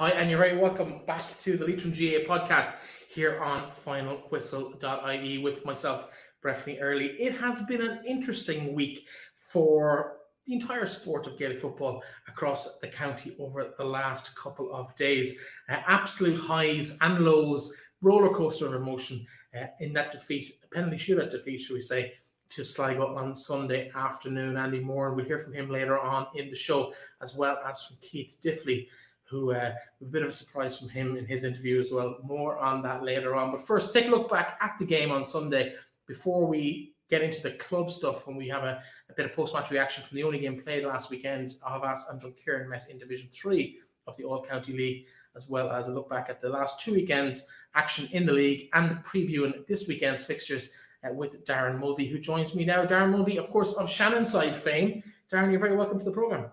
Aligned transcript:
Hi, 0.00 0.12
and 0.12 0.30
you're 0.30 0.38
very 0.38 0.56
welcome 0.56 1.02
back 1.06 1.20
to 1.40 1.58
the 1.58 1.66
Leitrim 1.66 1.90
GAA 1.90 2.24
podcast 2.24 2.78
here 3.10 3.38
on 3.38 3.70
finalwhistle.ie 3.72 5.36
with 5.42 5.62
myself, 5.66 6.08
Breifne 6.42 6.80
Earley. 6.80 7.08
It 7.20 7.34
has 7.34 7.60
been 7.66 7.82
an 7.82 8.00
interesting 8.06 8.72
week 8.72 9.06
for 9.34 10.16
the 10.46 10.54
entire 10.54 10.86
sport 10.86 11.26
of 11.26 11.38
Gaelic 11.38 11.58
football 11.58 12.02
across 12.26 12.78
the 12.78 12.88
county 12.88 13.36
over 13.38 13.74
the 13.76 13.84
last 13.84 14.34
couple 14.38 14.72
of 14.72 14.96
days. 14.96 15.38
Uh, 15.68 15.82
absolute 15.86 16.40
highs 16.40 16.96
and 17.02 17.18
lows, 17.22 17.76
roller 18.00 18.32
coaster 18.32 18.68
of 18.68 18.80
emotion 18.80 19.26
uh, 19.54 19.66
in 19.80 19.92
that 19.92 20.12
defeat, 20.12 20.46
penalty 20.72 20.96
shootout 20.96 21.30
defeat, 21.30 21.60
should 21.60 21.74
we 21.74 21.80
say, 21.80 22.14
to 22.48 22.64
Sligo 22.64 23.14
on 23.16 23.34
Sunday 23.34 23.92
afternoon. 23.94 24.56
Andy 24.56 24.80
Moran, 24.80 25.08
and 25.08 25.16
we'll 25.16 25.26
hear 25.26 25.38
from 25.38 25.52
him 25.52 25.68
later 25.68 25.98
on 25.98 26.26
in 26.34 26.48
the 26.48 26.56
show, 26.56 26.94
as 27.20 27.36
well 27.36 27.58
as 27.68 27.84
from 27.84 27.98
Keith 28.00 28.38
Diffley 28.42 28.88
who 29.30 29.52
uh, 29.52 29.72
a 30.00 30.04
bit 30.04 30.22
of 30.22 30.28
a 30.28 30.32
surprise 30.32 30.78
from 30.78 30.88
him 30.88 31.16
in 31.16 31.24
his 31.24 31.44
interview 31.44 31.78
as 31.78 31.92
well. 31.92 32.18
More 32.24 32.58
on 32.58 32.82
that 32.82 33.04
later 33.04 33.36
on. 33.36 33.52
But 33.52 33.64
first, 33.64 33.94
take 33.94 34.08
a 34.08 34.10
look 34.10 34.28
back 34.28 34.58
at 34.60 34.76
the 34.78 34.84
game 34.84 35.12
on 35.12 35.24
Sunday 35.24 35.74
before 36.08 36.46
we 36.46 36.94
get 37.08 37.22
into 37.22 37.40
the 37.42 37.52
club 37.52 37.92
stuff 37.92 38.26
when 38.26 38.36
we 38.36 38.48
have 38.48 38.64
a, 38.64 38.82
a 39.08 39.14
bit 39.14 39.26
of 39.26 39.32
post-match 39.32 39.70
reaction 39.70 40.02
from 40.02 40.16
the 40.16 40.24
only 40.24 40.40
game 40.40 40.60
played 40.60 40.84
last 40.84 41.10
weekend. 41.10 41.54
Aughavas 41.64 42.10
and 42.10 42.20
Drumkeerin 42.20 42.68
met 42.68 42.90
in 42.90 42.98
Division 42.98 43.28
3 43.32 43.78
of 44.08 44.16
the 44.16 44.24
All-County 44.24 44.72
League, 44.72 45.06
as 45.36 45.48
well 45.48 45.70
as 45.70 45.86
a 45.86 45.94
look 45.94 46.10
back 46.10 46.28
at 46.28 46.40
the 46.40 46.48
last 46.48 46.80
two 46.80 46.94
weekends' 46.94 47.46
action 47.76 48.08
in 48.10 48.26
the 48.26 48.32
league 48.32 48.68
and 48.72 48.90
the 48.90 48.96
previewing 48.96 49.64
this 49.68 49.86
weekend's 49.86 50.24
fixtures 50.24 50.72
uh, 51.04 51.12
with 51.12 51.44
Darren 51.44 51.78
Mulvey, 51.78 52.08
who 52.08 52.18
joins 52.18 52.54
me 52.54 52.64
now. 52.64 52.84
Darren 52.84 53.10
Mulvey, 53.10 53.38
of 53.38 53.48
course, 53.50 53.74
of 53.74 53.86
Shannonside 53.88 54.54
fame. 54.54 55.04
Darren, 55.32 55.52
you're 55.52 55.60
very 55.60 55.76
welcome 55.76 56.00
to 56.00 56.04
the 56.04 56.10
programme. 56.10 56.46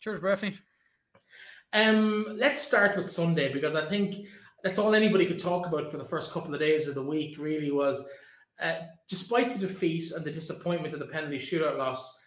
Cheers, 0.00 0.20
Breifne. 0.20 0.58
Um, 1.76 2.38
let's 2.38 2.62
start 2.62 2.96
with 2.96 3.10
Sunday 3.10 3.52
because 3.52 3.74
I 3.74 3.84
think 3.84 4.28
that's 4.64 4.78
all 4.78 4.94
anybody 4.94 5.26
could 5.26 5.38
talk 5.38 5.66
about 5.66 5.90
for 5.90 5.98
the 5.98 6.04
first 6.06 6.32
couple 6.32 6.54
of 6.54 6.60
days 6.60 6.88
of 6.88 6.94
the 6.94 7.02
week. 7.02 7.38
Really 7.38 7.70
was, 7.70 8.08
uh, 8.62 8.76
despite 9.10 9.52
the 9.52 9.58
defeat 9.58 10.10
and 10.12 10.24
the 10.24 10.30
disappointment 10.30 10.94
of 10.94 11.00
the 11.00 11.06
penalty 11.06 11.36
shootout 11.36 11.76
loss. 11.76 12.18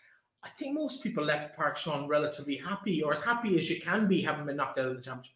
I 0.43 0.49
think 0.49 0.75
most 0.75 1.01
people 1.01 1.23
left 1.23 1.57
Pairc 1.57 1.77
Sean 1.77 2.07
relatively 2.07 2.57
happy, 2.57 3.01
or 3.01 3.11
as 3.11 3.23
happy 3.23 3.57
as 3.57 3.67
you 3.71 3.81
can 3.81 4.07
be, 4.07 4.21
having 4.21 4.45
been 4.45 4.55
knocked 4.55 4.77
out 4.77 4.85
of 4.85 4.95
the 4.95 5.01
championship. 5.01 5.33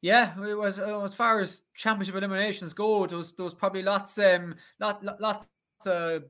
Yeah, 0.00 0.32
it 0.48 0.56
was 0.56 0.78
uh, 0.78 1.04
as 1.04 1.12
far 1.12 1.38
as 1.38 1.64
championship 1.76 2.14
eliminations 2.14 2.72
go. 2.72 3.06
There 3.06 3.18
was 3.18 3.34
there 3.34 3.44
was 3.44 3.52
probably 3.52 3.82
lots 3.82 4.16
um 4.18 4.54
lot, 4.80 5.04
lot 5.04 5.20
lots 5.20 5.46
uh, 5.86 6.20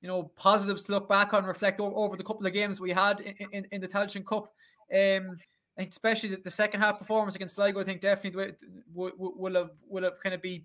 you 0.00 0.08
know 0.08 0.24
positives 0.34 0.82
to 0.82 0.92
look 0.92 1.08
back 1.08 1.32
on, 1.32 1.44
reflect 1.44 1.78
over, 1.78 1.94
over 1.94 2.16
the 2.16 2.24
couple 2.24 2.44
of 2.44 2.52
games 2.52 2.80
we 2.80 2.90
had 2.90 3.20
in, 3.20 3.34
in, 3.52 3.66
in 3.70 3.80
the 3.80 3.86
Tailteann 3.86 4.26
Cup. 4.26 4.52
Um, 4.92 5.38
think 5.80 5.90
especially 5.90 6.30
the, 6.30 6.36
the 6.36 6.50
second 6.50 6.80
half 6.80 6.98
performance 6.98 7.34
against 7.34 7.56
Sligo, 7.56 7.80
I 7.80 7.84
think 7.84 8.00
definitely 8.00 8.52
will, 8.92 9.12
will 9.16 9.54
have 9.54 9.70
will 9.88 10.04
have 10.04 10.20
kind 10.22 10.34
of 10.34 10.42
be 10.42 10.64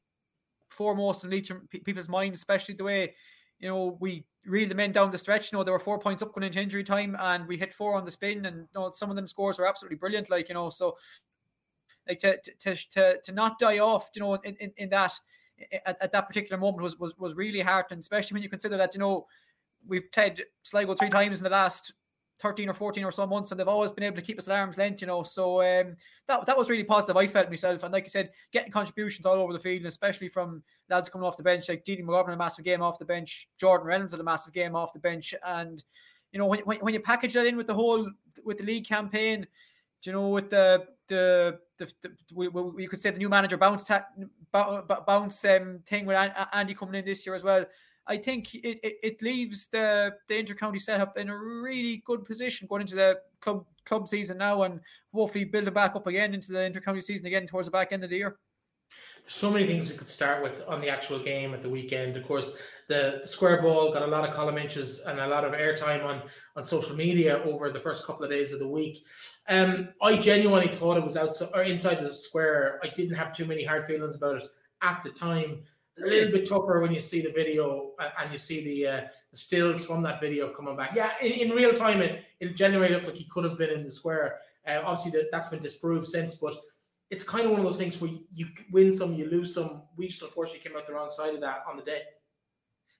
foremost 0.69 1.23
in 1.23 1.31
Leitrim 1.31 1.67
people's 1.69 2.09
minds, 2.09 2.37
especially 2.37 2.75
the 2.75 2.83
way 2.83 3.15
you 3.59 3.67
know 3.67 3.97
we 3.99 4.25
reeled 4.45 4.69
the 4.69 4.75
men 4.75 4.91
down 4.91 5.11
the 5.11 5.17
stretch. 5.17 5.51
You 5.51 5.57
know 5.57 5.63
there 5.63 5.73
were 5.73 5.79
four 5.79 5.99
points 5.99 6.21
up 6.21 6.33
going 6.33 6.45
into 6.45 6.61
injury 6.61 6.83
time, 6.83 7.15
and 7.19 7.47
we 7.47 7.57
hit 7.57 7.73
four 7.73 7.95
on 7.95 8.05
the 8.05 8.11
spin, 8.11 8.45
and 8.45 8.57
you 8.57 8.67
know, 8.75 8.91
some 8.91 9.09
of 9.09 9.15
them 9.15 9.27
scores 9.27 9.57
were 9.57 9.67
absolutely 9.67 9.97
brilliant. 9.97 10.29
Like 10.29 10.49
you 10.49 10.55
know, 10.55 10.69
so 10.69 10.95
like 12.07 12.19
to 12.19 12.37
to 12.59 12.75
to, 12.75 13.21
to 13.21 13.31
not 13.31 13.59
die 13.59 13.79
off, 13.79 14.09
you 14.15 14.21
know, 14.21 14.35
in, 14.35 14.55
in, 14.57 14.71
in 14.77 14.89
that 14.89 15.13
at, 15.85 15.97
at 16.01 16.11
that 16.11 16.27
particular 16.27 16.59
moment 16.59 16.83
was 16.83 16.99
was 16.99 17.17
was 17.17 17.35
really 17.35 17.61
heartening, 17.61 17.99
especially 17.99 18.35
when 18.35 18.43
you 18.43 18.49
consider 18.49 18.77
that 18.77 18.93
you 18.93 18.99
know 18.99 19.27
we've 19.87 20.11
played 20.11 20.43
Sligo 20.63 20.93
three 20.93 21.09
times 21.09 21.37
in 21.37 21.43
the 21.43 21.49
last 21.49 21.93
13 22.39 22.69
or 22.69 22.73
14 22.73 23.03
or 23.03 23.11
so 23.11 23.27
months 23.27 23.51
and 23.51 23.59
they've 23.59 23.67
always 23.67 23.91
been 23.91 24.05
able 24.05 24.15
to 24.15 24.21
keep 24.21 24.39
us 24.39 24.47
at 24.47 24.57
arm's 24.57 24.77
length, 24.77 25.01
you 25.01 25.07
know. 25.07 25.23
So 25.23 25.61
um, 25.61 25.95
that 26.27 26.45
that 26.45 26.57
was 26.57 26.69
really 26.69 26.83
positive. 26.83 27.17
I 27.17 27.27
felt 27.27 27.49
myself. 27.49 27.83
And 27.83 27.91
like 27.91 28.05
I 28.05 28.07
said, 28.07 28.31
getting 28.51 28.71
contributions 28.71 29.25
all 29.25 29.35
over 29.35 29.51
the 29.51 29.59
field, 29.59 29.85
especially 29.85 30.29
from 30.29 30.63
lads 30.89 31.09
coming 31.09 31.27
off 31.27 31.37
the 31.37 31.43
bench, 31.43 31.67
like 31.67 31.83
Didi 31.83 32.01
McGovern, 32.01 32.33
a 32.33 32.37
massive 32.37 32.63
game 32.63 32.81
off 32.81 32.97
the 32.97 33.05
bench, 33.05 33.49
Jordan 33.57 33.87
Reynolds 33.87 34.13
had 34.13 34.21
a 34.21 34.23
massive 34.23 34.53
game 34.53 34.75
off 34.75 34.93
the 34.93 34.99
bench. 34.99 35.33
And, 35.45 35.83
you 36.31 36.39
know, 36.39 36.45
when, 36.45 36.59
when, 36.61 36.79
when 36.79 36.93
you 36.93 37.01
package 37.01 37.33
that 37.33 37.45
in 37.45 37.57
with 37.57 37.67
the 37.67 37.73
whole, 37.73 38.09
with 38.45 38.57
the 38.57 38.63
league 38.63 38.87
campaign, 38.87 39.45
you 40.03 40.13
know, 40.13 40.29
with 40.29 40.49
the, 40.49 40.85
the, 41.09 41.59
the, 41.77 41.91
the 42.01 42.11
we, 42.33 42.47
we, 42.47 42.87
could 42.87 43.01
say 43.01 43.11
the 43.11 43.17
new 43.17 43.27
manager 43.27 43.57
bounce 43.57 43.83
ta- 43.83 44.07
bounce 44.51 45.43
um, 45.43 45.79
thing 45.85 46.05
with 46.05 46.15
Andy 46.53 46.73
coming 46.73 46.95
in 46.95 47.05
this 47.05 47.25
year 47.25 47.35
as 47.35 47.43
well. 47.43 47.65
I 48.09 48.17
think 48.17 48.55
it, 48.55 48.79
it, 48.83 48.95
it 49.03 49.21
leaves 49.21 49.67
the 49.67 50.15
the 50.27 50.43
intercounty 50.43 50.81
setup 50.81 51.17
in 51.17 51.29
a 51.29 51.37
really 51.37 52.01
good 52.05 52.25
position 52.25 52.67
going 52.67 52.81
into 52.81 52.95
the 52.95 53.19
club 53.39 53.65
club 53.85 54.07
season 54.07 54.39
now, 54.39 54.63
and 54.63 54.79
hopefully 55.13 55.45
build 55.45 55.67
it 55.67 55.73
back 55.73 55.95
up 55.95 56.07
again 56.07 56.33
into 56.33 56.51
the 56.51 56.59
intercounty 56.59 57.03
season 57.03 57.27
again 57.27 57.45
towards 57.45 57.67
the 57.67 57.71
back 57.71 57.91
end 57.91 58.03
of 58.03 58.09
the 58.09 58.17
year. 58.17 58.37
So 59.27 59.51
many 59.51 59.67
things 59.67 59.91
we 59.91 59.95
could 59.95 60.09
start 60.09 60.41
with 60.41 60.63
on 60.67 60.81
the 60.81 60.89
actual 60.89 61.19
game 61.19 61.53
at 61.53 61.61
the 61.61 61.69
weekend. 61.69 62.17
Of 62.17 62.25
course, 62.25 62.57
the, 62.87 63.19
the 63.21 63.27
square 63.27 63.61
ball 63.61 63.93
got 63.93 64.01
a 64.01 64.07
lot 64.07 64.27
of 64.27 64.33
column 64.33 64.57
inches 64.57 65.01
and 65.01 65.19
a 65.19 65.27
lot 65.27 65.45
of 65.45 65.53
airtime 65.53 66.03
on 66.03 66.23
on 66.55 66.63
social 66.63 66.95
media 66.95 67.43
over 67.43 67.69
the 67.69 67.79
first 67.79 68.07
couple 68.07 68.23
of 68.23 68.31
days 68.31 68.53
of 68.53 68.59
the 68.59 68.67
week. 68.67 69.05
Um, 69.47 69.89
I 70.01 70.17
genuinely 70.17 70.73
thought 70.73 70.97
it 70.97 71.03
was 71.03 71.15
outside 71.15 71.49
or 71.53 71.61
inside 71.61 71.99
the 71.99 72.11
square. 72.11 72.79
I 72.83 72.87
didn't 72.87 73.15
have 73.15 73.35
too 73.35 73.45
many 73.45 73.63
hard 73.63 73.85
feelings 73.85 74.15
about 74.15 74.37
it 74.37 74.49
at 74.81 75.03
the 75.03 75.11
time 75.11 75.61
a 76.03 76.07
little 76.07 76.31
bit 76.31 76.47
tougher 76.47 76.79
when 76.79 76.93
you 76.93 76.99
see 76.99 77.21
the 77.21 77.31
video 77.31 77.91
and 78.19 78.31
you 78.31 78.37
see 78.37 78.63
the, 78.63 78.87
uh, 78.87 79.01
stills 79.33 79.85
from 79.85 80.01
that 80.03 80.19
video 80.19 80.49
coming 80.49 80.75
back. 80.75 80.91
Yeah, 80.95 81.11
in, 81.21 81.49
in 81.49 81.51
real 81.51 81.73
time, 81.73 82.01
it, 82.01 82.23
it 82.39 82.55
generally 82.55 82.89
looked 82.89 83.05
like 83.05 83.15
he 83.15 83.25
could 83.25 83.43
have 83.43 83.57
been 83.57 83.69
in 83.69 83.85
the 83.85 83.91
square. 83.91 84.39
Uh, 84.67 84.81
obviously, 84.83 85.11
that, 85.11 85.29
that's 85.31 85.49
been 85.49 85.61
disproved 85.61 86.07
since, 86.07 86.35
but 86.35 86.55
it's 87.09 87.23
kind 87.23 87.45
of 87.45 87.51
one 87.51 87.59
of 87.59 87.65
those 87.65 87.77
things 87.77 87.99
where 88.01 88.11
you 88.31 88.47
win 88.71 88.91
some, 88.91 89.13
you 89.13 89.29
lose 89.29 89.53
some. 89.53 89.83
We 89.97 90.07
just 90.07 90.21
unfortunately 90.21 90.67
came 90.67 90.77
out 90.77 90.87
the 90.87 90.93
wrong 90.93 91.11
side 91.11 91.35
of 91.35 91.41
that 91.41 91.63
on 91.67 91.77
the 91.77 91.83
day. 91.83 92.01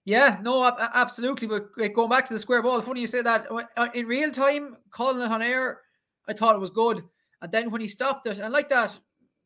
Yeah, 0.05 0.39
no, 0.41 0.65
absolutely. 0.65 1.47
But 1.47 1.93
going 1.93 2.09
back 2.09 2.25
to 2.27 2.33
the 2.33 2.39
square 2.39 2.63
ball, 2.63 2.81
funny 2.81 3.01
you 3.01 3.07
say 3.07 3.21
that. 3.21 3.47
Uh, 3.77 3.89
in 3.93 4.07
real 4.07 4.31
time, 4.31 4.77
calling 4.89 5.21
it 5.21 5.31
on 5.31 5.41
air, 5.41 5.81
I 6.27 6.33
thought 6.33 6.55
it 6.55 6.59
was 6.59 6.71
good. 6.71 7.03
And 7.41 7.51
then 7.51 7.69
when 7.69 7.81
he 7.81 7.87
stopped 7.87 8.25
it, 8.25 8.39
and 8.39 8.51
like 8.51 8.69
that, 8.69 8.97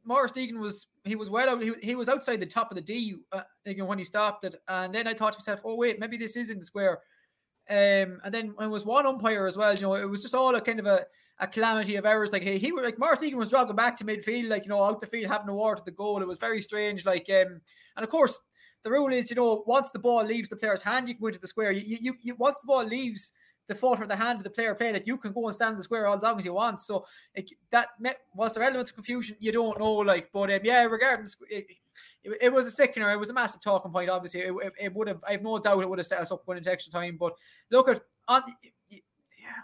Morris 0.06 0.32
Deegan 0.32 0.60
was 0.60 0.88
he 1.04 1.16
was 1.16 1.30
well. 1.30 1.58
He, 1.60 1.74
he 1.82 1.96
was 1.96 2.10
outside 2.10 2.40
the 2.40 2.46
top 2.46 2.72
of 2.72 2.76
the 2.76 2.82
D 2.82 3.16
uh, 3.32 3.42
when 3.86 3.98
he 3.98 4.04
stopped 4.04 4.46
it, 4.46 4.56
and 4.68 4.94
then 4.94 5.08
I 5.08 5.14
thought 5.14 5.34
to 5.34 5.40
myself, 5.40 5.62
"Oh 5.64 5.76
wait, 5.76 6.00
maybe 6.00 6.18
this 6.18 6.36
is 6.36 6.50
in 6.50 6.60
the 6.60 6.66
square." 6.66 7.00
Um, 7.70 8.20
and 8.24 8.32
then 8.32 8.54
it 8.60 8.68
was 8.68 8.86
one 8.86 9.06
umpire 9.06 9.48
as 9.48 9.58
well. 9.58 9.74
You 9.74 9.82
know, 9.82 9.96
it 9.96 10.10
was 10.10 10.22
just 10.22 10.36
all 10.36 10.56
a 10.56 10.62
kind 10.62 10.80
of 10.80 10.86
a, 10.86 11.06
a 11.40 11.48
calamity 11.48 11.96
of 11.96 12.06
errors. 12.06 12.32
Like 12.32 12.44
hey, 12.44 12.58
he 12.58 12.72
was 12.72 12.84
like 12.84 12.98
Deegan 12.98 13.36
was 13.36 13.50
jogging 13.50 13.76
back 13.76 13.98
to 13.98 14.06
midfield, 14.06 14.50
like 14.50 14.64
you 14.64 14.70
know, 14.70 14.84
out 14.84 15.02
the 15.02 15.08
field 15.08 15.32
having 15.32 15.50
a 15.50 15.54
war 15.54 15.76
to 15.76 15.84
the 15.84 15.92
goal. 15.92 16.22
It 16.22 16.28
was 16.28 16.38
very 16.38 16.62
strange. 16.62 17.06
Like 17.06 17.30
um, 17.30 17.62
and 17.98 18.04
of 18.04 18.10
course 18.10 18.40
the 18.84 18.92
rule 18.92 19.14
is, 19.14 19.30
you 19.30 19.36
know, 19.36 19.64
once 19.66 19.92
the 19.92 20.00
ball 20.00 20.24
leaves 20.26 20.50
the 20.50 20.58
player's 20.58 20.82
hand, 20.82 21.08
you 21.08 21.16
can 21.16 21.22
go 21.22 21.28
into 21.28 21.40
the 21.40 21.48
square. 21.48 21.72
You, 21.72 21.98
you, 22.02 22.16
you 22.22 22.36
once 22.36 22.60
the 22.60 22.68
ball 22.68 22.84
leaves 22.84 23.32
the 23.68 23.76
foot 23.76 24.02
or 24.02 24.08
the 24.08 24.16
hand 24.16 24.40
of 24.40 24.44
the 24.44 24.50
player 24.50 24.76
playing 24.76 24.96
it, 24.96 25.08
you 25.08 25.18
can 25.18 25.32
go 25.32 25.48
and 25.48 25.56
stand 25.56 25.72
in 25.72 25.78
the 25.78 25.84
square 25.84 26.08
all 26.08 26.18
as 26.18 26.24
long 26.24 26.38
as 26.38 26.46
you 26.46 26.54
want. 26.54 26.82
So 26.82 27.06
it, 27.34 27.52
that 27.72 27.90
was 28.34 28.52
there 28.52 28.64
elements 28.64 28.92
of 28.92 28.96
confusion. 28.96 29.38
You 29.40 29.52
don't 29.52 29.80
know, 29.80 29.94
like, 29.94 30.30
but 30.34 30.52
um, 30.52 30.60
yeah, 30.64 30.84
regarding 30.84 31.28
it, 31.50 31.66
it, 32.24 32.38
it, 32.42 32.54
was 32.54 32.66
a 32.66 32.72
sickener. 32.72 33.12
It 33.12 33.20
was 33.20 33.30
a 33.30 33.34
massive 33.34 33.62
talking 33.62 33.92
point. 33.92 34.10
Obviously, 34.10 34.42
it, 34.42 34.54
it, 34.62 34.74
it, 34.80 34.94
would 34.94 35.08
have. 35.08 35.24
I 35.28 35.34
have 35.34 35.42
no 35.42 35.60
doubt 35.60 35.82
it 35.82 35.90
would 35.90 36.00
have 36.00 36.06
set 36.06 36.20
us 36.20 36.32
up 36.32 36.46
going 36.46 36.58
into 36.58 36.72
extra 36.72 36.92
time. 36.92 37.18
But 37.18 37.34
look 37.72 37.88
at 37.88 38.02
on 38.28 38.44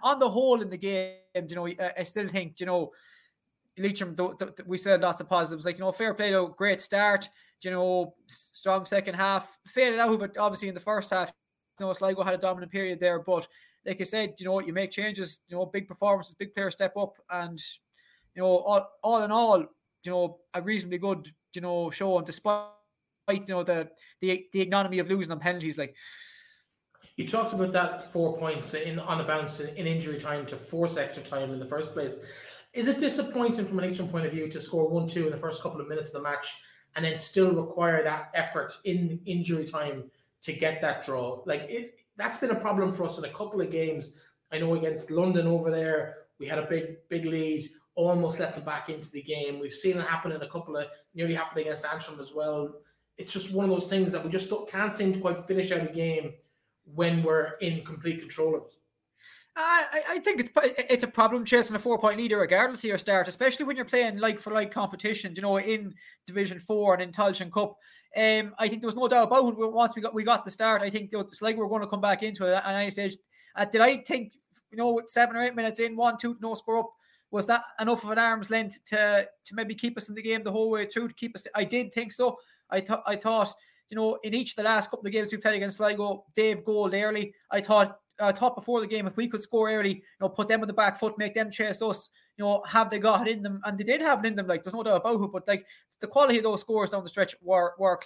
on 0.03 0.19
the 0.19 0.29
whole 0.29 0.61
in 0.61 0.69
the 0.69 0.77
game, 0.77 1.15
you 1.47 1.55
know, 1.55 1.67
I, 1.67 1.93
I 1.99 2.03
still 2.03 2.27
think 2.27 2.59
you 2.59 2.65
know. 2.65 2.91
Leitrim, 3.77 4.13
the, 4.13 4.53
we 4.65 4.77
still 4.77 4.91
had 4.91 4.99
lots 4.99 5.21
of 5.21 5.29
positives. 5.29 5.65
Like, 5.65 5.77
you 5.77 5.85
know, 5.85 5.93
fair 5.93 6.13
play, 6.13 6.31
though, 6.31 6.47
great 6.47 6.81
start, 6.81 7.29
you 7.61 7.71
know, 7.71 8.13
strong 8.27 8.83
second 8.83 9.13
half. 9.13 9.57
Faded 9.67 9.99
out, 9.99 10.19
but 10.19 10.37
obviously 10.37 10.67
in 10.67 10.73
the 10.73 10.81
first 10.81 11.11
half, 11.11 11.31
you 11.79 11.85
know, 11.85 11.93
Sligo 11.93 12.23
had 12.23 12.33
a 12.33 12.37
dominant 12.37 12.73
period 12.73 12.99
there. 12.99 13.19
But 13.19 13.47
like 13.85 14.01
I 14.01 14.03
said, 14.03 14.35
you 14.39 14.45
know, 14.45 14.59
you 14.59 14.73
make 14.73 14.91
changes, 14.91 15.41
you 15.47 15.55
know, 15.55 15.65
big 15.65 15.87
performances, 15.87 16.35
big 16.35 16.53
players 16.53 16.73
step 16.73 16.95
up, 16.97 17.13
and 17.29 17.61
you 18.35 18.41
know, 18.41 18.57
all, 18.57 18.89
all 19.03 19.23
in 19.23 19.31
all, 19.31 19.59
you 19.59 20.11
know, 20.11 20.39
a 20.53 20.61
reasonably 20.61 20.97
good, 20.97 21.31
you 21.53 21.61
know, 21.61 21.89
show. 21.89 22.17
And 22.17 22.25
despite 22.25 22.67
you 23.29 23.43
know 23.47 23.63
the 23.63 23.89
the 24.21 24.47
the 24.51 24.61
ignominy 24.61 24.99
of 24.99 25.09
losing 25.09 25.31
on 25.31 25.39
penalties, 25.39 25.77
like 25.77 25.95
you 27.15 27.27
talked 27.27 27.53
about 27.53 27.71
that 27.73 28.11
four 28.11 28.37
points 28.37 28.73
in 28.73 28.99
on 28.99 29.17
the 29.17 29.23
bounce 29.23 29.59
in, 29.59 29.75
in 29.75 29.87
injury 29.87 30.19
time 30.19 30.45
to 30.47 30.55
force 30.55 30.97
extra 30.97 31.23
time 31.23 31.51
in 31.51 31.59
the 31.59 31.65
first 31.65 31.93
place. 31.93 32.25
Is 32.73 32.87
it 32.87 32.99
disappointing 32.99 33.65
from 33.65 33.79
an 33.79 33.85
Leitrim 33.85 34.09
point 34.09 34.25
of 34.25 34.31
view 34.31 34.47
to 34.47 34.61
score 34.61 34.87
one 34.87 35.07
two 35.07 35.25
in 35.25 35.31
the 35.31 35.37
first 35.37 35.61
couple 35.61 35.81
of 35.81 35.87
minutes 35.87 36.13
of 36.13 36.21
the 36.21 36.29
match 36.29 36.61
and 36.95 37.03
then 37.03 37.17
still 37.17 37.51
require 37.53 38.03
that 38.03 38.31
effort 38.33 38.73
in 38.85 39.19
injury 39.25 39.65
time 39.65 40.03
to 40.43 40.53
get 40.53 40.81
that 40.81 41.05
draw? 41.05 41.41
Like 41.45 41.61
it, 41.69 41.98
that's 42.19 42.39
been 42.39 42.51
a 42.51 42.55
problem 42.55 42.91
for 42.91 43.05
us 43.05 43.17
in 43.17 43.23
a 43.23 43.29
couple 43.29 43.61
of 43.61 43.71
games. 43.71 44.19
I 44.51 44.59
know 44.59 44.75
against 44.75 45.09
London 45.09 45.47
over 45.47 45.71
there, 45.71 46.17
we 46.39 46.45
had 46.45 46.59
a 46.59 46.67
big, 46.67 46.97
big 47.09 47.25
lead, 47.25 47.69
almost 47.95 48.39
let 48.39 48.53
them 48.53 48.65
back 48.65 48.89
into 48.89 49.09
the 49.11 49.23
game. 49.23 49.59
We've 49.59 49.73
seen 49.73 49.97
it 49.97 50.05
happen 50.05 50.31
in 50.31 50.41
a 50.41 50.49
couple 50.49 50.75
of 50.77 50.87
nearly 51.15 51.33
happened 51.33 51.61
against 51.61 51.85
Antrim 51.85 52.19
as 52.19 52.33
well. 52.35 52.75
It's 53.17 53.33
just 53.33 53.53
one 53.53 53.65
of 53.65 53.71
those 53.71 53.89
things 53.89 54.11
that 54.11 54.23
we 54.23 54.29
just 54.29 54.53
can't 54.69 54.93
seem 54.93 55.13
to 55.13 55.19
quite 55.19 55.47
finish 55.47 55.71
out 55.71 55.89
a 55.89 55.91
game 55.91 56.33
when 56.83 57.23
we're 57.23 57.53
in 57.61 57.83
complete 57.83 58.19
control 58.19 58.55
of 58.55 58.63
it. 58.63 58.73
I, 59.61 60.03
I 60.09 60.19
think 60.19 60.39
it's 60.39 60.49
it's 60.89 61.03
a 61.03 61.07
problem 61.07 61.43
chasing 61.43 61.75
a 61.75 61.79
four 61.79 61.99
point 61.99 62.17
leader 62.17 62.37
regardless 62.37 62.79
of 62.79 62.85
your 62.85 62.97
start, 62.97 63.27
especially 63.27 63.65
when 63.65 63.75
you're 63.75 63.83
playing 63.83 64.17
like 64.17 64.39
for 64.39 64.53
like 64.53 64.71
competition, 64.71 65.33
you 65.35 65.41
know, 65.41 65.57
in 65.59 65.93
Division 66.25 66.59
Four 66.59 66.93
and 66.93 67.03
in 67.03 67.11
Tailteann 67.11 67.51
Cup. 67.51 67.75
Um, 68.15 68.55
I 68.57 68.67
think 68.67 68.81
there 68.81 68.87
was 68.87 68.95
no 68.95 69.07
doubt 69.07 69.27
about 69.27 69.49
it. 69.49 69.71
Once 69.71 69.95
we 69.95 70.01
got 70.01 70.13
we 70.13 70.23
got 70.23 70.43
the 70.43 70.51
start, 70.51 70.81
I 70.81 70.89
think 70.89 71.09
it's 71.13 71.41
like 71.41 71.55
we're 71.55 71.67
going 71.67 71.81
to 71.81 71.87
come 71.87 72.01
back 72.01 72.23
into 72.23 72.45
it 72.47 72.53
at 72.53 72.65
any 72.65 72.89
stage. 72.89 73.17
Uh, 73.55 73.65
did 73.65 73.81
I 73.81 73.97
think 73.97 74.33
you 74.71 74.77
know 74.77 75.01
seven 75.07 75.35
or 75.35 75.43
eight 75.43 75.55
minutes 75.55 75.79
in, 75.79 75.95
one 75.95 76.17
two 76.17 76.37
no 76.41 76.55
score 76.55 76.79
up? 76.79 76.89
Was 77.31 77.45
that 77.45 77.63
enough 77.79 78.03
of 78.03 78.09
an 78.09 78.17
arm's 78.17 78.49
length 78.49 78.83
to 78.85 79.27
to 79.45 79.55
maybe 79.55 79.75
keep 79.75 79.97
us 79.97 80.09
in 80.09 80.15
the 80.15 80.21
game 80.21 80.43
the 80.43 80.51
whole 80.51 80.71
way 80.71 80.87
through? 80.87 81.09
To 81.09 81.13
keep 81.13 81.35
us, 81.35 81.45
I 81.53 81.63
did 81.63 81.93
think 81.93 82.11
so. 82.11 82.37
I 82.71 82.81
thought 82.81 83.03
I 83.05 83.15
thought 83.15 83.53
you 83.89 83.95
know 83.95 84.17
in 84.23 84.33
each 84.33 84.51
of 84.53 84.55
the 84.57 84.63
last 84.63 84.89
couple 84.89 85.05
of 85.05 85.13
games 85.13 85.31
we 85.31 85.37
played 85.37 85.55
against 85.55 85.77
Sligo, 85.77 86.25
Dave 86.35 86.65
goaled 86.65 86.95
early. 86.95 87.33
I 87.51 87.61
thought 87.61 87.99
I 88.19 88.31
thought 88.31 88.55
before 88.55 88.81
the 88.81 88.87
game 88.87 89.07
if 89.07 89.17
we 89.17 89.27
could 89.27 89.41
score 89.41 89.71
early, 89.71 89.95
you 89.95 90.01
know, 90.19 90.29
put 90.29 90.47
them 90.47 90.61
on 90.61 90.67
the 90.67 90.73
back 90.73 90.99
foot, 90.99 91.17
make 91.17 91.35
them 91.35 91.49
chase 91.49 91.81
us, 91.81 92.09
you 92.37 92.43
know, 92.43 92.63
have 92.67 92.89
they 92.89 92.99
got 92.99 93.27
it 93.27 93.37
in 93.37 93.43
them, 93.43 93.61
and 93.65 93.77
they 93.77 93.83
did 93.83 94.01
have 94.01 94.23
it 94.23 94.27
in 94.27 94.35
them. 94.35 94.47
Like 94.47 94.63
there's 94.63 94.73
no 94.73 94.83
doubt 94.83 95.01
about 95.01 95.23
it, 95.23 95.31
but 95.31 95.47
like 95.47 95.65
the 95.99 96.07
quality 96.07 96.37
of 96.37 96.43
those 96.43 96.61
scores 96.61 96.91
down 96.91 97.03
the 97.03 97.09
stretch 97.09 97.35
were 97.41 97.73
were 97.77 97.99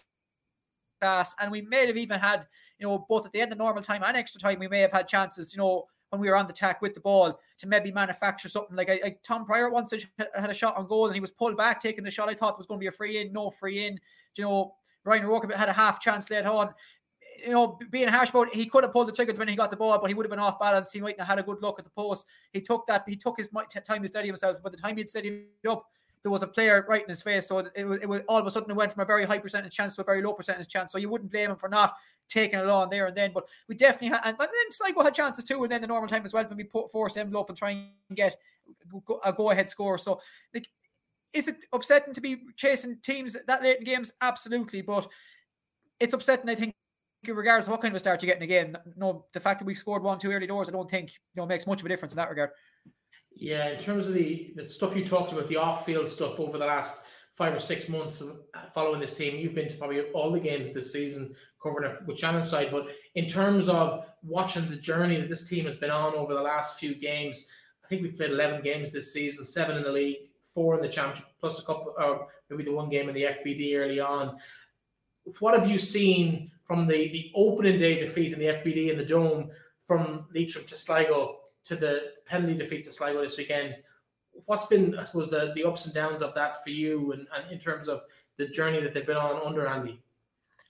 class, 1.01 1.35
and 1.39 1.51
we 1.51 1.61
may 1.61 1.87
have 1.87 1.97
even 1.97 2.19
had, 2.19 2.47
you 2.79 2.87
know, 2.87 3.05
both 3.09 3.25
at 3.25 3.31
the 3.31 3.41
end 3.41 3.51
of 3.51 3.57
normal 3.57 3.83
time 3.83 4.03
and 4.03 4.15
extra 4.17 4.39
time, 4.39 4.59
we 4.59 4.67
may 4.67 4.79
have 4.79 4.91
had 4.91 5.07
chances, 5.07 5.53
you 5.53 5.57
know, 5.59 5.85
when 6.13 6.21
we 6.21 6.29
were 6.29 6.35
on 6.35 6.45
the 6.45 6.53
attack 6.53 6.79
with 6.79 6.93
the 6.93 6.99
ball 6.99 7.39
to 7.57 7.67
maybe 7.67 7.91
manufacture 7.91 8.47
something 8.47 8.75
like, 8.75 8.87
like 8.87 9.19
Tom 9.23 9.45
Pryor 9.45 9.71
once 9.71 9.91
had 10.35 10.49
a 10.49 10.53
shot 10.53 10.77
on 10.77 10.87
goal 10.87 11.07
and 11.07 11.15
he 11.15 11.19
was 11.19 11.31
pulled 11.31 11.57
back 11.57 11.81
taking 11.81 12.03
the 12.03 12.11
shot. 12.11 12.29
I 12.29 12.35
thought 12.35 12.55
was 12.55 12.67
going 12.67 12.79
to 12.79 12.83
be 12.83 12.87
a 12.87 12.91
free 12.91 13.19
in, 13.19 13.33
no 13.33 13.49
free 13.49 13.87
in. 13.87 13.99
You 14.35 14.43
know, 14.43 14.75
Ryan 15.05 15.25
Rourke 15.25 15.51
had 15.51 15.69
a 15.69 15.73
half 15.73 15.99
chance 15.99 16.29
later 16.29 16.49
on 16.49 16.71
you 17.43 17.51
know, 17.51 17.77
being 17.91 18.07
harsh 18.07 18.29
about 18.29 18.47
it, 18.47 18.55
he 18.55 18.65
could 18.65 18.83
have 18.83 18.93
pulled 18.93 19.07
the 19.07 19.11
trigger 19.11 19.33
when 19.33 19.47
he 19.47 19.55
got 19.55 19.69
the 19.69 19.77
ball, 19.77 19.97
but 19.99 20.07
he 20.07 20.13
would 20.13 20.25
have 20.25 20.29
been 20.29 20.39
off 20.39 20.59
balance. 20.59 20.91
He 20.91 21.01
might 21.01 21.19
have 21.19 21.27
had 21.27 21.39
a 21.39 21.43
good 21.43 21.61
look 21.61 21.77
at 21.77 21.85
the 21.85 21.91
post. 21.91 22.25
He 22.51 22.61
took 22.61 22.87
that, 22.87 23.03
he 23.07 23.15
took 23.15 23.37
his 23.37 23.49
time 23.49 24.01
to 24.01 24.07
steady 24.07 24.27
himself. 24.27 24.63
By 24.63 24.69
the 24.69 24.77
time 24.77 24.97
he'd 24.97 25.09
steadied 25.09 25.45
up, 25.67 25.85
there 26.21 26.31
was 26.31 26.41
a 26.41 26.47
player 26.47 26.85
right 26.87 27.03
in 27.03 27.09
his 27.09 27.21
face. 27.21 27.47
So 27.47 27.59
it 27.75 27.83
was, 27.83 27.99
it 28.01 28.07
was 28.07 28.21
all 28.29 28.37
of 28.37 28.47
a 28.47 28.51
sudden 28.51 28.71
it 28.71 28.75
went 28.75 28.93
from 28.93 29.01
a 29.01 29.05
very 29.05 29.25
high 29.25 29.39
percentage 29.39 29.75
chance 29.75 29.95
to 29.95 30.01
a 30.01 30.05
very 30.05 30.21
low 30.21 30.31
percentage 30.31 30.69
chance. 30.69 30.91
So 30.91 30.97
you 30.97 31.09
wouldn't 31.09 31.31
blame 31.31 31.51
him 31.51 31.57
for 31.57 31.67
not 31.67 31.95
taking 32.29 32.59
it 32.59 32.69
on 32.69 32.89
there 32.89 33.07
and 33.07 33.17
then. 33.17 33.31
But 33.33 33.45
we 33.67 33.75
definitely 33.75 34.09
had, 34.09 34.21
and, 34.23 34.37
and 34.39 34.47
then 34.47 34.71
Sligo 34.71 35.03
had 35.03 35.13
chances 35.13 35.43
too, 35.43 35.61
and 35.63 35.71
then 35.71 35.81
the 35.81 35.87
normal 35.87 36.07
time 36.07 36.23
as 36.23 36.31
well 36.31 36.45
when 36.45 36.57
we 36.57 36.63
put 36.63 36.91
force 36.91 37.17
envelope 37.17 37.49
and 37.49 37.57
try 37.57 37.71
and 37.71 37.89
get 38.15 38.37
a 39.25 39.33
go 39.33 39.51
ahead 39.51 39.69
score. 39.69 39.97
So 39.97 40.21
like, 40.53 40.69
is 41.33 41.49
it 41.49 41.57
upsetting 41.73 42.13
to 42.13 42.21
be 42.21 42.37
chasing 42.55 42.97
teams 43.03 43.35
that 43.47 43.61
late 43.61 43.79
in 43.79 43.83
games? 43.83 44.13
Absolutely, 44.21 44.81
but 44.81 45.09
it's 45.99 46.13
upsetting. 46.13 46.49
I 46.49 46.55
think 46.55 46.73
regardless 47.27 47.67
of 47.67 47.71
what 47.71 47.81
kind 47.81 47.91
of 47.91 47.95
a 47.95 47.99
start 47.99 48.21
you 48.21 48.27
get 48.27 48.37
in 48.37 48.43
a 48.43 48.47
game, 48.47 48.77
no, 48.95 49.25
the 49.33 49.39
fact 49.39 49.59
that 49.59 49.65
we 49.65 49.75
scored 49.75 50.03
one, 50.03 50.19
two 50.19 50.31
early 50.31 50.47
doors, 50.47 50.69
I 50.69 50.71
don't 50.71 50.89
think 50.89 51.11
you 51.11 51.41
know 51.41 51.45
makes 51.45 51.67
much 51.67 51.79
of 51.79 51.85
a 51.85 51.89
difference 51.89 52.13
in 52.13 52.17
that 52.17 52.29
regard. 52.29 52.51
Yeah, 53.35 53.69
in 53.69 53.79
terms 53.79 54.07
of 54.07 54.13
the, 54.13 54.53
the 54.55 54.65
stuff 54.65 54.95
you 54.95 55.05
talked 55.05 55.31
about, 55.31 55.47
the 55.47 55.57
off-field 55.57 56.07
stuff 56.07 56.39
over 56.39 56.57
the 56.57 56.65
last 56.65 57.05
five 57.33 57.53
or 57.53 57.59
six 57.59 57.89
months 57.89 58.21
uh, 58.21 58.59
following 58.73 58.99
this 58.99 59.17
team, 59.17 59.37
you've 59.39 59.55
been 59.55 59.67
to 59.67 59.75
probably 59.77 60.01
all 60.11 60.31
the 60.31 60.39
games 60.39 60.71
this 60.71 60.93
season, 60.93 61.35
covering 61.61 61.91
it 61.91 61.97
with 62.05 62.17
Shannonside. 62.17 62.71
But 62.71 62.89
in 63.15 63.25
terms 63.25 63.69
of 63.69 64.05
watching 64.21 64.69
the 64.69 64.75
journey 64.75 65.19
that 65.19 65.29
this 65.29 65.49
team 65.49 65.65
has 65.65 65.75
been 65.75 65.89
on 65.89 66.13
over 66.13 66.33
the 66.33 66.41
last 66.41 66.79
few 66.79 66.93
games, 66.93 67.49
I 67.83 67.87
think 67.87 68.03
we've 68.03 68.15
played 68.15 68.31
11 68.31 68.61
games 68.61 68.91
this 68.91 69.11
season, 69.11 69.43
seven 69.45 69.77
in 69.77 69.83
the 69.83 69.91
league, 69.91 70.29
four 70.53 70.75
in 70.75 70.81
the 70.81 70.89
championship, 70.89 71.25
plus 71.39 71.59
a 71.59 71.65
couple, 71.65 71.95
or 71.97 72.27
maybe 72.49 72.63
the 72.63 72.71
one 72.71 72.89
game 72.89 73.09
in 73.09 73.15
the 73.15 73.23
FBD 73.23 73.77
early 73.77 73.99
on. 73.99 74.37
What 75.39 75.57
have 75.57 75.69
you 75.69 75.79
seen 75.79 76.51
from 76.65 76.87
the, 76.87 77.09
the 77.09 77.31
opening 77.35 77.77
day 77.77 77.99
defeat 77.99 78.33
in 78.33 78.39
the 78.39 78.45
FBD 78.45 78.91
in 78.91 78.97
the 78.97 79.05
Dome 79.05 79.51
from 79.81 80.25
Leitrim 80.33 80.65
to 80.65 80.75
Sligo 80.75 81.39
to 81.65 81.75
the 81.75 82.13
penalty 82.25 82.55
defeat 82.55 82.85
to 82.85 82.91
Sligo 82.91 83.21
this 83.21 83.37
weekend. 83.37 83.77
What's 84.45 84.65
been, 84.65 84.97
I 84.97 85.03
suppose, 85.03 85.29
the, 85.29 85.53
the 85.55 85.63
ups 85.63 85.85
and 85.85 85.93
downs 85.93 86.21
of 86.21 86.33
that 86.35 86.63
for 86.63 86.71
you 86.71 87.11
and, 87.11 87.27
and 87.35 87.51
in 87.51 87.59
terms 87.59 87.87
of 87.87 88.03
the 88.37 88.47
journey 88.47 88.81
that 88.81 88.93
they've 88.93 89.05
been 89.05 89.17
on 89.17 89.45
under 89.45 89.67
Andy? 89.67 90.01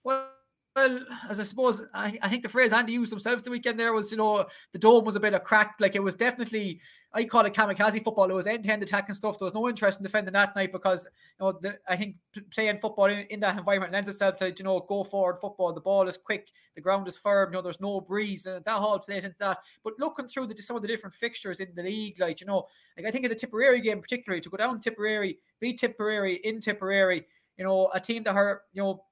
Well, 0.03 0.32
well, 0.75 1.05
as 1.29 1.39
I 1.39 1.43
suppose, 1.43 1.83
I, 1.93 2.17
I 2.21 2.29
think 2.29 2.41
the 2.41 2.49
phrase 2.49 2.73
Andy 2.73 2.93
used 2.93 3.11
himself 3.11 3.43
the 3.43 3.51
weekend 3.51 3.79
there 3.79 3.93
was, 3.93 4.11
you 4.11 4.17
know, 4.17 4.45
the 4.71 4.79
dome 4.79 5.05
was 5.05 5.15
a 5.15 5.19
bit 5.19 5.35
of 5.35 5.43
cracked. 5.43 5.79
Like 5.79 5.95
it 5.95 6.01
was 6.01 6.15
definitely, 6.15 6.81
I 7.13 7.25
call 7.25 7.45
it 7.45 7.53
kamikaze 7.53 8.03
football. 8.03 8.27
It 8.29 8.33
was 8.33 8.47
end 8.47 8.63
to 8.63 8.73
end 8.73 8.81
attacking 8.81 9.13
stuff. 9.13 9.37
There 9.37 9.45
was 9.45 9.53
no 9.53 9.69
interest 9.69 9.99
in 9.99 10.03
defending 10.03 10.33
that 10.33 10.55
night 10.55 10.71
because, 10.71 11.07
you 11.39 11.45
know, 11.45 11.59
the, 11.61 11.77
I 11.87 11.95
think 11.95 12.15
playing 12.49 12.79
football 12.79 13.05
in, 13.05 13.19
in, 13.29 13.39
that 13.41 13.55
environment 13.55 13.93
lends 13.93 14.09
itself 14.09 14.37
to, 14.37 14.49
you 14.49 14.63
know, 14.63 14.79
go 14.79 15.03
forward 15.03 15.37
football. 15.39 15.73
The 15.73 15.81
ball 15.81 16.07
is 16.07 16.17
quick, 16.17 16.49
the 16.73 16.81
ground 16.81 17.07
is 17.07 17.17
firm, 17.17 17.51
you 17.51 17.57
know, 17.57 17.61
there's 17.61 17.79
no 17.79 18.01
breeze. 18.01 18.47
And 18.47 18.65
that 18.65 18.75
all 18.75 18.97
plays 18.97 19.25
into 19.25 19.37
that. 19.41 19.59
But 19.83 19.93
looking 19.99 20.27
through 20.27 20.47
the, 20.47 20.57
some 20.57 20.75
of 20.75 20.81
the 20.81 20.87
different 20.87 21.13
fixtures 21.13 21.59
in 21.59 21.69
the 21.75 21.83
league, 21.83 22.19
like, 22.19 22.41
you 22.41 22.47
know, 22.47 22.65
like 22.97 23.05
I 23.05 23.11
think 23.11 23.25
in 23.25 23.29
the 23.29 23.35
Tipperary 23.35 23.79
game, 23.79 24.01
particularly 24.01 24.41
to 24.41 24.49
go 24.49 24.57
down 24.57 24.79
Tipperary, 24.79 25.37
beat 25.59 25.77
Tipperary 25.77 26.37
in 26.43 26.59
Tipperary, 26.59 27.27
you 27.57 27.63
know, 27.63 27.91
a 27.93 27.99
team 27.99 28.23
that 28.23 28.35
are, 28.35 28.63
you 28.73 28.81
know, 28.81 29.03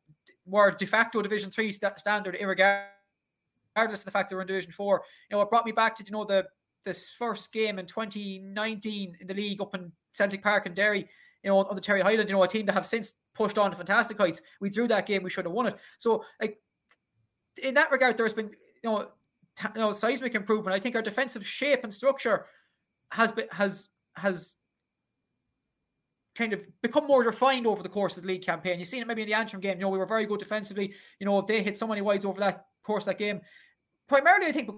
were 0.46 0.72
de 0.72 0.86
facto 0.86 1.22
Division 1.22 1.52
Three 1.52 1.72
st- 1.72 2.00
standard, 2.00 2.38
regardless 2.40 4.02
of 4.02 4.06
the 4.06 4.12
fact 4.12 4.30
they 4.30 4.36
were 4.36 4.42
in 4.42 4.48
Division 4.48 4.72
Four. 4.72 5.04
You 5.30 5.38
know, 5.38 5.42
it 5.42 5.50
brought 5.50 5.66
me 5.66 5.72
back 5.72 5.96
to 5.96 6.04
you 6.04 6.12
know 6.12 6.26
the 6.26 6.46
this 6.84 7.10
first 7.10 7.52
game 7.52 7.78
in 7.80 7.86
2019 7.86 9.18
in 9.20 9.28
the 9.28 9.34
league 9.34 9.62
up 9.62 9.76
in 9.76 9.92
Celtic 10.14 10.42
Park 10.42 10.66
in 10.66 10.74
Derry. 10.74 11.08
You 11.44 11.50
know, 11.50 11.58
on 11.58 11.76
the 11.76 11.82
Terry 11.82 12.02
Highland, 12.02 12.30
you 12.30 12.36
know, 12.36 12.44
a 12.44 12.48
team 12.48 12.66
that 12.68 12.74
have 12.74 12.86
since 12.86 13.14
pushed 13.34 13.58
on 13.58 13.72
to 13.72 13.78
fantastic 13.78 14.18
heights. 14.18 14.42
We 14.60 14.70
drew 14.70 14.88
that 14.90 15.08
game, 15.08 15.24
we 15.24 15.30
should 15.30 15.46
have 15.46 15.54
won 15.54 15.68
it. 15.68 15.78
So, 15.98 16.24
like 16.40 16.60
in 17.62 17.74
that 17.76 17.92
regard, 17.92 18.18
there's 18.18 18.34
been 18.34 18.52
you 18.84 18.90
know, 18.90 19.08
t- 19.58 19.68
you 19.76 19.82
know 19.82 19.92
seismic 19.92 20.36
improvement. 20.36 20.76
I 20.76 20.80
think 20.80 20.96
our 20.96 21.02
defensive 21.02 21.46
shape 21.46 21.84
and 21.84 21.94
structure 21.94 22.46
has 23.12 23.32
been 23.32 23.48
has 23.52 23.90
has 24.16 24.56
kind 26.36 26.54
of 26.54 26.64
become 26.82 27.08
more 27.08 27.24
refined 27.24 27.68
over 27.68 27.84
the 27.84 27.90
course 27.90 28.18
of 28.18 28.24
the 28.24 28.28
league 28.28 28.44
campaign. 28.44 28.80
You've 28.80 28.88
seen 28.88 29.02
it 29.02 29.08
maybe 29.08 29.22
in 29.22 29.28
the 29.28 29.34
Antrim 29.34 29.62
game. 29.62 29.78
You 29.78 29.84
know, 29.84 29.90
we 29.90 29.98
were 29.98 30.06
very 30.06 30.26
good 30.26 30.40
defensively. 30.40 30.94
You 31.20 31.26
know, 31.26 31.42
they 31.42 31.62
hit 31.62 31.78
so 31.78 31.88
many 31.88 32.02
wides 32.02 32.26
over 32.26 32.40
that 32.40 32.66
course 32.84 33.06
that 33.06 33.18
game. 33.18 33.42
Primarily, 34.08 34.48
I 34.48 34.52
think 34.52 34.70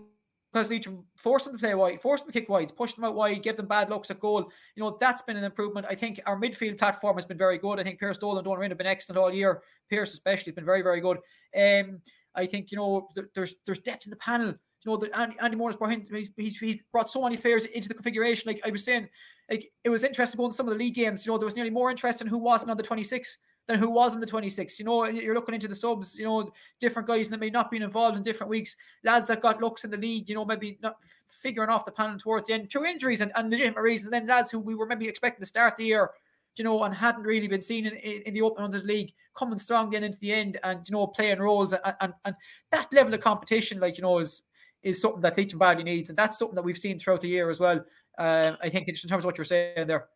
because 0.54 0.70
Leitrim 0.70 1.04
forced 1.18 1.46
them 1.46 1.56
to 1.56 1.60
play 1.60 1.74
wide, 1.74 2.00
forced 2.00 2.24
them 2.24 2.32
to 2.32 2.40
kick 2.40 2.48
wides, 2.48 2.72
pushed 2.72 2.96
them 2.96 3.06
out 3.06 3.16
wide, 3.16 3.42
give 3.42 3.58
them 3.58 3.66
bad 3.66 3.90
looks 3.90 4.12
at 4.12 4.20
goal. 4.20 4.52
You 4.76 4.84
know, 4.84 4.98
that's 5.00 5.24
been 5.24 5.36
an 5.36 5.44
improvement. 5.44 5.88
I 5.90 5.96
think 5.96 6.20
our 6.28 6.40
midfield 6.40 6.78
platform 6.78 7.18
has 7.18 7.26
been 7.26 7.40
very 7.40 7.58
good. 7.58 7.80
I 7.80 7.84
think 7.84 8.00
Pierce 8.00 8.20
Dolan 8.20 8.38
and 8.38 8.46
Donald 8.46 8.70
have 8.70 8.78
been 8.78 8.86
excellent 8.86 9.18
all 9.18 9.34
year. 9.34 9.64
Pierce 9.90 10.14
especially 10.14 10.52
has 10.52 10.56
been 10.56 10.66
very, 10.66 10.84
very 10.84 11.02
good. 11.02 11.18
Um, 11.58 12.02
I 12.36 12.46
think, 12.46 12.72
you 12.72 12.78
know, 12.78 13.10
there's 13.34 13.56
there's 13.66 13.80
depth 13.80 14.06
in 14.06 14.12
the 14.12 14.16
panel. 14.18 14.54
You 14.86 14.92
know, 14.92 14.98
the, 14.98 15.18
Andy, 15.18 15.36
Andy 15.40 15.56
brought, 15.56 15.92
he's, 15.92 16.30
he's, 16.36 16.58
he's 16.58 16.80
brought 16.92 17.10
so 17.10 17.22
many 17.22 17.38
players 17.38 17.66
into 17.66 17.88
the 17.88 17.94
configuration. 17.94 18.48
Like 18.48 18.62
I 18.66 18.72
was 18.72 18.84
saying, 18.84 19.08
like 19.50 19.72
it 19.84 19.90
was 19.90 20.04
interesting 20.04 20.38
going 20.38 20.52
to 20.52 20.58
some 20.58 20.68
of 20.68 20.74
the 20.74 20.80
league 20.80 20.96
games. 20.96 21.26
You 21.26 21.32
know, 21.32 21.38
there 21.38 21.46
was 21.46 21.56
nearly 21.56 21.72
more 21.72 21.92
interest 21.92 22.22
in 22.22 22.28
who 22.28 22.38
wasn't 22.38 22.72
on 22.72 22.78
the 22.78 22.84
26 22.84 23.38
than 23.68 23.80
who 23.80 23.90
was 23.90 24.14
in 24.14 24.20
the 24.20 24.28
26. 24.28 24.80
You 24.80 24.86
know, 24.86 25.06
you're 25.06 25.36
looking 25.36 25.56
into 25.56 25.68
the 25.68 25.76
subs, 25.76 26.18
you 26.18 26.26
know, 26.26 26.52
different 26.80 27.08
guys 27.08 27.30
that 27.30 27.40
may 27.40 27.50
not 27.50 27.72
been 27.72 27.84
involved 27.84 28.18
in 28.18 28.24
different 28.24 28.50
weeks, 28.50 28.76
lads 29.04 29.28
that 29.28 29.42
got 29.42 29.62
looks 29.62 29.84
in 29.84 29.92
the 29.92 29.98
league, 29.98 30.28
you 30.28 30.36
know, 30.36 30.46
maybe 30.46 30.78
not 30.82 30.98
figuring 31.28 31.70
off 31.70 31.86
the 31.86 31.92
panel 31.92 32.18
towards 32.18 32.48
the 32.48 32.54
end 32.54 32.70
through 32.70 32.86
injuries 32.86 33.22
and, 33.22 33.32
and 33.36 33.50
legitimate 33.50 33.82
reasons. 33.82 34.12
Then 34.12 34.28
lads 34.28 34.52
who 34.52 34.60
we 34.60 34.76
were 34.76 34.86
maybe 34.86 35.08
expecting 35.08 35.42
to 35.42 35.48
start 35.48 35.78
the 35.78 35.86
year, 35.86 36.12
you 36.56 36.64
know, 36.64 36.84
and 36.84 36.94
hadn't 36.94 37.24
really 37.24 37.48
been 37.48 37.62
seen 37.62 37.86
in, 37.86 37.94
in, 37.96 38.22
in 38.24 38.34
the 38.34 38.42
Open 38.42 38.70
the 38.70 38.80
League, 38.80 39.14
coming 39.36 39.58
strong 39.58 39.90
then 39.90 40.04
into 40.04 40.20
the 40.20 40.34
end 40.34 40.60
and, 40.64 40.88
you 40.88 40.94
know, 40.94 41.08
playing 41.08 41.40
roles. 41.40 41.74
And, 41.74 41.96
and, 42.02 42.14
and 42.26 42.36
that 42.72 42.92
level 42.94 43.14
of 43.14 43.22
competition, 43.22 43.80
like, 43.80 43.98
you 43.98 44.04
know, 44.04 44.20
is 44.20 44.44
is 44.84 45.02
something 45.02 45.22
that 45.22 45.38
Leitrim 45.38 45.60
badly 45.60 45.84
needs. 45.84 46.10
And 46.10 46.18
that's 46.18 46.38
something 46.38 46.56
that 46.56 46.64
we've 46.64 46.78
seen 46.78 47.00
throughout 47.00 47.22
the 47.22 47.30
year 47.30 47.50
as 47.50 47.60
well. 47.60 47.84
Um, 48.18 48.58
I 48.62 48.70
think 48.70 48.88
in 48.88 48.96
terms 48.96 49.24
of 49.24 49.26
what 49.26 49.38
you're 49.38 49.46
saying 49.46 49.88
there. 49.88 50.08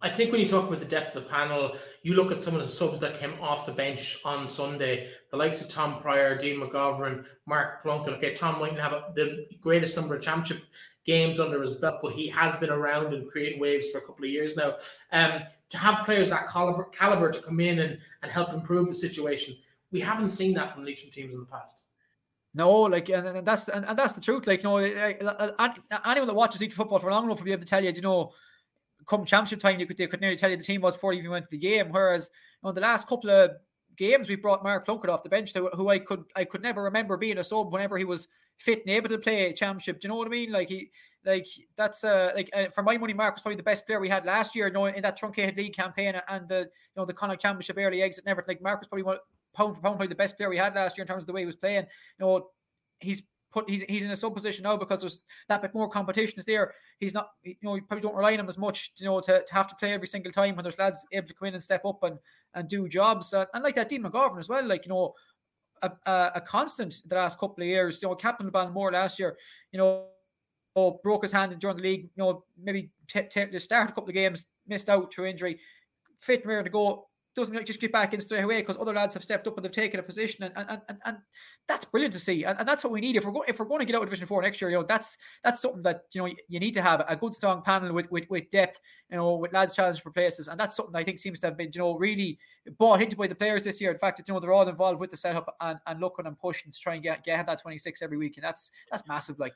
I 0.00 0.08
think 0.08 0.30
when 0.30 0.40
you 0.40 0.46
talk 0.46 0.68
about 0.68 0.78
the 0.78 0.84
depth 0.84 1.16
of 1.16 1.24
the 1.24 1.28
panel, 1.28 1.76
you 2.02 2.14
look 2.14 2.30
at 2.30 2.40
some 2.40 2.54
of 2.54 2.60
the 2.60 2.68
subs 2.68 3.00
that 3.00 3.18
came 3.18 3.34
off 3.40 3.66
the 3.66 3.72
bench 3.72 4.20
on 4.24 4.48
Sunday, 4.48 5.08
the 5.32 5.36
likes 5.36 5.60
of 5.60 5.68
Tom 5.68 6.00
Pryor, 6.00 6.38
Dean 6.38 6.60
McGovern, 6.60 7.26
Mark 7.46 7.82
Plunkett. 7.82 8.14
Okay, 8.14 8.34
Tom 8.34 8.60
mightn't 8.60 8.80
have 8.80 8.92
a, 8.92 9.12
the 9.14 9.48
greatest 9.60 9.96
number 9.96 10.14
of 10.14 10.22
championship 10.22 10.64
games 11.04 11.40
under 11.40 11.60
his 11.60 11.74
belt, 11.76 11.96
but 12.00 12.12
he 12.12 12.28
has 12.28 12.54
been 12.56 12.70
around 12.70 13.12
and 13.12 13.28
creating 13.28 13.58
waves 13.58 13.90
for 13.90 13.98
a 13.98 14.02
couple 14.02 14.24
of 14.24 14.30
years 14.30 14.56
now. 14.56 14.76
Um, 15.10 15.42
to 15.70 15.78
have 15.78 16.04
players 16.04 16.30
that 16.30 16.48
caliber, 16.48 16.84
caliber 16.84 17.32
to 17.32 17.40
come 17.40 17.58
in 17.58 17.80
and, 17.80 17.98
and 18.22 18.30
help 18.30 18.52
improve 18.52 18.88
the 18.88 18.94
situation, 18.94 19.56
we 19.90 20.00
haven't 20.00 20.28
seen 20.28 20.54
that 20.54 20.72
from 20.72 20.84
Leitrim 20.84 21.10
teams 21.10 21.34
in 21.34 21.40
the 21.40 21.46
past. 21.46 21.84
No, 22.58 22.72
like, 22.72 23.08
and, 23.08 23.24
and 23.24 23.46
that's 23.46 23.68
and, 23.68 23.86
and, 23.86 23.96
that's 23.96 24.14
the 24.14 24.20
truth. 24.20 24.48
Like, 24.48 24.64
you 24.64 24.68
know, 24.68 24.78
anyone 24.78 26.26
that 26.26 26.34
watches 26.34 26.60
League 26.60 26.72
football 26.72 26.98
for 26.98 27.08
long 27.08 27.24
enough 27.24 27.38
will 27.38 27.44
be 27.44 27.52
able 27.52 27.62
to 27.62 27.68
tell 27.68 27.84
you, 27.84 27.92
you 27.92 28.00
know, 28.00 28.32
come 29.06 29.24
championship 29.24 29.60
time, 29.60 29.78
you 29.78 29.86
could 29.86 29.96
they 29.96 30.08
could 30.08 30.20
nearly 30.20 30.36
tell 30.36 30.50
you 30.50 30.56
the 30.56 30.64
team 30.64 30.80
was 30.80 30.94
before 30.94 31.12
you 31.12 31.20
even 31.20 31.30
went 31.30 31.44
to 31.44 31.50
the 31.52 31.56
game. 31.56 31.90
Whereas, 31.92 32.30
you 32.60 32.66
know, 32.68 32.72
the 32.72 32.80
last 32.80 33.06
couple 33.06 33.30
of 33.30 33.52
games 33.96 34.28
we 34.28 34.34
brought 34.34 34.64
Mark 34.64 34.86
Plunkett 34.86 35.08
off 35.08 35.22
the 35.22 35.28
bench, 35.28 35.52
to, 35.52 35.70
who 35.74 35.88
I 35.88 36.00
could 36.00 36.24
I 36.34 36.44
could 36.44 36.60
never 36.60 36.82
remember 36.82 37.16
being 37.16 37.38
a 37.38 37.44
sub 37.44 37.72
whenever 37.72 37.96
he 37.96 38.04
was 38.04 38.26
fit 38.56 38.80
and 38.84 38.90
able 38.90 39.08
to 39.10 39.18
play 39.18 39.52
championship. 39.52 40.00
Do 40.00 40.06
you 40.06 40.08
know 40.08 40.16
what 40.16 40.26
I 40.26 40.30
mean? 40.30 40.50
Like 40.50 40.68
he, 40.68 40.90
like 41.24 41.46
that's 41.76 42.02
uh 42.02 42.32
like 42.34 42.50
uh, 42.52 42.70
for 42.74 42.82
my 42.82 42.98
money, 42.98 43.14
Mark 43.14 43.36
was 43.36 43.42
probably 43.42 43.54
the 43.54 43.62
best 43.62 43.86
player 43.86 44.00
we 44.00 44.08
had 44.08 44.26
last 44.26 44.56
year. 44.56 44.66
You 44.66 44.72
know, 44.72 44.86
in 44.86 45.02
that 45.02 45.16
truncated 45.16 45.56
league 45.56 45.76
campaign 45.76 46.20
and 46.26 46.48
the 46.48 46.62
you 46.62 46.96
know 46.96 47.04
the 47.04 47.14
Connacht 47.14 47.40
Championship 47.40 47.76
early 47.78 48.02
exit 48.02 48.24
and 48.24 48.32
everything. 48.32 48.56
Like 48.56 48.62
Mark 48.62 48.80
was 48.80 48.88
probably 48.88 49.04
one 49.04 49.18
pound 49.58 49.76
for 49.76 49.82
pound 49.82 49.96
probably 49.96 50.06
the 50.06 50.14
best 50.14 50.36
player 50.36 50.48
we 50.48 50.56
had 50.56 50.74
last 50.74 50.96
year 50.96 51.02
in 51.02 51.08
terms 51.08 51.22
of 51.22 51.26
the 51.26 51.32
way 51.32 51.42
he 51.42 51.46
was 51.46 51.56
playing. 51.56 51.84
You 52.18 52.26
know, 52.26 52.50
he's 53.00 53.22
put 53.52 53.68
he's 53.68 53.82
he's 53.82 54.04
in 54.04 54.10
a 54.10 54.16
sub 54.16 54.34
position 54.34 54.62
now 54.62 54.76
because 54.76 55.00
there's 55.00 55.20
that 55.48 55.62
bit 55.62 55.74
more 55.74 55.88
competition 55.88 56.38
is 56.38 56.44
there. 56.44 56.74
He's 57.00 57.14
not 57.14 57.30
you 57.42 57.56
know 57.62 57.74
you 57.74 57.82
probably 57.82 58.02
don't 58.02 58.14
rely 58.14 58.34
on 58.34 58.40
him 58.40 58.48
as 58.48 58.58
much 58.58 58.92
you 58.98 59.06
know 59.06 59.20
to, 59.20 59.44
to 59.44 59.54
have 59.54 59.68
to 59.68 59.74
play 59.76 59.92
every 59.92 60.06
single 60.06 60.32
time 60.32 60.56
when 60.56 60.62
there's 60.62 60.78
lads 60.78 61.06
able 61.12 61.28
to 61.28 61.34
come 61.34 61.48
in 61.48 61.54
and 61.54 61.62
step 61.62 61.84
up 61.84 62.02
and 62.02 62.18
and 62.54 62.68
do 62.68 62.88
jobs 62.88 63.32
uh, 63.34 63.46
and 63.54 63.64
like 63.64 63.76
that 63.76 63.88
Dean 63.88 64.02
McGovern 64.02 64.38
as 64.38 64.48
well. 64.48 64.66
Like 64.66 64.84
you 64.84 64.90
know 64.90 65.14
a, 65.82 65.90
a, 66.06 66.32
a 66.36 66.40
constant 66.40 67.00
the 67.06 67.16
last 67.16 67.38
couple 67.38 67.62
of 67.62 67.68
years. 67.68 68.00
You 68.02 68.08
know 68.08 68.14
captain 68.14 68.50
of 68.52 68.72
more 68.72 68.92
last 68.92 69.18
year. 69.18 69.36
You 69.72 69.78
know. 69.78 70.06
Oh, 70.76 71.00
broke 71.02 71.22
his 71.24 71.32
hand 71.32 71.58
during 71.58 71.76
the 71.76 71.82
league. 71.82 72.02
You 72.14 72.22
know, 72.22 72.44
maybe 72.62 72.90
t- 73.08 73.22
t- 73.22 73.58
start 73.58 73.90
a 73.90 73.92
couple 73.92 74.10
of 74.10 74.14
games, 74.14 74.44
missed 74.68 74.88
out 74.88 75.12
through 75.12 75.24
injury, 75.24 75.58
fit 76.20 76.42
and 76.42 76.48
ready 76.48 76.64
to 76.64 76.70
go 76.70 77.07
doesn't 77.38 77.66
just 77.66 77.80
get 77.80 77.92
back 77.92 78.12
in 78.12 78.20
straight 78.20 78.42
away 78.42 78.60
because 78.60 78.76
other 78.80 78.92
lads 78.92 79.14
have 79.14 79.22
stepped 79.22 79.46
up 79.46 79.56
and 79.56 79.64
they've 79.64 79.72
taken 79.72 80.00
a 80.00 80.02
position, 80.02 80.44
and 80.44 80.52
and, 80.56 80.80
and, 80.88 80.98
and 81.04 81.16
that's 81.66 81.84
brilliant 81.84 82.12
to 82.12 82.18
see, 82.18 82.44
and, 82.44 82.58
and 82.58 82.68
that's 82.68 82.84
what 82.84 82.92
we 82.92 83.00
need 83.00 83.16
if 83.16 83.24
we're 83.24 83.32
going 83.32 83.48
if 83.48 83.58
we're 83.58 83.66
going 83.66 83.78
to 83.80 83.84
get 83.84 83.94
out 83.94 84.02
of 84.02 84.08
Division 84.08 84.26
Four 84.26 84.42
next 84.42 84.60
year. 84.60 84.70
You 84.70 84.78
know, 84.78 84.82
that's 84.82 85.16
that's 85.44 85.62
something 85.62 85.82
that 85.82 86.02
you 86.12 86.22
know 86.22 86.32
you 86.48 86.60
need 86.60 86.74
to 86.74 86.82
have 86.82 87.04
a 87.08 87.16
good 87.16 87.34
strong 87.34 87.62
panel 87.62 87.92
with 87.92 88.10
with, 88.10 88.28
with 88.28 88.50
depth, 88.50 88.80
you 89.10 89.16
know, 89.16 89.36
with 89.36 89.52
lads 89.52 89.76
challenging 89.76 90.02
for 90.02 90.10
places, 90.10 90.48
and 90.48 90.58
that's 90.58 90.76
something 90.76 90.96
I 90.96 91.04
think 91.04 91.18
seems 91.18 91.38
to 91.40 91.46
have 91.46 91.56
been 91.56 91.70
you 91.72 91.80
know 91.80 91.96
really 91.96 92.38
bought 92.78 93.00
into 93.00 93.16
by 93.16 93.26
the 93.26 93.34
players 93.34 93.64
this 93.64 93.80
year. 93.80 93.92
In 93.92 93.98
fact, 93.98 94.20
you 94.26 94.34
know 94.34 94.40
they're 94.40 94.52
all 94.52 94.68
involved 94.68 95.00
with 95.00 95.10
the 95.10 95.16
setup 95.16 95.54
and, 95.60 95.78
and 95.86 96.00
looking 96.00 96.26
and 96.26 96.38
pushing 96.38 96.72
to 96.72 96.78
try 96.78 96.94
and 96.94 97.02
get 97.02 97.24
get 97.24 97.46
that 97.46 97.62
twenty 97.62 97.78
six 97.78 98.02
every 98.02 98.16
week, 98.16 98.36
and 98.36 98.44
that's 98.44 98.70
that's 98.90 99.06
massive. 99.06 99.38
Like 99.38 99.54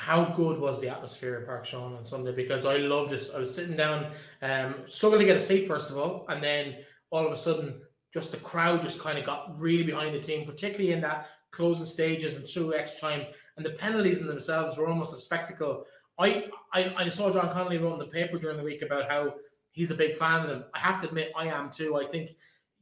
how 0.00 0.24
good 0.24 0.58
was 0.58 0.80
the 0.80 0.88
atmosphere 0.88 1.40
in 1.40 1.46
Pairc 1.46 1.66
Sean 1.66 1.94
on 1.94 2.06
Sunday? 2.06 2.32
Because 2.32 2.64
I 2.64 2.78
loved 2.78 3.12
it. 3.12 3.30
I 3.34 3.38
was 3.38 3.54
sitting 3.54 3.76
down, 3.76 4.06
um, 4.40 4.76
struggling 4.88 5.20
to 5.20 5.26
get 5.26 5.36
a 5.36 5.40
seat 5.40 5.68
first 5.68 5.90
of 5.90 5.98
all, 5.98 6.24
and 6.30 6.42
then 6.42 6.76
all 7.10 7.26
of 7.26 7.32
a 7.32 7.36
sudden 7.36 7.80
just 8.12 8.32
the 8.32 8.38
crowd 8.38 8.82
just 8.82 9.00
kind 9.00 9.18
of 9.18 9.24
got 9.24 9.58
really 9.58 9.84
behind 9.84 10.14
the 10.14 10.20
team, 10.20 10.44
particularly 10.44 10.92
in 10.92 11.00
that 11.00 11.28
closing 11.50 11.86
stages 11.86 12.36
and 12.36 12.46
through 12.46 12.74
extra 12.74 13.00
time. 13.00 13.26
And 13.56 13.64
the 13.64 13.70
penalties 13.70 14.20
in 14.20 14.26
themselves 14.26 14.76
were 14.76 14.88
almost 14.88 15.14
a 15.14 15.18
spectacle. 15.18 15.84
I, 16.18 16.46
I, 16.72 16.92
I 16.96 17.08
saw 17.08 17.32
John 17.32 17.50
Connolly 17.50 17.78
wrote 17.78 17.94
in 17.94 17.98
the 17.98 18.06
paper 18.06 18.38
during 18.38 18.56
the 18.56 18.64
week 18.64 18.82
about 18.82 19.10
how 19.10 19.34
he's 19.70 19.90
a 19.90 19.94
big 19.94 20.16
fan 20.16 20.42
of 20.42 20.48
them. 20.48 20.64
I 20.74 20.80
have 20.80 21.00
to 21.02 21.08
admit, 21.08 21.32
I 21.36 21.46
am 21.46 21.70
too. 21.70 21.96
I 21.96 22.06
think 22.06 22.30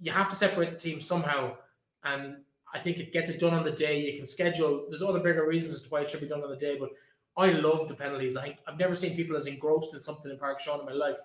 you 0.00 0.12
have 0.12 0.30
to 0.30 0.36
separate 0.36 0.70
the 0.70 0.78
team 0.78 1.00
somehow. 1.00 1.56
And 2.04 2.38
I 2.72 2.78
think 2.78 2.98
it 2.98 3.12
gets 3.12 3.30
it 3.30 3.40
done 3.40 3.54
on 3.54 3.64
the 3.64 3.70
day. 3.70 4.00
You 4.00 4.16
can 4.16 4.26
schedule, 4.26 4.86
there's 4.88 5.02
other 5.02 5.20
bigger 5.20 5.46
reasons 5.46 5.74
as 5.74 5.82
to 5.82 5.88
why 5.88 6.02
it 6.02 6.10
should 6.10 6.20
be 6.20 6.28
done 6.28 6.42
on 6.42 6.50
the 6.50 6.56
day, 6.56 6.78
but 6.78 6.90
I 7.36 7.50
love 7.52 7.88
the 7.88 7.94
penalties. 7.94 8.36
I 8.36 8.44
think 8.44 8.56
I've 8.66 8.78
never 8.78 8.94
seen 8.94 9.14
people 9.14 9.36
as 9.36 9.46
engrossed 9.46 9.94
in 9.94 10.00
something 10.00 10.30
in 10.30 10.38
Pairc 10.38 10.58
Sean 10.58 10.80
in 10.80 10.86
my 10.86 10.92
life. 10.92 11.18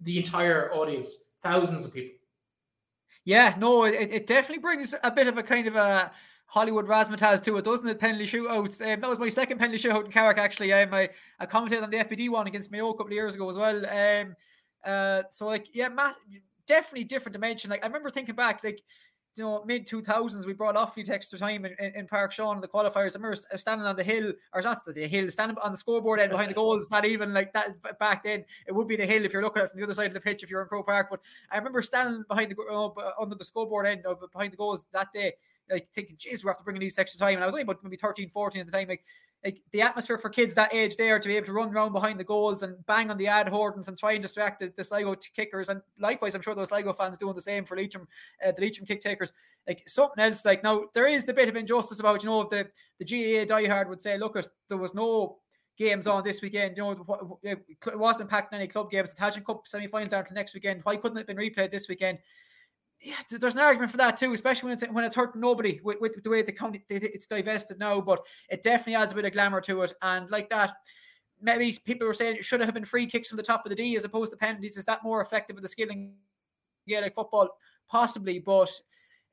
The 0.00 0.18
entire 0.18 0.72
audience, 0.72 1.24
thousands 1.42 1.84
of 1.84 1.92
people. 1.92 2.19
Yeah, 3.24 3.54
no, 3.58 3.84
it, 3.84 4.10
it 4.10 4.26
definitely 4.26 4.62
brings 4.62 4.94
a 5.02 5.10
bit 5.10 5.26
of 5.26 5.36
a 5.36 5.42
kind 5.42 5.66
of 5.66 5.76
a 5.76 6.10
Hollywood 6.46 6.86
razzmatazz 6.86 7.42
to 7.44 7.56
it, 7.58 7.64
doesn't 7.64 7.86
it? 7.86 8.00
Penalty 8.00 8.26
shootouts. 8.26 8.80
Um, 8.80 9.00
that 9.00 9.08
was 9.08 9.18
my 9.18 9.28
second 9.28 9.58
penalty 9.58 9.82
shootout 9.88 10.06
in 10.06 10.10
Carrick, 10.10 10.38
actually. 10.38 10.72
Um, 10.72 10.92
I, 10.92 11.10
I 11.38 11.46
commented 11.46 11.82
on 11.82 11.90
the 11.90 11.98
FBD 11.98 12.28
one 12.28 12.46
against 12.46 12.72
Mayo 12.72 12.88
a 12.88 12.92
couple 12.92 13.06
of 13.06 13.12
years 13.12 13.34
ago 13.34 13.48
as 13.48 13.56
well. 13.56 13.86
Um, 13.86 14.34
uh, 14.84 15.22
so 15.30 15.46
like, 15.46 15.68
yeah, 15.72 15.88
definitely 16.66 17.04
different 17.04 17.34
dimension. 17.34 17.70
Like 17.70 17.84
I 17.84 17.86
remember 17.86 18.10
thinking 18.10 18.34
back, 18.34 18.64
like 18.64 18.82
you 19.36 19.44
know, 19.44 19.64
mid 19.64 19.86
two 19.86 20.02
thousands, 20.02 20.46
we 20.46 20.52
brought 20.52 20.74
Offaly 20.74 21.04
to 21.04 21.14
extra 21.14 21.38
time 21.38 21.64
in, 21.64 21.74
in, 21.78 21.94
in 21.94 22.06
Pairc 22.06 22.32
Sean 22.32 22.60
the 22.60 22.68
qualifiers. 22.68 23.12
I 23.12 23.18
remember 23.18 23.36
standing 23.56 23.86
on 23.86 23.96
the 23.96 24.04
hill, 24.04 24.32
or 24.52 24.62
not 24.62 24.84
the 24.84 25.06
hill, 25.06 25.30
standing 25.30 25.56
on 25.62 25.72
the 25.72 25.78
scoreboard 25.78 26.20
end 26.20 26.30
behind 26.30 26.50
the 26.50 26.54
goals. 26.62 26.90
Not 26.90 27.04
even 27.04 27.32
like 27.32 27.52
that 27.52 27.76
back 27.98 28.24
then. 28.24 28.44
It 28.66 28.72
would 28.72 28.88
be 28.88 28.96
the 28.96 29.06
hill 29.06 29.24
if 29.24 29.32
you're 29.32 29.42
looking 29.42 29.62
at 29.62 29.66
it 29.66 29.70
from 29.72 29.80
the 29.80 29.84
other 29.84 29.94
side 29.94 30.08
of 30.08 30.14
the 30.14 30.20
pitch 30.20 30.42
if 30.42 30.50
you're 30.50 30.62
in 30.62 30.68
Crow 30.68 30.82
Park. 30.82 31.08
But 31.10 31.20
I 31.50 31.58
remember 31.58 31.82
standing 31.82 32.24
behind 32.28 32.54
the 32.54 32.62
uh, 32.62 33.12
under 33.20 33.36
the 33.36 33.44
scoreboard 33.44 33.86
end 33.86 34.04
uh, 34.06 34.14
behind 34.32 34.52
the 34.52 34.56
goals 34.56 34.84
that 34.92 35.12
day, 35.12 35.34
like 35.70 35.88
thinking, 35.92 36.16
"Geez, 36.18 36.44
we 36.44 36.48
have 36.48 36.58
to 36.58 36.64
bring 36.64 36.76
in 36.76 36.80
these 36.80 36.98
extra 36.98 37.18
time." 37.18 37.34
And 37.34 37.42
I 37.42 37.46
was 37.46 37.54
only 37.54 37.62
about 37.62 37.82
maybe 37.84 37.96
13, 37.96 38.28
14 38.28 38.60
at 38.60 38.66
the 38.66 38.72
time, 38.72 38.88
like 38.88 39.04
like 39.44 39.60
the 39.72 39.80
atmosphere 39.80 40.18
for 40.18 40.28
kids 40.28 40.54
that 40.54 40.74
age 40.74 40.96
there 40.96 41.18
to 41.18 41.28
be 41.28 41.36
able 41.36 41.46
to 41.46 41.52
run 41.52 41.70
around 41.70 41.92
behind 41.92 42.20
the 42.20 42.24
goals 42.24 42.62
and 42.62 42.84
bang 42.86 43.10
on 43.10 43.16
the 43.16 43.26
ad 43.26 43.46
hordens 43.46 43.88
and 43.88 43.96
try 43.96 44.12
and 44.12 44.22
distract 44.22 44.60
the, 44.60 44.72
the 44.76 44.84
Sligo 44.84 45.14
kickers. 45.34 45.70
And 45.70 45.80
likewise, 45.98 46.34
I'm 46.34 46.42
sure 46.42 46.54
those 46.54 46.68
Sligo 46.68 46.92
fans 46.92 47.16
doing 47.16 47.34
the 47.34 47.40
same 47.40 47.64
for 47.64 47.76
Leitrim, 47.76 48.06
uh, 48.46 48.52
the 48.52 48.60
Leitrim 48.60 48.86
kick 48.86 49.00
takers. 49.00 49.32
Like 49.66 49.82
something 49.88 50.22
else, 50.22 50.44
like 50.44 50.62
now 50.62 50.84
there 50.94 51.06
is 51.06 51.24
the 51.24 51.32
bit 51.32 51.48
of 51.48 51.56
injustice 51.56 52.00
about, 52.00 52.22
you 52.22 52.28
know, 52.28 52.48
the, 52.50 52.66
the 52.98 53.04
GAA 53.04 53.44
diehard 53.52 53.88
would 53.88 54.02
say, 54.02 54.18
look, 54.18 54.36
there 54.68 54.78
was 54.78 54.94
no 54.94 55.38
games 55.78 56.06
on 56.06 56.22
this 56.22 56.42
weekend. 56.42 56.76
You 56.76 56.82
know, 56.82 57.38
it 57.42 57.98
wasn't 57.98 58.28
impacting 58.28 58.52
any 58.54 58.66
club 58.66 58.90
games. 58.90 59.12
The 59.12 59.20
Tailteann 59.22 59.46
Cup 59.46 59.66
semi-finals 59.66 60.12
aren't 60.12 60.32
next 60.32 60.52
weekend. 60.52 60.80
Why 60.82 60.96
couldn't 60.96 61.16
it 61.16 61.20
have 61.20 61.26
been 61.26 61.38
replayed 61.38 61.70
this 61.70 61.88
weekend? 61.88 62.18
Yeah, 63.02 63.16
there's 63.30 63.54
an 63.54 63.60
argument 63.60 63.90
for 63.90 63.96
that 63.96 64.16
too, 64.16 64.32
especially 64.34 64.68
when 64.68 64.74
it's 64.74 64.84
when 64.90 65.04
it's 65.04 65.16
hurting 65.16 65.40
nobody 65.40 65.80
with, 65.82 66.00
with 66.00 66.22
the 66.22 66.28
way 66.28 66.42
the 66.42 66.52
county 66.52 66.82
it's 66.90 67.26
divested 67.26 67.78
now. 67.78 68.00
But 68.00 68.20
it 68.50 68.62
definitely 68.62 68.96
adds 68.96 69.12
a 69.12 69.14
bit 69.14 69.24
of 69.24 69.32
glamour 69.32 69.60
to 69.62 69.82
it, 69.82 69.94
and 70.02 70.30
like 70.30 70.50
that, 70.50 70.74
maybe 71.40 71.76
people 71.84 72.06
were 72.06 72.14
saying 72.14 72.36
it 72.36 72.44
should 72.44 72.60
have 72.60 72.74
been 72.74 72.84
free 72.84 73.06
kicks 73.06 73.28
from 73.28 73.38
the 73.38 73.42
top 73.42 73.64
of 73.64 73.70
the 73.70 73.76
D 73.76 73.96
as 73.96 74.04
opposed 74.04 74.32
to 74.32 74.36
penalties. 74.36 74.76
Is 74.76 74.84
that 74.84 75.02
more 75.02 75.22
effective 75.22 75.56
with 75.56 75.62
the 75.62 75.68
skilling? 75.68 76.12
Like 76.88 77.14
football, 77.14 77.50
possibly, 77.88 78.40
but 78.40 78.68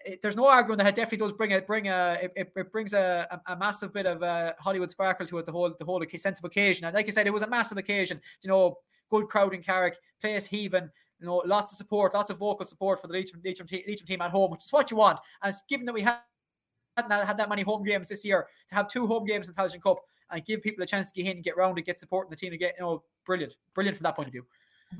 it, 0.06 0.22
there's 0.22 0.36
no 0.36 0.48
argument 0.48 0.78
that 0.80 0.90
it 0.90 0.96
definitely 0.96 1.26
does 1.26 1.32
bring 1.32 1.52
it 1.52 1.66
bring 1.66 1.88
a 1.88 2.20
it, 2.22 2.52
it 2.56 2.72
brings 2.72 2.94
a, 2.94 3.28
a, 3.32 3.54
a, 3.54 3.58
massive 3.58 3.92
bit 3.92 4.06
of 4.06 4.22
uh, 4.22 4.54
Hollywood 4.60 4.92
sparkle 4.92 5.26
to 5.26 5.40
it. 5.40 5.48
The 5.48 5.52
whole 5.52 5.74
the 5.78 5.86
whole 5.86 6.04
sense 6.18 6.38
of 6.38 6.46
occasion, 6.46 6.86
and 6.86 6.94
like 6.94 7.08
I 7.08 7.12
said, 7.12 7.26
it 7.26 7.34
was 7.34 7.42
a 7.42 7.48
massive 7.48 7.80
occasion. 7.80 8.22
You 8.44 8.50
know, 8.50 8.78
good 9.10 9.28
crowd 9.28 9.56
in 9.56 9.64
Carrick, 9.64 9.98
place 10.22 10.46
heaving 10.46 10.90
you 11.20 11.26
know, 11.26 11.42
lots 11.46 11.72
of 11.72 11.78
support, 11.78 12.14
lots 12.14 12.30
of 12.30 12.38
vocal 12.38 12.66
support 12.66 13.02
for 13.02 13.08
the 13.08 13.14
Leitrim, 13.14 13.42
Leitrim, 13.44 13.68
Leitrim 13.72 14.08
team 14.08 14.22
at 14.22 14.32
home, 14.32 14.52
which 14.52 14.64
is 14.64 14.72
what 14.72 14.92
you 14.92 14.98
want. 14.98 15.20
And 15.42 15.50
it's 15.50 15.64
given 15.68 15.86
that 15.86 15.94
we 15.94 16.02
had 16.02 16.20
had 16.98 17.38
that 17.38 17.50
many 17.50 17.62
home 17.62 17.84
games 17.84 18.08
this 18.08 18.26
year 18.26 18.48
to 18.70 18.76
have 18.76 18.88
two 18.88 19.06
home 19.06 19.26
games 19.26 19.48
in 19.48 19.54
the 19.54 19.62
Tailteann 19.62 19.82
Cup 19.82 20.00
and 20.32 20.44
give 20.46 20.62
people 20.62 20.84
a 20.84 20.88
chance 20.88 21.12
to 21.12 21.22
get 21.22 21.30
in 21.30 21.38
and 21.38 21.44
get 21.44 21.56
round 21.58 21.78
and 21.78 21.86
get 21.86 22.00
support 22.00 22.28
in 22.28 22.32
the 22.32 22.36
team 22.36 22.58
get, 22.58 22.76
you 22.78 22.84
know, 22.84 23.04
brilliant, 23.26 23.54
brilliant 23.74 23.98
from 23.98 24.04
that 24.04 24.16
point 24.16 24.28
of 24.28 24.32
view. 24.32 24.46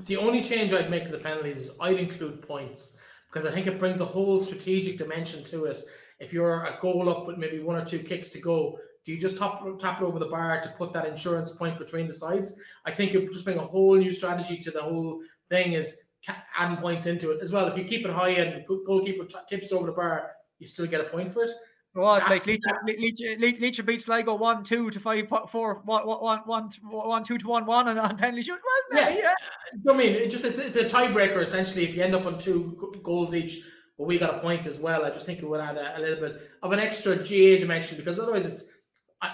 The 0.06 0.16
only 0.16 0.42
change 0.42 0.72
I'd 0.72 0.90
make 0.90 1.06
to 1.06 1.12
the 1.12 1.18
penalties 1.18 1.56
is 1.56 1.70
I'd 1.80 1.98
include 1.98 2.46
points 2.46 2.98
because 3.30 3.46
I 3.46 3.52
think 3.52 3.66
it 3.66 3.78
brings 3.78 4.00
a 4.00 4.04
whole 4.04 4.40
strategic 4.40 4.98
dimension 4.98 5.44
to 5.44 5.64
it. 5.66 5.78
If 6.18 6.32
you're 6.32 6.64
a 6.64 6.78
goal 6.80 7.08
up 7.08 7.26
with 7.26 7.38
maybe 7.38 7.60
one 7.60 7.76
or 7.76 7.84
two 7.84 8.00
kicks 8.00 8.30
to 8.30 8.40
go, 8.40 8.78
do 9.04 9.12
you 9.12 9.20
just 9.20 9.38
top, 9.38 9.64
tap 9.78 10.00
it 10.00 10.04
over 10.04 10.18
the 10.18 10.26
bar 10.26 10.60
to 10.60 10.68
put 10.70 10.92
that 10.92 11.06
insurance 11.06 11.52
point 11.52 11.78
between 11.78 12.06
the 12.06 12.14
sides? 12.14 12.60
I 12.84 12.90
think 12.90 13.14
it 13.14 13.32
just 13.32 13.44
bring 13.44 13.58
a 13.58 13.64
whole 13.64 13.96
new 13.96 14.12
strategy 14.12 14.58
to 14.58 14.70
the 14.70 14.82
whole 14.82 15.22
thing. 15.48 15.72
Is 15.72 15.98
adding 16.56 16.78
points 16.78 17.06
into 17.06 17.30
it 17.30 17.42
as 17.42 17.52
well. 17.52 17.66
If 17.68 17.76
you 17.76 17.84
keep 17.84 18.04
it 18.04 18.12
high 18.12 18.30
and 18.30 18.64
the 18.64 18.82
goalkeeper 18.86 19.26
tips 19.48 19.72
over 19.72 19.86
the 19.86 19.92
bar, 19.92 20.32
you 20.58 20.66
still 20.66 20.86
get 20.86 21.00
a 21.00 21.04
point 21.04 21.30
for 21.30 21.44
it. 21.44 21.50
Well, 21.94 22.06
like 22.06 22.46
Leach, 22.46 22.62
Leach, 22.84 23.20
Leach, 23.38 23.60
Leach 23.60 23.86
beats 23.86 24.04
Sligo 24.04 24.34
one 24.34 24.62
two 24.62 24.90
to 24.90 25.00
five 25.00 25.26
four 25.48 25.82
one 25.84 26.06
one 26.06 26.38
one 26.44 26.70
one 26.82 27.24
two 27.24 27.38
to 27.38 27.46
one 27.48 27.66
one 27.66 27.88
and 27.88 27.98
on 27.98 28.16
penalty 28.16 28.42
shoot. 28.42 28.60
Well, 28.92 29.10
yeah, 29.10 29.18
yeah. 29.18 29.92
I 29.92 29.96
mean, 29.96 30.12
it 30.12 30.30
just 30.30 30.44
it's, 30.44 30.58
it's 30.58 30.76
a 30.76 30.84
tiebreaker 30.84 31.40
essentially. 31.40 31.84
If 31.84 31.96
you 31.96 32.02
end 32.02 32.14
up 32.14 32.26
on 32.26 32.38
two 32.38 32.92
goals 33.02 33.34
each, 33.34 33.62
well, 33.96 34.06
we 34.06 34.18
got 34.18 34.36
a 34.36 34.38
point 34.38 34.66
as 34.66 34.78
well. 34.78 35.04
I 35.04 35.10
just 35.10 35.26
think 35.26 35.40
it 35.40 35.48
would 35.48 35.60
add 35.60 35.76
a, 35.76 35.98
a 35.98 36.00
little 36.00 36.20
bit 36.20 36.40
of 36.62 36.72
an 36.72 36.78
extra 36.78 37.16
GAA 37.16 37.58
dimension 37.58 37.96
because 37.96 38.20
otherwise, 38.20 38.46
it's 38.46 38.70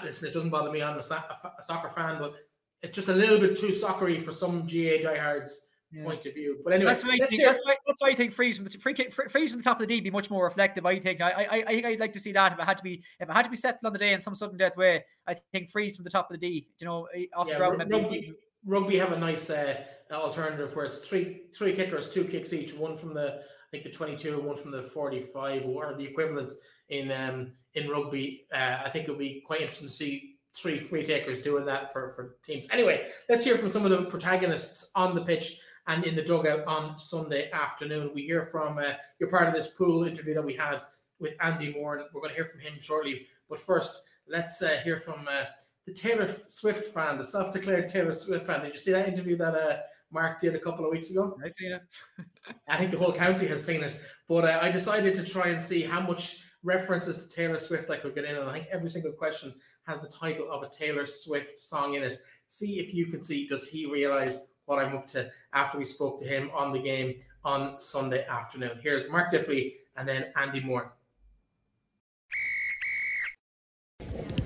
listen. 0.03 0.29
It 0.29 0.33
doesn't 0.33 0.49
bother 0.49 0.71
me. 0.71 0.81
I'm 0.81 0.95
a, 0.95 0.99
a, 0.99 1.63
soccer 1.63 1.89
fan, 1.89 2.19
but 2.19 2.33
it's 2.81 2.95
just 2.95 3.09
a 3.09 3.13
little 3.13 3.39
bit 3.39 3.57
too 3.57 3.73
soccery 3.73 4.19
for 4.19 4.31
some 4.31 4.61
GAA 4.61 5.03
diehards 5.03 5.67
yeah. 5.95 6.03
point 6.03 6.25
of 6.25 6.33
view. 6.33 6.59
But 6.63 6.73
anyway, 6.73 6.91
that's 6.91 7.03
why, 7.03 7.17
I 7.21 7.25
think, 7.25 7.41
that's, 7.41 7.63
why, 7.63 7.75
that's 7.87 8.01
why 8.01 8.09
I 8.09 8.15
think 8.15 8.33
freeze 8.33 8.57
from 8.57 8.65
the 8.65 8.77
free 8.77 8.93
kick, 8.93 9.13
freeze 9.13 9.51
from 9.51 9.59
the 9.59 9.63
top 9.63 9.81
of 9.81 9.87
the 9.87 9.95
D 9.95 10.01
be 10.01 10.11
much 10.11 10.29
more 10.29 10.43
reflective. 10.43 10.85
I 10.85 10.99
think 10.99 11.21
I, 11.21 11.31
I 11.31 11.63
I 11.67 11.73
think 11.73 11.85
I'd 11.85 11.99
like 11.99 12.13
to 12.13 12.19
see 12.19 12.31
that 12.33 12.53
if 12.53 12.59
it 12.59 12.65
had 12.65 12.77
to 12.77 12.83
be 12.83 13.03
if 13.19 13.29
it 13.29 13.33
had 13.33 13.43
to 13.43 13.49
be 13.49 13.55
settled 13.55 13.85
on 13.85 13.93
the 13.93 13.99
day 13.99 14.13
in 14.13 14.21
some 14.21 14.35
sudden 14.35 14.57
death 14.57 14.75
way. 14.77 15.03
I 15.27 15.35
think 15.51 15.69
freeze 15.69 15.95
from 15.95 16.03
the 16.03 16.09
top 16.09 16.29
of 16.29 16.39
the 16.39 16.45
D. 16.45 16.67
You 16.79 16.85
know, 16.85 17.07
eh, 17.15 17.25
off 17.35 17.47
yeah, 17.47 17.53
the 17.53 17.75
ground. 17.75 17.91
Rugby, 17.91 18.33
rugby 18.65 18.97
have 18.97 19.11
a 19.11 19.19
nice 19.19 19.49
uh, 19.49 19.75
alternative 20.11 20.75
where 20.75 20.85
it's 20.85 20.99
three 21.07 21.43
three 21.57 21.73
kickers, 21.73 22.09
two 22.09 22.25
kicks 22.25 22.53
each, 22.53 22.73
one 22.75 22.97
from 22.97 23.13
the 23.13 23.39
I 23.39 23.71
think 23.71 23.83
the 23.83 23.91
twenty 23.91 24.15
two, 24.15 24.39
one 24.41 24.57
from 24.57 24.71
the 24.71 24.83
forty 24.83 25.19
five, 25.19 25.65
or 25.65 25.95
the 25.97 26.05
equivalent 26.05 26.53
in 26.89 27.11
um 27.11 27.53
in 27.73 27.89
rugby. 27.89 28.45
Uh, 28.53 28.79
I 28.85 28.89
think 28.89 29.05
it'll 29.05 29.17
be 29.17 29.43
quite 29.45 29.61
interesting 29.61 29.87
to 29.87 29.93
see 29.93 30.35
three 30.55 30.79
free 30.79 31.03
takers 31.03 31.41
doing 31.41 31.65
that 31.65 31.91
for, 31.91 32.13
for 32.15 32.37
teams. 32.43 32.67
Anyway, 32.71 33.07
let's 33.29 33.43
hear 33.43 33.57
from 33.57 33.69
some 33.69 33.83
of 33.83 33.91
the 33.91 34.03
protagonists 34.03 34.91
on 34.95 35.13
the 35.13 35.21
pitch 35.21 35.59
and 35.87 36.03
in 36.05 36.15
the 36.15 36.21
dugout 36.21 36.65
on 36.65 36.97
Sunday 36.97 37.49
afternoon. 37.51 38.11
We 38.13 38.23
hear 38.23 38.43
from 38.43 38.77
uh, 38.77 38.93
you're 39.19 39.29
part 39.29 39.47
of 39.47 39.53
this 39.53 39.71
pool 39.71 40.05
interview 40.05 40.33
that 40.33 40.45
we 40.45 40.53
had 40.53 40.81
with 41.19 41.35
Andy 41.41 41.73
Moran, 41.73 42.01
and 42.01 42.09
we're 42.13 42.21
going 42.21 42.31
to 42.31 42.35
hear 42.35 42.45
from 42.45 42.61
him 42.61 42.73
shortly. 42.79 43.27
But 43.49 43.59
first, 43.59 44.09
let's 44.27 44.61
uh, 44.61 44.79
hear 44.83 44.97
from 44.97 45.27
uh, 45.27 45.45
the 45.85 45.93
Taylor 45.93 46.33
Swift 46.47 46.93
fan, 46.93 47.17
the 47.17 47.23
self-declared 47.23 47.87
Taylor 47.87 48.13
Swift 48.13 48.45
fan. 48.45 48.61
Did 48.61 48.73
you 48.73 48.79
see 48.79 48.91
that 48.91 49.07
interview 49.07 49.37
that 49.37 49.55
uh, 49.55 49.77
Mark 50.11 50.39
did 50.39 50.55
a 50.55 50.59
couple 50.59 50.85
of 50.85 50.91
weeks 50.91 51.11
ago? 51.11 51.37
I've 51.43 51.53
seen 51.53 51.73
it. 51.73 51.81
I 52.67 52.77
think 52.77 52.91
the 52.91 52.97
whole 52.97 53.13
county 53.13 53.47
has 53.47 53.65
seen 53.65 53.83
it. 53.83 53.99
But 54.27 54.45
uh, 54.45 54.59
I 54.61 54.71
decided 54.71 55.15
to 55.15 55.23
try 55.23 55.49
and 55.49 55.61
see 55.61 55.83
how 55.83 56.01
much 56.01 56.43
references 56.63 57.27
to 57.27 57.35
Taylor 57.35 57.59
Swift 57.59 57.91
I 57.91 57.97
could 57.97 58.15
get 58.15 58.25
in, 58.25 58.35
and 58.35 58.49
I 58.49 58.53
think 58.53 58.67
every 58.71 58.89
single 58.89 59.11
question 59.11 59.53
has 59.85 60.01
the 60.01 60.07
title 60.07 60.51
of 60.51 60.63
a 60.63 60.69
Taylor 60.69 61.05
Swift 61.05 61.59
song 61.59 61.93
in 61.93 62.01
it. 62.01 62.15
See 62.47 62.79
if 62.79 62.93
you 62.93 63.05
can 63.05 63.21
see. 63.21 63.47
Does 63.47 63.69
he 63.69 63.85
realize 63.85 64.54
what 64.65 64.79
I'm 64.79 64.95
up 64.95 65.07
to 65.07 65.31
after 65.53 65.77
we 65.77 65.85
spoke 65.85 66.19
to 66.19 66.25
him 66.25 66.49
on 66.53 66.73
the 66.73 66.79
game 66.79 67.15
on 67.43 67.79
Sunday 67.79 68.25
afternoon. 68.25 68.79
Here's 68.81 69.09
Mark 69.09 69.31
Diffley 69.31 69.75
and 69.95 70.07
then 70.07 70.27
Andy 70.35 70.59
Moran. 70.59 70.89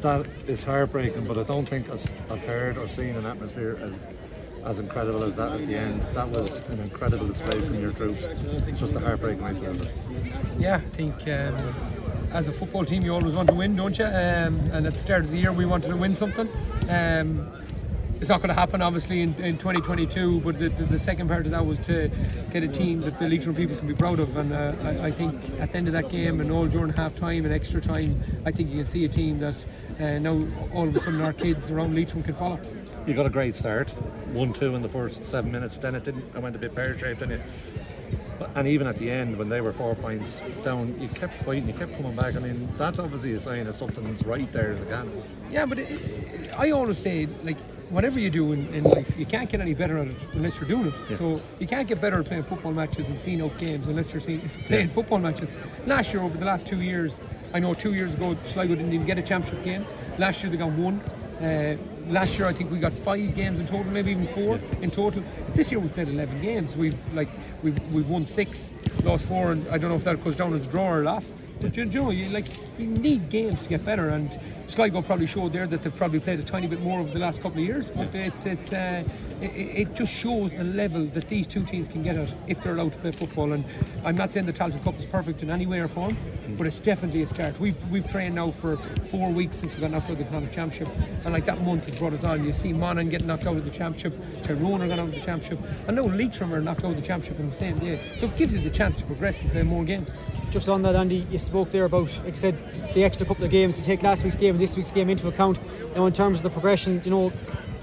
that 0.02 0.28
is 0.48 0.64
heartbreaking, 0.64 1.26
but 1.26 1.38
I 1.38 1.44
don't 1.44 1.68
think 1.68 1.90
I've, 1.90 2.14
I've 2.30 2.44
heard 2.44 2.78
or 2.78 2.88
seen 2.88 3.16
an 3.16 3.26
atmosphere 3.26 3.78
as 3.82 3.92
as 4.66 4.80
incredible 4.80 5.24
as 5.24 5.38
that 5.38 5.54
at 5.54 5.66
the 5.66 5.76
end. 5.76 6.02
That 6.14 6.28
was 6.28 6.58
an 6.68 6.80
incredible 6.82 7.28
display 7.28 7.62
from 7.62 7.80
your 7.80 7.94
troops. 7.94 8.28
Just 8.78 8.96
a 8.96 9.00
heartbreaking 9.00 9.42
way 9.42 9.54
to 9.54 9.68
end. 9.68 9.92
Yeah, 10.58 10.76
I 10.76 10.90
think 10.96 11.16
um, 11.30 11.74
as 12.32 12.50
a 12.50 12.54
football 12.54 12.84
team, 12.84 13.04
you 13.04 13.14
always 13.14 13.36
want 13.36 13.48
to 13.50 13.56
win, 13.56 13.78
don't 13.78 13.98
you? 13.98 14.06
Um, 14.06 14.60
and 14.74 14.86
at 14.86 14.94
the 14.94 15.00
start 15.00 15.24
of 15.24 15.32
the 15.32 15.38
year, 15.38 15.54
we 15.54 15.66
wanted 15.66 15.88
to 15.88 15.96
win 15.96 16.14
something. 16.14 16.50
Um, 16.90 17.50
it's 18.20 18.30
not 18.30 18.42
going 18.42 18.50
to 18.50 18.56
happen, 18.56 18.82
obviously, 18.82 19.22
in, 19.22 19.34
in 19.36 19.58
2022. 19.58 20.42
But 20.42 20.60
the, 20.60 20.70
the, 20.70 20.84
the, 20.86 21.00
second 21.00 21.28
part 21.28 21.46
of 21.46 21.52
that 21.52 21.66
was 21.66 21.78
to 21.80 22.10
get 22.52 22.64
a 22.64 22.68
team 22.68 23.02
that 23.02 23.18
the 23.20 23.28
Leitrim 23.28 23.56
people 23.56 23.76
can 23.76 23.88
be 23.88 23.94
proud 23.94 24.20
of. 24.20 24.36
And 24.38 24.54
uh, 24.54 24.76
I, 24.84 25.06
I, 25.06 25.12
think 25.12 25.36
at 25.60 25.72
the 25.72 25.78
end 25.78 25.88
of 25.88 25.94
that 25.94 26.10
game 26.10 26.42
and 26.42 26.52
all 26.52 26.68
during 26.68 26.92
half 26.94 27.16
time 27.16 27.46
and 27.46 27.54
extra 27.54 27.80
time, 27.82 28.22
I 28.46 28.52
think 28.52 28.70
you 28.70 28.78
can 28.78 28.88
see 28.88 29.06
a 29.06 29.10
team 29.10 29.40
that 29.40 29.56
uh, 30.00 30.20
now 30.20 30.46
all 30.74 30.88
of 30.88 30.96
a 30.96 31.00
sudden 31.00 31.22
our 31.22 31.34
kids 31.34 31.72
around 31.72 31.96
Leitrim 31.96 32.24
can 32.24 32.36
follow 32.36 32.60
you 33.10 33.16
got 33.16 33.26
a 33.26 33.30
great 33.30 33.56
start, 33.56 33.90
one 34.34 34.54
two 34.54 34.76
in 34.76 34.84
the 34.84 34.90
first 34.90 35.24
seven 35.26 35.52
minutes. 35.52 35.78
Then 35.80 35.96
it 35.96 36.04
didn't. 36.04 36.24
I 36.36 36.40
went 36.40 36.56
a 36.56 36.60
bit 36.60 36.76
pear 36.76 36.98
shaped, 36.98 37.24
and 37.24 37.32
it. 37.32 37.42
And 38.56 38.68
even 38.68 38.88
at 38.88 38.98
the 38.98 39.10
end, 39.12 39.38
when 39.38 39.50
they 39.50 39.62
were 39.62 39.74
four 39.74 39.96
points 39.96 40.42
down, 40.64 41.00
you 41.02 41.10
kept 41.10 41.36
fighting, 41.36 41.68
you 41.68 41.74
kept 41.74 41.96
coming 41.96 42.16
back. 42.16 42.36
I 42.36 42.40
mean, 42.40 42.70
that's 42.78 42.98
obviously 42.98 43.34
a 43.34 43.40
sign 43.40 43.66
that 43.66 43.74
something's 43.74 44.24
right 44.26 44.50
there 44.54 44.72
in 44.72 44.80
the 44.80 44.86
can. 44.86 45.24
Yeah, 45.52 45.66
but 45.66 45.80
it, 45.80 46.50
I 46.58 46.72
always 46.72 46.98
say, 46.98 47.28
like, 47.44 47.58
whatever 47.90 48.20
you 48.20 48.30
do 48.30 48.52
in, 48.52 48.72
in, 48.74 48.84
life, 48.84 49.18
you 49.18 49.26
can't 49.26 49.50
get 49.50 49.62
any 49.62 49.74
better 49.74 49.98
at 49.98 50.08
it 50.08 50.18
unless 50.34 50.60
you're 50.60 50.68
doing 50.68 50.88
it. 50.88 50.94
Yeah. 51.10 51.18
So 51.18 51.42
you 51.60 51.68
can't 51.68 51.88
get 51.88 52.00
better 52.00 52.20
at 52.20 52.26
playing 52.26 52.44
football 52.44 52.72
matches 52.72 53.10
and 53.10 53.20
seeing 53.20 53.42
out 53.42 53.58
games 53.58 53.88
unless 53.88 54.12
you're 54.12 54.22
seeing, 54.22 54.42
playing 54.68 54.88
yeah. 54.88 54.94
football 54.94 55.20
matches. 55.20 55.56
Last 55.86 56.14
year, 56.14 56.22
over 56.22 56.38
the 56.38 56.46
last 56.46 56.68
two 56.68 56.82
years, 56.82 57.22
I 57.54 57.60
know 57.60 57.74
two 57.74 57.94
years 57.94 58.14
ago, 58.14 58.38
Sligo 58.44 58.76
didn't 58.76 58.94
even 58.94 59.08
get 59.08 59.18
a 59.18 59.24
championship 59.24 59.64
game. 59.64 59.86
Last 60.18 60.44
year, 60.44 60.52
they 60.52 60.58
got 60.58 60.72
one. 60.72 61.02
Uh, 61.42 61.78
last 62.10 62.38
year 62.38 62.48
I 62.48 62.54
think 62.54 62.70
we 62.70 62.80
got 62.80 62.92
five 62.92 63.34
games 63.34 63.60
in 63.62 63.66
total, 63.66 63.92
maybe 63.92 64.12
even 64.12 64.28
four 64.28 64.58
yeah. 64.58 64.80
in 64.82 64.92
total. 64.92 65.24
This 65.54 65.72
year 65.72 65.80
we've 65.80 65.94
played 65.94 66.10
eleven 66.10 66.42
games. 66.42 66.76
We've 66.76 66.98
like 67.14 67.30
we've 67.64 67.80
we've 67.94 68.10
won 68.10 68.26
six, 68.26 68.74
lost 69.04 69.26
four, 69.28 69.54
and 69.54 69.68
I 69.70 69.78
don't 69.78 69.90
know 69.90 69.96
if 69.96 70.04
that 70.04 70.22
goes 70.22 70.36
down 70.36 70.54
as 70.54 70.68
draw 70.68 70.92
or 70.92 71.04
loss. 71.04 71.34
But 71.62 71.76
you 71.78 71.86
know, 71.86 72.10
you 72.10 72.30
like 72.30 72.48
you 72.78 72.88
need 72.88 73.30
games 73.30 73.64
to 73.64 73.70
get 73.70 73.86
better, 73.86 74.10
and 74.10 74.38
Sligo 74.70 75.02
probably 75.02 75.26
showed 75.26 75.52
there 75.52 75.66
that 75.66 75.82
they've 75.82 75.96
probably 75.96 76.20
played 76.20 76.40
a 76.40 76.44
tiny 76.44 76.68
bit 76.68 76.80
more 76.82 77.00
over 77.00 77.12
the 77.12 77.18
last 77.18 77.42
couple 77.42 77.60
of 77.60 77.66
years. 77.66 77.90
But 77.90 78.14
yeah. 78.14 78.28
it's 78.28 78.46
it's 78.46 78.72
uh, 78.72 79.04
it, 79.42 79.46
it, 79.46 79.96
just 79.96 80.14
shows 80.14 80.52
the 80.52 80.64
level 80.64 81.06
that 81.08 81.28
these 81.28 81.48
two 81.48 81.64
teams 81.64 81.88
can 81.88 82.04
get 82.04 82.18
at 82.18 82.34
if 82.48 82.62
they're 82.62 82.74
allowed 82.74 82.94
to 82.94 83.00
play 83.00 83.12
football. 83.12 83.54
And 83.54 83.66
I'm 84.06 84.16
not 84.16 84.30
saying 84.30 84.46
the 84.46 84.54
Tailteann 84.54 84.84
Cup 84.84 85.00
is 85.00 85.06
perfect 85.06 85.42
in 85.42 85.50
any 85.50 85.66
way 85.66 85.80
or 85.80 85.88
form, 85.88 86.16
mm. 86.16 86.58
but 86.58 86.68
it's 86.68 86.80
definitely 86.80 87.24
a 87.24 87.28
start. 87.28 87.60
We've 87.60 87.84
we've 87.90 88.08
trained 88.08 88.36
now 88.36 88.52
for 88.52 88.78
four 89.10 89.32
weeks 89.32 89.58
since 89.58 89.74
we 89.74 89.82
got 89.82 89.90
knocked 89.90 90.06
out 90.06 90.12
of 90.12 90.18
the 90.20 90.24
Connacht 90.26 90.54
Championship, 90.54 90.96
and 91.26 91.34
like 91.34 91.46
that 91.46 91.62
month 91.64 91.90
has 91.90 91.98
brought 91.98 92.14
us 92.14 92.24
on. 92.24 92.46
You 92.46 92.54
see 92.54 92.72
Monaghan 92.72 93.10
getting 93.10 93.28
knocked 93.28 93.48
out 93.48 93.58
of 93.58 93.66
the 93.66 93.72
Championship, 93.72 94.14
Tyrone 94.44 94.84
are 94.84 94.88
going 94.88 95.00
out 95.00 95.08
of 95.08 95.16
the 95.16 95.22
Championship, 95.22 95.60
and 95.88 95.96
now 95.96 96.04
Leitrim 96.04 96.54
are 96.54 96.62
knocked 96.62 96.84
out 96.84 96.92
of 96.92 96.96
the 96.96 97.08
Championship 97.08 97.40
in 97.40 97.50
the 97.50 97.56
same 97.56 97.76
day. 97.78 98.00
So 98.18 98.28
it 98.28 98.38
gives 98.38 98.54
you 98.54 98.62
the 98.62 98.70
chance 98.70 98.98
to 98.98 99.04
progress 99.04 99.42
and 99.42 99.52
play 99.52 99.64
more 99.64 99.84
games 99.84 100.12
just 100.52 100.70
on 100.70 100.82
that, 100.82 100.96
Andy, 100.96 101.28
you 101.30 101.38
spoke 101.38 101.72
there 101.72 101.86
about, 101.86 102.10
like 102.24 102.34
I 102.34 102.38
said, 102.38 102.94
the 102.94 103.04
extra 103.04 103.26
couple 103.26 103.46
of 103.46 103.52
games 103.52 103.78
to 103.78 103.84
take 103.84 104.02
last 104.02 104.24
week's 104.24 104.36
game 104.36 104.58
this 104.60 104.76
week's 104.76 104.92
game 104.92 105.10
into 105.10 105.28
account. 105.28 105.60
Now, 105.96 106.06
in 106.06 106.14
terms 106.14 106.40
of 106.40 106.44
the 106.44 106.50
progression, 106.50 107.02
you 107.04 107.12
know, 107.12 107.32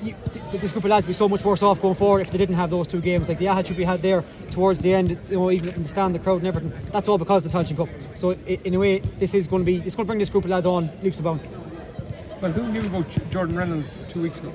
you, 0.03 0.15
this 0.53 0.73
group 0.73 0.85
of 0.85 0.91
lads 0.91 1.07
would 1.07 1.11
be 1.11 1.15
so 1.15 1.29
much 1.29 1.45
worse 1.45 1.63
off 1.63 1.81
going 1.81 1.95
forward 1.95 2.21
if 2.21 2.31
they 2.31 2.39
didn't 2.39 2.55
have 2.55 2.71
those 2.71 2.87
two 2.87 3.01
games. 3.01 3.29
Like 3.29 3.39
the 3.39 3.49
attitude 3.49 3.77
we 3.77 3.85
had 3.85 4.03
there 4.03 4.25
towards 4.51 4.81
the 4.81 4.95
end, 4.95 5.19
you 5.29 5.37
know, 5.37 5.51
even 5.51 5.71
in 5.71 5.83
the 5.83 5.89
stand, 5.89 6.15
the 6.15 6.19
crowd, 6.19 6.39
and 6.39 6.47
everything. 6.47 6.73
That's 6.93 7.09
all 7.09 7.19
because 7.19 7.45
of 7.45 7.51
the 7.51 7.59
Tailteann 7.59 7.77
Cup. 7.77 7.89
So, 8.15 8.33
in 8.33 8.75
a 8.75 8.79
way, 8.79 8.99
this 9.19 9.35
is 9.35 9.49
going 9.49 9.63
to 9.63 9.67
be, 9.67 9.77
it's 9.79 9.95
going 9.95 10.05
to 10.05 10.09
bring 10.09 10.19
this 10.19 10.31
group 10.31 10.45
of 10.45 10.51
lads 10.51 10.67
on 10.67 10.91
leaps 11.03 11.17
and 11.19 11.25
bounds. 11.25 11.43
Well, 12.41 12.53
who 12.53 12.71
knew 12.71 12.83
about 12.83 13.31
Jordan 13.31 13.57
Reynolds 13.57 14.05
two 14.09 14.23
weeks 14.23 14.41
ago? 14.41 14.53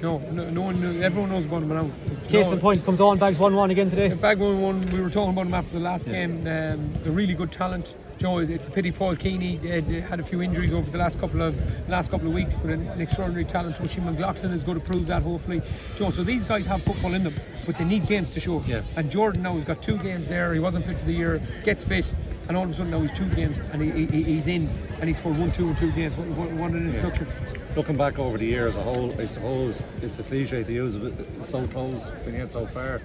No, 0.00 0.18
no, 0.30 0.48
no 0.48 0.62
one 0.62 0.80
knew. 0.80 1.02
Everyone 1.02 1.30
knows 1.30 1.44
about 1.44 1.62
him 1.62 1.68
now. 1.68 1.90
Case 2.28 2.52
in 2.52 2.60
point, 2.60 2.84
comes 2.84 3.00
on, 3.00 3.18
bags 3.18 3.38
1 3.38 3.54
1 3.54 3.70
again 3.70 3.90
today. 3.90 4.14
Bag 4.14 4.38
1 4.38 4.60
1, 4.60 4.80
we 4.92 5.00
were 5.00 5.10
talking 5.10 5.32
about 5.32 5.46
him 5.46 5.54
after 5.54 5.72
the 5.72 5.80
last 5.80 6.06
yeah. 6.06 6.12
game. 6.12 6.46
Um, 6.46 6.92
a 7.04 7.10
really 7.10 7.34
good 7.34 7.50
talent. 7.50 7.96
Joe, 8.18 8.38
it's 8.38 8.66
a 8.66 8.70
pity 8.70 8.90
Paul 8.90 9.14
Keaney 9.14 9.58
uh, 9.60 10.06
had 10.08 10.18
a 10.18 10.24
few 10.24 10.42
injuries 10.42 10.74
over 10.74 10.90
the 10.90 10.98
last 10.98 11.20
couple 11.20 11.40
of 11.40 11.56
last 11.88 12.10
couple 12.10 12.26
of 12.26 12.34
weeks, 12.34 12.56
but 12.56 12.72
an, 12.72 12.88
an 12.88 13.00
extraordinary 13.00 13.44
talent. 13.44 13.80
Oisin 13.80 14.04
McLaughlin 14.04 14.50
is 14.50 14.64
going 14.64 14.78
to 14.78 14.84
prove 14.84 15.06
that 15.06 15.22
hopefully. 15.22 15.62
Joe, 15.94 16.10
so 16.10 16.24
these 16.24 16.42
guys 16.42 16.66
have 16.66 16.82
football 16.82 17.14
in 17.14 17.22
them, 17.22 17.34
but 17.64 17.78
they 17.78 17.84
need 17.84 18.08
games 18.08 18.28
to 18.30 18.40
show. 18.40 18.64
Yeah. 18.66 18.82
And 18.96 19.08
Jordan 19.08 19.42
now 19.42 19.54
has 19.54 19.64
got 19.64 19.82
two 19.82 19.98
games 19.98 20.28
there. 20.28 20.52
He 20.52 20.58
wasn't 20.58 20.84
fit 20.84 20.98
for 20.98 21.06
the 21.06 21.12
year, 21.12 21.40
gets 21.62 21.84
fit, 21.84 22.12
and 22.48 22.56
all 22.56 22.64
of 22.64 22.70
a 22.70 22.74
sudden 22.74 22.90
now 22.90 23.00
he's 23.00 23.12
two 23.12 23.28
games 23.28 23.58
and 23.72 23.80
he, 23.80 24.06
he, 24.06 24.24
he's 24.24 24.48
in 24.48 24.68
and 24.98 25.08
he 25.08 25.14
scored 25.14 25.38
one, 25.38 25.52
two, 25.52 25.68
and 25.68 25.78
two 25.78 25.92
games. 25.92 26.16
What, 26.16 26.26
what, 26.28 26.50
what 26.50 26.70
an 26.72 26.88
introduction. 26.88 27.28
Yeah 27.28 27.58
looking 27.76 27.96
back 27.96 28.18
over 28.18 28.36
the 28.36 28.46
year 28.46 28.66
as 28.66 28.76
a 28.76 28.82
whole, 28.82 29.14
I 29.20 29.24
suppose 29.24 29.84
it's 30.02 30.18
a 30.18 30.24
cliche 30.24 30.64
to 30.64 30.72
use, 30.72 30.96
but 30.96 31.12
so 31.44 31.64
close 31.68 32.10
when 32.24 32.34
you 32.34 32.40
get 32.40 32.50
so 32.50 32.66
far. 32.66 33.00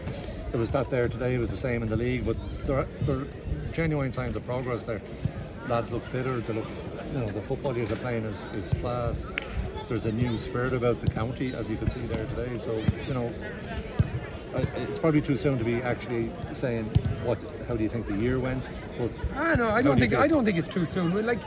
It 0.53 0.57
was 0.57 0.71
that 0.71 0.89
there 0.89 1.09
today, 1.09 1.35
it 1.35 1.39
was 1.39 1.49
the 1.49 1.57
same 1.57 1.81
in 1.83 1.89
the 1.89 1.97
league, 1.97 2.25
but 2.25 2.37
there, 2.65 2.85
there 3.01 3.21
are 3.21 3.27
genuine 3.71 4.13
signs 4.13 4.35
of 4.35 4.45
progress 4.45 4.83
there 4.83 5.01
lads 5.67 5.91
look 5.91 6.03
fitter. 6.05 6.39
They 6.39 6.53
look, 6.53 6.67
you 7.13 7.19
know, 7.19 7.29
the 7.29 7.41
football 7.41 7.73
guys 7.73 7.91
are 7.91 7.97
playing 7.97 8.25
is, 8.25 8.39
is 8.55 8.81
class. 8.81 9.25
There's 9.87 10.05
a 10.05 10.11
new 10.11 10.37
spirit 10.37 10.73
about 10.73 10.99
the 10.99 11.07
county, 11.07 11.53
as 11.53 11.69
you 11.69 11.77
could 11.77 11.91
see 11.91 12.01
there 12.01 12.25
today. 12.25 12.57
So, 12.57 12.75
you 13.07 13.13
know, 13.13 13.31
it's 14.75 14.99
probably 14.99 15.21
too 15.21 15.35
soon 15.35 15.57
to 15.57 15.63
be 15.63 15.81
actually 15.81 16.31
saying 16.53 16.85
what. 17.23 17.39
How 17.67 17.75
do 17.75 17.83
you 17.83 17.89
think 17.89 18.05
the 18.05 18.15
year 18.15 18.39
went? 18.39 18.69
But 18.97 19.11
I 19.35 19.55
know. 19.55 19.69
I 19.69 19.81
don't 19.81 19.97
think. 19.97 20.13
I 20.13 20.27
don't 20.27 20.45
think 20.45 20.57
it's 20.57 20.67
too 20.67 20.85
soon. 20.85 21.25
Like 21.25 21.39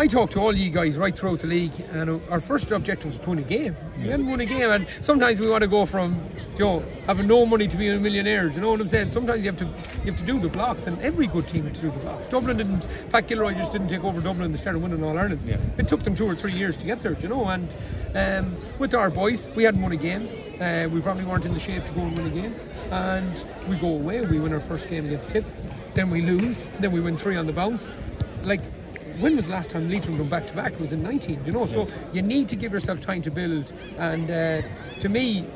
I 0.00 0.06
talked 0.06 0.32
to 0.34 0.40
all 0.40 0.56
you 0.56 0.70
guys 0.70 0.96
right 0.96 1.18
throughout 1.18 1.40
the 1.40 1.48
league, 1.48 1.72
and 1.90 2.22
our 2.30 2.40
first 2.40 2.70
objective 2.70 3.10
was 3.10 3.18
to 3.18 3.30
win 3.30 3.40
a 3.40 3.42
game. 3.42 3.76
We 3.96 4.04
hadn't 4.04 4.28
won 4.28 4.38
a 4.38 4.46
game, 4.46 4.70
and 4.70 4.86
sometimes 5.00 5.40
we 5.40 5.48
want 5.50 5.62
to 5.62 5.66
go 5.66 5.86
from, 5.86 6.16
you 6.56 6.64
know, 6.64 6.84
having 7.06 7.26
no 7.26 7.44
money 7.44 7.66
to 7.66 7.76
being 7.76 7.96
a 7.96 7.98
millionaire. 7.98 8.48
Do 8.48 8.54
you 8.54 8.60
know 8.60 8.70
what 8.70 8.80
I'm 8.80 8.86
saying? 8.86 9.08
Sometimes 9.08 9.44
you 9.44 9.50
have 9.50 9.58
to 9.58 9.64
you 9.64 10.12
have 10.12 10.16
to 10.16 10.24
do 10.24 10.38
the 10.38 10.48
blocks, 10.48 10.86
and 10.86 11.00
every 11.00 11.26
good 11.26 11.48
team 11.48 11.64
had 11.64 11.74
to 11.74 11.80
do 11.80 11.90
the 11.90 11.98
blocks. 11.98 12.28
Dublin 12.28 12.58
didn't. 12.58 12.86
Pat 13.10 13.26
Gilroy 13.26 13.54
just 13.54 13.72
didn't 13.72 13.88
take 13.88 14.04
over 14.04 14.20
Dublin. 14.20 14.52
They 14.52 14.58
started 14.58 14.80
winning 14.80 15.02
all 15.02 15.18
Ireland. 15.18 15.40
Yeah. 15.44 15.58
It 15.78 15.88
took 15.88 16.04
them 16.04 16.14
two 16.14 16.26
or 16.26 16.36
three 16.36 16.52
years 16.52 16.76
to 16.76 16.86
get 16.86 17.02
there. 17.02 17.14
Do 17.14 17.22
you 17.22 17.28
know? 17.28 17.48
And 17.48 17.76
um, 18.14 18.56
with 18.78 18.94
our 18.94 19.10
boys, 19.10 19.48
we 19.56 19.64
hadn't 19.64 19.82
won 19.82 19.90
a 19.90 19.96
game. 19.96 20.28
Uh, 20.60 20.88
we 20.92 21.00
probably 21.00 21.24
weren't 21.24 21.44
in 21.44 21.54
the 21.54 21.60
shape 21.60 21.84
to 21.86 21.92
go 21.92 22.02
and 22.02 22.16
win 22.16 22.26
a 22.28 22.42
game. 22.42 22.54
And 22.92 23.44
we 23.68 23.74
go 23.74 23.88
away. 23.88 24.20
We 24.20 24.38
win 24.38 24.52
our 24.52 24.60
first 24.60 24.88
game 24.88 25.06
against 25.06 25.30
Tip. 25.30 25.44
Then 25.94 26.08
we 26.08 26.22
lose. 26.22 26.64
Then 26.78 26.92
we 26.92 27.00
win 27.00 27.16
three 27.16 27.34
on 27.34 27.46
the 27.46 27.52
bounce. 27.52 27.90
Like 28.44 28.60
when 29.20 29.36
was 29.36 29.46
the 29.46 29.52
last 29.52 29.70
time 29.70 29.90
Leitrim 29.90 30.18
won 30.18 30.28
back 30.28 30.46
to 30.46 30.54
back? 30.54 30.72
It 30.72 30.80
was 30.80 30.92
in 30.92 31.02
19, 31.02 31.44
you 31.44 31.52
know. 31.52 31.66
So 31.66 31.88
you 32.12 32.22
need 32.22 32.48
to 32.48 32.56
give 32.56 32.72
yourself 32.72 33.00
time 33.00 33.22
to 33.22 33.30
build. 33.30 33.72
And 33.96 34.30
uh, 34.30 34.62
to 35.00 35.08
me, 35.08 35.46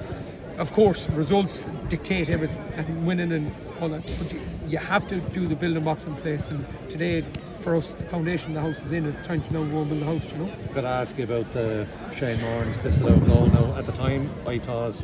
of 0.59 0.73
course, 0.73 1.09
results 1.11 1.67
dictate 1.89 2.31
everything 2.31 2.57
and 2.77 3.07
winning 3.07 3.33
and 3.33 3.55
all 3.81 3.89
that. 3.89 4.03
But 4.19 4.35
you 4.69 4.79
have 4.79 5.07
to 5.09 5.21
do 5.21 5.47
the 5.47 5.55
building 5.55 5.85
blocks 5.85 6.05
in 6.05 6.15
place. 6.17 6.49
And 6.51 6.67
today, 6.89 7.25
for 7.61 7.77
us, 7.77 7.95
the 7.95 8.05
foundation 8.05 8.49
of 8.49 8.55
the 8.55 8.61
house 8.61 8.85
is 8.85 8.93
in. 8.93 9.07
It's 9.07 9.21
time 9.21 9.41
to 9.41 9.53
now 9.53 9.65
go 9.65 9.83
and 9.83 9.89
build 9.89 10.03
the 10.03 10.07
house. 10.07 10.33
You 10.33 10.39
know. 10.39 10.53
I've 10.53 10.75
got 10.75 10.81
to 10.83 10.89
ask 10.89 11.17
you 11.19 11.25
about 11.25 11.53
the 11.53 11.87
Shane 12.15 12.41
Moran's 12.41 12.79
disallowed 12.79 13.27
goal. 13.27 13.47
Now, 13.47 13.75
at 13.77 13.87
the 13.87 13.93
time, 13.93 14.31
I 14.47 14.59
thought 14.59 14.95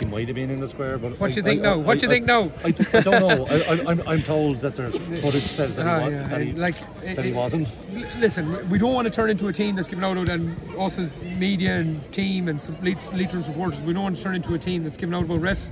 he 0.00 0.06
might 0.06 0.26
have 0.26 0.34
been 0.34 0.50
in 0.50 0.60
the 0.60 0.66
square, 0.66 0.98
but 0.98 1.18
what 1.20 1.30
do 1.30 1.36
you 1.36 1.42
think 1.42 1.62
now? 1.62 1.78
What 1.78 1.98
do 1.98 2.06
you 2.06 2.10
think 2.10 2.26
now? 2.26 2.50
I, 2.64 2.70
don't 2.70 3.20
know. 3.20 3.46
I, 3.46 3.90
am 3.92 4.02
I'm 4.06 4.22
told 4.22 4.60
that 4.60 4.74
there's 4.74 4.98
footage 5.22 5.42
says 5.42 5.76
that, 5.76 5.86
ah, 5.86 6.06
he, 6.06 6.10
yeah, 6.10 6.26
that, 6.28 6.40
he, 6.40 6.52
like, 6.52 6.78
that 7.00 7.18
it, 7.18 7.24
he 7.26 7.32
wasn't. 7.32 7.72
Listen, 8.18 8.68
we 8.68 8.78
don't 8.78 8.94
want 8.94 9.06
to 9.06 9.12
turn 9.12 9.30
into 9.30 9.48
a 9.48 9.52
team 9.52 9.76
that's 9.76 9.88
given 9.88 10.04
out 10.04 10.16
and 10.28 10.58
us 10.76 10.98
as 10.98 11.20
media 11.22 11.76
and 11.76 12.12
team 12.12 12.48
and 12.48 12.60
some 12.60 12.76
Leitrim 12.82 13.42
supporters. 13.42 13.80
We 13.82 13.92
don't 13.92 14.02
want 14.02 14.16
to 14.16 14.22
turn 14.22 14.34
into 14.34 14.54
a 14.54 14.58
team 14.58 14.82
that's 14.82 14.96
given 14.96 15.14
out 15.14 15.24
about 15.24 15.40
refs. 15.40 15.70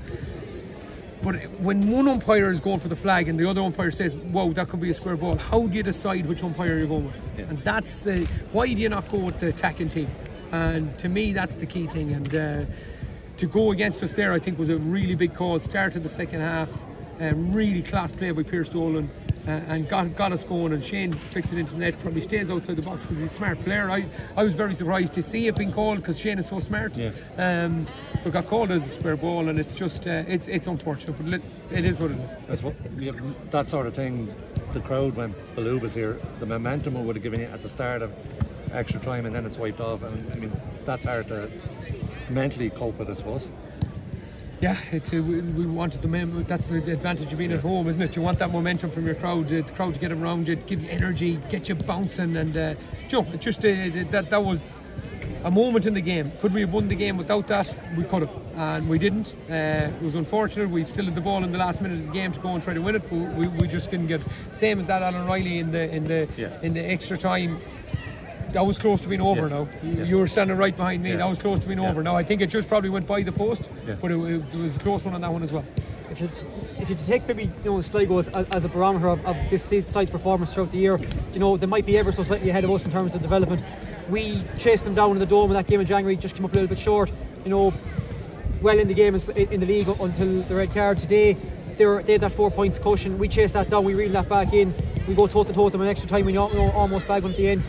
But 1.23 1.37
when 1.61 1.89
one 1.91 2.09
umpire 2.09 2.51
is 2.51 2.59
going 2.59 2.81
for 2.81 2.89
the 2.89 2.97
flag 2.97 3.29
and 3.29 3.39
the 3.39 3.49
other 3.49 3.63
umpire 3.63 3.93
says, 3.93 4.17
"Whoa, 4.17 4.53
that 4.55 4.69
could 4.69 4.81
be 4.81 4.91
a 4.91 4.95
square 4.95 5.17
ball," 5.17 5.37
how 5.37 5.67
do 5.67 5.77
you 5.77 5.83
decide 5.85 6.27
which 6.27 6.43
umpire 6.43 6.79
you're 6.79 6.89
going 6.89 7.07
with? 7.07 7.21
Yeah. 7.39 7.45
And 7.49 7.59
that's 7.59 8.01
the 8.01 8.27
why 8.51 8.67
do 8.67 8.81
you 8.81 8.89
not 8.89 9.11
go 9.11 9.19
with 9.19 9.39
the 9.39 9.49
attacking 9.49 9.89
team? 9.89 10.11
And 10.51 10.97
to 10.99 11.09
me, 11.09 11.33
that's 11.33 11.55
the 11.55 11.67
key 11.67 11.87
thing. 11.87 12.13
And 12.13 12.35
uh, 12.35 12.65
to 13.43 13.49
go 13.49 13.73
against 13.73 14.01
us 14.05 14.13
there, 14.13 14.33
I 14.33 14.39
think 14.39 14.57
was 14.57 14.69
a 14.69 14.77
really 14.77 15.17
big 15.17 15.35
call. 15.35 15.59
Started 15.59 16.05
the 16.05 16.09
second 16.09 16.43
half, 16.43 16.69
uh, 17.21 17.35
really 17.35 17.83
class 17.83 18.13
play 18.13 18.31
by 18.31 18.45
Pierce 18.45 18.69
Dolan. 18.69 19.11
Uh, 19.45 19.51
and 19.67 19.89
got 19.89 20.15
got 20.15 20.31
us 20.31 20.45
going. 20.45 20.73
And 20.73 20.85
Shane 20.85 21.13
fixed 21.13 21.53
it 21.53 21.59
into 21.59 21.73
the 21.73 21.79
net. 21.79 21.99
Probably 21.99 22.21
stays 22.21 22.49
outside 22.49 22.77
the 22.77 22.83
box 22.83 23.03
because 23.03 23.19
he's 23.19 23.33
a 23.33 23.35
smart 23.35 23.61
player. 23.65 23.91
I, 23.91 24.07
I 24.37 24.45
was 24.45 24.55
very 24.55 24.73
surprised 24.77 25.13
to 25.15 25.23
see 25.23 25.49
it 25.49 25.57
being 25.57 25.73
called 25.73 25.97
because 25.97 26.21
Shane 26.21 26.39
is 26.39 26.47
so 26.47 26.61
smart. 26.61 26.97
Yeah. 26.97 27.11
Um, 27.37 27.89
but 28.23 28.33
got 28.33 28.47
called 28.47 28.71
as 28.71 28.87
a 28.87 28.89
square 28.89 29.17
ball, 29.17 29.49
and 29.49 29.59
it's 29.59 29.75
just 29.75 30.07
uh, 30.07 30.23
it's 30.29 30.47
it's 30.47 30.69
unfortunate, 30.69 31.17
but 31.19 31.43
it 31.77 31.85
is 31.85 31.99
what 31.99 32.13
it 32.13 32.21
is. 32.21 32.37
That's 32.47 32.63
what 32.63 32.77
that 33.51 33.69
sort 33.69 33.89
of 33.89 33.95
thing. 33.95 34.33
The 34.73 34.81
crowd 34.83 35.17
when 35.17 35.35
Baloo 35.57 35.81
was 35.81 35.93
here, 35.93 36.21
the 36.39 36.47
momentum 36.47 37.05
would 37.05 37.17
have 37.17 37.25
given 37.25 37.41
you 37.41 37.47
at 37.47 37.61
the 37.61 37.69
start 37.69 38.03
of 38.03 38.13
extra 38.71 39.01
time, 39.01 39.27
and 39.27 39.35
then 39.35 39.45
it's 39.45 39.59
wiped 39.59 39.81
off. 39.81 40.05
And 40.05 40.33
I 40.33 40.37
mean 40.37 40.53
that's 40.85 41.07
hard 41.07 41.27
to 41.27 41.51
mentally 42.33 42.71
cope 42.71 42.99
with, 42.99 43.11
I 43.11 43.13
suppose. 43.15 43.49
Yeah, 44.61 44.77
it's, 44.93 45.13
uh, 45.13 45.17
we, 45.17 45.41
we 45.41 45.67
wanted 45.67 46.03
the 46.03 46.09
mem- 46.09 46.45
that's 46.45 46.69
the 46.69 46.77
advantage 46.77 47.33
of 47.33 47.39
being 47.39 47.51
at 47.53 47.61
home, 47.61 47.89
isn't 47.89 48.01
it? 48.01 48.15
You 48.15 48.23
want 48.23 48.39
that 48.39 48.53
momentum 48.53 48.91
from 48.91 49.07
your 49.07 49.17
crowd, 49.17 49.47
uh, 49.47 49.57
the 49.57 49.63
crowd 49.75 49.95
to 49.95 50.01
get 50.01 50.13
around 50.13 50.47
you, 50.47 50.55
give 50.55 50.81
you 50.83 50.89
energy, 50.89 51.39
get 51.51 51.69
you 51.69 51.75
bouncing, 51.75 52.37
and 52.37 52.57
uh, 52.57 52.75
you 53.09 53.21
know, 53.23 53.27
it 53.33 53.41
just 53.41 53.59
uh, 53.61 53.73
that 54.11 54.29
that 54.31 54.45
was 54.45 54.81
a 55.43 55.51
moment 55.51 55.87
in 55.87 55.95
the 55.95 56.01
game. 56.01 56.31
Could 56.41 56.55
we 56.55 56.61
have 56.61 56.73
won 56.73 56.87
the 56.87 56.95
game 56.95 57.17
without 57.17 57.49
that? 57.49 57.75
We 57.97 58.05
could 58.05 58.23
have, 58.23 58.37
and 58.55 58.89
we 58.89 59.01
didn't. 59.01 59.35
Uh, 59.51 59.91
it 59.97 60.01
was 60.03 60.15
unfortunate. 60.15 60.71
We 60.71 60.85
still 60.85 61.07
had 61.07 61.17
the 61.17 61.21
ball 61.21 61.43
in 61.43 61.51
the 61.51 61.59
last 61.59 61.81
minute 61.83 61.99
of 61.99 62.07
the 62.07 62.13
game 62.13 62.31
to 62.31 62.39
go 62.39 62.51
and 62.51 62.63
try 62.63 62.73
to 62.73 62.81
win 62.81 62.95
it, 62.95 63.03
but 63.11 63.17
we, 63.35 63.49
we 63.49 63.67
just 63.67 63.91
couldn't 63.91 64.07
get. 64.07 64.25
Same 64.53 64.79
as 64.79 64.87
that 64.87 65.03
Alan 65.03 65.27
Riley 65.27 65.59
in 65.59 65.73
the 65.73 65.91
in 65.93 66.05
the 66.05 66.29
Yeah. 66.37 66.57
in 66.63 66.73
the 66.73 66.89
extra 66.89 67.19
time. 67.19 67.61
That 68.53 68.67
was 68.67 68.79
close 68.79 69.01
to 69.01 69.09
being 69.09 69.21
over 69.21 69.43
Yeah. 69.43 69.49
now. 69.49 69.69
You, 69.83 70.05
you 70.05 70.19
were 70.19 70.27
standing 70.27 70.57
right 70.57 70.77
behind 70.77 71.03
me. 71.03 71.11
Yeah. 71.11 71.17
That 71.19 71.29
was 71.29 71.39
close 71.39 71.59
to 71.61 71.67
being 71.67 71.81
Yeah. 71.81 71.91
over. 71.91 72.03
Now 72.03 72.17
I 72.17 72.23
think 72.23 72.41
it 72.43 72.49
just 72.51 72.69
probably 72.69 72.91
went 72.91 73.07
by 73.07 73.21
the 73.23 73.33
post, 73.33 73.71
Yeah. 73.87 73.95
but 74.01 74.11
it, 74.11 74.15
it 74.19 74.55
was 74.55 74.77
a 74.77 74.81
close 74.81 75.05
one 75.05 75.15
on 75.15 75.21
that 75.23 75.33
one 75.33 75.43
as 75.43 75.53
well. 75.53 75.65
if 76.11 76.21
you 76.21 76.29
if 76.79 76.91
you 76.91 76.97
take 76.97 77.27
maybe 77.27 77.45
you 77.45 77.71
know 77.71 77.81
Sligo 77.81 78.19
as, 78.19 78.29
as 78.29 78.65
a 78.67 78.69
barometer 78.69 79.09
of, 79.09 79.25
of 79.25 79.37
this 79.49 79.63
side's 79.65 80.11
performance 80.11 80.53
throughout 80.53 80.71
the 80.71 80.77
year, 80.79 80.99
you 81.33 81.41
know 81.41 81.57
they 81.57 81.67
might 81.67 81.87
be 81.87 81.97
ever 81.97 82.13
so 82.13 82.23
slightly 82.23 82.51
ahead 82.51 82.65
of 82.65 82.71
us 82.71 82.85
in 82.85 82.91
terms 82.91 83.15
of 83.15 83.23
development. 83.23 83.63
We 84.11 84.43
chased 84.59 84.85
them 84.85 84.95
down 84.95 85.13
in 85.13 85.19
the 85.19 85.27
dome 85.27 85.51
in 85.51 85.55
that 85.55 85.67
game 85.67 85.81
in 85.81 85.87
January, 85.87 86.17
just 86.17 86.35
came 86.35 86.45
up 86.45 86.53
a 86.53 86.55
little 86.55 86.69
bit 86.69 86.79
short. 86.79 87.11
You 87.45 87.51
know, 87.51 87.73
well 88.61 88.79
in 88.79 88.89
the 88.89 88.95
game 88.95 89.15
in, 89.15 89.21
in 89.55 89.61
the 89.61 89.67
league 89.67 89.89
until 89.89 90.43
the 90.43 90.55
red 90.55 90.75
card 90.75 90.99
today. 90.99 91.37
They, 91.79 91.87
were, 91.87 92.03
they 92.03 92.13
had 92.13 92.21
that 92.21 92.33
four 92.33 92.51
points 92.51 92.79
cushion. 92.79 93.19
We 93.19 93.29
chased 93.29 93.55
that 93.55 93.71
down. 93.71 93.85
We 93.85 93.95
reeled 93.95 94.13
that 94.13 94.29
back 94.29 94.53
in. 94.53 94.75
We 95.09 95.15
go 95.15 95.27
toe 95.27 95.43
to 95.45 95.53
toe 95.55 95.65
with 95.65 95.73
them 95.73 95.81
an 95.81 95.89
extra 95.89 96.07
time. 96.09 96.27
We 96.27 96.33
know, 96.33 96.49
know, 96.49 96.71
almost 96.73 97.09
bag 97.09 97.23
one 97.23 97.33
at 97.33 97.39
the 97.39 97.49
end. 97.49 97.63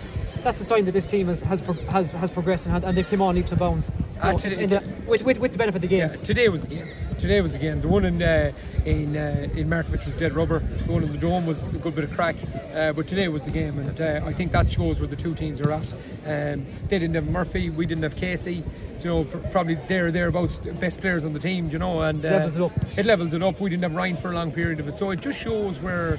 That's 0.43 0.57
the 0.59 0.65
sign 0.65 0.85
that 0.85 0.91
this 0.91 1.07
team 1.07 1.27
has 1.27 1.41
has, 1.41 1.61
pro- 1.61 1.73
has, 1.89 2.11
has 2.11 2.29
progressed 2.29 2.65
and, 2.65 2.73
had- 2.73 2.83
and 2.83 2.97
they've 2.97 3.07
come 3.07 3.21
on 3.21 3.35
leaps 3.35 3.51
and 3.51 3.59
bounds. 3.59 3.91
Ah, 4.21 4.33
today- 4.33 4.65
the- 4.65 4.83
with, 5.07 5.23
with, 5.23 5.39
with 5.39 5.51
the 5.53 5.57
benefit 5.57 5.83
of 5.83 5.89
the 5.89 5.95
Yeah, 5.95 6.07
games. 6.07 6.19
today 6.19 6.49
was 6.49 6.61
the 6.61 6.67
game. 6.67 6.87
Today 7.19 7.39
was 7.41 7.53
the 7.53 7.57
game. 7.59 7.79
The 7.79 7.87
one 7.87 8.03
in 8.05 8.21
uh, 8.21 8.51
in 8.85 9.15
uh, 9.15 9.47
in 9.55 9.69
Markievicz 9.69 10.05
was 10.05 10.13
dead 10.15 10.33
rubber. 10.33 10.59
The 10.85 10.91
one 10.91 11.03
in 11.03 11.11
the 11.13 11.17
dome 11.17 11.45
was 11.45 11.63
a 11.63 11.71
good 11.73 11.95
bit 11.95 12.03
of 12.03 12.11
crack. 12.13 12.35
Uh, 12.73 12.91
but 12.91 13.07
today 13.07 13.27
was 13.29 13.43
the 13.43 13.51
game, 13.51 13.79
and 13.79 14.01
uh, 14.01 14.21
I 14.25 14.33
think 14.33 14.51
that 14.51 14.69
shows 14.69 14.99
where 14.99 15.07
the 15.07 15.15
two 15.15 15.33
teams 15.33 15.61
are 15.61 15.71
at. 15.71 15.93
Um, 16.25 16.65
they 16.89 16.99
didn't 16.99 17.13
have 17.15 17.27
Murphy. 17.29 17.69
We 17.69 17.85
didn't 17.85 18.03
have 18.03 18.15
Casey. 18.17 18.63
You 19.01 19.05
know, 19.05 19.23
pr- 19.25 19.37
probably 19.51 19.75
they're 19.87 20.11
thereabouts 20.11 20.57
the 20.57 20.73
best 20.73 20.99
players 20.99 21.23
on 21.25 21.31
the 21.33 21.39
team. 21.39 21.69
You 21.69 21.79
know, 21.79 22.01
and 22.01 22.25
uh, 22.25 22.29
Levels 22.29 22.57
it 22.57 22.61
up. 22.63 22.71
It 22.97 23.05
levels 23.05 23.33
it 23.33 23.43
up. 23.43 23.61
We 23.61 23.69
didn't 23.69 23.83
have 23.83 23.95
Ryan 23.95 24.17
for 24.17 24.31
a 24.31 24.35
long 24.35 24.51
period 24.51 24.79
of 24.81 24.87
it, 24.89 24.97
so 24.97 25.11
it 25.11 25.21
just 25.21 25.39
shows 25.39 25.79
where 25.79 26.17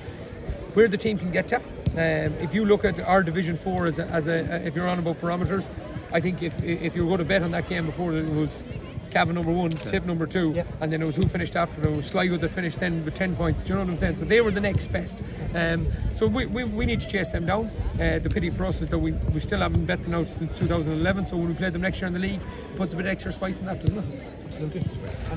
where 0.74 0.88
the 0.88 0.96
team 0.96 1.18
can 1.18 1.30
get 1.32 1.48
to. 1.48 1.60
Um, 1.94 2.34
if 2.40 2.52
you 2.54 2.64
look 2.64 2.84
at 2.84 2.98
our 3.00 3.22
Division 3.22 3.56
Four 3.56 3.86
as 3.86 3.98
a, 3.98 4.06
as 4.06 4.26
a 4.26 4.66
if 4.66 4.74
you're 4.74 4.88
on 4.88 4.98
about 4.98 5.20
parameters, 5.20 5.68
I 6.12 6.20
think 6.20 6.42
if 6.42 6.60
if 6.62 6.96
you 6.96 7.02
were 7.02 7.08
going 7.08 7.18
to 7.20 7.24
bet 7.24 7.42
on 7.42 7.52
that 7.52 7.68
game 7.68 7.86
before 7.86 8.12
it 8.12 8.28
was 8.28 8.64
Cavan 9.12 9.36
number 9.36 9.52
one, 9.52 9.70
Tip 9.70 10.04
number 10.04 10.26
two, 10.26 10.50
Yep. 10.54 10.66
and 10.80 10.92
then 10.92 11.00
it 11.00 11.04
was 11.04 11.14
who 11.14 11.22
finished 11.28 11.54
after. 11.54 11.80
It 11.86 11.94
was 11.94 12.06
Sligo 12.06 12.36
that 12.36 12.48
finished 12.48 12.80
then 12.80 13.04
with 13.04 13.14
ten 13.14 13.36
points. 13.36 13.62
Do 13.62 13.68
you 13.68 13.74
know 13.78 13.84
what 13.84 13.90
I'm 13.90 13.96
saying? 13.96 14.16
So 14.16 14.24
they 14.24 14.40
were 14.40 14.50
the 14.50 14.60
next 14.60 14.88
best. 14.88 15.22
Um, 15.54 15.86
so 16.12 16.26
we, 16.26 16.46
we, 16.46 16.64
we 16.64 16.84
need 16.84 16.98
to 16.98 17.06
chase 17.06 17.30
them 17.30 17.46
down. 17.46 17.70
Uh, 17.94 18.18
the 18.18 18.28
pity 18.28 18.50
for 18.50 18.64
us 18.64 18.80
is 18.82 18.88
that 18.88 18.98
we, 18.98 19.12
we 19.12 19.38
still 19.38 19.60
haven't 19.60 19.86
bet 19.86 20.02
them 20.02 20.14
out 20.14 20.28
since 20.28 20.58
2011. 20.58 21.26
So 21.26 21.36
when 21.36 21.46
we 21.46 21.54
play 21.54 21.70
them 21.70 21.82
next 21.82 22.00
year 22.00 22.08
in 22.08 22.12
the 22.12 22.18
league, 22.18 22.40
it 22.40 22.76
puts 22.76 22.92
a 22.92 22.96
bit 22.96 23.06
of 23.06 23.12
extra 23.12 23.30
spice 23.30 23.60
in 23.60 23.66
that, 23.66 23.80
doesn't 23.80 23.98
it? 23.98 24.43
Absolutely. 24.54 24.80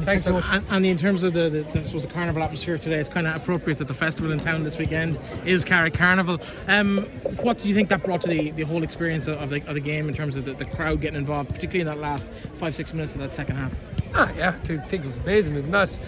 Thanks 0.01 0.23
so 0.23 0.33
much. 0.33 0.45
And, 0.49 0.63
and 0.69 0.85
in 0.85 0.95
terms 0.97 1.23
of 1.23 1.33
the, 1.33 1.49
the, 1.49 1.79
I 1.79 1.81
suppose 1.81 2.03
the 2.03 2.13
carnival 2.13 2.43
atmosphere 2.43 2.77
today, 2.77 2.97
it's 2.97 3.09
kind 3.09 3.25
of 3.25 3.35
appropriate 3.35 3.79
that 3.79 3.87
the 3.87 3.93
festival 3.93 4.31
in 4.31 4.37
town 4.37 4.63
this 4.63 4.77
weekend 4.77 5.17
is 5.43 5.65
Carrick 5.65 5.95
Carnival. 5.95 6.39
Um, 6.67 7.05
what 7.41 7.59
do 7.59 7.67
you 7.67 7.73
think 7.73 7.89
that 7.89 8.03
brought 8.03 8.21
to 8.21 8.27
the, 8.27 8.51
the 8.51 8.63
whole 8.63 8.83
experience 8.83 9.27
of 9.27 9.49
the, 9.49 9.67
of 9.67 9.73
the 9.73 9.79
game 9.79 10.07
in 10.07 10.13
terms 10.13 10.35
of 10.35 10.45
the, 10.45 10.53
the 10.53 10.65
crowd 10.65 11.01
getting 11.01 11.17
involved, 11.19 11.49
particularly 11.49 11.81
in 11.81 11.87
that 11.87 11.97
last 11.97 12.31
five 12.57 12.75
six 12.75 12.93
minutes 12.93 13.15
of 13.15 13.21
that 13.21 13.33
second 13.33 13.55
half? 13.55 13.73
Ah, 14.13 14.31
yeah, 14.37 14.49
I 14.49 14.57
think 14.57 14.93
it 14.93 15.05
was 15.05 15.17
amazing. 15.17 15.55
And 15.55 15.73
that's 15.73 15.99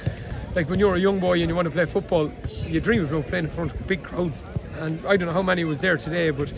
like 0.54 0.70
when 0.70 0.78
you're 0.78 0.96
a 0.96 1.00
young 1.00 1.20
boy 1.20 1.40
and 1.40 1.50
you 1.50 1.56
want 1.56 1.66
to 1.66 1.72
play 1.72 1.86
football, 1.86 2.32
you 2.68 2.80
dream 2.80 3.06
about 3.06 3.28
playing 3.28 3.46
in 3.46 3.52
front 3.52 3.74
of 3.74 3.88
big 3.88 4.04
crowds. 4.04 4.44
And 4.80 5.04
I 5.08 5.18
don't 5.18 5.28
know 5.28 5.34
how 5.34 5.42
many 5.42 5.64
was 5.64 5.80
there 5.80 5.98
today, 5.98 6.30
but 6.30 6.54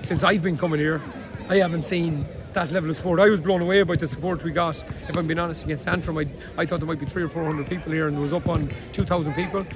since 0.00 0.22
I've 0.22 0.42
been 0.42 0.56
coming 0.56 0.78
here, 0.78 1.00
I 1.48 1.56
haven't 1.56 1.84
seen 1.84 2.26
that 2.56 2.72
level 2.72 2.88
of 2.88 2.96
support. 2.96 3.20
I 3.20 3.28
was 3.28 3.38
blown 3.38 3.60
away 3.60 3.82
by 3.82 3.96
the 3.96 4.08
support 4.08 4.42
we 4.42 4.50
got. 4.50 4.82
If 5.08 5.16
I'm 5.16 5.26
being 5.26 5.38
honest, 5.38 5.64
against 5.64 5.86
Antrim, 5.86 6.16
I, 6.16 6.26
I 6.56 6.64
thought 6.64 6.80
there 6.80 6.86
might 6.86 6.98
be 6.98 7.04
three 7.04 7.22
or 7.22 7.28
four 7.28 7.44
hundred 7.44 7.66
people 7.66 7.92
here, 7.92 8.08
and 8.08 8.16
there 8.16 8.22
was 8.22 8.32
up 8.32 8.48
on 8.48 8.72
two 8.92 9.04
thousand 9.04 9.34
people. 9.34 9.66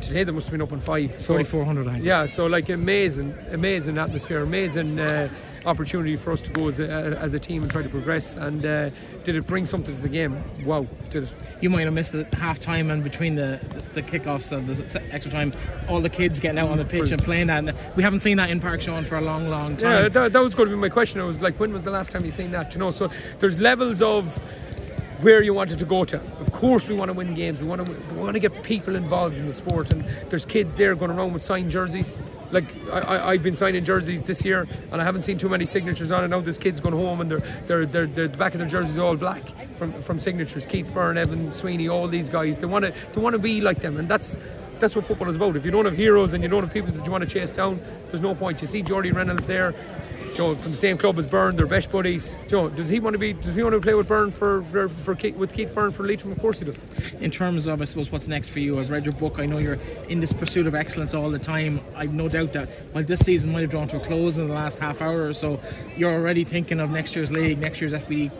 Today 0.00 0.22
there 0.22 0.32
must 0.32 0.46
have 0.46 0.52
been 0.52 0.62
up 0.62 0.72
on 0.72 0.80
five. 0.80 1.12
So 1.20 1.34
4,400, 1.34 2.02
yeah, 2.02 2.26
so 2.26 2.46
like 2.46 2.68
amazing, 2.68 3.36
amazing 3.50 3.98
atmosphere, 3.98 4.42
amazing 4.42 5.00
uh, 5.00 5.28
opportunity 5.64 6.16
for 6.16 6.32
us 6.32 6.40
to 6.42 6.50
go 6.50 6.68
as 6.68 6.80
a, 6.80 6.88
as 7.20 7.34
a 7.34 7.38
team 7.38 7.62
and 7.62 7.70
try 7.70 7.82
to 7.82 7.88
progress. 7.88 8.36
And 8.36 8.64
uh, 8.64 8.90
did 9.24 9.36
it 9.36 9.46
bring 9.46 9.66
something 9.66 9.94
to 9.94 10.00
the 10.00 10.08
game? 10.08 10.42
Wow, 10.64 10.86
did 11.10 11.24
it? 11.24 11.34
You 11.60 11.70
might 11.70 11.84
have 11.84 11.92
missed 11.92 12.12
the 12.12 12.26
half 12.34 12.58
time 12.58 12.90
and 12.90 13.04
between 13.04 13.34
the, 13.34 13.60
the, 13.94 14.02
kickoffs 14.02 14.52
of 14.52 14.66
the 14.66 15.02
extra 15.12 15.30
time, 15.30 15.52
all 15.88 16.00
the 16.00 16.10
kids 16.10 16.40
getting 16.40 16.58
out 16.58 16.70
on 16.70 16.78
the 16.78 16.84
pitch 16.84 17.10
and 17.10 17.22
playing 17.22 17.46
that. 17.48 17.58
And 17.58 17.74
we 17.96 18.02
haven't 18.02 18.20
seen 18.20 18.36
that 18.38 18.50
in 18.50 18.60
Pairc 18.60 18.82
Sean 18.82 19.04
for 19.04 19.16
a 19.16 19.20
long, 19.20 19.48
long 19.48 19.76
time. 19.76 20.04
Yeah, 20.04 20.08
that, 20.08 20.32
that 20.32 20.42
was 20.42 20.54
going 20.54 20.68
to 20.68 20.74
be 20.74 20.80
my 20.80 20.88
question. 20.88 21.20
I 21.20 21.24
was 21.24 21.40
like, 21.40 21.58
when 21.60 21.72
was 21.72 21.82
the 21.82 21.90
last 21.90 22.10
time 22.10 22.24
you 22.24 22.30
seen 22.30 22.50
that? 22.52 22.74
You 22.74 22.80
know, 22.80 22.90
so 22.90 23.10
there's 23.38 23.58
levels 23.58 24.02
of 24.02 24.40
where 25.22 25.42
you 25.42 25.54
wanted 25.54 25.78
to 25.78 25.84
go 25.84 26.04
to. 26.04 26.20
Of 26.40 26.52
course, 26.52 26.88
we 26.88 26.94
want 26.94 27.08
to 27.08 27.12
win 27.12 27.34
games. 27.34 27.60
We 27.60 27.66
want 27.66 27.86
to 27.86 27.92
we 27.92 28.16
want 28.16 28.34
to 28.34 28.40
get 28.40 28.62
people 28.62 28.96
involved 28.96 29.36
in 29.36 29.46
the 29.46 29.52
sport, 29.52 29.90
and 29.90 30.04
there's 30.28 30.44
kids 30.44 30.74
there 30.74 30.94
going 30.94 31.10
around 31.10 31.32
with 31.32 31.42
signed 31.42 31.70
jerseys. 31.70 32.18
Like 32.50 32.64
I, 32.90 33.30
I've 33.30 33.42
been 33.42 33.54
signing 33.54 33.84
jerseys 33.84 34.24
this 34.24 34.44
year, 34.44 34.68
and 34.90 35.00
I 35.00 35.04
haven't 35.04 35.22
seen 35.22 35.38
too 35.38 35.48
many 35.48 35.64
signatures 35.64 36.10
on 36.10 36.24
it. 36.24 36.28
Now 36.28 36.40
there's 36.40 36.58
kids 36.58 36.80
going 36.80 36.96
home, 36.96 37.20
and 37.20 37.30
they're 37.30 37.40
they're 37.66 37.86
they're, 37.86 38.06
they're 38.06 38.28
the 38.28 38.36
back 38.36 38.54
of 38.54 38.58
their 38.58 38.68
jerseys 38.68 38.98
all 38.98 39.16
black 39.16 39.42
from 39.76 39.92
from 40.02 40.20
signatures. 40.20 40.66
Keith 40.66 40.88
Beirne, 40.88 41.16
Evan 41.16 41.52
Sweeney, 41.52 41.88
all 41.88 42.08
these 42.08 42.28
guys. 42.28 42.58
They 42.58 42.66
want 42.66 42.84
to 42.84 42.94
they 43.12 43.20
want 43.20 43.34
to 43.34 43.38
be 43.38 43.60
like 43.60 43.80
them, 43.80 43.96
and 43.98 44.08
that's 44.08 44.36
that's 44.80 44.96
what 44.96 45.04
football 45.04 45.28
is 45.28 45.36
about. 45.36 45.56
If 45.56 45.64
you 45.64 45.70
don't 45.70 45.84
have 45.84 45.96
heroes 45.96 46.34
and 46.34 46.42
you 46.42 46.48
don't 46.48 46.64
have 46.64 46.72
people 46.72 46.90
that 46.92 47.06
you 47.06 47.12
want 47.12 47.22
to 47.22 47.30
chase 47.30 47.52
down, 47.52 47.80
there's 48.08 48.20
no 48.20 48.34
point. 48.34 48.60
You 48.60 48.66
see 48.66 48.82
Jordy 48.82 49.12
Reynolds 49.12 49.46
there, 49.46 49.74
Joe 50.34 50.54
from 50.54 50.70
the 50.72 50.78
same 50.78 50.96
club 50.96 51.18
as 51.18 51.26
Beirne, 51.26 51.58
they're 51.58 51.66
best 51.66 51.92
buddies. 51.92 52.38
Joe, 52.48 52.70
does 52.70 52.88
he 52.88 53.00
want 53.00 53.12
to 53.12 53.18
be? 53.18 53.34
Does 53.34 53.54
he 53.54 53.62
want 53.62 53.74
to 53.74 53.80
play 53.80 53.92
with 53.92 54.08
Beirne 54.08 54.32
for 54.32 54.62
for, 54.62 54.88
for 54.88 55.14
Keith, 55.14 55.36
with 55.36 55.52
Keith 55.52 55.74
Beirne 55.74 55.92
for 55.92 56.04
Leitrim? 56.04 56.32
Of 56.32 56.38
course 56.38 56.58
he 56.58 56.64
does. 56.64 56.80
in 57.20 57.30
terms 57.30 57.66
of, 57.66 57.82
I 57.82 57.84
suppose, 57.84 58.10
what's 58.10 58.28
next 58.28 58.48
for 58.48 58.60
you? 58.60 58.80
I've 58.80 58.90
read 58.90 59.04
your 59.04 59.12
book. 59.12 59.38
I 59.38 59.44
know 59.46 59.58
you're 59.58 59.78
in 60.08 60.20
this 60.20 60.32
pursuit 60.32 60.66
of 60.66 60.74
excellence 60.74 61.12
all 61.12 61.30
the 61.30 61.38
time. 61.38 61.80
I've 61.94 62.14
no 62.14 62.28
doubt 62.28 62.54
that 62.54 62.68
while 62.92 63.04
this 63.04 63.20
season 63.20 63.52
might 63.52 63.60
have 63.60 63.70
drawn 63.70 63.88
to 63.88 63.98
a 63.98 64.00
close 64.00 64.38
in 64.38 64.48
the 64.48 64.54
last 64.54 64.78
half 64.78 65.02
hour 65.02 65.26
or 65.26 65.34
so, 65.34 65.60
you're 65.96 66.12
already 66.12 66.44
thinking 66.44 66.80
of 66.80 66.90
next 66.90 67.14
year's 67.14 67.30
league, 67.30 67.58
next 67.58 67.80
year's 67.80 67.92
FBD 67.92 68.30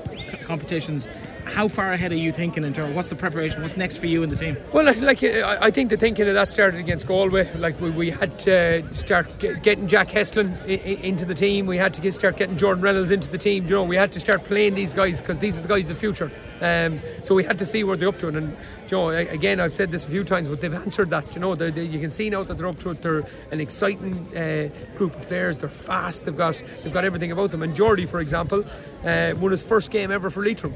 competitions. 0.46 1.08
How 1.44 1.68
far 1.68 1.92
ahead 1.92 2.12
are 2.12 2.16
you 2.16 2.32
thinking 2.32 2.64
in 2.64 2.72
terms 2.72 2.94
what's 2.94 3.08
the 3.08 3.16
preparation? 3.16 3.62
What's 3.62 3.76
next 3.76 3.96
for 3.96 4.06
you 4.06 4.22
and 4.22 4.30
the 4.30 4.36
team? 4.36 4.56
Well, 4.72 4.84
like, 5.00 5.22
uh, 5.22 5.58
I 5.60 5.70
think 5.70 5.90
the 5.90 5.96
thinking 5.96 6.26
of 6.28 6.34
that 6.34 6.48
started 6.48 6.78
against 6.78 7.06
Galway. 7.06 7.52
Like 7.56 7.80
we, 7.80 7.90
we 7.90 8.10
had 8.10 8.38
to 8.40 8.82
start 8.94 9.26
getting 9.38 9.88
Jack 9.88 10.08
Heslin 10.08 10.64
into 10.66 11.24
the 11.24 11.34
team. 11.34 11.66
We 11.66 11.76
had 11.76 11.94
to 11.94 12.12
start 12.12 12.36
getting 12.36 12.56
Jordan 12.56 12.82
Reynolds 12.82 13.10
into 13.10 13.28
the 13.28 13.38
team. 13.38 13.64
You 13.64 13.70
know, 13.70 13.84
we 13.84 13.96
had 13.96 14.12
to 14.12 14.20
start 14.20 14.44
playing 14.44 14.74
these 14.74 14.92
guys 14.92 15.20
because 15.20 15.40
these 15.40 15.58
are 15.58 15.62
the 15.62 15.68
guys 15.68 15.82
of 15.82 15.88
the 15.88 15.94
future. 15.94 16.30
Um, 16.60 17.00
so 17.22 17.34
we 17.34 17.42
had 17.42 17.58
to 17.58 17.66
see 17.66 17.82
where 17.82 17.96
they're 17.96 18.08
up 18.08 18.18
to 18.20 18.28
it. 18.28 18.36
And 18.36 18.56
you 18.88 18.96
know, 18.96 19.08
again, 19.10 19.58
I've 19.58 19.72
said 19.72 19.90
this 19.90 20.06
a 20.06 20.10
few 20.10 20.22
times, 20.22 20.48
but 20.48 20.60
they've 20.60 20.72
answered 20.72 21.10
that. 21.10 21.34
You 21.34 21.40
know, 21.40 21.54
they, 21.56 21.70
they, 21.70 21.84
you 21.84 21.98
can 21.98 22.10
see 22.10 22.30
now 22.30 22.44
that 22.44 22.56
they're 22.56 22.68
up 22.68 22.78
to 22.80 22.90
it. 22.90 23.02
They're 23.02 23.24
an 23.50 23.60
exciting 23.60 24.14
uh, 24.36 24.68
group 24.96 25.16
of 25.16 25.22
players. 25.22 25.58
They're 25.58 25.68
fast. 25.68 26.24
They've 26.24 26.36
got 26.36 26.62
they've 26.82 26.92
got 26.92 27.04
everything 27.04 27.32
about 27.32 27.50
them. 27.50 27.62
And 27.62 27.74
Geordie, 27.74 28.06
for 28.06 28.20
example, 28.20 28.64
uh, 29.04 29.34
won 29.38 29.50
his 29.50 29.62
first 29.62 29.90
game 29.90 30.12
ever 30.12 30.30
for 30.30 30.44
Leitrim 30.44 30.74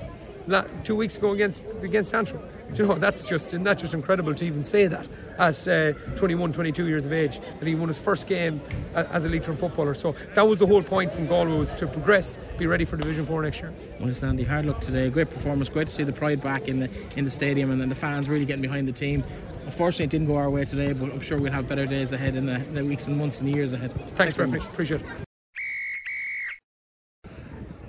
two 0.84 0.96
weeks 0.96 1.16
ago 1.16 1.32
against 1.32 1.64
against 1.82 2.14
Antrim. 2.14 2.42
Do 2.72 2.82
you 2.82 2.88
know 2.88 2.94
that's 2.96 3.24
just 3.24 3.48
isn't 3.48 3.62
that 3.64 3.78
just 3.78 3.94
incredible 3.94 4.34
to 4.34 4.44
even 4.44 4.64
say 4.64 4.86
that 4.88 5.06
at 5.38 5.68
uh, 5.68 5.92
21, 6.16 6.52
22 6.52 6.88
years 6.88 7.06
of 7.06 7.12
age 7.12 7.38
that 7.58 7.66
he 7.66 7.74
won 7.74 7.88
his 7.88 7.98
first 7.98 8.26
game 8.26 8.60
as 8.94 9.24
a 9.24 9.28
Leitrim 9.28 9.56
footballer. 9.56 9.94
So 9.94 10.14
that 10.34 10.46
was 10.46 10.58
the 10.58 10.66
whole 10.66 10.82
point 10.82 11.12
from 11.12 11.26
Galway 11.26 11.56
was 11.56 11.72
to 11.74 11.86
progress, 11.86 12.38
be 12.58 12.66
ready 12.66 12.84
for 12.84 12.96
Division 12.96 13.24
Four 13.24 13.42
next 13.42 13.60
year. 13.60 13.72
Well, 14.00 14.08
it's 14.08 14.22
Andy, 14.22 14.44
hard 14.44 14.66
luck 14.66 14.80
today. 14.80 15.08
Great 15.10 15.30
performance. 15.30 15.68
Great 15.68 15.86
to 15.88 15.92
see 15.92 16.04
the 16.04 16.12
pride 16.12 16.40
back 16.40 16.68
in 16.68 16.80
the 16.80 16.90
in 17.16 17.24
the 17.24 17.30
stadium 17.30 17.70
and 17.70 17.80
then 17.80 17.88
the 17.88 17.94
fans 17.94 18.28
really 18.28 18.44
getting 18.46 18.62
behind 18.62 18.88
the 18.88 18.92
team. 18.92 19.24
Unfortunately, 19.64 20.04
it 20.04 20.10
didn't 20.10 20.28
go 20.28 20.36
our 20.36 20.50
way 20.50 20.64
today, 20.64 20.92
but 20.92 21.10
I'm 21.10 21.20
sure 21.20 21.38
we'll 21.38 21.52
have 21.52 21.68
better 21.68 21.86
days 21.86 22.12
ahead 22.12 22.36
in 22.36 22.46
the 22.46 22.58
the 22.72 22.84
weeks 22.84 23.06
and 23.06 23.16
months 23.16 23.40
and 23.40 23.54
years 23.54 23.72
ahead. 23.72 23.92
Thanks, 24.16 24.36
Perfect, 24.36 24.64
appreciate 24.64 25.00
it 25.00 25.25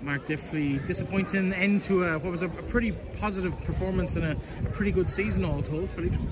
Mark 0.02 0.26
Diffley, 0.26 0.86
disappointing 0.86 1.54
end 1.54 1.82
to 1.84 2.04
a, 2.04 2.20
what 2.20 2.32
was 2.32 2.42
a, 2.42 2.46
a 2.46 2.64
pretty 2.64 2.92
positive 3.20 3.60
performance 3.64 4.16
and 4.16 4.26
a, 4.26 4.38
a 4.66 4.70
pretty 4.70 4.92
good 4.92 5.10
season 5.10 5.44
all 5.46 5.62
told 5.62 5.90
for 5.90 6.02
Leitrim. 6.02 6.28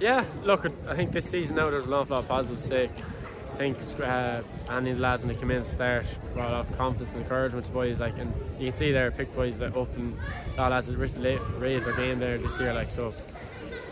Yeah, 0.00 0.24
look, 0.42 0.66
I 0.88 0.96
think 0.96 1.12
this 1.12 1.28
season 1.28 1.56
now 1.56 1.70
there's 1.70 1.84
an 1.84 1.94
awful 1.94 2.16
lot 2.16 2.24
of 2.24 2.28
positive 2.28 2.60
stake. 2.60 2.90
I 3.52 3.54
think 3.54 3.76
uh, 4.00 4.42
Andy 4.70 4.90
and 4.90 4.98
the 4.98 5.02
lads 5.02 5.22
when 5.22 5.34
they 5.34 5.38
come 5.38 5.50
in 5.50 5.62
start 5.64 6.06
brought 6.32 6.52
of 6.52 6.76
confidence 6.78 7.12
and 7.12 7.22
encouragement 7.22 7.66
to 7.66 7.72
boys 7.72 8.00
like 8.00 8.16
and 8.18 8.32
you 8.58 8.68
can 8.68 8.76
see 8.76 8.92
there 8.92 9.10
pick 9.10 9.34
boys 9.34 9.58
that 9.58 9.76
up 9.76 9.94
and 9.96 10.16
a 10.56 10.62
of 10.62 10.70
lads 10.70 10.86
that 10.86 10.96
raised 10.96 11.84
their 11.84 11.96
game 11.96 12.18
there 12.18 12.38
this 12.38 12.58
year 12.58 12.72
like 12.72 12.90
so 12.90 13.14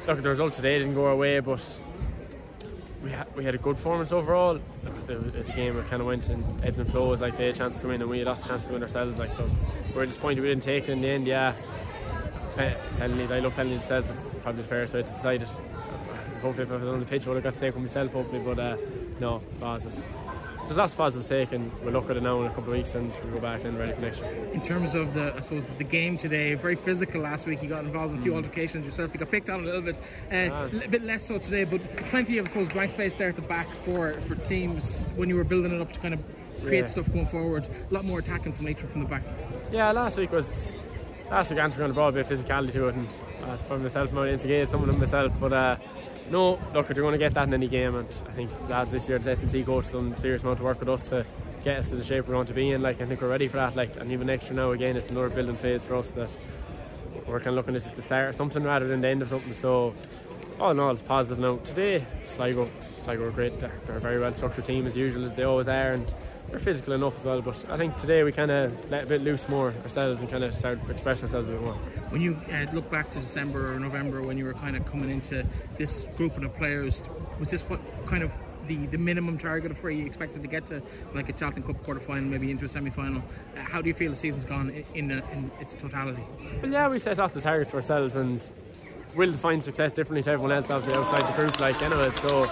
look 0.06 0.22
the 0.22 0.28
result 0.30 0.54
today 0.54 0.78
didn't 0.78 0.94
go 0.94 1.06
our 1.06 1.14
way 1.16 1.40
but 1.40 1.80
we, 3.02 3.10
ha- 3.10 3.26
we 3.36 3.44
had 3.44 3.54
a 3.54 3.58
good 3.58 3.76
performance 3.76 4.12
overall 4.12 4.56
at 4.56 5.06
the, 5.06 5.14
the 5.14 5.42
game 5.52 5.76
it 5.78 5.86
kind 5.88 6.00
of 6.02 6.06
went 6.06 6.28
in 6.28 6.44
ebbs 6.62 6.78
and 6.78 6.90
flows 6.90 7.20
like 7.22 7.36
they 7.36 7.46
had 7.46 7.54
a 7.54 7.58
chance 7.58 7.78
to 7.80 7.88
win 7.88 8.00
and 8.00 8.10
we 8.10 8.22
lost 8.24 8.44
a 8.44 8.48
chance 8.48 8.66
to 8.66 8.72
win 8.72 8.82
ourselves 8.82 9.18
like 9.18 9.32
so 9.32 9.48
we're 9.94 10.04
disappointed 10.04 10.40
we 10.42 10.48
didn't 10.48 10.62
take 10.62 10.84
it 10.84 10.92
in 10.92 11.00
the 11.00 11.08
end 11.08 11.26
yeah 11.26 11.54
penalties. 12.98 13.30
I 13.30 13.38
love 13.40 13.54
penalties 13.54 13.80
myself. 13.80 14.10
It's 14.10 14.38
probably 14.40 14.62
the 14.62 14.68
fairest 14.68 14.94
way 14.94 15.02
to 15.02 15.10
decide 15.10 15.42
it. 15.42 15.48
Hopefully, 16.42 16.64
if 16.64 16.70
I 16.72 16.76
was 16.76 16.88
on 16.88 17.00
the 17.00 17.06
pitch, 17.06 17.26
I 17.26 17.30
would 17.30 17.36
have 17.36 17.44
got 17.44 17.54
to 17.54 17.60
take 17.60 17.74
one 17.74 17.84
myself. 17.84 18.12
Hopefully, 18.12 18.40
but 18.40 18.58
uh, 18.58 18.76
no, 19.18 19.42
positive 19.60 20.08
there's 20.70 20.78
lots 20.78 20.92
of 20.92 20.98
positive 20.98 21.26
take, 21.26 21.50
and 21.50 21.68
we'll 21.82 21.92
look 21.92 22.08
at 22.10 22.16
it 22.16 22.22
now 22.22 22.40
in 22.42 22.46
a 22.46 22.50
couple 22.50 22.72
of 22.72 22.78
weeks 22.78 22.94
and 22.94 23.12
we'll 23.24 23.34
go 23.34 23.40
back 23.40 23.64
and 23.64 23.76
ready 23.76 23.92
for 23.92 24.02
next 24.02 24.20
year. 24.20 24.30
In 24.52 24.62
terms 24.62 24.94
of 24.94 25.14
the, 25.14 25.34
I 25.34 25.40
suppose, 25.40 25.64
the 25.64 25.82
game 25.82 26.16
today, 26.16 26.54
very 26.54 26.76
physical 26.76 27.20
last 27.20 27.44
week. 27.44 27.60
You 27.60 27.68
got 27.68 27.82
involved 27.82 28.14
in 28.14 28.20
a 28.20 28.22
few 28.22 28.30
mm. 28.30 28.36
altercations 28.36 28.86
yourself. 28.86 29.12
You 29.12 29.18
got 29.18 29.32
picked 29.32 29.50
on 29.50 29.62
a 29.62 29.64
little 29.64 29.80
bit, 29.80 29.98
uh, 30.32 30.68
a 30.84 30.86
bit 30.86 31.02
less 31.02 31.26
so 31.26 31.38
today, 31.38 31.64
but 31.64 31.80
plenty 32.10 32.38
of, 32.38 32.46
I 32.46 32.48
suppose, 32.50 32.68
blank 32.68 32.92
space 32.92 33.16
there 33.16 33.30
at 33.30 33.34
the 33.34 33.42
back 33.42 33.68
for 33.84 34.14
for 34.28 34.36
teams 34.36 35.04
when 35.16 35.28
you 35.28 35.34
were 35.34 35.42
building 35.42 35.72
it 35.72 35.80
up 35.80 35.92
to 35.92 35.98
kind 35.98 36.14
of 36.14 36.20
create 36.62 36.80
yeah. 36.80 36.86
stuff 36.86 37.12
going 37.12 37.26
forward. 37.26 37.68
A 37.90 37.92
lot 37.92 38.04
more 38.04 38.20
attacking 38.20 38.52
from 38.52 38.66
nature 38.66 38.86
from 38.86 39.02
the 39.02 39.08
back. 39.08 39.24
Yeah, 39.72 39.90
last 39.90 40.18
week 40.18 40.30
was 40.30 40.76
last 41.32 41.50
week 41.50 41.58
Antrim 41.58 41.82
on 41.82 41.90
the 41.90 41.94
ball, 41.94 42.10
a 42.10 42.12
bit 42.12 42.30
of 42.30 42.38
physicality 42.38 42.70
to 42.74 42.86
it, 42.86 42.94
and 42.94 43.08
uh, 43.42 43.56
for 43.66 43.76
myself, 43.76 44.14
I 44.14 44.28
instigated 44.28 44.68
some 44.68 44.82
of 44.82 44.86
them 44.86 45.00
myself, 45.00 45.32
but. 45.40 45.52
Uh, 45.52 45.76
no, 46.30 46.60
look, 46.72 46.90
if 46.90 46.96
you're 46.96 47.04
going 47.04 47.12
to 47.12 47.18
get 47.18 47.34
that 47.34 47.48
in 47.48 47.54
any 47.54 47.66
game, 47.66 47.96
and 47.96 48.22
I 48.28 48.32
think 48.32 48.50
lads 48.68 48.92
this 48.92 49.08
year, 49.08 49.18
the 49.18 49.32
S&C 49.32 49.64
coach 49.64 49.90
done 49.90 50.16
serious 50.16 50.42
amount 50.42 50.60
of 50.60 50.64
work 50.64 50.78
with 50.80 50.88
us 50.88 51.08
to 51.08 51.26
get 51.64 51.78
us 51.78 51.90
to 51.90 51.96
the 51.96 52.04
shape 52.04 52.28
we 52.28 52.34
want 52.34 52.48
to 52.48 52.54
be 52.54 52.70
in. 52.70 52.82
Like 52.82 53.00
I 53.00 53.06
think 53.06 53.20
we're 53.20 53.28
ready 53.28 53.48
for 53.48 53.56
that. 53.56 53.74
Like, 53.74 53.96
and 53.96 54.12
even 54.12 54.28
next 54.28 54.44
year 54.44 54.54
now, 54.54 54.70
again, 54.70 54.96
it's 54.96 55.10
another 55.10 55.28
building 55.28 55.56
phase 55.56 55.84
for 55.84 55.96
us 55.96 56.12
that 56.12 56.34
we're 57.26 57.38
kind 57.38 57.48
of 57.48 57.54
looking 57.54 57.76
at 57.76 57.96
the 57.96 58.02
start 58.02 58.30
of 58.30 58.34
something 58.36 58.62
rather 58.62 58.86
than 58.86 59.00
the 59.00 59.08
end 59.08 59.22
of 59.22 59.28
something. 59.28 59.52
So, 59.54 59.94
all 60.60 60.70
in 60.70 60.78
all, 60.78 60.90
it's 60.90 61.02
positive 61.02 61.38
now. 61.38 61.56
Today, 61.58 62.06
Sligo, 62.26 62.70
Sligo 62.80 63.24
are 63.24 63.30
great. 63.30 63.58
They're, 63.58 63.72
they're 63.86 63.96
a 63.96 64.00
very 64.00 64.20
well 64.20 64.32
structured 64.32 64.64
team 64.64 64.86
as 64.86 64.96
usual, 64.96 65.24
as 65.24 65.32
they 65.34 65.42
always 65.42 65.68
are, 65.68 65.92
and 65.92 66.14
we're 66.50 66.58
physical 66.58 66.92
enough 66.94 67.18
as 67.18 67.24
well. 67.24 67.42
But 67.42 67.64
I 67.68 67.76
think 67.76 67.96
today 67.96 68.22
we 68.22 68.32
kind 68.32 68.50
of 68.50 68.90
let 68.90 69.04
a 69.04 69.06
bit 69.06 69.20
loose 69.20 69.48
more 69.48 69.72
ourselves 69.82 70.20
and 70.20 70.30
kind 70.30 70.44
of 70.44 70.54
start 70.54 70.78
expressing 70.88 71.24
ourselves 71.24 71.48
a 71.48 71.52
bit 71.52 71.62
more. 71.62 71.74
When 72.10 72.20
you 72.20 72.38
uh, 72.52 72.66
look 72.72 72.90
back 72.90 73.10
to 73.10 73.20
December 73.20 73.74
or 73.74 73.78
November 73.78 74.22
when 74.22 74.38
you 74.38 74.44
were 74.44 74.54
kind 74.54 74.76
of 74.76 74.84
coming 74.86 75.10
into 75.10 75.44
this 75.78 76.06
group 76.16 76.36
of 76.36 76.54
players, 76.54 77.02
was 77.38 77.50
this 77.50 77.62
what 77.62 77.80
kind 78.06 78.22
of 78.22 78.32
the, 78.66 78.86
the 78.86 78.98
minimum 78.98 79.38
target 79.38 79.70
of 79.70 79.82
where 79.82 79.92
you 79.92 80.06
expected 80.06 80.42
to 80.42 80.48
get 80.48 80.66
to, 80.66 80.82
like 81.14 81.28
a 81.28 81.32
Tailteann 81.32 81.66
Cup 81.66 81.82
quarter 81.82 82.00
final, 82.00 82.24
maybe 82.24 82.50
into 82.50 82.64
a 82.64 82.68
semi 82.68 82.90
final? 82.90 83.22
Uh, 83.56 83.60
how 83.60 83.80
do 83.80 83.88
you 83.88 83.94
feel 83.94 84.10
the 84.10 84.16
season's 84.16 84.44
gone 84.44 84.70
in, 84.94 85.10
in, 85.10 85.22
in 85.32 85.50
its 85.60 85.74
totality? 85.74 86.22
Well, 86.62 86.70
yeah, 86.70 86.88
we 86.88 86.98
set 86.98 87.18
lots 87.18 87.36
of 87.36 87.42
targets 87.42 87.70
for 87.70 87.76
ourselves 87.76 88.16
and 88.16 88.50
we'll 89.16 89.32
define 89.32 89.60
success 89.60 89.92
differently 89.92 90.22
to 90.22 90.30
everyone 90.30 90.52
else, 90.52 90.70
obviously 90.70 91.02
outside 91.02 91.26
the 91.26 91.36
group, 91.36 91.58
like 91.60 91.80
anyway. 91.82 92.10
So, 92.10 92.44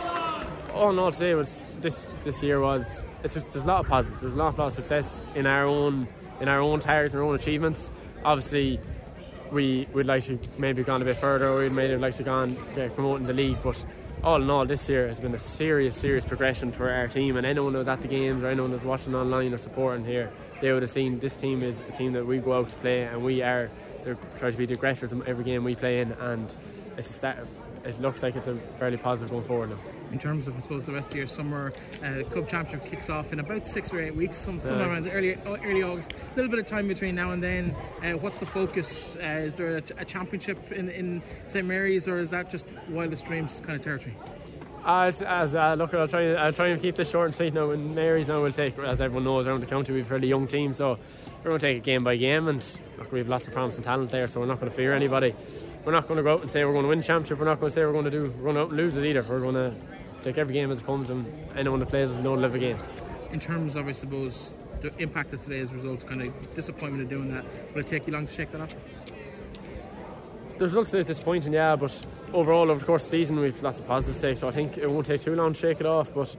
all 0.78 0.90
in 0.90 0.98
all, 0.98 1.10
today 1.10 1.34
was 1.34 1.60
this 1.80 2.08
this 2.22 2.42
year 2.42 2.60
was 2.60 3.02
it's 3.24 3.34
just 3.34 3.50
there's 3.50 3.64
a 3.64 3.68
lot 3.68 3.80
of 3.80 3.88
positives. 3.88 4.20
There's 4.20 4.32
a 4.32 4.36
lot, 4.36 4.56
a 4.56 4.60
lot 4.60 4.66
of 4.68 4.72
success 4.72 5.20
in 5.34 5.46
our 5.46 5.64
own 5.64 6.08
in 6.40 6.48
our 6.48 6.60
own 6.60 6.80
targets 6.80 7.14
and 7.14 7.22
our 7.22 7.28
own 7.28 7.34
achievements. 7.34 7.90
Obviously, 8.24 8.80
we 9.50 9.88
would 9.92 10.06
like 10.06 10.24
to 10.24 10.38
maybe 10.56 10.84
gone 10.84 11.02
a 11.02 11.04
bit 11.04 11.16
further. 11.16 11.54
We'd 11.56 11.72
maybe 11.72 11.96
like 11.96 12.14
to 12.14 12.22
gone 12.22 12.56
get 12.74 12.94
promoting 12.94 13.26
the 13.26 13.32
league, 13.32 13.58
but 13.62 13.84
all 14.22 14.40
in 14.40 14.48
all, 14.50 14.64
this 14.66 14.88
year 14.88 15.06
has 15.08 15.20
been 15.20 15.34
a 15.34 15.38
serious, 15.38 15.96
serious 15.96 16.24
progression 16.24 16.70
for 16.70 16.90
our 16.90 17.08
team. 17.08 17.36
And 17.36 17.46
anyone 17.46 17.72
who 17.72 17.78
was 17.78 17.88
at 17.88 18.00
the 18.00 18.08
games 18.08 18.42
or 18.42 18.48
anyone 18.48 18.70
who 18.70 18.76
was 18.76 18.84
watching 18.84 19.14
online 19.14 19.52
or 19.52 19.58
supporting 19.58 20.04
here, 20.04 20.30
they 20.60 20.72
would 20.72 20.82
have 20.82 20.90
seen 20.90 21.18
this 21.18 21.36
team 21.36 21.62
is 21.62 21.80
a 21.88 21.92
team 21.92 22.12
that 22.12 22.24
we 22.24 22.38
go 22.38 22.52
out 22.52 22.68
to 22.68 22.76
play, 22.76 23.02
and 23.02 23.22
we 23.24 23.42
are 23.42 23.68
they're 24.04 24.16
trying 24.38 24.52
to 24.52 24.58
be 24.58 24.66
the 24.66 24.74
aggressors 24.74 25.12
in 25.12 25.26
every 25.26 25.44
game 25.44 25.64
we 25.64 25.74
play 25.74 26.00
in. 26.00 26.12
And 26.12 26.54
it's 26.96 27.10
a 27.10 27.12
start, 27.12 27.38
it 27.84 28.00
looks 28.00 28.22
like 28.22 28.36
it's 28.36 28.48
a 28.48 28.56
fairly 28.78 28.96
positive 28.96 29.30
going 29.30 29.44
forward 29.44 29.70
now 29.70 29.97
in 30.12 30.18
terms 30.18 30.48
of, 30.48 30.56
I 30.56 30.60
suppose, 30.60 30.84
the 30.84 30.92
rest 30.92 31.10
of 31.10 31.16
your 31.16 31.26
summer 31.26 31.72
uh, 32.02 32.22
club 32.30 32.48
championship 32.48 32.90
kicks 32.90 33.10
off 33.10 33.32
in 33.32 33.40
about 33.40 33.66
six 33.66 33.92
or 33.92 34.00
eight 34.00 34.14
weeks, 34.14 34.36
some, 34.36 34.60
around 34.60 35.08
early 35.08 35.36
early 35.46 35.82
August. 35.82 36.12
A 36.12 36.36
little 36.36 36.50
bit 36.50 36.58
of 36.60 36.66
time 36.66 36.88
between 36.88 37.14
now 37.14 37.32
and 37.32 37.42
then. 37.42 37.74
Uh, 38.02 38.12
what's 38.12 38.38
the 38.38 38.46
focus? 38.46 39.16
Uh, 39.16 39.26
is 39.26 39.54
there 39.54 39.76
a, 39.76 39.82
a, 39.98 40.04
championship 40.04 40.72
in, 40.72 40.88
in 40.88 41.22
St 41.46 41.66
Mary's, 41.66 42.08
or 42.08 42.18
is 42.18 42.30
that 42.30 42.50
just 42.50 42.66
wildest 42.88 43.26
dreams 43.26 43.60
kind 43.60 43.76
of 43.76 43.82
territory? 43.82 44.14
As, 44.84 45.22
as 45.22 45.54
uh, 45.54 45.74
look, 45.74 45.92
I'll 45.92 46.08
try. 46.08 46.32
I'll 46.34 46.52
try 46.52 46.68
and 46.68 46.80
keep 46.80 46.94
this 46.94 47.10
short 47.10 47.26
and 47.26 47.34
sweet 47.34 47.52
now. 47.52 47.70
And 47.70 47.94
Mary's 47.94 48.28
now 48.28 48.40
will 48.40 48.52
take, 48.52 48.78
as 48.78 49.00
everyone 49.00 49.24
knows, 49.24 49.46
around 49.46 49.60
the 49.60 49.66
county 49.66 49.92
we've 49.92 50.06
a 50.06 50.08
fairly 50.08 50.28
young 50.28 50.46
team, 50.46 50.72
so 50.72 50.98
we're 51.38 51.50
going 51.50 51.60
to 51.60 51.66
take 51.66 51.76
it 51.78 51.82
game 51.82 52.04
by 52.04 52.16
game. 52.16 52.48
And 52.48 52.64
look, 52.96 53.12
we 53.12 53.18
have 53.18 53.28
lots 53.28 53.46
of 53.46 53.52
promise 53.52 53.76
and 53.76 53.84
talent 53.84 54.10
there, 54.10 54.26
so 54.28 54.40
we're 54.40 54.46
not 54.46 54.60
going 54.60 54.70
to 54.70 54.76
fear 54.76 54.94
anybody. 54.94 55.34
We're 55.84 55.92
not 55.92 56.06
going 56.08 56.16
to 56.18 56.22
go 56.22 56.34
out 56.34 56.40
and 56.40 56.50
say 56.50 56.64
we're 56.64 56.72
going 56.72 56.84
to 56.84 56.88
win 56.88 57.02
championship. 57.02 57.38
We're 57.38 57.46
not 57.46 57.60
going 57.60 57.70
to 57.70 57.74
say 57.74 57.84
we're 57.84 57.92
going 57.92 58.04
to 58.04 58.10
do. 58.10 58.32
We're 58.38 58.52
going 58.52 58.56
to 58.56 58.60
out 58.62 58.68
and 58.68 58.76
lose 58.76 58.96
it 58.96 59.04
either. 59.04 59.22
We're 59.22 59.40
going 59.40 59.54
to 59.54 59.74
take 60.22 60.38
every 60.38 60.54
game 60.54 60.70
as 60.70 60.80
it 60.80 60.86
comes, 60.86 61.10
and 61.10 61.26
anyone 61.56 61.80
that 61.80 61.88
plays 61.88 62.14
don't 62.14 62.40
live 62.40 62.54
a 62.54 62.58
game. 62.58 62.78
In 63.32 63.40
terms 63.40 63.76
of, 63.76 63.88
I 63.88 63.92
suppose, 63.92 64.50
the 64.80 64.92
impact 64.98 65.32
of 65.32 65.42
today's 65.42 65.72
results, 65.72 66.04
kind 66.04 66.22
of 66.22 66.54
disappointment 66.54 67.02
of 67.02 67.08
doing 67.08 67.32
that, 67.32 67.44
will 67.74 67.80
it 67.80 67.86
take 67.86 68.06
you 68.06 68.12
long 68.12 68.26
to 68.26 68.32
shake 68.32 68.52
that 68.52 68.60
off? 68.60 68.74
The 70.58 70.64
results 70.64 70.92
is 70.94 71.06
disappointing, 71.06 71.52
yeah, 71.52 71.76
but 71.76 72.04
overall 72.32 72.70
over 72.70 72.80
the 72.80 72.86
course 72.86 73.04
of 73.04 73.10
the 73.10 73.18
season 73.18 73.38
we've 73.38 73.62
lots 73.62 73.78
of 73.78 73.86
positive 73.86 74.20
takes, 74.20 74.40
eh, 74.40 74.40
so 74.40 74.48
I 74.48 74.50
think 74.50 74.76
it 74.76 74.90
won't 74.90 75.06
take 75.06 75.20
too 75.20 75.36
long 75.36 75.52
to 75.52 75.58
shake 75.58 75.80
it 75.80 75.86
off. 75.86 76.12
But 76.12 76.34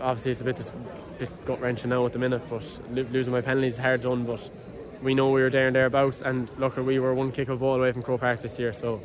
obviously 0.00 0.30
it's 0.32 0.40
a 0.40 0.44
bit, 0.44 0.60
a 0.60 0.72
bit 1.18 1.44
gut 1.44 1.60
wrenching 1.60 1.90
now 1.90 2.06
at 2.06 2.12
the 2.12 2.18
minute. 2.18 2.42
But 2.48 2.64
losing 2.90 3.32
my 3.32 3.42
penalties 3.42 3.74
is 3.74 3.78
hard 3.78 4.00
done, 4.00 4.24
but 4.24 4.48
we 5.02 5.14
know 5.14 5.30
we 5.30 5.42
were 5.42 5.50
there 5.50 5.66
and 5.66 5.76
thereabouts, 5.76 6.22
and 6.22 6.50
look, 6.58 6.76
we 6.78 6.98
were 6.98 7.14
one 7.14 7.32
kick 7.32 7.48
of 7.48 7.60
ball 7.60 7.76
away 7.76 7.92
from 7.92 8.02
Croke 8.02 8.20
Park 8.20 8.40
this 8.40 8.58
year, 8.58 8.72
so 8.72 9.02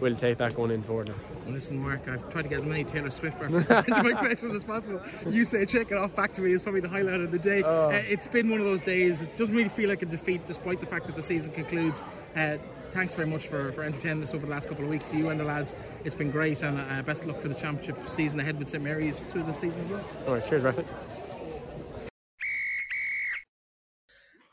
we'll 0.00 0.16
take 0.16 0.38
that 0.38 0.54
going 0.54 0.70
in 0.70 0.82
forward 0.82 1.08
now. 1.08 1.33
Well, 1.44 1.52
listen, 1.52 1.78
Mark, 1.78 2.08
I've 2.08 2.26
tried 2.30 2.42
to 2.42 2.48
get 2.48 2.58
as 2.58 2.64
many 2.64 2.84
Taylor 2.84 3.10
Swift 3.10 3.38
references 3.38 3.70
into 3.88 4.02
my 4.02 4.12
questions 4.18 4.54
as 4.54 4.64
possible. 4.64 5.02
You 5.28 5.44
say 5.44 5.66
check 5.66 5.90
it 5.90 5.98
off 5.98 6.14
back 6.16 6.32
to 6.32 6.40
me 6.40 6.52
is 6.52 6.62
probably 6.62 6.80
the 6.80 6.88
highlight 6.88 7.20
of 7.20 7.32
the 7.32 7.38
day. 7.38 7.62
Oh. 7.62 7.88
Uh, 7.88 8.02
it's 8.08 8.26
been 8.26 8.48
one 8.48 8.60
of 8.60 8.66
those 8.66 8.80
days. 8.80 9.20
It 9.20 9.36
doesn't 9.36 9.54
really 9.54 9.68
feel 9.68 9.90
like 9.90 10.00
a 10.00 10.06
defeat, 10.06 10.46
despite 10.46 10.80
the 10.80 10.86
fact 10.86 11.06
that 11.06 11.16
the 11.16 11.22
season 11.22 11.52
concludes. 11.52 12.02
Uh, 12.34 12.56
thanks 12.92 13.14
very 13.14 13.28
much 13.28 13.48
for, 13.48 13.72
for 13.72 13.82
entertaining 13.82 14.22
us 14.22 14.32
over 14.32 14.46
the 14.46 14.52
last 14.52 14.68
couple 14.68 14.84
of 14.84 14.90
weeks 14.90 15.10
to 15.10 15.18
you 15.18 15.28
and 15.28 15.38
the 15.38 15.44
lads. 15.44 15.74
It's 16.04 16.14
been 16.14 16.30
great, 16.30 16.62
and 16.62 16.80
uh, 16.80 17.02
best 17.02 17.22
of 17.22 17.28
luck 17.28 17.40
for 17.40 17.48
the 17.48 17.54
championship 17.54 18.06
season 18.08 18.40
ahead 18.40 18.58
with 18.58 18.68
St 18.68 18.82
Mary's 18.82 19.22
through 19.24 19.42
the 19.42 19.52
season 19.52 19.82
as 19.82 19.90
well. 19.90 20.04
All 20.26 20.34
right, 20.34 20.48
cheers, 20.48 20.62
Rafa. 20.62 20.84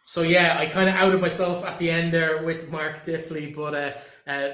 So 0.03 0.23
yeah, 0.23 0.57
I 0.59 0.65
kind 0.65 0.89
of 0.89 0.95
outed 0.95 1.21
myself 1.21 1.65
at 1.65 1.77
the 1.77 1.89
end 1.89 2.13
there 2.13 2.43
with 2.43 2.69
Mark 2.69 3.05
Diffley, 3.05 3.55
but 3.55 3.73
uh, 3.73 3.93
uh, 4.29 4.49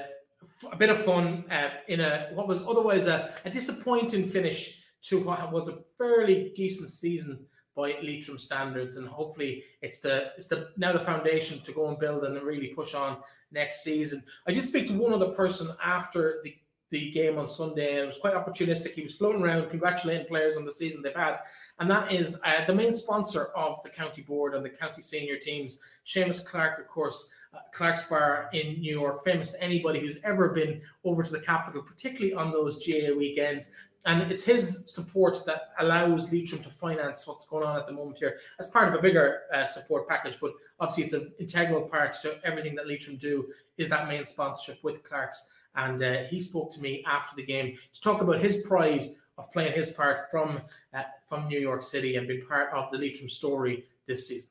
a 0.70 0.76
bit 0.76 0.90
of 0.90 1.02
fun 1.02 1.44
uh, 1.50 1.70
in 1.86 2.00
a 2.00 2.28
what 2.32 2.48
was 2.48 2.60
otherwise 2.62 3.06
a, 3.06 3.34
a, 3.44 3.50
disappointing 3.50 4.28
finish 4.28 4.82
to 5.02 5.20
what 5.20 5.52
was 5.52 5.68
a 5.68 5.78
fairly 5.96 6.52
decent 6.54 6.90
season 6.90 7.46
by 7.76 7.96
Leitrim 8.02 8.38
standards, 8.38 8.96
and 8.96 9.06
hopefully 9.06 9.62
it's 9.82 10.00
the 10.00 10.32
it's 10.36 10.48
the 10.48 10.70
now 10.76 10.92
the 10.92 10.98
foundation 10.98 11.60
to 11.62 11.72
go 11.72 11.88
and 11.88 11.98
build 11.98 12.24
and 12.24 12.42
really 12.42 12.68
push 12.68 12.94
on 12.94 13.18
next 13.52 13.82
season. 13.82 14.22
I 14.46 14.52
did 14.52 14.66
speak 14.66 14.88
to 14.88 14.94
one 14.94 15.12
other 15.12 15.30
person 15.32 15.68
after 15.84 16.40
the 16.42 16.54
the 16.90 17.10
game 17.10 17.38
on 17.38 17.46
Sunday, 17.46 17.96
and 17.96 18.04
it 18.04 18.06
was 18.06 18.18
quite 18.18 18.34
opportunistic. 18.34 18.94
He 18.94 19.02
was 19.02 19.14
floating 19.14 19.42
around 19.42 19.68
congratulating 19.68 20.26
players 20.26 20.56
on 20.56 20.64
the 20.64 20.72
season 20.72 21.02
they've 21.02 21.14
had, 21.14 21.38
and 21.78 21.90
that 21.90 22.10
is 22.10 22.40
uh, 22.44 22.64
the 22.66 22.74
main 22.74 22.94
sponsor 22.94 23.46
of 23.54 23.80
the 23.82 23.90
county 23.90 24.22
board 24.22 24.54
and 24.54 24.64
the 24.64 24.70
county 24.70 25.02
senior 25.02 25.36
teams, 25.36 25.80
Seamus 26.06 26.44
Clarke, 26.44 26.80
of 26.80 26.88
course. 26.88 27.34
Uh, 27.54 27.58
Clarke's 27.72 28.08
Bar 28.08 28.50
in 28.52 28.80
New 28.80 28.92
York, 28.92 29.24
famous 29.24 29.52
to 29.52 29.62
anybody 29.62 30.00
who's 30.00 30.18
ever 30.22 30.50
been 30.50 30.80
over 31.04 31.22
to 31.22 31.32
the 31.32 31.40
capital, 31.40 31.82
particularly 31.82 32.34
on 32.34 32.52
those 32.52 32.84
GAA 32.84 33.14
weekends. 33.14 33.72
And 34.04 34.30
it's 34.30 34.44
his 34.44 34.90
support 34.90 35.38
that 35.46 35.70
allows 35.78 36.32
Leitrim 36.32 36.62
to 36.62 36.70
finance 36.70 37.26
what's 37.26 37.48
going 37.48 37.64
on 37.64 37.78
at 37.78 37.86
the 37.86 37.92
moment 37.92 38.18
here 38.18 38.38
as 38.58 38.70
part 38.70 38.88
of 38.88 38.94
a 38.94 39.02
bigger 39.02 39.42
uh, 39.52 39.66
support 39.66 40.08
package. 40.08 40.38
But 40.40 40.52
obviously, 40.80 41.04
it's 41.04 41.12
an 41.12 41.32
integral 41.38 41.82
part 41.82 42.14
to 42.22 42.38
everything 42.44 42.74
that 42.76 42.86
Leitrim 42.86 43.16
do 43.16 43.48
is 43.76 43.90
that 43.90 44.08
main 44.08 44.24
sponsorship 44.24 44.82
with 44.82 45.02
Clarke's. 45.02 45.50
And 45.74 46.02
uh, 46.02 46.22
he 46.24 46.40
spoke 46.40 46.72
to 46.72 46.80
me 46.80 47.04
after 47.06 47.36
the 47.36 47.44
game 47.44 47.76
to 47.92 48.00
talk 48.00 48.20
about 48.22 48.40
his 48.40 48.58
pride 48.66 49.14
of 49.36 49.52
playing 49.52 49.72
his 49.72 49.90
part 49.90 50.30
from 50.30 50.60
uh, 50.94 51.02
from 51.24 51.48
New 51.48 51.60
York 51.60 51.82
City 51.82 52.16
and 52.16 52.26
being 52.26 52.46
part 52.46 52.72
of 52.72 52.90
the 52.90 52.98
Leitrim 52.98 53.28
story 53.28 53.86
this 54.06 54.28
season. 54.28 54.50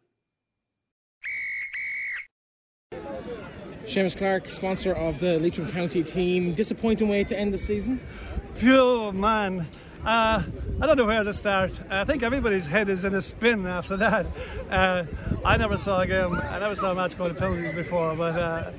Seamus 3.87 4.17
Clarke, 4.17 4.49
sponsor 4.49 4.91
of 4.93 5.21
the 5.21 5.39
Leitrim 5.39 5.71
County 5.71 6.03
team. 6.03 6.53
Disappointing 6.53 7.07
way 7.07 7.23
to 7.23 7.39
end 7.39 7.53
the 7.53 7.57
season? 7.57 8.01
Pure 8.57 9.13
man. 9.13 9.65
Uh, 10.05 10.43
I 10.81 10.85
don't 10.85 10.97
know 10.97 11.05
where 11.05 11.23
to 11.23 11.31
start. 11.31 11.79
I 11.89 12.03
think 12.03 12.21
everybody's 12.21 12.65
head 12.65 12.89
is 12.89 13.05
in 13.05 13.15
a 13.15 13.21
spin 13.21 13.65
after 13.65 13.95
that. 13.95 14.25
Uh, 14.69 15.05
I 15.45 15.55
never 15.55 15.77
saw 15.77 16.01
a 16.01 16.05
game, 16.05 16.35
I 16.35 16.59
never 16.59 16.75
saw 16.75 16.91
a 16.91 16.95
match 16.95 17.17
go 17.17 17.29
to 17.29 17.33
penalties 17.33 17.71
before, 17.71 18.13
but 18.17 18.37
uh, 18.37 18.71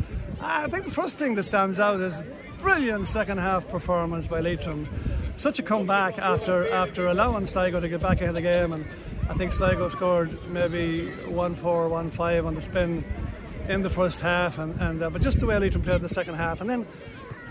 I 0.43 0.69
think 0.69 0.85
the 0.85 0.91
first 0.91 1.17
thing 1.17 1.35
that 1.37 1.45
stands 1.45 1.81
out 1.81 2.01
is 2.01 2.23
brilliant 2.59 3.07
second 3.07 3.39
half 3.39 3.67
performance 3.67 4.29
by 4.29 4.41
Leitrim. 4.41 4.87
Such 5.37 5.59
a 5.59 5.63
comeback 5.63 6.19
after 6.19 6.71
after 6.71 7.07
allowing 7.07 7.47
Sligo 7.47 7.81
to 7.81 7.89
get 7.89 8.03
back 8.03 8.21
into 8.21 8.35
the 8.35 8.43
game, 8.43 8.73
and 8.75 8.85
I 9.31 9.35
think 9.35 9.55
Sligo 9.55 9.89
scored 9.89 10.51
maybe 10.51 11.11
1 11.29 11.55
4, 11.55 11.89
1 11.89 12.11
5 12.11 12.47
on 12.47 12.55
the 12.55 12.61
spin 12.61 13.05
in 13.69 13.83
the 13.83 13.91
first 13.91 14.21
half, 14.21 14.59
and, 14.59 14.81
and 14.81 15.03
uh, 15.03 15.11
but 15.11 15.23
just 15.23 15.39
the 15.41 15.47
way 15.47 15.59
Leitrim 15.59 15.83
played 15.83 16.01
the 16.01 16.09
second 16.09 16.35
half, 16.35 16.61
and 16.61 16.69
then 16.69 16.87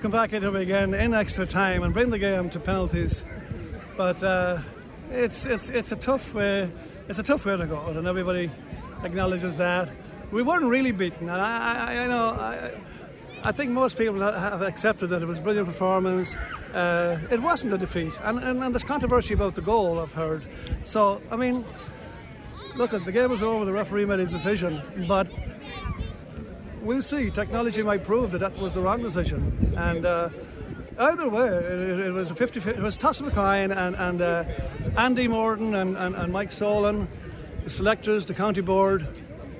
come 0.02 0.12
back 0.12 0.34
into 0.34 0.54
it 0.56 0.62
again 0.62 0.94
in 0.94 1.14
extra 1.14 1.46
time 1.46 1.84
and 1.84 1.94
bring 1.94 2.10
the 2.10 2.20
game 2.20 2.50
to 2.50 2.60
penalties. 2.60 3.24
But 3.96 4.22
uh, 4.24 4.60
it's 5.12 5.46
it's 5.46 5.70
it's 5.70 5.92
a 5.92 5.96
tough 5.96 6.34
way. 6.34 6.70
It's 7.08 7.20
a 7.20 7.24
tough 7.24 7.46
way 7.46 7.58
to 7.58 7.66
go, 7.66 7.86
and 7.88 8.08
everybody 8.08 8.52
acknowledges 9.04 9.58
that. 9.58 9.90
we 10.32 10.42
weren't 10.44 10.66
really 10.66 10.92
beaten. 10.92 11.30
And 11.30 11.42
I, 11.42 11.88
I 11.88 12.02
you 12.04 12.10
know, 12.10 12.26
I, 12.26 12.72
I 13.44 13.52
think 13.52 13.72
most 13.72 13.98
people 13.98 14.20
have 14.20 14.62
accepted 14.62 15.08
that 15.08 15.22
it 15.22 15.26
was 15.26 15.40
a 15.40 15.42
brilliant 15.42 15.68
performance. 15.68 16.36
Uh, 16.74 17.18
it 17.32 17.42
wasn't 17.42 17.74
a 17.74 17.78
defeat, 17.78 18.14
and, 18.24 18.40
and, 18.40 18.64
and 18.64 18.74
there's 18.74 18.84
controversy 18.84 19.34
about 19.34 19.56
the 19.56 19.62
goal. 19.62 20.00
I've 20.00 20.14
heard. 20.14 20.44
So 20.84 21.22
I 21.32 21.38
mean, 21.38 21.64
look, 22.78 22.92
the 22.92 23.12
game 23.12 23.30
was 23.30 23.42
over. 23.42 23.66
The 23.66 23.74
referee 23.74 24.06
made 24.06 24.20
his 24.20 24.32
decision, 24.32 24.82
but 25.08 25.28
we'll 26.82 27.02
see. 27.02 27.30
Technology 27.32 27.84
might 27.84 28.04
prove 28.04 28.32
that 28.32 28.40
that 28.40 28.58
was 28.58 28.76
the 28.76 28.82
wrong 28.82 29.02
decision, 29.02 29.74
and. 29.78 30.06
Uh, 30.06 30.30
either 31.00 31.30
way, 31.30 31.48
it, 31.48 32.00
it, 32.08 32.12
was 32.12 32.32
a 32.32 32.36
50 32.36 32.72
It 32.72 32.80
was 32.80 32.98
toss 32.98 33.22
coin, 33.22 33.72
and, 33.72 33.96
and 33.96 34.22
uh, 34.22 34.44
Andy 34.98 35.28
Moran 35.28 35.76
and, 35.76 35.96
and, 35.96 36.16
and 36.16 36.34
Mike 36.34 36.52
Solon, 36.52 37.08
the 37.63 37.70
selectors, 37.70 38.26
the 38.26 38.34
county 38.34 38.62
board, 38.62 39.08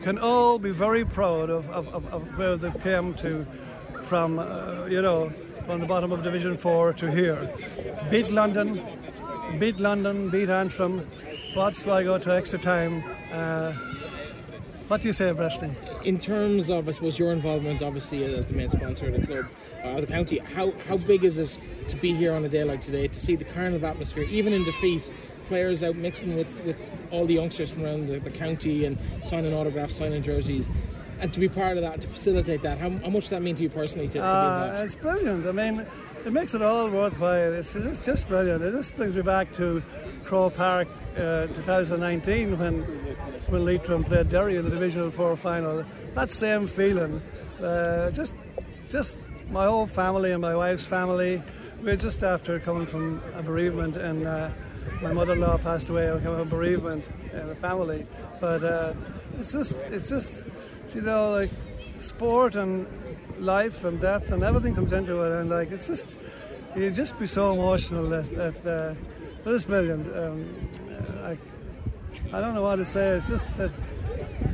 can 0.02 0.18
all 0.18 0.58
be 0.58 0.72
very 0.72 1.06
proud 1.06 1.50
of, 1.50 1.70
of, 1.70 1.88
of, 1.90 2.06
of 2.08 2.38
where 2.38 2.58
they've 2.58 2.82
come 2.82 3.14
to 3.16 3.46
from, 4.04 4.40
uh, 4.40 4.86
you 4.90 5.02
know, 5.02 5.32
from 5.66 5.82
the 5.82 5.86
bottom 5.86 6.12
of 6.12 6.24
Division 6.24 6.58
4 6.58 6.94
to 6.94 7.12
here. 7.12 7.50
Beat 8.10 8.32
London, 8.32 8.82
beat 9.60 9.80
London, 9.80 10.30
beat 10.30 10.50
Antrim, 10.50 11.06
brought 11.58 11.76
Sligo 11.76 12.20
to 12.20 12.36
extra 12.36 12.60
time. 12.60 13.04
Uh, 13.32 13.74
what 14.90 15.02
do 15.02 15.08
you 15.08 15.12
say, 15.12 15.32
Breslin? 15.32 15.76
In 16.06 16.20
terms 16.20 16.70
of, 16.70 16.88
I 16.88 16.92
suppose, 16.92 17.18
your 17.18 17.32
involvement, 17.32 17.82
obviously, 17.82 18.24
as 18.26 18.46
the 18.46 18.54
main 18.54 18.70
sponsor 18.70 19.08
of 19.08 19.20
the 19.20 19.26
club, 19.26 19.48
uh, 19.84 20.00
the 20.00 20.06
county, 20.06 20.38
how, 20.38 20.72
how 20.88 20.98
big 20.98 21.24
is 21.24 21.40
it 21.40 21.58
to 21.88 21.96
be 21.96 22.14
here 22.14 22.32
on 22.32 22.46
a 22.46 22.48
day 22.48 22.64
like 22.64 22.82
today, 22.82 23.08
to 23.08 23.20
see 23.20 23.36
the 23.36 23.44
carnival 23.44 23.90
atmosphere, 23.90 24.26
even 24.30 24.54
in 24.54 24.64
defeat, 24.66 25.12
players 25.48 25.82
out 25.82 25.96
mixing 25.96 26.36
with, 26.36 26.64
with 26.64 26.78
all 27.10 27.26
the 27.26 27.34
youngsters 27.34 27.72
from 27.72 27.86
around 27.86 28.08
the, 28.08 28.20
the 28.20 28.30
county 28.30 28.86
and 28.86 29.00
signing 29.24 29.52
autographs, 29.52 29.96
signing 29.96 30.22
jerseys? 30.22 30.70
and 31.20 31.34
to 31.34 31.40
be 31.40 31.50
part 31.50 31.78
of 31.78 31.84
that, 31.84 32.00
to 32.02 32.08
facilitate 32.08 32.62
that, 32.62 32.78
how, 32.78 32.90
how 32.90 33.10
much 33.10 33.24
does 33.24 33.30
that 33.32 33.42
mean 33.42 33.56
to 33.56 33.64
you 33.64 33.70
personally? 33.70 34.08
To, 34.10 34.20
to 34.20 34.24
uh, 34.24 34.82
it's 34.86 34.94
brilliant. 34.94 35.48
I 35.48 35.52
mean, 35.52 35.86
it 36.28 36.34
makes 36.34 36.54
it 36.54 36.62
all 36.62 36.90
worthwhile. 36.90 37.54
It's, 37.54 37.74
it's 37.74 38.06
just 38.06 38.28
brilliant. 38.28 38.62
It 38.62 38.72
just 38.74 38.98
brings 38.98 39.16
me 39.16 39.22
back 39.22 39.50
to 39.54 39.82
Croke 40.26 40.58
Park 40.58 40.90
uh, 41.16 41.48
2019 41.48 42.60
when 42.60 42.82
when 43.48 43.64
Leitrim 43.64 44.04
played 44.04 44.30
Derry 44.30 44.58
in 44.58 44.66
the 44.66 44.72
Divisional 44.72 45.10
Four 45.10 45.38
final. 45.38 45.86
That 46.16 46.30
same 46.30 46.68
feeling, 46.68 47.22
uh, 47.64 48.12
just 48.12 48.36
just 48.90 49.30
my 49.50 49.68
whole 49.68 49.88
family 49.88 50.34
and 50.34 50.42
my 50.42 50.54
wife's 50.54 50.86
family. 50.86 51.42
We're 51.82 51.96
just 51.96 52.22
after 52.24 52.60
coming 52.60 52.88
from 52.88 53.22
a 53.38 53.42
bereavement, 53.42 53.96
and 53.96 54.28
uh, 54.28 54.50
my 55.02 55.14
mother-in-law 55.14 55.60
passed 55.60 55.88
away. 55.88 56.08
Came 56.08 56.24
from 56.24 56.40
a 56.42 56.46
bereavement 56.46 57.08
in 57.32 57.48
the 57.48 57.56
family, 57.56 58.06
but 58.42 58.64
uh, 58.66 58.94
it's 59.40 59.54
just 59.54 59.72
it's 59.88 60.10
just 60.10 60.44
you 60.94 61.02
know, 61.02 61.32
like 61.32 61.52
sport 62.00 62.56
and 62.56 62.86
life 63.40 63.84
and 63.84 64.00
death 64.02 64.32
and 64.32 64.44
everything 64.44 64.76
comes 64.76 64.94
into 64.94 65.22
it, 65.22 65.40
and 65.40 65.50
like 65.50 65.72
it's 65.72 65.88
just 65.88 66.18
you 66.76 66.92
just 66.92 67.18
be 67.20 67.26
so 67.26 67.54
emotional 67.54 68.08
that, 68.10 68.30
that 68.36 68.68
uh, 68.68 68.94
this 69.44 69.66
brilliant. 69.66 70.16
Um, 70.16 70.70
I, 71.24 71.38
I 72.36 72.42
don't 72.42 72.54
know 72.54 72.62
what 72.62 72.76
to 72.78 72.86
say. 72.86 73.10
It's 73.10 73.30
just 73.30 73.58
that 73.58 73.72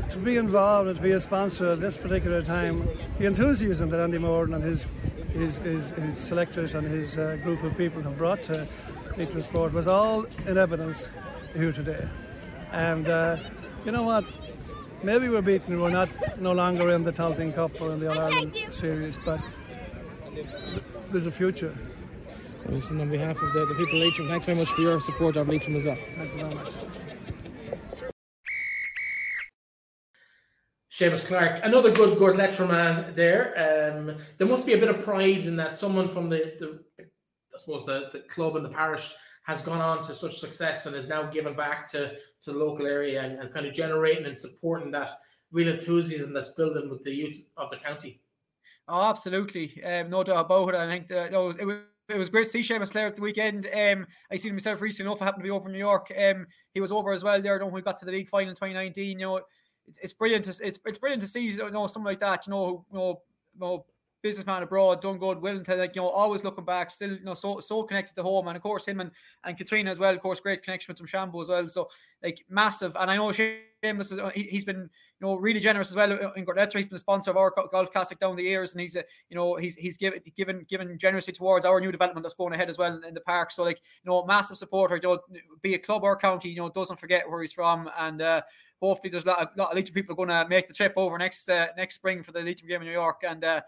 to 0.09 0.17
be 0.17 0.37
involved 0.37 0.87
and 0.87 0.97
to 0.97 1.01
be 1.01 1.11
a 1.11 1.19
sponsor 1.19 1.67
at 1.67 1.81
this 1.81 1.97
particular 1.97 2.41
time, 2.41 2.87
the 3.17 3.25
enthusiasm 3.25 3.89
that 3.89 3.99
Andy 3.99 4.19
Moran 4.19 4.53
and 4.53 4.63
his 4.63 4.87
his, 5.33 5.57
his, 5.57 5.89
his 5.91 6.17
selectors 6.17 6.75
and 6.75 6.87
his 6.87 7.17
uh, 7.17 7.37
group 7.43 7.63
of 7.63 7.75
people 7.75 8.01
have 8.03 8.17
brought 8.17 8.43
to 8.43 8.67
Leitrim 9.17 9.41
Sport 9.41 9.73
was 9.73 9.87
all 9.87 10.25
in 10.47 10.57
evidence 10.57 11.07
here 11.55 11.71
today. 11.71 12.07
And 12.71 13.09
uh, 13.09 13.37
you 13.85 13.91
know 13.91 14.03
what? 14.03 14.25
Maybe 15.03 15.27
we're 15.27 15.41
beaten. 15.41 15.81
We're 15.81 15.89
not 15.89 16.07
no 16.39 16.53
longer 16.53 16.89
in 16.91 17.03
the 17.03 17.11
Tailteann 17.11 17.53
Cup 17.53 17.79
or 17.81 17.91
in 17.91 17.99
the 17.99 18.09
All 18.09 18.17
Ireland 18.17 18.57
series, 18.69 19.19
but 19.25 19.41
there's 21.11 21.25
a 21.25 21.31
future. 21.31 21.75
Well, 22.63 22.75
listen, 22.75 23.01
on 23.01 23.09
behalf 23.09 23.41
of 23.41 23.51
the, 23.51 23.65
the 23.65 23.75
people 23.75 24.01
of 24.01 24.07
Leitrim, 24.07 24.29
thanks 24.29 24.45
very 24.45 24.57
much 24.57 24.69
for 24.69 24.81
your 24.81 25.01
support 25.01 25.35
of 25.35 25.49
Leitrim 25.49 25.75
as 25.75 25.83
well. 25.83 25.97
Thank 26.15 26.31
you 26.31 26.37
very 26.37 26.55
much. 26.55 26.73
Seamus 30.89 31.27
Clarke, 31.27 31.59
another 31.63 31.91
good 31.91 32.17
good 32.17 32.37
Leitrim 32.37 32.69
man 32.69 33.13
there. 33.13 33.93
Um, 33.97 34.17
there 34.37 34.47
must 34.47 34.65
be 34.65 34.73
a 34.73 34.77
bit 34.77 34.89
of 34.89 35.03
pride 35.03 35.43
in 35.43 35.57
that 35.57 35.75
someone 35.75 36.07
from 36.07 36.29
the, 36.29 36.53
the 36.59 36.79
I 36.99 37.57
suppose 37.57 37.85
the, 37.85 38.09
the 38.13 38.19
club 38.19 38.55
and 38.55 38.63
the 38.63 38.69
parish 38.69 39.11
has 39.43 39.61
gone 39.61 39.81
on 39.81 40.01
to 40.01 40.13
such 40.13 40.37
success 40.39 40.85
and 40.85 40.95
is 40.95 41.09
now 41.09 41.23
given 41.23 41.55
back 41.55 41.89
to, 41.91 42.11
to 42.41 42.51
the 42.51 42.57
local 42.57 42.87
area 42.87 43.21
and, 43.21 43.39
and 43.39 43.53
kind 43.53 43.65
of 43.65 43.73
generating 43.73 44.25
and 44.25 44.37
supporting 44.37 44.91
that 44.91 45.19
real 45.51 45.67
enthusiasm 45.67 46.33
that's 46.33 46.49
building 46.49 46.89
with 46.89 47.03
the 47.03 47.11
youth 47.11 47.45
of 47.57 47.69
the 47.69 47.77
county. 47.77 48.21
Oh, 48.87 49.03
absolutely. 49.03 49.81
Um, 49.83 50.09
no 50.09 50.23
doubt 50.23 50.45
about 50.45 50.69
it. 50.69 50.75
I 50.75 50.89
think 50.89 51.07
that, 51.09 51.33
it, 51.33 51.37
was, 51.37 51.57
it 51.57 51.65
was 51.65 51.77
it 52.09 52.17
was 52.17 52.29
great 52.29 52.45
to 52.45 52.49
see 52.49 52.61
Seamus 52.61 52.91
Clarke 52.91 53.11
at 53.11 53.15
the 53.15 53.21
weekend. 53.21 53.67
Um, 53.73 54.05
I 54.31 54.35
seen 54.35 54.53
myself 54.53 54.81
recently 54.81 55.09
enough. 55.09 55.21
I 55.21 55.25
happened 55.25 55.43
to 55.43 55.47
be 55.47 55.51
over 55.51 55.67
in 55.67 55.73
New 55.73 55.79
York. 55.79 56.11
Um, 56.17 56.47
he 56.73 56.81
was 56.81 56.91
over 56.91 57.13
as 57.13 57.23
well 57.23 57.41
there. 57.41 57.63
When 57.63 57.73
we 57.73 57.81
got 57.81 57.97
to 57.99 58.05
the 58.05 58.11
league 58.11 58.29
final 58.29 58.49
in 58.49 58.55
2019, 58.55 59.19
you 59.19 59.25
know, 59.25 59.41
it's, 59.87 59.99
it's 60.01 60.13
brilliant. 60.13 60.45
To, 60.45 60.49
it's 60.65 60.79
it's 60.85 60.97
brilliant 60.97 61.21
to 61.21 61.27
see 61.27 61.41
you 61.41 61.71
know 61.71 61.87
something 61.87 62.05
like 62.05 62.19
that. 62.19 62.45
You 62.45 62.51
know, 62.51 62.85
you 62.91 62.97
know, 62.97 63.21
you 63.53 63.59
know 63.59 63.85
businessman 64.23 64.63
abroad, 64.63 65.01
done 65.01 65.19
good, 65.19 65.39
willing 65.41 65.63
to 65.65 65.75
like 65.75 65.95
you 65.95 66.01
know 66.01 66.07
always 66.07 66.43
looking 66.43 66.65
back, 66.65 66.89
still 66.89 67.11
you 67.11 67.23
know 67.23 67.33
so 67.35 67.59
so 67.59 67.83
connected 67.83 68.15
to 68.15 68.23
home, 68.23 68.47
and 68.47 68.55
of 68.57 68.63
course 68.63 68.87
him 68.87 69.01
and 69.01 69.11
and 69.43 69.57
Katrina 69.57 69.91
as 69.91 69.99
well, 69.99 70.15
of 70.15 70.21
course, 70.21 70.39
great 70.39 70.63
connection 70.63 70.91
with 70.91 70.97
Drumshanbo 70.99 71.41
as 71.41 71.49
well. 71.49 71.67
So 71.67 71.89
like 72.23 72.43
massive, 72.49 72.95
and 72.99 73.11
I 73.11 73.17
know 73.17 73.27
Seamus 73.27 74.11
is 74.11 74.19
he, 74.33 74.49
has 74.55 74.63
been 74.63 74.79
you 74.79 75.27
know 75.27 75.35
really 75.35 75.59
generous 75.59 75.89
as 75.89 75.95
well 75.95 76.11
in 76.35 76.45
Gortletteragh. 76.45 76.77
He's 76.77 76.87
been 76.87 76.95
a 76.95 76.99
sponsor 76.99 77.31
of 77.31 77.37
our 77.37 77.53
golf 77.71 77.91
classic 77.91 78.19
down 78.19 78.35
the 78.37 78.43
years, 78.43 78.71
and 78.71 78.81
he's 78.81 78.95
a, 78.95 79.03
you 79.29 79.35
know 79.35 79.55
he's 79.55 79.75
he's 79.75 79.97
given 79.97 80.21
given 80.35 80.65
given 80.69 80.97
generously 80.97 81.33
towards 81.33 81.65
our 81.65 81.79
new 81.79 81.91
development 81.91 82.23
that's 82.23 82.33
going 82.33 82.53
ahead 82.53 82.69
as 82.69 82.77
well 82.77 82.99
in 83.05 83.13
the 83.13 83.21
park. 83.21 83.51
So 83.51 83.63
like 83.63 83.81
you 84.03 84.09
know 84.09 84.25
massive 84.25 84.57
supporter, 84.57 84.95
you 84.95 85.01
know, 85.01 85.19
be 85.61 85.75
a 85.75 85.79
club 85.79 86.03
or 86.03 86.15
county, 86.15 86.49
you 86.49 86.57
know 86.57 86.69
doesn't 86.69 86.99
forget 86.99 87.29
where 87.29 87.41
he's 87.41 87.53
from 87.53 87.89
and. 87.99 88.21
uh 88.21 88.41
hopefully 88.83 89.09
there's 89.09 89.23
a 89.23 89.27
lot, 89.27 89.51
a 89.55 89.61
lot 89.61 89.77
of 89.77 89.93
people 89.93 90.13
going 90.13 90.27
to 90.29 90.45
make 90.49 90.67
the 90.67 90.73
trip 90.73 90.93
over 90.97 91.17
next 91.17 91.49
uh, 91.49 91.67
next 91.77 91.95
spring 91.95 92.21
for 92.21 92.33
the 92.33 92.41
Leitrim 92.41 92.67
game 92.67 92.81
in 92.81 92.87
New 92.87 92.93
York 92.93 93.21
and 93.25 93.43
uh, 93.43 93.61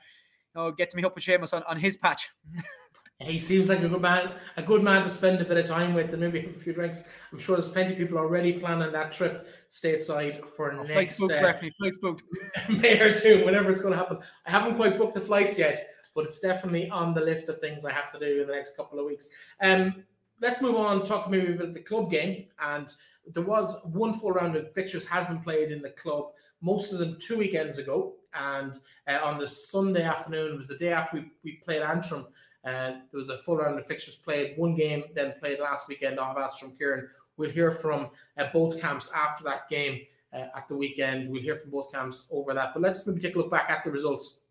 know, 0.56 0.72
get 0.72 0.90
to 0.92 0.98
meet 0.98 1.06
up 1.06 1.16
with 1.16 1.24
Seamus 1.24 1.54
on, 1.54 1.64
on 1.64 1.78
his 1.78 1.98
patch. 1.98 2.30
he 3.20 3.40
seems 3.40 3.70
like 3.70 3.82
a 3.82 3.90
good 3.90 4.02
man, 4.02 4.32
a 4.58 4.62
good 4.62 4.84
man 4.84 5.04
to 5.04 5.10
spend 5.10 5.40
a 5.42 5.46
bit 5.46 5.58
of 5.58 5.66
time 5.66 5.94
with 5.94 6.12
and 6.12 6.22
maybe 6.22 6.42
have 6.42 6.52
a 6.52 6.54
few 6.54 6.74
drinks. 6.74 7.10
I'm 7.32 7.40
sure 7.40 7.56
there's 7.56 7.70
plenty 7.70 7.94
of 7.94 7.98
people 7.98 8.18
already 8.18 8.54
planning 8.54 8.92
that 8.92 9.14
trip 9.14 9.48
stateside 9.70 10.46
for 10.46 10.74
oh, 10.74 10.84
next 10.84 11.20
booked, 11.20 11.34
uh, 11.34 11.54
flights 11.80 11.98
booked. 12.00 12.24
May 12.70 13.00
or 13.00 13.16
two, 13.16 13.46
whenever 13.46 13.70
it's 13.70 13.82
going 13.82 13.94
to 13.94 13.98
happen. 13.98 14.20
I 14.46 14.52
haven't 14.52 14.76
quite 14.76 14.98
booked 14.98 15.14
the 15.14 15.22
flights 15.22 15.58
yet, 15.58 15.88
but 16.14 16.26
it's 16.26 16.40
definitely 16.40 16.90
on 16.90 17.14
the 17.14 17.22
list 17.22 17.50
of 17.50 17.60
things 17.60 17.86
I 17.86 17.92
have 17.92 18.12
to 18.12 18.20
do 18.20 18.42
in 18.42 18.48
the 18.48 18.54
next 18.54 18.76
couple 18.76 19.00
of 19.00 19.06
weeks. 19.06 19.30
Um, 19.62 20.04
let's 20.42 20.62
move 20.62 20.76
on 20.76 21.04
talk 21.04 21.30
maybe 21.30 21.54
about 21.54 21.74
the 21.74 21.80
club 21.80 22.12
game 22.12 22.46
and 22.60 22.94
there 23.34 23.44
was 23.44 23.82
one 23.94 24.14
full 24.20 24.32
round 24.32 24.56
of 24.56 24.72
fixtures 24.74 25.08
has 25.08 25.26
been 25.28 25.40
played 25.40 25.72
in 25.72 25.82
the 25.82 25.90
club 25.92 26.32
most 26.66 26.92
of 26.92 27.00
them 27.00 27.16
two 27.20 27.38
weekends 27.38 27.78
ago 27.78 28.16
and 28.34 28.74
uh, 29.08 29.20
on 29.24 29.38
the 29.38 29.48
Sunday 29.48 30.02
afternoon, 30.02 30.54
it 30.54 30.58
was 30.58 30.68
the 30.68 30.78
day 30.78 30.92
after 30.92 31.18
we, 31.18 31.32
we 31.44 31.52
played 31.58 31.84
Antrim. 31.84 32.26
Uh, 32.66 32.94
there 33.12 33.20
was 33.20 33.30
a 33.30 33.38
full 33.38 33.58
round 33.58 33.78
of 33.78 33.86
fixtures 33.86 34.16
played, 34.16 34.58
one 34.58 34.76
game 34.76 35.04
then 35.14 35.36
played 35.40 35.60
last 35.60 35.88
weekend 35.88 36.20
off 36.20 36.36
Astrum 36.36 36.76
Kieran. 36.76 37.08
We'll 37.38 37.52
hear 37.52 37.70
from 37.70 38.10
uh, 38.38 38.48
both 38.52 38.82
camps 38.82 39.14
after 39.16 39.44
that 39.44 39.70
game 39.70 40.02
uh, 40.34 40.48
at 40.56 40.68
the 40.68 40.76
weekend. 40.76 41.30
We'll 41.30 41.44
hear 41.44 41.56
from 41.56 41.70
both 41.70 41.94
camps 41.94 42.30
over 42.34 42.56
that. 42.56 42.74
But 42.74 42.82
let's 42.82 43.06
maybe 43.06 43.20
take 43.22 43.36
a 43.36 43.38
look 43.38 43.52
back 43.52 43.70
at 43.70 43.84
the 43.84 43.92
results 43.92 44.42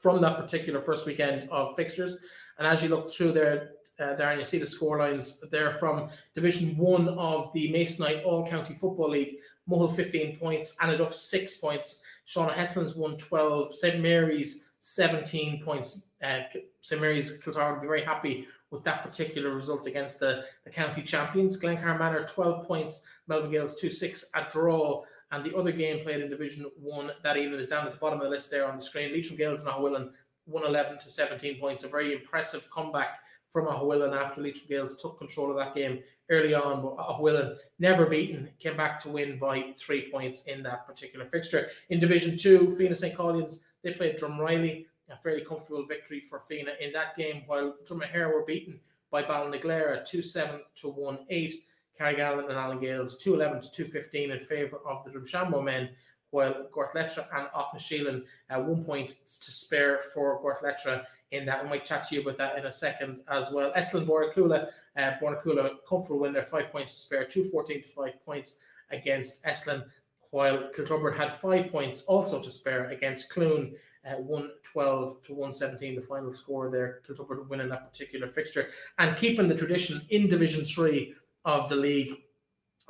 from 0.00 0.22
that 0.22 0.38
particular 0.38 0.80
first 0.80 1.06
weekend 1.06 1.50
of 1.50 1.74
fixtures. 1.74 2.20
And 2.58 2.68
as 2.68 2.84
you 2.84 2.88
look 2.88 3.12
through 3.12 3.32
there, 3.32 3.70
uh, 3.98 4.14
Darren, 4.16 4.38
you 4.38 4.44
see 4.44 4.58
the 4.58 4.66
score 4.66 4.98
lines 4.98 5.40
there 5.50 5.72
from 5.72 6.08
Division 6.34 6.76
1 6.76 7.08
of 7.08 7.52
the 7.52 7.72
Masonite 7.72 8.24
All 8.24 8.46
County 8.46 8.74
Football 8.74 9.10
League. 9.10 9.36
Mohill 9.70 9.94
15 9.94 10.38
points, 10.38 10.76
Annaduff 10.78 11.12
6 11.12 11.58
points, 11.58 12.02
Sean 12.24 12.50
O'Heslins 12.50 12.96
won 12.96 13.16
12. 13.16 13.74
St. 13.74 14.00
Mary's 14.00 14.70
17 14.80 15.62
points. 15.62 16.08
Uh, 16.22 16.40
St. 16.80 17.00
Mary's 17.00 17.42
Kiltar 17.42 17.74
will 17.74 17.80
be 17.80 17.86
very 17.86 18.02
happy 18.02 18.46
with 18.70 18.84
that 18.84 19.02
particular 19.02 19.54
result 19.54 19.86
against 19.86 20.20
the, 20.20 20.44
the 20.64 20.70
county 20.70 21.02
champions. 21.02 21.60
Glencar 21.60 21.98
Manor 21.98 22.24
12 22.24 22.66
points. 22.66 23.06
Melvin 23.28 23.50
Gaels 23.50 23.78
2 23.80 23.90
6 23.90 24.30
a 24.34 24.46
draw. 24.50 25.04
And 25.30 25.44
the 25.44 25.56
other 25.56 25.72
game 25.72 26.02
played 26.02 26.20
in 26.20 26.28
Division 26.28 26.66
1 26.80 27.10
that 27.22 27.36
evening 27.36 27.58
is 27.58 27.68
down 27.68 27.86
at 27.86 27.92
the 27.92 27.98
bottom 27.98 28.20
of 28.20 28.24
the 28.24 28.30
list 28.30 28.50
there 28.50 28.68
on 28.68 28.76
the 28.76 28.82
screen. 28.82 29.12
Leitrim 29.12 29.36
Gaels 29.36 29.62
and 29.62 29.70
Aughawillan 29.70 30.10
111 30.44 30.98
to 31.00 31.10
17 31.10 31.58
points. 31.58 31.84
A 31.84 31.88
very 31.88 32.12
impressive 32.12 32.68
comeback 32.70 33.20
from 33.52 33.66
Aughawillan 33.66 34.16
after 34.16 34.40
Leitrim 34.40 34.66
Gaels 34.68 35.00
took 35.00 35.18
control 35.18 35.50
of 35.50 35.56
that 35.58 35.74
game 35.74 36.00
early 36.30 36.54
on, 36.54 36.80
but 36.82 36.96
Aughawillan, 36.96 37.56
never 37.78 38.06
beaten, 38.06 38.48
came 38.58 38.76
back 38.76 38.98
to 39.00 39.10
win 39.10 39.38
by 39.38 39.72
three 39.76 40.10
points 40.10 40.46
in 40.46 40.62
that 40.62 40.86
particular 40.86 41.26
fixture. 41.26 41.68
In 41.90 42.00
Division 42.00 42.38
2, 42.38 42.76
Fenagh 42.78 42.96
St. 42.96 43.14
Caillin's, 43.14 43.66
they 43.82 43.92
played 43.92 44.18
Drumreilly, 44.18 44.86
a 45.10 45.16
fairly 45.16 45.44
comfortable 45.44 45.84
victory 45.86 46.20
for 46.20 46.40
Fenagh 46.40 46.80
in 46.80 46.92
that 46.92 47.14
game, 47.14 47.42
while 47.46 47.74
Dromahair 47.84 48.32
were 48.32 48.44
beaten 48.46 48.80
by 49.10 49.22
Ballinaglera 49.22 50.02
2 50.04 50.22
7 50.22 50.60
to 50.76 50.88
1 50.88 51.18
8. 51.28 51.54
Carrigallen 52.00 52.48
and 52.48 52.58
Allen 52.58 52.80
Gaels 52.80 53.18
2 53.18 53.34
11 53.34 53.60
to 53.60 53.70
2 53.70 53.84
15 53.84 54.30
in 54.30 54.40
favour 54.40 54.78
of 54.86 55.04
the 55.04 55.10
Drumshanbo 55.10 55.62
men, 55.62 55.90
while 56.30 56.66
Gortletteragh 56.74 57.28
and 57.34 57.48
Aughnasheelin 57.48 58.24
uh, 58.50 58.60
one 58.60 58.82
point 58.82 59.08
to 59.08 59.50
spare 59.50 59.98
for 60.14 60.42
Gortletteragh 60.42 61.04
in 61.32 61.46
that. 61.46 61.62
We 61.62 61.70
might 61.70 61.84
chat 61.84 62.04
to 62.04 62.14
you 62.14 62.22
about 62.22 62.38
that 62.38 62.58
in 62.58 62.66
a 62.66 62.72
second 62.72 63.20
as 63.28 63.50
well. 63.50 63.72
Eslin 63.72 64.06
Bornacoola, 64.06 64.68
uh, 64.96 65.10
Bornacoola, 65.20 65.76
comfortable 65.88 66.20
win 66.20 66.32
there, 66.32 66.44
five 66.44 66.70
points 66.70 66.92
to 66.92 67.00
spare, 67.00 67.24
214 67.24 67.82
to 67.82 67.88
five 67.88 68.24
points 68.24 68.60
against 68.90 69.44
Eslin, 69.44 69.84
while 70.30 70.70
Kiltubbrid 70.74 71.16
had 71.16 71.32
five 71.32 71.72
points 71.72 72.04
also 72.04 72.40
to 72.40 72.50
spare 72.50 72.90
against 72.90 73.32
Cloone. 73.32 73.74
Uh, 74.04 74.16
112 74.16 75.22
to 75.22 75.32
117, 75.32 75.94
the 75.94 76.00
final 76.00 76.32
score 76.32 76.70
there. 76.70 77.02
Kiltubbrid 77.08 77.48
winning 77.48 77.68
that 77.68 77.88
particular 77.88 78.26
fixture 78.26 78.68
and 78.98 79.16
keeping 79.16 79.46
the 79.46 79.54
tradition 79.54 80.00
in 80.10 80.26
Division 80.26 80.64
3 80.64 81.14
of 81.44 81.68
the 81.68 81.76
league. 81.76 82.12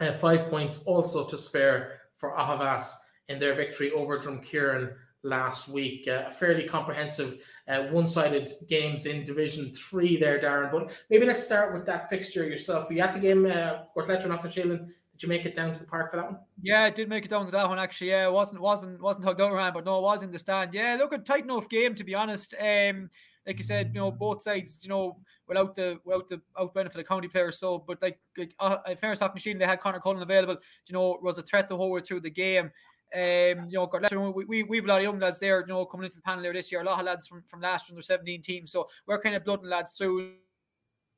Uh, 0.00 0.10
five 0.10 0.48
points 0.48 0.84
also 0.84 1.26
to 1.26 1.36
spare 1.36 2.00
for 2.16 2.32
Aughavas 2.32 2.94
in 3.28 3.38
their 3.38 3.54
victory 3.54 3.92
over 3.92 4.18
Drumkeerin 4.18 4.94
last 5.22 5.68
week. 5.68 6.08
Uh, 6.08 6.30
fairly 6.30 6.64
comprehensive 6.64 7.44
uh, 7.68 7.84
one-sided 7.84 8.50
games 8.68 9.06
in 9.06 9.24
Division 9.24 9.72
Three 9.74 10.16
there, 10.16 10.38
Darren. 10.38 10.70
But 10.70 10.92
maybe 11.10 11.26
let's 11.26 11.44
start 11.44 11.72
with 11.72 11.86
that 11.86 12.10
fixture 12.10 12.44
yourself. 12.44 12.88
Were 12.88 12.94
you 12.94 13.02
at 13.02 13.14
the 13.14 13.20
game, 13.20 13.46
uh, 13.46 13.84
Gortletteragh 13.96 14.24
and 14.24 14.32
Aughnasheelin? 14.32 14.86
Did 15.12 15.22
you 15.22 15.28
make 15.28 15.44
it 15.44 15.54
down 15.54 15.72
to 15.72 15.78
the 15.78 15.86
park 15.86 16.10
for 16.10 16.16
that 16.16 16.26
one? 16.26 16.38
Yeah, 16.62 16.84
I 16.84 16.90
did 16.90 17.08
make 17.08 17.24
it 17.24 17.30
down 17.30 17.44
to 17.44 17.52
that 17.52 17.68
one 17.68 17.78
actually. 17.78 18.10
Yeah, 18.10 18.26
it 18.26 18.32
wasn't 18.32 18.60
wasn't 18.60 19.00
wasn't 19.00 19.24
hugged 19.24 19.40
out 19.40 19.52
around, 19.52 19.74
but 19.74 19.84
no, 19.84 19.98
it 19.98 20.02
was 20.02 20.22
in 20.22 20.30
the 20.30 20.38
stand. 20.38 20.74
Yeah, 20.74 20.96
look, 20.98 21.12
a 21.12 21.18
tight 21.18 21.44
enough 21.44 21.68
game 21.68 21.94
to 21.94 22.04
be 22.04 22.14
honest. 22.14 22.54
Um, 22.58 23.10
like 23.46 23.58
you 23.58 23.64
said, 23.64 23.90
you 23.92 24.00
know, 24.00 24.10
both 24.10 24.42
sides, 24.42 24.80
you 24.82 24.88
know, 24.88 25.18
without 25.48 25.74
the 25.74 25.98
without 26.04 26.28
the 26.28 26.40
out 26.58 26.74
benefit 26.74 27.00
of 27.00 27.08
county 27.08 27.28
players. 27.28 27.58
So, 27.58 27.84
but 27.86 28.00
like, 28.00 28.18
like 28.38 28.54
uh, 28.58 28.78
in 28.88 28.96
fairness, 28.96 29.20
Machine, 29.20 29.58
they 29.58 29.66
had 29.66 29.80
Connor 29.80 30.00
Cullen 30.00 30.22
available. 30.22 30.56
You 30.86 30.92
know, 30.92 31.18
was 31.22 31.38
a 31.38 31.42
threat 31.42 31.68
the 31.68 31.76
whole 31.76 31.90
way 31.90 32.00
through 32.00 32.20
the 32.20 32.30
game. 32.30 32.70
Um, 33.14 33.68
you 33.68 33.78
know, 33.78 34.32
we, 34.34 34.44
we 34.44 34.62
we've 34.62 34.84
a 34.84 34.88
lot 34.88 34.98
of 34.98 35.02
young 35.02 35.18
lads 35.18 35.38
there, 35.38 35.60
you 35.60 35.66
know, 35.66 35.84
coming 35.84 36.04
into 36.04 36.16
the 36.16 36.22
panel 36.22 36.42
there 36.42 36.52
this 36.52 36.72
year. 36.72 36.80
A 36.80 36.84
lot 36.84 36.98
of 36.98 37.06
lads 37.06 37.26
from, 37.26 37.42
from 37.46 37.60
last 37.60 37.88
year, 37.88 37.94
under 37.94 38.02
17 38.02 38.40
team. 38.42 38.66
So 38.66 38.88
we're 39.06 39.20
kind 39.20 39.34
of 39.34 39.44
blooding 39.44 39.68
lads 39.68 39.92
through. 39.92 40.32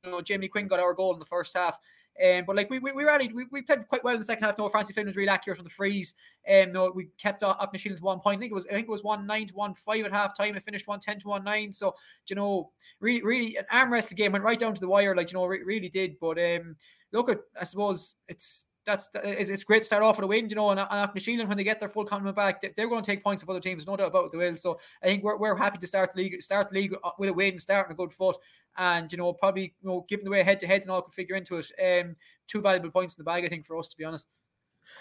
You 0.04 0.10
know, 0.10 0.20
Jamie 0.20 0.48
Quinn 0.48 0.68
got 0.68 0.80
our 0.80 0.92
goal 0.92 1.14
in 1.14 1.18
the 1.18 1.24
first 1.24 1.56
half. 1.56 1.78
Um, 2.22 2.44
but 2.46 2.54
like 2.54 2.70
we 2.70 2.78
we, 2.78 2.92
we 2.92 3.04
rallied, 3.04 3.34
we, 3.34 3.44
we 3.50 3.62
played 3.62 3.88
quite 3.88 4.04
well 4.04 4.14
in 4.14 4.20
the 4.20 4.26
second 4.26 4.44
half. 4.44 4.56
No, 4.56 4.68
Francie 4.68 4.92
Flynn 4.92 5.06
was 5.06 5.16
really 5.16 5.28
accurate 5.28 5.58
from 5.58 5.64
the 5.64 5.70
freeze. 5.70 6.14
Um, 6.48 6.72
no, 6.72 6.90
we 6.94 7.08
kept 7.18 7.42
Aughnasheelin 7.42 7.96
to 7.96 8.02
one 8.02 8.20
point. 8.20 8.38
I 8.38 8.40
think 8.40 8.52
it 8.52 8.54
was 8.54 8.66
I 8.66 8.74
think 8.74 8.86
it 8.86 8.92
was 8.92 9.02
one 9.02 9.26
nine 9.26 9.48
to 9.48 9.54
one 9.54 9.74
five 9.74 10.04
at 10.04 10.12
half 10.12 10.36
time. 10.36 10.54
It 10.54 10.64
finished 10.64 10.86
one 10.86 11.00
ten 11.00 11.18
to 11.20 11.28
one 11.28 11.42
nine. 11.42 11.72
So 11.72 11.96
you 12.28 12.36
know, 12.36 12.70
really, 13.00 13.22
really 13.22 13.56
an 13.56 13.64
arm 13.70 13.92
wrestle 13.92 14.16
game 14.16 14.32
went 14.32 14.44
right 14.44 14.58
down 14.58 14.74
to 14.74 14.80
the 14.80 14.88
wire. 14.88 15.16
Like 15.16 15.32
you 15.32 15.38
know, 15.38 15.46
re- 15.46 15.64
really 15.64 15.88
did. 15.88 16.16
But 16.20 16.38
um, 16.38 16.76
look 17.12 17.30
at 17.30 17.40
I 17.60 17.64
suppose 17.64 18.14
it's 18.28 18.64
that's 18.86 19.08
it's 19.14 19.64
great 19.64 19.80
to 19.80 19.84
start 19.84 20.02
off 20.02 20.16
with 20.16 20.24
a 20.24 20.26
win, 20.26 20.48
you 20.48 20.56
know, 20.56 20.70
and, 20.70 20.80
and 20.80 21.48
when 21.48 21.56
they 21.56 21.64
get 21.64 21.80
their 21.80 21.88
full 21.88 22.04
complement 22.04 22.36
back, 22.36 22.60
they're 22.76 22.88
going 22.88 23.02
to 23.02 23.10
take 23.10 23.22
points 23.22 23.42
of 23.42 23.50
other 23.50 23.60
teams, 23.60 23.86
no 23.86 23.96
doubt 23.96 24.08
about 24.08 24.26
it, 24.26 24.32
they 24.32 24.38
will. 24.38 24.56
So 24.56 24.78
I 25.02 25.06
think 25.06 25.24
we're, 25.24 25.36
we're 25.36 25.56
happy 25.56 25.78
to 25.78 25.86
start 25.86 26.12
the 26.14 26.22
league, 26.22 26.42
start 26.42 26.68
the 26.68 26.74
league 26.74 26.94
uh, 27.02 27.10
with 27.18 27.30
a 27.30 27.32
win, 27.32 27.58
start 27.58 27.86
starting 27.86 27.92
a 27.92 27.96
good 27.96 28.12
foot, 28.12 28.36
and 28.76 29.10
you 29.10 29.18
know, 29.18 29.32
probably 29.32 29.74
you 29.82 29.88
know, 29.88 30.04
given 30.08 30.24
the 30.24 30.30
way 30.30 30.42
head 30.42 30.60
to 30.60 30.66
heads 30.66 30.84
and 30.86 30.92
all 30.92 31.02
could 31.02 31.14
figure 31.14 31.36
into 31.36 31.56
it, 31.56 31.70
um, 31.82 32.16
two 32.46 32.60
valuable 32.60 32.90
points 32.90 33.14
in 33.14 33.20
the 33.20 33.24
bag, 33.24 33.44
I 33.44 33.48
think, 33.48 33.66
for 33.66 33.78
us 33.78 33.88
to 33.88 33.96
be 33.96 34.04
honest. 34.04 34.28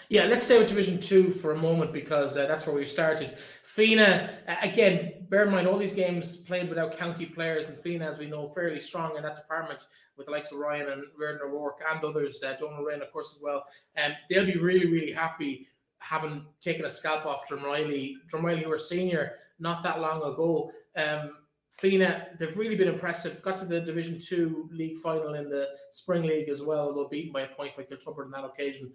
Yeah, 0.08 0.24
let's 0.24 0.44
stay 0.44 0.58
with 0.58 0.68
Division 0.68 1.00
Two 1.00 1.30
for 1.30 1.52
a 1.52 1.58
moment 1.58 1.92
because 1.92 2.36
uh, 2.36 2.46
that's 2.46 2.66
where 2.66 2.76
we 2.76 2.86
started. 2.86 3.36
Fenagh, 3.64 4.30
again, 4.62 5.26
bear 5.28 5.44
in 5.44 5.50
mind 5.50 5.66
all 5.66 5.78
these 5.78 5.94
games 5.94 6.36
played 6.38 6.68
without 6.68 6.96
county 6.96 7.26
players, 7.26 7.70
and 7.70 7.78
Fenagh, 7.78 8.08
as 8.08 8.18
we 8.18 8.26
know, 8.26 8.48
fairly 8.48 8.80
strong 8.80 9.16
in 9.16 9.22
that 9.22 9.36
department 9.36 9.84
with 10.16 10.26
the 10.26 10.32
likes 10.32 10.52
of 10.52 10.58
Ryan 10.58 10.90
and 10.90 11.04
Reardon 11.16 11.48
O'Rourke 11.48 11.80
and 11.90 12.04
others, 12.04 12.42
uh, 12.42 12.54
Donald 12.58 12.86
Rain, 12.86 13.02
of 13.02 13.12
course, 13.12 13.34
as 13.36 13.42
well. 13.42 13.64
And 13.96 14.12
um, 14.12 14.18
they'll 14.30 14.46
be 14.46 14.58
really, 14.58 14.86
really 14.86 15.12
happy 15.12 15.66
having 15.98 16.44
taken 16.60 16.84
a 16.84 16.90
scalp 16.90 17.26
off 17.26 17.48
Drumreilly. 17.48 18.14
Drumreilly, 18.28 18.62
who 18.62 18.68
were 18.68 18.78
senior 18.78 19.32
not 19.58 19.82
that 19.82 20.00
long 20.00 20.18
ago. 20.18 20.70
Um, 20.96 21.32
Fenagh, 21.80 22.38
they've 22.38 22.56
really 22.56 22.76
been 22.76 22.88
impressive. 22.88 23.42
Got 23.42 23.56
to 23.58 23.64
the 23.64 23.80
Division 23.80 24.20
Two 24.20 24.68
league 24.70 24.98
final 24.98 25.34
in 25.34 25.48
the 25.48 25.68
Spring 25.90 26.22
League 26.22 26.48
as 26.48 26.62
well, 26.62 26.88
although 26.88 27.08
beaten 27.08 27.32
by 27.32 27.42
a 27.42 27.48
point 27.48 27.76
by 27.76 27.82
Kiltubbrid 27.82 28.26
on 28.26 28.30
that 28.30 28.44
occasion. 28.44 28.92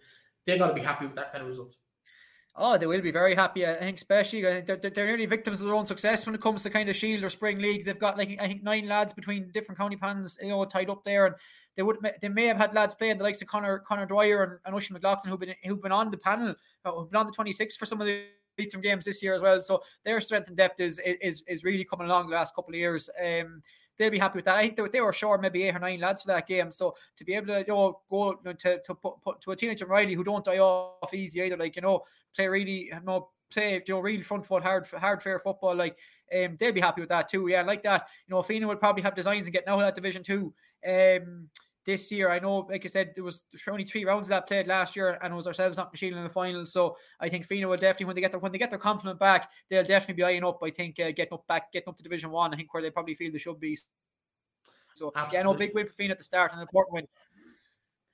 They've 0.50 0.60
got 0.60 0.70
to 0.70 0.74
be 0.74 0.82
happy 0.82 1.06
with 1.06 1.16
that 1.16 1.32
kind 1.32 1.41
of 1.41 1.47
result. 1.47 1.76
Oh, 2.62 2.78
they 2.78 2.88
will 2.88 3.02
be 3.02 3.12
very 3.12 3.36
happy. 3.36 3.66
I 3.66 3.76
think, 3.76 3.97
especially 3.97 4.45
I 4.45 4.62
think 4.62 4.66
they're, 4.66 4.91
they're 4.91 5.06
nearly 5.06 5.26
victims 5.26 5.62
of 5.62 5.68
their 5.68 5.76
own 5.76 5.86
success 5.86 6.26
when 6.26 6.36
it 6.36 6.41
comes 6.41 6.64
to 6.64 6.70
kind 6.70 6.89
of 6.89 6.95
Shield 6.95 7.24
or 7.24 7.30
Spring 7.30 7.60
League. 7.60 7.86
They've 7.86 7.97
got 7.97 8.18
like 8.18 8.38
I 8.39 8.47
think 8.47 8.64
nine 8.64 8.88
lads 8.88 9.14
between 9.14 9.50
different 9.54 9.80
county 9.80 9.95
pans, 9.95 10.38
you 10.41 10.50
know, 10.50 10.66
tied 10.66 10.89
up 10.89 11.06
there, 11.06 11.28
and 11.28 11.36
they 11.78 11.84
would 11.84 11.97
they 12.22 12.28
may 12.28 12.45
have 12.47 12.58
had 12.58 12.74
lads 12.74 12.95
playing 12.95 13.18
the 13.18 13.24
likes 13.24 13.41
of 13.41 13.47
Connor 13.47 13.80
Connor 13.80 14.06
Dwyer 14.06 14.43
and, 14.43 14.60
and 14.66 14.76
Oisin 14.76 14.93
McLaughlin 14.93 15.30
who've 15.30 15.39
been 15.39 15.56
who've 15.64 15.82
been 15.82 15.93
on 15.93 16.12
the 16.12 16.18
panel, 16.18 16.54
uh, 16.84 16.91
who've 16.91 17.10
been 17.10 17.20
on 17.20 17.28
the 17.28 17.32
26 17.32 17.78
for 17.78 17.86
some 17.86 18.02
of 18.02 18.08
the 18.08 18.26
Leitrim 18.58 18.82
games 18.82 19.06
this 19.06 19.24
year 19.24 19.36
as 19.36 19.41
well. 19.41 19.62
So 19.62 19.82
their 20.04 20.20
strength 20.20 20.50
and 20.50 20.58
depth 20.58 20.82
is 20.82 21.00
is 21.22 21.43
is 21.47 21.64
really 21.64 21.86
coming 21.86 22.08
along 22.08 22.30
the 22.30 22.36
last 22.36 22.54
couple 22.56 22.74
of 22.74 22.78
years. 22.80 23.10
Um, 23.24 23.62
they'll 24.00 24.10
be 24.10 24.18
happy 24.18 24.38
with 24.38 24.45
that. 24.45 24.56
I 24.56 24.64
think 24.64 24.78
they, 24.78 24.88
they 24.88 25.02
were 25.02 25.14
short 25.14 25.41
maybe 25.41 25.64
eight 25.64 25.76
or 25.76 25.80
nine 25.80 26.00
lads 26.00 26.22
for 26.22 26.30
that 26.30 26.47
game. 26.47 26.72
So 26.72 26.95
to 27.18 27.26
be 27.26 27.36
able 27.36 27.47
to 27.47 27.60
you 27.60 27.66
know 27.68 28.00
go 28.10 28.34
to 28.34 28.54
to 28.80 28.95
put, 28.95 29.22
put 29.22 29.41
to 29.41 29.52
a 29.52 29.56
teenager 29.56 29.86
Riley 29.86 30.16
who 30.16 30.24
don't 30.24 30.43
die 30.43 30.58
off 30.58 31.14
easy 31.14 31.41
either, 31.41 31.58
like 31.58 31.76
you 31.76 31.82
know 31.82 32.04
play 32.36 32.47
really 32.47 32.86
you 32.86 33.00
know 33.06 33.30
play 33.52 33.74
you 33.86 33.93
know 33.93 34.00
really 34.00 34.24
front 34.24 34.45
foot 34.45 34.64
hard 34.64 34.88
hard 34.88 35.22
fair 35.22 35.39
football 35.39 35.76
like 35.76 35.97
um 36.36 36.56
they'll 36.60 36.72
be 36.72 36.82
happy 36.82 37.02
with 37.02 37.10
that 37.10 37.28
too. 37.28 37.47
Yeah, 37.47 37.62
like 37.64 37.84
that. 37.84 38.08
You 38.28 38.36
know, 38.36 38.41
Fenagh 38.41 38.68
would 38.68 38.80
probably 38.80 39.04
have 39.04 39.16
designs 39.16 39.45
and 39.45 39.54
getting 39.54 39.70
out 39.70 39.76
of 39.76 39.82
that 39.82 39.95
division 39.95 40.24
too. 40.24 40.54
Um 40.88 41.50
this 41.86 42.11
year. 42.11 42.30
I 42.30 42.39
know, 42.39 42.59
like 42.69 42.86
I 42.86 42.88
said, 42.88 43.13
there 43.15 43.23
was 43.23 43.43
only 43.67 43.86
three 43.86 44.05
rounds 44.05 44.27
of 44.27 44.30
that 44.30 44.47
played 44.47 44.67
last 44.67 44.95
year, 44.95 45.17
and 45.21 45.34
it 45.34 45.36
was 45.36 45.47
ourselves 45.47 45.77
not 45.77 45.91
machine 45.91 46.13
in 46.13 46.23
the 46.23 46.30
final. 46.30 46.65
So 46.65 46.97
I 47.19 47.30
think 47.30 47.47
Fenagh 47.47 47.67
will 47.67 47.77
definitely, 47.77 48.07
when 48.07 48.15
they 48.15 48.21
get 48.21 48.32
their 48.32 48.39
when 48.39 48.51
they 48.51 48.57
get 48.57 48.69
their 48.69 48.80
compliment 48.80 49.19
back, 49.19 49.49
they'll 49.69 49.84
definitely 49.84 50.15
be 50.15 50.23
eyeing 50.23 50.43
up. 50.43 50.59
I 50.63 50.71
think 50.71 50.99
uh, 50.99 51.11
getting 51.11 51.34
up 51.34 51.47
back, 51.47 51.71
getting 51.71 51.89
up 51.89 51.97
to 51.97 52.03
Division 52.03 52.32
One. 52.32 52.53
I 52.53 52.57
think 52.57 52.73
where 52.73 52.84
they 52.84 52.89
probably 52.91 53.15
feel 53.15 53.32
they 53.32 53.38
should 53.38 53.59
be. 53.59 53.77
So 54.95 55.11
Absolutely. 55.15 55.38
yeah, 55.38 55.43
no 55.43 55.53
big 55.53 55.73
win 55.73 55.88
for 55.88 55.93
Fenagh 55.93 56.11
at 56.11 56.17
the 56.17 56.23
start, 56.23 56.51
and 56.51 56.59
an 56.59 56.63
important 56.63 56.93
win. 56.93 57.07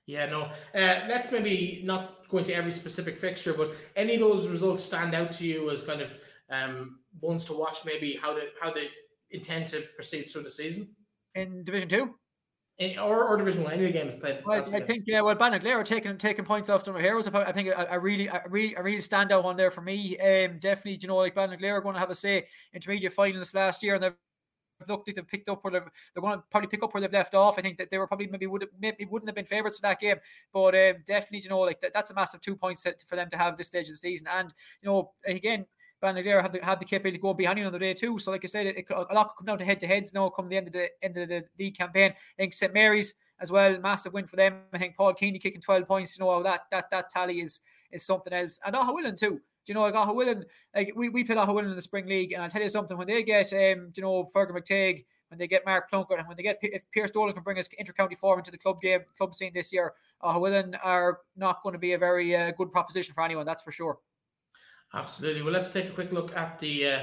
Yeah, 0.06 0.26
no. 0.26 0.42
Uh, 0.74 1.00
let's 1.08 1.32
maybe 1.32 1.82
not 1.84 2.28
go 2.28 2.38
into 2.38 2.54
every 2.54 2.70
specific 2.70 3.18
fixture, 3.18 3.52
but 3.52 3.72
any 3.96 4.14
of 4.14 4.20
those 4.20 4.46
results 4.46 4.84
stand 4.84 5.14
out 5.14 5.32
to 5.32 5.46
you 5.46 5.70
as 5.70 5.82
kind 5.82 6.00
of 6.00 6.16
um, 6.48 7.00
ones 7.20 7.44
to 7.46 7.58
watch, 7.58 7.84
maybe 7.84 8.16
how 8.20 8.32
they 8.32 8.48
how 8.60 8.72
they 8.72 8.88
intend 9.30 9.66
to 9.68 9.80
proceed 9.96 10.30
through 10.30 10.44
the 10.44 10.50
season 10.50 10.94
in 11.34 11.64
Division 11.64 11.88
Two. 11.88 12.14
In, 12.78 12.98
or, 12.98 13.24
or 13.24 13.38
Division 13.38 13.64
One, 13.64 13.72
any 13.72 13.86
of 13.86 13.92
the 13.92 13.98
games 13.98 14.14
played. 14.16 14.42
Well, 14.44 14.62
I 14.74 14.80
think 14.80 15.04
yeah. 15.06 15.22
Well, 15.22 15.34
Ballinaglera 15.34 15.76
are 15.76 15.84
taking 15.84 16.18
taking 16.18 16.44
points 16.44 16.68
off 16.68 16.84
them 16.84 16.94
here 17.00 17.16
was 17.16 17.26
I 17.26 17.50
think 17.52 17.68
a, 17.68 17.86
a, 17.90 17.98
really 17.98 18.26
a 18.26 18.42
really 18.50 18.74
a 18.74 18.82
really 18.82 18.98
standout 18.98 19.44
one 19.44 19.56
there 19.56 19.70
for 19.70 19.80
me. 19.80 20.18
Um, 20.18 20.58
definitely, 20.58 20.98
you 21.00 21.08
know, 21.08 21.16
like 21.16 21.34
Ballinaglera 21.34 21.72
are 21.72 21.80
going 21.80 21.94
to 21.94 22.00
have 22.00 22.10
a 22.10 22.14
say 22.14 22.46
intermediate 22.74 23.14
finals 23.14 23.54
last 23.54 23.82
year, 23.82 23.94
and 23.94 24.04
they've 24.04 24.14
looked 24.88 25.08
like 25.08 25.16
they've 25.16 25.26
picked 25.26 25.48
up 25.48 25.64
where 25.64 25.70
they've, 25.70 25.88
they're 26.14 26.20
going 26.20 26.36
to 26.36 26.44
probably 26.50 26.68
pick 26.68 26.82
up 26.82 26.92
where 26.92 27.00
they've 27.00 27.10
left 27.10 27.34
off. 27.34 27.58
I 27.58 27.62
think 27.62 27.78
that 27.78 27.88
they 27.90 27.96
were 27.96 28.06
probably 28.06 28.26
maybe 28.26 28.46
would 28.46 28.60
have, 28.60 28.70
maybe 28.78 29.06
wouldn't 29.06 29.28
have 29.28 29.36
been 29.36 29.46
favourites 29.46 29.78
for 29.78 29.82
that 29.82 29.98
game, 29.98 30.16
but 30.52 30.74
um, 30.74 30.96
definitely 31.06 31.40
you 31.40 31.48
know 31.48 31.60
like 31.60 31.80
that, 31.80 31.94
that's 31.94 32.10
a 32.10 32.14
massive 32.14 32.42
two 32.42 32.56
points 32.56 32.86
for 33.06 33.16
them 33.16 33.30
to 33.30 33.38
have 33.38 33.56
this 33.56 33.68
stage 33.68 33.86
of 33.86 33.92
the 33.92 33.96
season. 33.96 34.26
And 34.30 34.52
you 34.82 34.90
know 34.90 35.12
again, 35.26 35.64
Ballinaglera 36.02 36.42
have 36.42 36.52
the 36.52 36.64
have 36.64 36.78
the 36.78 36.84
capability 36.84 37.18
to 37.18 37.22
go 37.22 37.34
behind 37.34 37.58
you 37.58 37.64
on 37.64 37.72
the 37.72 37.78
day 37.78 37.94
too. 37.94 38.18
So 38.18 38.30
like 38.30 38.44
I 38.44 38.48
said, 38.48 38.66
it, 38.66 38.76
it, 38.78 38.86
a 38.90 39.14
lot 39.14 39.28
could 39.28 39.36
come 39.38 39.46
down 39.46 39.58
to 39.58 39.64
head 39.64 39.80
to 39.80 39.86
heads 39.86 40.12
now 40.12 40.28
come 40.28 40.48
the 40.48 40.56
end 40.56 40.66
of 40.66 40.72
the 40.72 40.90
end 41.02 41.16
of 41.16 41.28
the 41.28 41.44
league 41.58 41.76
campaign. 41.76 42.12
I 42.12 42.42
think 42.42 42.52
St 42.52 42.72
Mary's 42.72 43.14
as 43.40 43.50
well, 43.50 43.78
massive 43.80 44.12
win 44.12 44.26
for 44.26 44.36
them. 44.36 44.60
I 44.72 44.78
think 44.78 44.96
Paul 44.96 45.14
Keaney 45.14 45.40
kicking 45.40 45.60
12 45.60 45.86
points, 45.86 46.18
you 46.18 46.24
know, 46.24 46.42
that 46.42 46.62
that 46.70 46.90
that 46.90 47.10
tally 47.10 47.40
is 47.40 47.60
is 47.90 48.04
something 48.04 48.32
else. 48.32 48.58
And 48.64 48.74
Aughawillan 48.74 49.16
too. 49.16 49.40
Do 49.66 49.72
you 49.72 49.74
know, 49.74 49.82
like 49.82 49.94
Aughawillan, 49.94 50.44
like 50.76 50.92
we, 50.94 51.08
we 51.08 51.24
played 51.24 51.38
Aughawillan 51.38 51.70
in 51.70 51.76
the 51.76 51.82
spring 51.82 52.06
league, 52.06 52.32
and 52.32 52.40
I'll 52.40 52.50
tell 52.50 52.62
you 52.62 52.68
something, 52.68 52.96
when 52.96 53.08
they 53.08 53.24
get 53.24 53.52
um, 53.52 53.90
you 53.96 54.02
know, 54.02 54.24
Fergus 54.32 54.54
McTague, 54.54 55.04
when 55.28 55.38
they 55.38 55.48
get 55.48 55.66
Mark 55.66 55.90
Plunkett, 55.90 56.20
and 56.20 56.28
when 56.28 56.36
they 56.36 56.44
get 56.44 56.58
if 56.62 56.82
Pierce 56.92 57.10
Dolan 57.10 57.34
can 57.34 57.42
bring 57.42 57.58
us 57.58 57.68
inter-county 57.76 58.14
form 58.14 58.38
into 58.38 58.52
the 58.52 58.58
club 58.58 58.80
game, 58.80 59.00
club 59.18 59.34
scene 59.34 59.50
this 59.52 59.72
year, 59.72 59.94
Aughawillan 60.22 60.78
are 60.84 61.18
not 61.36 61.64
going 61.64 61.72
to 61.72 61.80
be 61.80 61.94
a 61.94 61.98
very 61.98 62.36
uh, 62.36 62.52
good 62.52 62.70
proposition 62.70 63.12
for 63.12 63.24
anyone, 63.24 63.44
that's 63.44 63.62
for 63.62 63.72
sure. 63.72 63.98
Absolutely. 64.96 65.42
Well, 65.42 65.52
let's 65.52 65.68
take 65.68 65.86
a 65.86 65.92
quick 65.92 66.10
look 66.10 66.34
at 66.34 66.58
the 66.58 66.86
uh, 66.86 67.00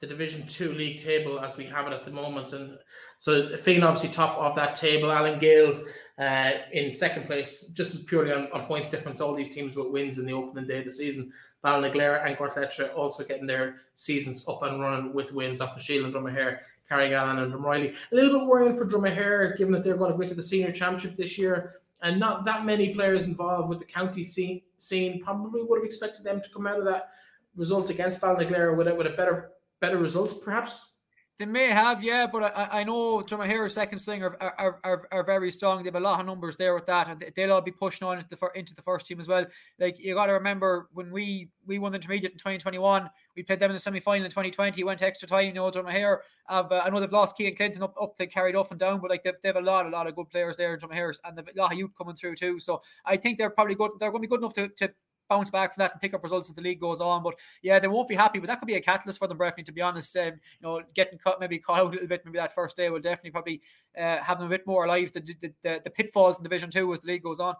the 0.00 0.06
Division 0.06 0.46
Two 0.46 0.72
league 0.72 0.98
table 0.98 1.40
as 1.40 1.56
we 1.56 1.64
have 1.64 1.88
it 1.88 1.92
at 1.92 2.04
the 2.04 2.10
moment. 2.10 2.52
And 2.52 2.78
so 3.18 3.56
Finn 3.56 3.82
obviously 3.82 4.10
top 4.10 4.38
of 4.38 4.54
that 4.56 4.76
table. 4.76 5.10
Allen 5.10 5.40
Gaels 5.40 5.88
uh, 6.18 6.52
in 6.72 6.92
second 6.92 7.26
place, 7.26 7.68
just 7.68 7.96
as 7.96 8.04
purely 8.04 8.32
on, 8.32 8.48
on, 8.52 8.62
points 8.66 8.90
difference. 8.90 9.20
All 9.20 9.34
these 9.34 9.50
teams 9.50 9.76
with 9.76 9.88
wins 9.88 10.18
in 10.18 10.26
the 10.26 10.32
opening 10.32 10.68
day 10.68 10.78
of 10.78 10.84
the 10.84 10.92
season. 10.92 11.32
Ballinaglera 11.64 12.26
and 12.26 12.36
Gortletteragh 12.36 12.96
also 12.96 13.24
getting 13.24 13.46
their 13.46 13.76
seasons 13.94 14.44
up 14.48 14.62
and 14.62 14.80
running 14.80 15.12
with 15.12 15.32
wins 15.32 15.60
up 15.60 15.78
Shield 15.80 16.04
and 16.04 16.14
Dromahair, 16.14 16.58
Carrigallen 16.90 17.42
and 17.42 17.52
Drumreilly. 17.52 17.94
A 18.10 18.14
little 18.14 18.40
bit 18.40 18.48
worrying 18.48 18.76
for 18.76 18.86
Dromahair, 18.86 19.56
given 19.56 19.72
that 19.72 19.84
they're 19.84 19.96
going 19.96 20.10
to 20.10 20.16
go 20.16 20.22
into 20.22 20.34
the 20.34 20.42
senior 20.42 20.72
championship 20.72 21.16
this 21.16 21.38
year 21.38 21.74
and 22.02 22.18
not 22.18 22.44
that 22.44 22.66
many 22.66 22.92
players 22.92 23.28
involved 23.28 23.68
with 23.68 23.78
the 23.78 23.84
county 23.84 24.24
scene. 24.24 24.60
scene. 24.78 25.22
Probably 25.22 25.62
would 25.62 25.78
have 25.78 25.84
expected 25.84 26.24
them 26.24 26.40
to 26.40 26.50
come 26.50 26.66
out 26.66 26.78
of 26.78 26.84
that 26.84 27.10
result 27.56 27.90
against 27.90 28.20
Ballinaglera 28.20 28.76
with 28.76 28.88
a, 28.88 28.94
with 28.94 29.06
a 29.06 29.10
better 29.10 29.50
better 29.80 29.98
result, 29.98 30.42
perhaps? 30.42 30.92
They 31.38 31.46
may 31.46 31.66
have, 31.66 32.04
yeah, 32.04 32.28
but 32.28 32.56
I, 32.56 32.80
I 32.80 32.84
know 32.84 33.18
Dromahair's 33.20 33.74
second 33.74 33.98
string 33.98 34.22
are, 34.22 34.36
are, 34.40 34.78
are, 34.84 35.08
are 35.10 35.24
very 35.24 35.50
strong. 35.50 35.82
They 35.82 35.88
have 35.88 35.96
a 35.96 36.00
lot 36.00 36.20
of 36.20 36.26
numbers 36.26 36.56
there 36.56 36.72
with 36.72 36.86
that, 36.86 37.08
and 37.08 37.32
they'll 37.34 37.52
all 37.54 37.60
be 37.60 37.72
pushing 37.72 38.06
on 38.06 38.18
into 38.18 38.28
the 38.28 38.50
into 38.54 38.76
the 38.76 38.82
first 38.82 39.06
team 39.06 39.18
as 39.18 39.26
well. 39.26 39.46
Like 39.80 39.98
you 39.98 40.14
got 40.14 40.26
to 40.26 40.34
remember 40.34 40.88
when 40.92 41.10
we 41.10 41.48
we 41.66 41.80
won 41.80 41.90
the 41.90 41.96
intermediate 41.96 42.32
in 42.32 42.38
2021, 42.38 43.10
we 43.34 43.42
played 43.42 43.58
them 43.58 43.70
in 43.70 43.74
the 43.74 43.80
semi 43.80 43.98
final 43.98 44.24
in 44.24 44.30
2020. 44.30 44.84
Went 44.84 45.02
extra 45.02 45.26
time. 45.26 45.46
You 45.46 45.54
know, 45.54 45.68
Dromahair 45.68 46.18
have 46.46 46.70
uh, 46.70 46.82
I 46.84 46.90
know 46.90 47.00
they've 47.00 47.10
lost 47.10 47.36
Kean 47.36 47.56
Clinton 47.56 47.82
up 47.82 47.96
up 48.00 48.14
to 48.18 48.26
carried 48.28 48.54
off 48.54 48.70
and 48.70 48.78
down, 48.78 49.00
but 49.00 49.10
like 49.10 49.24
they've, 49.24 49.34
they 49.42 49.48
have 49.48 49.56
a 49.56 49.62
lot 49.62 49.86
a 49.86 49.88
lot 49.88 50.06
of 50.06 50.14
good 50.14 50.30
players 50.30 50.56
there 50.58 50.74
in 50.74 50.80
Dromahair, 50.80 51.12
and 51.24 51.36
they've 51.36 51.48
a 51.48 51.60
lot 51.60 51.72
of 51.72 51.78
youth 51.78 51.90
coming 51.98 52.14
through 52.14 52.36
too. 52.36 52.60
So 52.60 52.82
I 53.04 53.16
think 53.16 53.38
they're 53.38 53.50
probably 53.50 53.74
good. 53.74 53.90
They're 53.98 54.12
going 54.12 54.22
to 54.22 54.28
be 54.28 54.30
good 54.30 54.40
enough 54.40 54.54
to, 54.54 54.68
to 54.68 54.92
bounce 55.32 55.50
back 55.50 55.74
from 55.74 55.82
that 55.82 55.92
and 55.92 56.00
pick 56.00 56.14
up 56.14 56.22
results 56.22 56.48
as 56.48 56.54
the 56.54 56.62
league 56.62 56.80
goes 56.80 57.00
on. 57.00 57.22
But 57.22 57.34
yeah, 57.62 57.78
they 57.78 57.88
won't 57.88 58.08
be 58.08 58.14
happy. 58.14 58.38
But 58.38 58.48
that 58.48 58.58
could 58.58 58.66
be 58.66 58.74
a 58.74 58.80
catalyst 58.80 59.18
for 59.18 59.28
them, 59.28 59.38
Breifne, 59.38 59.64
to 59.64 59.72
be 59.72 59.80
honest. 59.80 60.16
Um, 60.16 60.24
you 60.24 60.62
know, 60.62 60.82
getting 60.94 61.18
cut, 61.18 61.40
maybe 61.40 61.58
caught 61.58 61.80
out 61.80 61.88
a 61.88 61.90
little 61.90 62.08
bit, 62.08 62.24
maybe 62.24 62.38
that 62.38 62.54
first 62.54 62.76
day 62.76 62.90
will 62.90 63.00
definitely 63.00 63.30
probably 63.30 63.62
uh, 63.98 64.18
have 64.18 64.38
them 64.38 64.46
a 64.46 64.50
bit 64.50 64.66
more 64.66 64.84
alive. 64.84 65.12
The, 65.12 65.20
the, 65.20 65.52
the, 65.62 65.80
the 65.84 65.90
pitfalls 65.90 66.38
in 66.38 66.42
Division 66.42 66.70
Two 66.70 66.92
as 66.92 67.00
the 67.00 67.08
league 67.08 67.22
goes 67.22 67.40
on. 67.40 67.54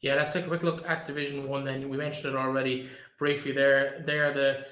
Yeah, 0.00 0.16
let's 0.16 0.32
take 0.32 0.44
a 0.44 0.48
quick 0.48 0.62
look 0.62 0.86
at 0.88 1.06
Division 1.06 1.48
One. 1.48 1.64
Then 1.64 1.88
we 1.88 1.96
mentioned 1.96 2.34
it 2.34 2.38
already 2.38 2.88
briefly. 3.18 3.52
There, 3.52 4.02
there 4.06 4.30
are 4.30 4.34
the 4.34 4.66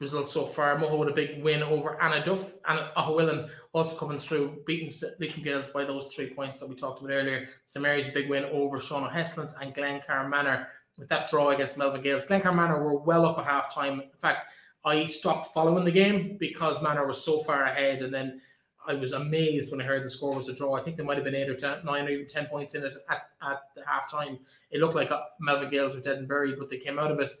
results 0.00 0.32
so 0.32 0.44
far. 0.44 0.76
Mohill 0.76 0.98
with 0.98 1.08
a 1.08 1.12
big 1.12 1.42
win 1.42 1.62
over 1.62 1.98
Annaduff. 2.00 2.52
and 2.68 2.80
Aughawillan 2.96 3.48
also 3.72 3.96
coming 3.96 4.18
through, 4.18 4.62
beating 4.66 4.90
Leitrim 5.18 5.44
Gaels 5.44 5.68
by 5.68 5.84
those 5.84 6.08
three 6.08 6.30
points 6.30 6.60
that 6.60 6.68
we 6.68 6.74
talked 6.74 7.00
about 7.00 7.12
earlier. 7.12 7.48
St 7.66 7.82
Mary's 7.82 8.08
big 8.08 8.28
win 8.28 8.44
over 8.44 8.78
Sean 8.78 9.04
O'Heslins 9.04 9.60
and 9.60 9.74
Glencar 9.74 10.28
Manor 10.28 10.68
with 10.98 11.08
that 11.08 11.30
draw 11.30 11.50
against 11.50 11.78
Melvin 11.78 12.02
Gaels. 12.02 12.26
Glencar 12.26 12.54
Manor 12.54 12.82
were 12.82 12.98
well 12.98 13.26
up 13.26 13.38
at 13.38 13.44
half 13.44 13.74
time. 13.74 14.00
In 14.00 14.18
fact, 14.18 14.46
I 14.84 15.06
stopped 15.06 15.52
following 15.52 15.84
the 15.84 15.90
game 15.90 16.36
because 16.38 16.82
Manor 16.82 17.06
was 17.06 17.22
so 17.22 17.40
far 17.40 17.64
ahead. 17.64 18.02
And 18.02 18.14
then 18.14 18.40
I 18.86 18.94
was 18.94 19.12
amazed 19.12 19.70
when 19.70 19.80
I 19.80 19.84
heard 19.84 20.04
the 20.04 20.10
score 20.10 20.34
was 20.34 20.48
a 20.48 20.54
draw. 20.54 20.74
I 20.74 20.80
think 20.80 20.96
there 20.96 21.04
might 21.04 21.16
have 21.16 21.24
been 21.24 21.34
eight 21.34 21.50
or 21.50 21.56
ten, 21.56 21.84
nine 21.84 22.06
or 22.06 22.10
even 22.10 22.26
10 22.26 22.46
points 22.46 22.74
in 22.74 22.84
it 22.84 22.96
at, 23.10 23.30
at 23.42 23.62
the 23.74 23.84
half 23.84 24.10
time. 24.10 24.38
It 24.70 24.80
looked 24.80 24.94
like 24.94 25.10
uh, 25.10 25.22
Melvin 25.40 25.70
Gaels 25.70 25.94
were 25.94 26.00
dead 26.00 26.18
and 26.18 26.28
buried, 26.28 26.58
but 26.58 26.70
they 26.70 26.78
came 26.78 26.98
out 26.98 27.10
of 27.10 27.20
it 27.20 27.32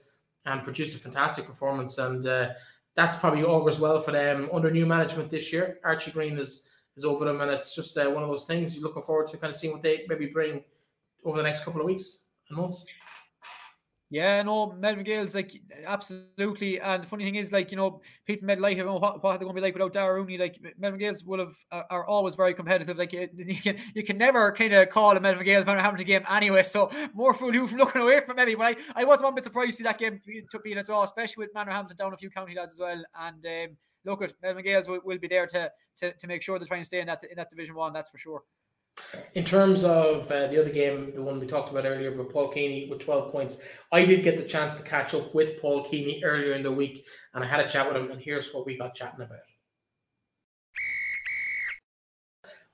and 0.44 0.62
produced 0.62 0.96
a 0.96 0.98
fantastic 0.98 1.46
performance. 1.46 1.98
And 1.98 2.26
uh, 2.26 2.50
that's 2.94 3.16
probably 3.16 3.44
augurs 3.44 3.78
well 3.78 4.00
for 4.00 4.10
them 4.10 4.48
under 4.52 4.70
new 4.70 4.86
management 4.86 5.30
this 5.30 5.52
year. 5.52 5.78
Archie 5.84 6.10
Green 6.10 6.38
is 6.38 6.68
is 6.96 7.04
over 7.04 7.26
them, 7.26 7.42
and 7.42 7.50
it's 7.50 7.74
just 7.74 7.96
uh, 7.98 8.08
one 8.08 8.22
of 8.22 8.30
those 8.30 8.46
things 8.46 8.74
you're 8.74 8.82
looking 8.82 9.02
forward 9.02 9.26
to 9.26 9.36
kind 9.36 9.50
of 9.50 9.56
seeing 9.56 9.74
what 9.74 9.82
they 9.82 10.06
maybe 10.08 10.26
bring 10.26 10.64
over 11.24 11.36
the 11.36 11.42
next 11.42 11.62
couple 11.62 11.80
of 11.80 11.86
weeks 11.86 12.22
and 12.48 12.56
months. 12.56 12.86
Yeah, 14.08 14.40
no, 14.42 14.70
Melvin 14.70 15.02
Gaels, 15.04 15.34
like 15.34 15.50
absolutely. 15.84 16.80
And 16.80 17.02
the 17.02 17.08
funny 17.08 17.24
thing 17.24 17.34
is, 17.34 17.50
like 17.50 17.72
you 17.72 17.76
know, 17.76 18.00
people 18.24 18.46
made 18.46 18.60
light 18.60 18.78
of 18.78 18.86
what, 18.86 19.20
what 19.20 19.38
they're 19.38 19.38
going 19.38 19.48
to 19.48 19.54
be 19.54 19.60
like 19.60 19.74
without 19.74 19.92
Dara 19.92 20.14
Rooney. 20.14 20.38
Like 20.38 20.60
Melvin 20.78 21.00
Gaels 21.00 21.24
will 21.24 21.40
have 21.40 21.56
uh, 21.72 21.82
are 21.90 22.06
always 22.06 22.36
very 22.36 22.54
competitive. 22.54 22.96
Like 22.96 23.12
you, 23.12 23.28
you 23.36 23.60
can 23.60 23.78
you 23.94 24.04
can 24.04 24.16
never 24.16 24.52
kind 24.52 24.72
of 24.74 24.90
call 24.90 25.16
a 25.16 25.20
Melvin 25.20 25.44
Gaels 25.44 25.64
Hamilton 25.66 26.06
game 26.06 26.22
anyway. 26.30 26.62
So 26.62 26.88
more 27.14 27.34
fool 27.34 27.52
you 27.52 27.66
from 27.66 27.78
looking 27.78 28.00
away 28.00 28.20
from 28.24 28.36
maybe. 28.36 28.54
But 28.54 28.76
I, 28.94 29.02
I 29.02 29.04
was 29.04 29.20
one 29.20 29.34
bit 29.34 29.42
surprised 29.42 29.72
to 29.72 29.76
see 29.78 29.82
that 29.84 29.98
game 29.98 30.20
took 30.52 30.62
being 30.62 30.78
a 30.78 30.84
draw, 30.84 31.02
especially 31.02 31.44
with 31.44 31.54
Manorhampton 31.54 31.96
down 31.96 32.14
a 32.14 32.16
few 32.16 32.30
county 32.30 32.54
lads 32.54 32.74
as 32.74 32.78
well. 32.78 33.02
And 33.18 33.44
um, 33.44 33.76
look 34.04 34.22
at 34.22 34.34
Melvin 34.40 34.62
Gaels 34.62 34.86
will, 34.86 35.00
will 35.04 35.18
be 35.18 35.26
there 35.26 35.48
to, 35.48 35.72
to 35.96 36.12
to 36.12 36.26
make 36.28 36.42
sure 36.42 36.60
they're 36.60 36.68
trying 36.68 36.82
to 36.82 36.86
stay 36.86 37.00
in 37.00 37.08
that 37.08 37.24
in 37.28 37.38
that 37.38 37.50
Division 37.50 37.74
One. 37.74 37.92
That's 37.92 38.10
for 38.10 38.18
sure. 38.18 38.42
In 39.34 39.44
terms 39.44 39.84
of 39.84 40.30
uh, 40.30 40.46
the 40.46 40.60
other 40.60 40.70
game, 40.70 41.12
the 41.14 41.22
one 41.22 41.38
we 41.38 41.46
talked 41.46 41.70
about 41.70 41.84
earlier, 41.84 42.10
with 42.10 42.32
Paul 42.32 42.52
Keaney 42.52 42.88
with 42.88 43.04
12 43.04 43.30
points, 43.30 43.62
I 43.92 44.04
did 44.04 44.24
get 44.24 44.36
the 44.36 44.44
chance 44.44 44.74
to 44.76 44.82
catch 44.82 45.14
up 45.14 45.34
with 45.34 45.60
Paul 45.60 45.84
Keaney 45.84 46.20
earlier 46.24 46.54
in 46.54 46.62
the 46.62 46.72
week 46.72 47.06
and 47.34 47.44
I 47.44 47.46
had 47.46 47.60
a 47.60 47.68
chat 47.68 47.86
with 47.86 47.96
him, 47.96 48.10
and 48.10 48.20
here's 48.20 48.52
what 48.54 48.64
we 48.64 48.78
got 48.78 48.94
chatting 48.94 49.20
about. 49.20 49.38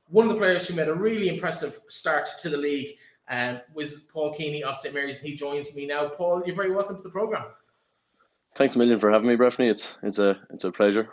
One 0.06 0.26
of 0.26 0.32
the 0.32 0.38
players 0.38 0.68
who 0.68 0.76
made 0.76 0.88
a 0.88 0.94
really 0.94 1.28
impressive 1.28 1.78
start 1.88 2.28
to 2.42 2.48
the 2.48 2.56
league 2.56 2.96
um, 3.28 3.60
was 3.74 4.08
Paul 4.12 4.32
Keaney 4.32 4.62
of 4.62 4.76
St. 4.76 4.94
Mary's, 4.94 5.18
and 5.18 5.26
he 5.26 5.34
joins 5.34 5.74
me 5.74 5.86
now. 5.86 6.08
Paul, 6.08 6.42
you're 6.46 6.54
very 6.54 6.70
welcome 6.70 6.96
to 6.96 7.02
the 7.02 7.10
programme. 7.10 7.46
Thanks 8.54 8.76
a 8.76 8.78
million 8.78 8.98
for 8.98 9.10
having 9.10 9.28
me, 9.28 9.36
Breifne. 9.36 9.70
It's, 9.70 9.96
it's, 10.02 10.18
a, 10.18 10.38
it's 10.50 10.64
a 10.64 10.70
pleasure. 10.70 11.08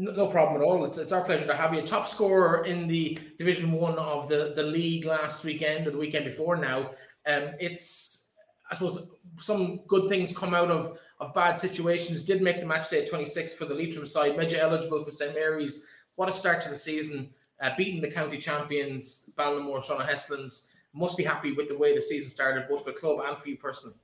No 0.00 0.28
problem 0.28 0.62
at 0.62 0.64
all. 0.64 0.86
It's, 0.86 0.96
it's 0.96 1.12
our 1.12 1.22
pleasure 1.22 1.46
to 1.46 1.54
have 1.54 1.74
you. 1.74 1.82
Top 1.82 2.08
scorer 2.08 2.64
in 2.64 2.88
the 2.88 3.18
Division 3.36 3.70
One 3.70 3.98
of 3.98 4.30
the, 4.30 4.54
the 4.56 4.62
league 4.62 5.04
last 5.04 5.44
weekend 5.44 5.86
or 5.86 5.90
the 5.90 5.98
weekend 5.98 6.24
before 6.24 6.56
now. 6.56 6.92
Um, 7.26 7.50
it's, 7.60 8.34
I 8.70 8.76
suppose, 8.76 9.10
some 9.38 9.80
good 9.86 10.08
things 10.08 10.36
come 10.36 10.54
out 10.54 10.70
of, 10.70 10.98
of 11.20 11.34
bad 11.34 11.58
situations. 11.58 12.24
Did 12.24 12.40
make 12.40 12.60
the 12.60 12.66
match 12.66 12.88
day 12.88 13.02
at 13.02 13.10
26 13.10 13.52
for 13.52 13.66
the 13.66 13.74
Leitrim 13.74 14.06
side. 14.06 14.36
You 14.50 14.58
eligible 14.58 15.04
for 15.04 15.10
St 15.10 15.34
Mary's. 15.34 15.86
What 16.14 16.30
a 16.30 16.32
start 16.32 16.62
to 16.62 16.70
the 16.70 16.76
season. 16.76 17.28
Uh, 17.60 17.72
beating 17.76 18.00
the 18.00 18.10
county 18.10 18.38
champions, 18.38 19.30
Ballinamore, 19.36 19.84
Sean 19.84 20.00
Heslins. 20.00 20.72
Must 20.94 21.18
be 21.18 21.24
happy 21.24 21.52
with 21.52 21.68
the 21.68 21.76
way 21.76 21.94
the 21.94 22.00
season 22.00 22.30
started, 22.30 22.66
both 22.70 22.84
for 22.84 22.92
the 22.92 22.98
club 22.98 23.20
and 23.22 23.36
for 23.36 23.50
you 23.50 23.58
personally. 23.58 23.96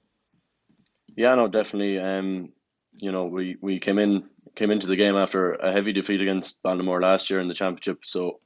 Yeah, 1.17 1.35
no, 1.37 1.49
definitely. 1.49 1.99
Um, 1.99 2.53
you 2.93 3.13
know, 3.13 3.25
we, 3.25 3.57
we 3.63 3.79
came 3.79 3.99
in 3.99 4.25
came 4.57 4.71
into 4.71 4.87
the 4.87 4.97
game 4.97 5.17
after 5.17 5.53
a 5.53 5.71
heavy 5.71 5.93
defeat 5.93 6.21
against 6.21 6.63
Ballinamore 6.63 7.03
last 7.03 7.31
year 7.31 7.41
in 7.41 7.49
the 7.49 7.55
championship. 7.55 8.05
So 8.05 8.41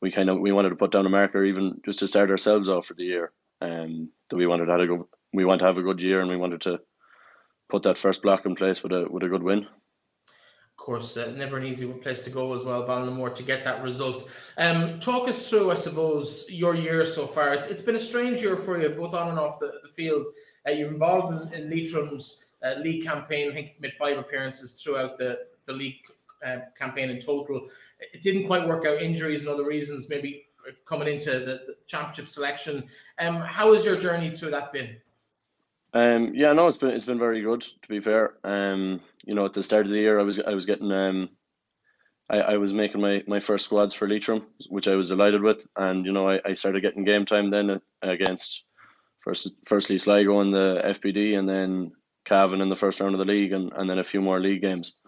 we 0.00 0.10
kind 0.12 0.30
of 0.30 0.38
we 0.38 0.52
wanted 0.52 0.70
to 0.70 0.76
put 0.76 0.92
down 0.92 1.06
a 1.06 1.10
marker 1.10 1.44
even 1.44 1.80
just 1.84 1.98
to 2.00 2.08
start 2.08 2.30
ourselves 2.30 2.68
off 2.68 2.86
for 2.86 2.94
the 2.94 3.04
year. 3.04 3.32
Um, 3.60 4.10
that 4.28 4.36
we 4.36 4.46
wanted 4.46 4.66
to 4.66 4.72
have 4.72 4.80
a 4.80 4.86
go, 4.86 5.08
we 5.32 5.44
want 5.44 5.58
to 5.60 5.64
have 5.64 5.78
a 5.78 5.82
good 5.82 6.00
year 6.00 6.20
and 6.20 6.28
we 6.28 6.36
wanted 6.36 6.60
to 6.62 6.80
put 7.68 7.82
that 7.82 7.98
first 7.98 8.22
block 8.22 8.46
in 8.46 8.54
place 8.54 8.82
with 8.82 8.92
a 8.92 9.06
with 9.10 9.24
a 9.24 9.28
good 9.28 9.42
win. 9.42 9.66
Of 10.78 10.84
course, 10.84 11.16
uh, 11.16 11.32
never 11.36 11.56
an 11.56 11.66
easy 11.66 11.92
place 11.92 12.22
to 12.22 12.30
go 12.30 12.54
as 12.54 12.62
well, 12.62 12.86
Ballinamore, 12.86 13.34
to 13.34 13.42
get 13.42 13.64
that 13.64 13.82
result. 13.82 14.30
Um, 14.56 15.00
talk 15.00 15.28
us 15.28 15.50
through, 15.50 15.72
I 15.72 15.74
suppose, 15.74 16.46
your 16.50 16.76
year 16.76 17.04
so 17.04 17.26
far. 17.26 17.52
It's, 17.52 17.66
it's 17.66 17.82
been 17.82 17.96
a 17.96 18.00
strange 18.00 18.40
year 18.40 18.56
for 18.56 18.80
you, 18.80 18.88
both 18.90 19.12
on 19.12 19.28
and 19.28 19.38
off 19.40 19.58
the, 19.58 19.72
the 19.82 19.88
field. 19.88 20.26
Uh, 20.66 20.70
you're 20.70 20.92
involved 20.92 21.52
in, 21.52 21.52
in 21.52 21.68
Leitrim's 21.68 22.44
uh, 22.62 22.74
league 22.80 23.04
campaign. 23.04 23.50
I 23.50 23.54
think 23.54 23.80
made 23.80 23.94
five 23.94 24.18
appearances 24.18 24.80
throughout 24.80 25.18
the 25.18 25.38
the 25.66 25.72
league 25.72 26.00
uh, 26.44 26.58
campaign 26.76 27.10
in 27.10 27.18
total. 27.18 27.68
It 28.00 28.22
didn't 28.22 28.46
quite 28.46 28.66
work 28.66 28.86
out. 28.86 29.00
Injuries 29.00 29.44
and 29.44 29.52
other 29.52 29.66
reasons, 29.66 30.08
maybe 30.08 30.46
coming 30.84 31.08
into 31.08 31.30
the, 31.30 31.60
the 31.66 31.76
championship 31.86 32.28
selection. 32.28 32.84
Um, 33.18 33.36
how 33.36 33.72
has 33.72 33.84
your 33.84 33.98
journey 33.98 34.34
through 34.34 34.50
that 34.50 34.72
been? 34.72 34.96
Um, 35.94 36.32
yeah, 36.34 36.52
no, 36.52 36.68
it's 36.68 36.78
been 36.78 36.90
it's 36.90 37.06
been 37.06 37.18
very 37.18 37.40
good 37.40 37.62
to 37.62 37.88
be 37.88 38.00
fair. 38.00 38.34
Um, 38.44 39.00
you 39.24 39.34
know, 39.34 39.46
at 39.46 39.52
the 39.52 39.62
start 39.62 39.86
of 39.86 39.92
the 39.92 39.98
year, 39.98 40.20
I 40.20 40.22
was 40.22 40.38
I 40.40 40.52
was 40.52 40.66
getting 40.66 40.92
um, 40.92 41.30
I, 42.30 42.40
I 42.40 42.56
was 42.58 42.74
making 42.74 43.00
my, 43.00 43.22
my 43.26 43.40
first 43.40 43.64
squads 43.64 43.94
for 43.94 44.06
Leitrim, 44.06 44.44
which 44.68 44.86
I 44.86 44.96
was 44.96 45.08
delighted 45.08 45.42
with, 45.42 45.66
and 45.76 46.04
you 46.04 46.12
know, 46.12 46.28
I, 46.28 46.40
I 46.44 46.52
started 46.52 46.82
getting 46.82 47.04
game 47.04 47.24
time 47.24 47.50
then 47.50 47.80
against 48.02 48.64
first 49.20 49.66
firstly 49.66 49.96
Sligo 49.96 50.40
in 50.42 50.50
the 50.50 50.82
FBD, 50.84 51.38
and 51.38 51.48
then 51.48 51.92
Cavan 52.28 52.60
in 52.60 52.68
the 52.68 52.76
first 52.76 53.00
round 53.00 53.14
of 53.14 53.18
the 53.18 53.32
league 53.32 53.52
and, 53.52 53.72
and 53.72 53.88
then 53.88 53.98
a 53.98 54.04
few 54.04 54.20
more 54.20 54.40
league 54.40 54.60
games. 54.62 55.00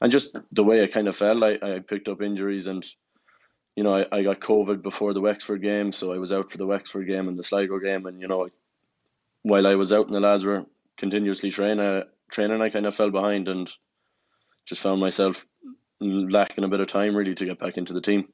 And 0.00 0.10
just 0.10 0.36
the 0.52 0.64
way 0.64 0.82
I 0.82 0.86
kind 0.86 1.08
of 1.08 1.16
felt, 1.16 1.42
I, 1.42 1.58
I 1.62 1.78
picked 1.80 2.08
up 2.08 2.22
injuries 2.22 2.66
and, 2.66 2.86
you 3.76 3.84
know, 3.84 3.94
I, 3.94 4.06
I 4.10 4.22
got 4.22 4.40
COVID 4.40 4.82
before 4.82 5.12
the 5.12 5.20
Wexford 5.20 5.62
game, 5.62 5.92
so 5.92 6.12
I 6.12 6.18
was 6.18 6.32
out 6.32 6.50
for 6.50 6.58
the 6.58 6.66
Wexford 6.66 7.06
game 7.06 7.28
and 7.28 7.36
the 7.36 7.42
Sligo 7.42 7.78
game. 7.78 8.06
And, 8.06 8.20
you 8.20 8.28
know, 8.28 8.48
while 9.42 9.66
I 9.66 9.74
was 9.74 9.92
out 9.92 10.06
and 10.06 10.14
the 10.14 10.20
lads 10.20 10.44
were 10.44 10.64
continuously 10.96 11.50
training, 11.50 11.80
uh, 11.80 12.04
training, 12.30 12.62
I 12.62 12.70
kind 12.70 12.86
of 12.86 12.94
fell 12.94 13.10
behind 13.10 13.48
and 13.48 13.70
just 14.64 14.82
found 14.82 15.00
myself 15.00 15.46
lacking 16.00 16.64
a 16.64 16.68
bit 16.68 16.80
of 16.80 16.86
time 16.86 17.14
really 17.14 17.34
to 17.34 17.44
get 17.44 17.58
back 17.58 17.76
into 17.76 17.92
the 17.92 18.00
team. 18.00 18.28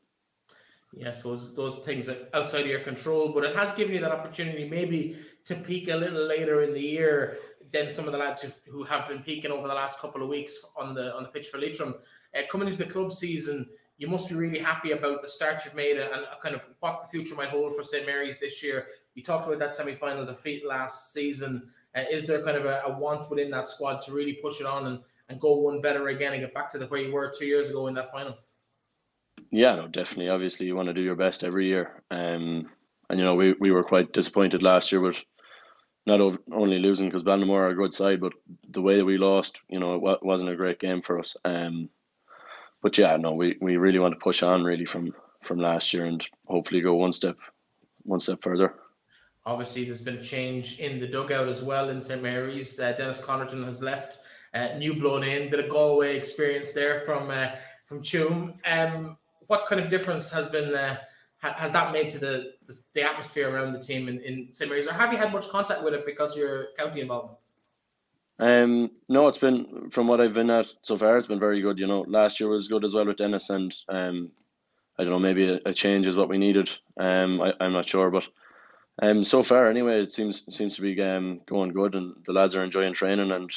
Yes, 0.92 1.18
I 1.18 1.18
suppose 1.18 1.54
those 1.54 1.76
things 1.84 2.08
outside 2.32 2.62
of 2.62 2.68
your 2.68 2.80
control, 2.80 3.32
but 3.32 3.44
it 3.44 3.56
has 3.56 3.72
given 3.72 3.94
you 3.94 4.00
that 4.00 4.12
opportunity 4.12 4.68
maybe 4.68 5.16
to 5.44 5.54
peak 5.54 5.88
a 5.88 5.96
little 5.96 6.24
later 6.24 6.62
in 6.62 6.74
the 6.74 6.80
year 6.80 7.38
than 7.72 7.90
some 7.90 8.06
of 8.06 8.12
the 8.12 8.18
lads 8.18 8.42
who, 8.42 8.70
who 8.70 8.84
have 8.84 9.08
been 9.08 9.22
peaking 9.22 9.50
over 9.50 9.66
the 9.66 9.74
last 9.74 9.98
couple 10.00 10.22
of 10.22 10.28
weeks 10.28 10.64
on 10.76 10.94
the 10.94 11.14
on 11.14 11.22
the 11.22 11.28
pitch 11.28 11.48
for 11.48 11.58
Leitrim. 11.58 11.94
Uh, 12.36 12.42
coming 12.50 12.68
into 12.68 12.78
the 12.78 12.90
club 12.90 13.12
season, 13.12 13.66
you 13.98 14.08
must 14.08 14.28
be 14.28 14.34
really 14.34 14.58
happy 14.58 14.92
about 14.92 15.22
the 15.22 15.28
start 15.28 15.64
you've 15.64 15.74
made 15.74 15.98
and, 15.98 16.12
and 16.12 16.26
kind 16.42 16.54
of 16.54 16.68
what 16.80 17.02
the 17.02 17.08
future 17.08 17.34
might 17.34 17.48
hold 17.48 17.74
for 17.74 17.82
St 17.82 18.06
Mary's 18.06 18.38
this 18.38 18.62
year. 18.62 18.86
You 19.14 19.22
talked 19.22 19.46
about 19.46 19.58
that 19.60 19.74
semi-final 19.74 20.26
defeat 20.26 20.66
last 20.66 21.12
season. 21.12 21.70
Uh, 21.94 22.04
is 22.10 22.26
there 22.26 22.42
kind 22.42 22.58
of 22.58 22.66
a, 22.66 22.82
a, 22.86 22.98
want 22.98 23.30
within 23.30 23.50
that 23.50 23.68
squad 23.68 24.02
to 24.02 24.12
really 24.12 24.34
push 24.34 24.60
it 24.60 24.66
on 24.66 24.86
and, 24.86 25.00
and 25.30 25.40
go 25.40 25.56
one 25.56 25.80
better 25.80 26.08
again 26.08 26.34
and 26.34 26.42
get 26.42 26.52
back 26.52 26.70
to 26.70 26.78
the 26.78 26.86
where 26.86 27.00
you 27.00 27.12
were 27.12 27.32
two 27.36 27.46
years 27.46 27.70
ago 27.70 27.86
in 27.86 27.94
that 27.94 28.12
final? 28.12 28.36
Yeah, 29.50 29.76
no, 29.76 29.88
definitely. 29.88 30.28
Obviously, 30.28 30.66
you 30.66 30.76
want 30.76 30.88
to 30.88 30.94
do 30.94 31.02
your 31.02 31.14
best 31.14 31.42
every 31.42 31.66
year. 31.66 32.02
Um, 32.10 32.68
and 33.08 33.18
you 33.18 33.24
know, 33.24 33.34
we, 33.34 33.54
we 33.58 33.70
were 33.70 33.84
quite 33.84 34.12
disappointed 34.12 34.62
last 34.62 34.92
year 34.92 35.00
with 35.00 35.24
not 36.06 36.20
only 36.52 36.78
losing 36.78 37.08
because 37.08 37.24
Ballinamore 37.24 37.58
are 37.58 37.70
a 37.70 37.74
good 37.74 37.92
side, 37.92 38.20
but 38.20 38.32
the 38.68 38.80
way 38.80 38.96
that 38.96 39.04
we 39.04 39.18
lost, 39.18 39.60
you 39.68 39.80
know, 39.80 39.94
it 39.94 40.22
wasn't 40.22 40.50
a 40.50 40.56
great 40.56 40.78
game 40.78 41.02
for 41.02 41.18
us. 41.18 41.36
Um, 41.44 41.90
but 42.80 42.96
yeah, 42.96 43.16
no, 43.16 43.32
we, 43.32 43.56
we 43.60 43.76
really 43.76 43.98
want 43.98 44.14
to 44.14 44.20
push 44.20 44.42
on 44.42 44.62
really 44.62 44.84
from 44.84 45.14
from 45.42 45.58
last 45.58 45.92
year 45.92 46.06
and 46.06 46.26
hopefully 46.46 46.80
go 46.80 46.94
one 46.94 47.12
step 47.12 47.36
one 48.02 48.20
step 48.20 48.40
further. 48.42 48.74
Obviously, 49.44 49.84
there's 49.84 50.02
been 50.02 50.18
a 50.18 50.22
change 50.22 50.78
in 50.80 50.98
the 50.98 51.06
dugout 51.06 51.48
as 51.48 51.62
well 51.62 51.88
in 51.88 52.00
St 52.00 52.22
Mary's. 52.22 52.78
Uh, 52.78 52.92
Dennis 52.92 53.20
Connerton 53.20 53.64
has 53.64 53.80
left 53.82 54.18
uh, 54.54 54.76
new 54.76 54.94
blood 54.94 55.24
in, 55.24 55.50
bit 55.50 55.60
of 55.60 55.70
Galway 55.70 56.16
experience 56.16 56.72
there 56.72 57.00
from 57.00 57.30
uh, 57.30 57.50
from 57.84 58.02
Tuam. 58.02 58.54
Um, 58.64 59.16
what 59.46 59.66
kind 59.68 59.80
of 59.80 59.90
difference 59.90 60.32
has 60.32 60.48
been 60.48 60.74
uh, 60.74 60.98
has 61.38 61.72
that 61.72 61.92
made 61.92 62.08
to 62.10 62.18
the, 62.18 62.52
the, 62.66 62.78
the 62.94 63.02
atmosphere 63.02 63.50
around 63.50 63.72
the 63.72 63.78
team 63.78 64.08
in, 64.08 64.20
in 64.20 64.48
St 64.52 64.68
Mary's, 64.68 64.88
or 64.88 64.92
have 64.92 65.12
you 65.12 65.18
had 65.18 65.32
much 65.32 65.48
contact 65.48 65.82
with 65.82 65.94
it 65.94 66.04
because 66.04 66.36
your 66.36 66.68
county 66.78 67.00
involvement? 67.00 67.38
Um, 68.38 68.90
no, 69.08 69.28
it's 69.28 69.38
been 69.38 69.88
from 69.90 70.08
what 70.08 70.20
I've 70.20 70.34
been 70.34 70.50
at 70.50 70.72
so 70.82 70.96
far. 70.96 71.16
It's 71.16 71.26
been 71.26 71.40
very 71.40 71.62
good. 71.62 71.78
You 71.78 71.86
know, 71.86 72.04
last 72.06 72.38
year 72.38 72.50
was 72.50 72.68
good 72.68 72.84
as 72.84 72.92
well 72.92 73.06
with 73.06 73.16
Dennis, 73.16 73.48
and 73.50 73.74
um, 73.88 74.30
I 74.98 75.04
don't 75.04 75.12
know, 75.12 75.18
maybe 75.18 75.50
a, 75.50 75.60
a 75.66 75.74
change 75.74 76.06
is 76.06 76.16
what 76.16 76.28
we 76.28 76.38
needed. 76.38 76.70
Um, 76.98 77.40
I, 77.40 77.54
I'm 77.60 77.72
not 77.72 77.88
sure, 77.88 78.10
but 78.10 78.28
um, 79.02 79.24
so 79.24 79.42
far 79.42 79.68
anyway, 79.68 80.02
it 80.02 80.12
seems 80.12 80.54
seems 80.54 80.76
to 80.76 80.82
be 80.82 81.00
um 81.02 81.40
going 81.46 81.72
good, 81.72 81.94
and 81.94 82.14
the 82.24 82.32
lads 82.32 82.56
are 82.56 82.64
enjoying 82.64 82.92
training, 82.92 83.30
and 83.30 83.50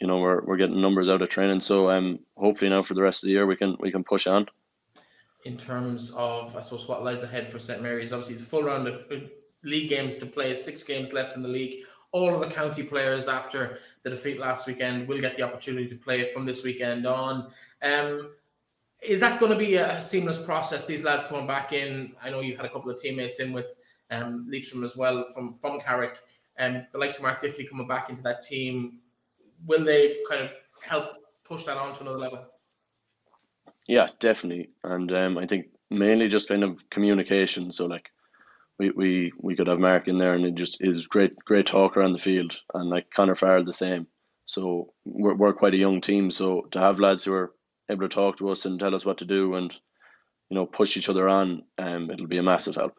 you 0.00 0.06
know 0.06 0.18
we're 0.18 0.42
we're 0.42 0.56
getting 0.56 0.80
numbers 0.80 1.08
out 1.08 1.22
of 1.22 1.28
training. 1.28 1.60
So 1.60 1.90
um, 1.90 2.20
hopefully 2.36 2.70
now 2.70 2.82
for 2.82 2.94
the 2.94 3.02
rest 3.02 3.22
of 3.22 3.28
the 3.28 3.32
year 3.32 3.46
we 3.46 3.56
can 3.56 3.76
we 3.80 3.92
can 3.92 4.04
push 4.04 4.26
on. 4.26 4.46
In 5.44 5.58
terms 5.58 6.12
of, 6.16 6.56
I 6.56 6.62
suppose, 6.62 6.88
what 6.88 7.04
lies 7.04 7.22
ahead 7.22 7.48
for 7.50 7.58
St 7.58 7.82
Mary's, 7.82 8.12
obviously 8.12 8.36
the 8.36 8.44
full 8.44 8.62
round 8.62 8.88
of 8.88 8.94
uh, 9.10 9.16
league 9.62 9.90
games 9.90 10.16
to 10.18 10.26
play, 10.26 10.54
six 10.54 10.84
games 10.84 11.12
left 11.12 11.36
in 11.36 11.42
the 11.42 11.48
league. 11.48 11.84
All 12.12 12.32
of 12.34 12.40
the 12.40 12.54
county 12.54 12.82
players 12.82 13.28
after 13.28 13.78
the 14.04 14.10
defeat 14.10 14.38
last 14.38 14.66
weekend 14.66 15.08
will 15.08 15.20
get 15.20 15.36
the 15.36 15.42
opportunity 15.42 15.88
to 15.88 15.96
play 15.96 16.32
from 16.32 16.46
this 16.46 16.64
weekend 16.64 17.06
on. 17.06 17.50
Um, 17.82 18.30
is 19.02 19.20
that 19.20 19.38
going 19.38 19.52
to 19.52 19.58
be 19.58 19.74
a 19.74 20.00
seamless 20.00 20.38
process? 20.38 20.86
These 20.86 21.04
lads 21.04 21.26
coming 21.26 21.46
back 21.46 21.72
in. 21.72 22.14
I 22.22 22.30
know 22.30 22.40
you 22.40 22.56
had 22.56 22.64
a 22.64 22.70
couple 22.70 22.90
of 22.90 23.00
teammates 23.00 23.40
in 23.40 23.52
with 23.52 23.76
um, 24.10 24.46
Leitrim 24.48 24.84
as 24.84 24.96
well 24.96 25.26
from 25.34 25.54
from 25.54 25.80
Carrick, 25.80 26.18
and 26.56 26.76
um, 26.76 26.86
the 26.92 26.98
likes 26.98 27.16
of 27.18 27.24
Mark 27.24 27.42
Diffley 27.42 27.68
coming 27.68 27.86
back 27.86 28.08
into 28.08 28.22
that 28.22 28.40
team. 28.40 29.00
Will 29.66 29.84
they 29.84 30.16
kind 30.28 30.42
of 30.42 30.50
help 30.86 31.16
push 31.44 31.64
that 31.64 31.76
on 31.76 31.94
to 31.94 32.02
another 32.02 32.18
level? 32.18 32.46
Yeah, 33.86 34.08
definitely, 34.18 34.70
and 34.82 35.12
um, 35.12 35.38
I 35.38 35.46
think 35.46 35.66
mainly 35.90 36.28
just 36.28 36.48
kind 36.48 36.64
of 36.64 36.88
communication. 36.90 37.70
So 37.70 37.86
like, 37.86 38.10
we, 38.78 38.90
we 38.90 39.32
we 39.40 39.54
could 39.56 39.66
have 39.66 39.78
Mark 39.78 40.08
in 40.08 40.18
there, 40.18 40.32
and 40.32 40.44
it 40.44 40.54
just 40.54 40.82
is 40.82 41.06
great 41.06 41.36
great 41.44 41.66
talker 41.66 42.02
on 42.02 42.12
the 42.12 42.18
field, 42.18 42.58
and 42.72 42.88
like 42.88 43.10
Connor 43.10 43.34
Farrell 43.34 43.64
the 43.64 43.72
same. 43.72 44.06
So 44.46 44.92
we're 45.04 45.34
we're 45.34 45.52
quite 45.52 45.74
a 45.74 45.78
young 45.78 46.00
team, 46.00 46.30
so 46.30 46.62
to 46.72 46.80
have 46.80 46.98
lads 46.98 47.24
who 47.24 47.34
are 47.34 47.52
able 47.90 48.02
to 48.02 48.14
talk 48.14 48.38
to 48.38 48.50
us 48.50 48.64
and 48.64 48.80
tell 48.80 48.94
us 48.94 49.04
what 49.04 49.18
to 49.18 49.24
do, 49.24 49.54
and 49.54 49.72
you 50.48 50.54
know 50.54 50.66
push 50.66 50.96
each 50.96 51.08
other 51.08 51.28
on, 51.28 51.62
um, 51.78 52.10
it'll 52.10 52.26
be 52.26 52.38
a 52.38 52.42
massive 52.42 52.74
help. 52.74 52.94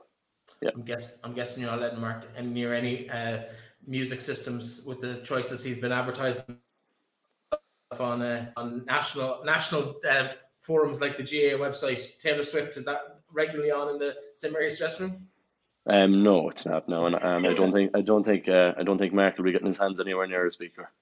Yeah, 0.61 0.69
I'm 0.75 0.83
guess 0.83 1.19
I'm 1.23 1.33
guessing 1.33 1.63
you're 1.63 1.71
not 1.71 1.81
letting 1.81 1.99
Mark 1.99 2.25
and 2.36 2.53
near 2.53 2.73
any 2.73 3.09
uh, 3.09 3.39
music 3.86 4.21
systems 4.21 4.83
with 4.88 5.01
the 5.01 5.21
choices 5.23 5.63
he's 5.63 5.77
been 5.77 5.91
advertised 5.91 6.43
on 7.99 8.21
uh, 8.21 8.51
on 8.55 8.86
national 8.86 9.43
national 9.43 9.95
uh, 10.09 10.29
forums 10.66 11.01
like 11.01 11.18
the 11.18 11.24
GAA 11.24 11.57
website. 11.57 12.18
Taylor 12.20 12.43
Swift 12.43 12.78
is 12.78 12.86
that 12.86 13.20
regularly 13.32 13.72
on 13.72 13.89
in 13.89 13.99
the 13.99 14.16
St 14.34 14.51
Mary's 14.51 14.78
dressing 14.80 15.07
room? 15.07 15.28
Um, 15.88 16.24
no, 16.24 16.49
it's 16.49 16.66
not. 16.66 16.89
No, 16.89 17.05
and, 17.05 17.16
and 17.16 17.47
I 17.47 17.53
don't 17.53 17.72
think 17.72 17.91
I 17.93 18.01
don't 18.01 18.26
think 18.26 18.49
uh, 18.49 18.74
I 18.78 18.84
don't 18.84 18.97
think 18.97 19.13
Mark 19.13 19.38
will 19.38 19.45
be 19.45 19.51
getting 19.51 19.68
his 19.68 19.78
hands 19.78 19.99
anywhere 19.99 20.28
near 20.28 20.45
a 20.45 20.51
speaker. 20.51 20.91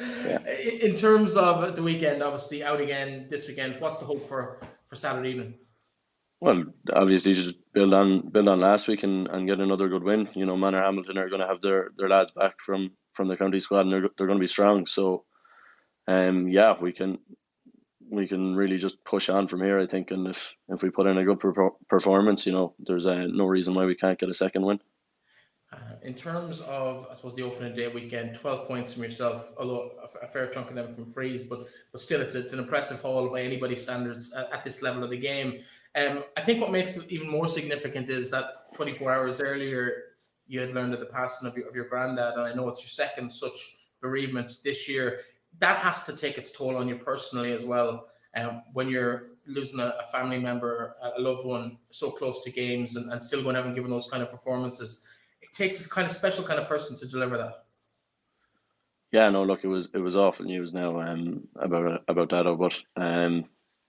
Yeah. 0.00 0.40
In 0.82 0.96
terms 0.96 1.36
of 1.36 1.76
the 1.76 1.82
weekend, 1.82 2.20
obviously 2.20 2.64
out 2.64 2.80
again 2.80 3.28
this 3.30 3.46
weekend. 3.46 3.80
What's 3.80 3.98
the 3.98 4.04
hope 4.04 4.18
for 4.18 4.58
for 4.88 4.96
Saturday 4.96 5.30
evening? 5.30 5.54
Well, 6.40 6.64
obviously 6.92 7.34
just 7.34 7.72
build 7.72 7.94
on 7.94 8.28
build 8.30 8.48
on 8.48 8.58
last 8.58 8.88
week 8.88 9.04
and, 9.04 9.28
and 9.28 9.46
get 9.46 9.60
another 9.60 9.88
good 9.88 10.02
win. 10.02 10.28
You 10.34 10.44
know, 10.44 10.56
Manorhamilton 10.56 11.16
are 11.16 11.28
going 11.28 11.40
to 11.40 11.46
have 11.46 11.60
their, 11.60 11.90
their 11.96 12.08
lads 12.08 12.32
back 12.32 12.58
from 12.58 12.90
from 13.12 13.28
the 13.28 13.36
county 13.36 13.60
squad 13.60 13.82
and 13.82 13.90
they're 13.92 14.08
they're 14.18 14.26
going 14.26 14.38
to 14.38 14.48
be 14.48 14.48
strong. 14.48 14.86
So, 14.86 15.24
um, 16.08 16.48
yeah, 16.48 16.74
we 16.80 16.92
can 16.92 17.18
we 18.10 18.26
can 18.26 18.54
really 18.54 18.78
just 18.78 19.04
push 19.04 19.28
on 19.28 19.46
from 19.46 19.62
here. 19.62 19.78
I 19.78 19.86
think, 19.86 20.10
and 20.10 20.26
if 20.28 20.56
if 20.68 20.82
we 20.82 20.90
put 20.90 21.06
in 21.06 21.18
a 21.18 21.24
good 21.24 21.40
per- 21.40 21.70
performance, 21.88 22.46
you 22.46 22.52
know, 22.52 22.74
there's 22.78 23.06
uh, 23.06 23.26
no 23.28 23.46
reason 23.46 23.74
why 23.74 23.84
we 23.84 23.94
can't 23.94 24.18
get 24.18 24.28
a 24.28 24.34
second 24.34 24.64
win. 24.64 24.80
Uh, 25.72 25.96
in 26.02 26.14
terms 26.14 26.60
of, 26.60 27.08
I 27.10 27.14
suppose, 27.14 27.34
the 27.34 27.42
opening 27.42 27.74
day 27.74 27.88
weekend, 27.88 28.36
12 28.36 28.68
points 28.68 28.94
from 28.94 29.02
yourself, 29.02 29.52
although 29.58 29.90
a, 30.22 30.28
fair 30.28 30.46
chunk 30.46 30.68
of 30.68 30.76
them 30.76 30.88
from 30.88 31.06
freeze, 31.06 31.44
but 31.44 31.66
but 31.90 32.00
still, 32.00 32.20
it's, 32.20 32.36
it's 32.36 32.52
an 32.52 32.60
impressive 32.60 33.00
haul 33.00 33.28
by 33.28 33.42
anybody's 33.42 33.82
standards 33.82 34.32
at, 34.32 34.52
at 34.52 34.64
this 34.64 34.80
level 34.80 35.02
of 35.02 35.10
the 35.10 35.18
game. 35.18 35.58
Um, 35.96 36.22
I 36.36 36.42
think 36.42 36.60
what 36.60 36.70
makes 36.70 36.96
it 36.96 37.10
even 37.10 37.28
more 37.28 37.48
significant 37.48 38.08
is 38.10 38.30
that 38.30 38.72
24 38.76 39.12
hours 39.12 39.40
earlier, 39.40 40.04
you 40.46 40.60
had 40.60 40.72
learned 40.72 40.94
of 40.94 41.00
the 41.00 41.06
passing 41.06 41.48
of 41.48 41.56
your, 41.56 41.68
of 41.68 41.74
your 41.74 41.88
granddad, 41.88 42.34
and 42.34 42.42
I 42.42 42.54
know 42.54 42.68
it's 42.68 42.82
your 42.82 42.88
second 42.88 43.32
such 43.32 43.76
bereavement 44.00 44.52
this 44.62 44.88
year. 44.88 45.20
That 45.58 45.78
has 45.78 46.04
to 46.04 46.16
take 46.16 46.38
its 46.38 46.52
toll 46.52 46.76
on 46.76 46.88
you 46.88 46.96
personally 46.96 47.52
as 47.52 47.64
well. 47.64 48.08
Um, 48.36 48.62
when 48.74 48.88
you're 48.88 49.28
losing 49.46 49.80
a, 49.80 49.94
a, 50.00 50.04
family 50.12 50.38
member, 50.38 50.94
a 51.16 51.20
loved 51.20 51.46
one, 51.46 51.78
so 51.90 52.10
close 52.10 52.44
to 52.44 52.50
games, 52.50 52.96
and, 52.96 53.10
and 53.10 53.22
still 53.22 53.42
going 53.42 53.56
out 53.56 53.64
and 53.64 53.74
giving 53.74 53.90
those 53.90 54.10
kind 54.10 54.22
of 54.22 54.30
performances, 54.30 55.06
it 55.40 55.52
takes 55.52 55.86
a 55.86 55.88
kind 55.88 56.06
of 56.06 56.12
special 56.12 56.44
kind 56.44 56.60
of 56.60 56.68
person 56.68 56.98
to 56.98 57.06
deliver 57.08 57.38
that. 57.38 57.64
Yeah, 59.12 59.30
no, 59.30 59.44
look, 59.44 59.64
it 59.64 59.68
was 59.68 59.90
it 59.94 59.98
was 59.98 60.16
awful 60.16 60.44
news 60.44 60.74
now 60.74 61.00
um, 61.00 61.48
about 61.56 62.02
about 62.08 62.28
that, 62.30 62.56
but 62.58 63.02
um, 63.02 63.46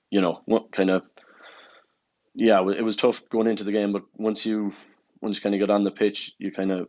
you 0.09 0.21
know, 0.21 0.41
what 0.45 0.71
kind 0.71 0.89
of 0.89 1.05
yeah, 2.33 2.59
it 2.69 2.83
was 2.83 2.95
tough 2.95 3.27
going 3.29 3.47
into 3.47 3.63
the 3.63 3.71
game, 3.71 3.91
but 3.91 4.03
once 4.15 4.45
you 4.45 4.71
once 5.21 5.37
you 5.37 5.41
kind 5.41 5.55
of 5.55 5.59
get 5.59 5.71
on 5.71 5.83
the 5.83 5.91
pitch, 5.91 6.35
you 6.37 6.51
kind 6.51 6.71
of 6.71 6.87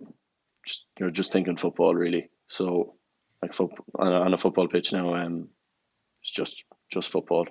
just, 0.64 0.86
you're 0.98 1.10
just 1.10 1.32
thinking 1.32 1.56
football 1.56 1.94
really. 1.94 2.28
So 2.46 2.96
like 3.42 3.52
football 3.52 3.84
on 3.98 4.34
a, 4.34 4.38
football 4.38 4.68
pitch 4.68 4.92
now, 4.92 5.14
um, 5.14 5.48
it's 6.20 6.30
just 6.30 6.64
just 6.90 7.10
football. 7.10 7.46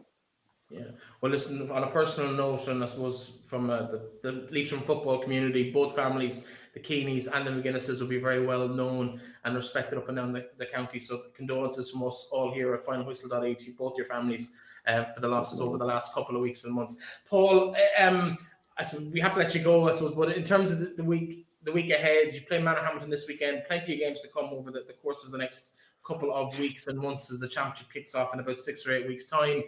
Yeah. 0.70 0.92
Well, 1.22 1.32
listen, 1.32 1.72
on 1.72 1.84
a 1.84 1.88
personal 1.88 2.34
note, 2.34 2.68
and 2.68 2.84
I 2.84 2.88
suppose 2.88 3.40
from 3.48 3.70
uh, 3.70 3.84
the, 3.84 4.10
the 4.22 4.48
Leitrim 4.52 4.82
football 4.82 5.20
community, 5.20 5.72
both 5.72 5.96
families, 5.96 6.46
the 6.74 6.82
Keaneys 6.82 7.34
and 7.34 7.48
the 7.48 7.52
McGuinnesses, 7.52 8.02
will 8.02 8.08
be 8.08 8.20
very 8.20 8.46
well 8.46 8.68
known 8.68 9.22
and 9.46 9.56
respected 9.56 9.98
up 9.98 10.10
and 10.10 10.18
down 10.18 10.34
the, 10.34 10.46
the 10.58 10.66
county. 10.66 11.00
So, 11.00 11.22
condolences 11.34 11.92
from 11.92 12.04
us 12.04 12.28
all 12.34 12.54
here 12.54 12.74
at 12.74 12.86
finalwhistle.ie 12.86 13.56
to 13.56 13.74
both 13.74 13.98
your 13.98 14.08
families 14.08 14.58
uh, 14.86 15.06
for 15.06 15.22
the 15.22 15.30
losses 15.30 15.62
over 15.62 15.78
the 15.78 15.86
last 15.86 16.14
couple 16.14 16.36
of 16.36 16.42
weeks 16.42 16.66
and 16.66 16.74
months. 16.74 17.00
Paul, 17.30 17.76
uh, 17.76 18.04
um, 18.04 18.38
I 18.78 18.84
suppose 18.84 19.08
we 19.08 19.22
have 19.22 19.34
to 19.34 19.40
let 19.40 19.56
you 19.56 19.62
go, 19.64 19.88
I 19.88 19.94
suppose, 19.94 20.16
but 20.16 20.36
in 20.36 20.44
terms 20.44 20.72
of 20.72 20.80
the, 20.80 20.94
the 20.98 21.04
week, 21.04 21.48
the 21.64 21.72
week 21.72 21.90
ahead, 21.90 22.34
you 22.34 22.42
play 22.42 22.62
Manorhamilton 22.62 23.10
this 23.10 23.28
weekend, 23.28 23.64
plenty 23.68 23.94
of 23.94 24.00
games 24.00 24.22
to 24.22 24.28
come 24.28 24.46
over 24.52 24.72
the, 24.72 24.84
the 24.88 24.94
course 24.94 25.24
of 25.26 25.32
the 25.32 25.38
next 25.38 25.74
couple 26.06 26.34
of 26.34 26.58
weeks 26.60 26.88
and 26.88 26.98
months 26.98 27.32
as 27.32 27.40
the 27.40 27.48
championship 27.48 27.92
kicks 27.92 28.16
off 28.16 28.34
in 28.34 28.40
about 28.40 28.60
six 28.60 28.88
or 28.88 28.94
eight 28.94 29.08
weeks' 29.08 29.28
time. 29.28 29.64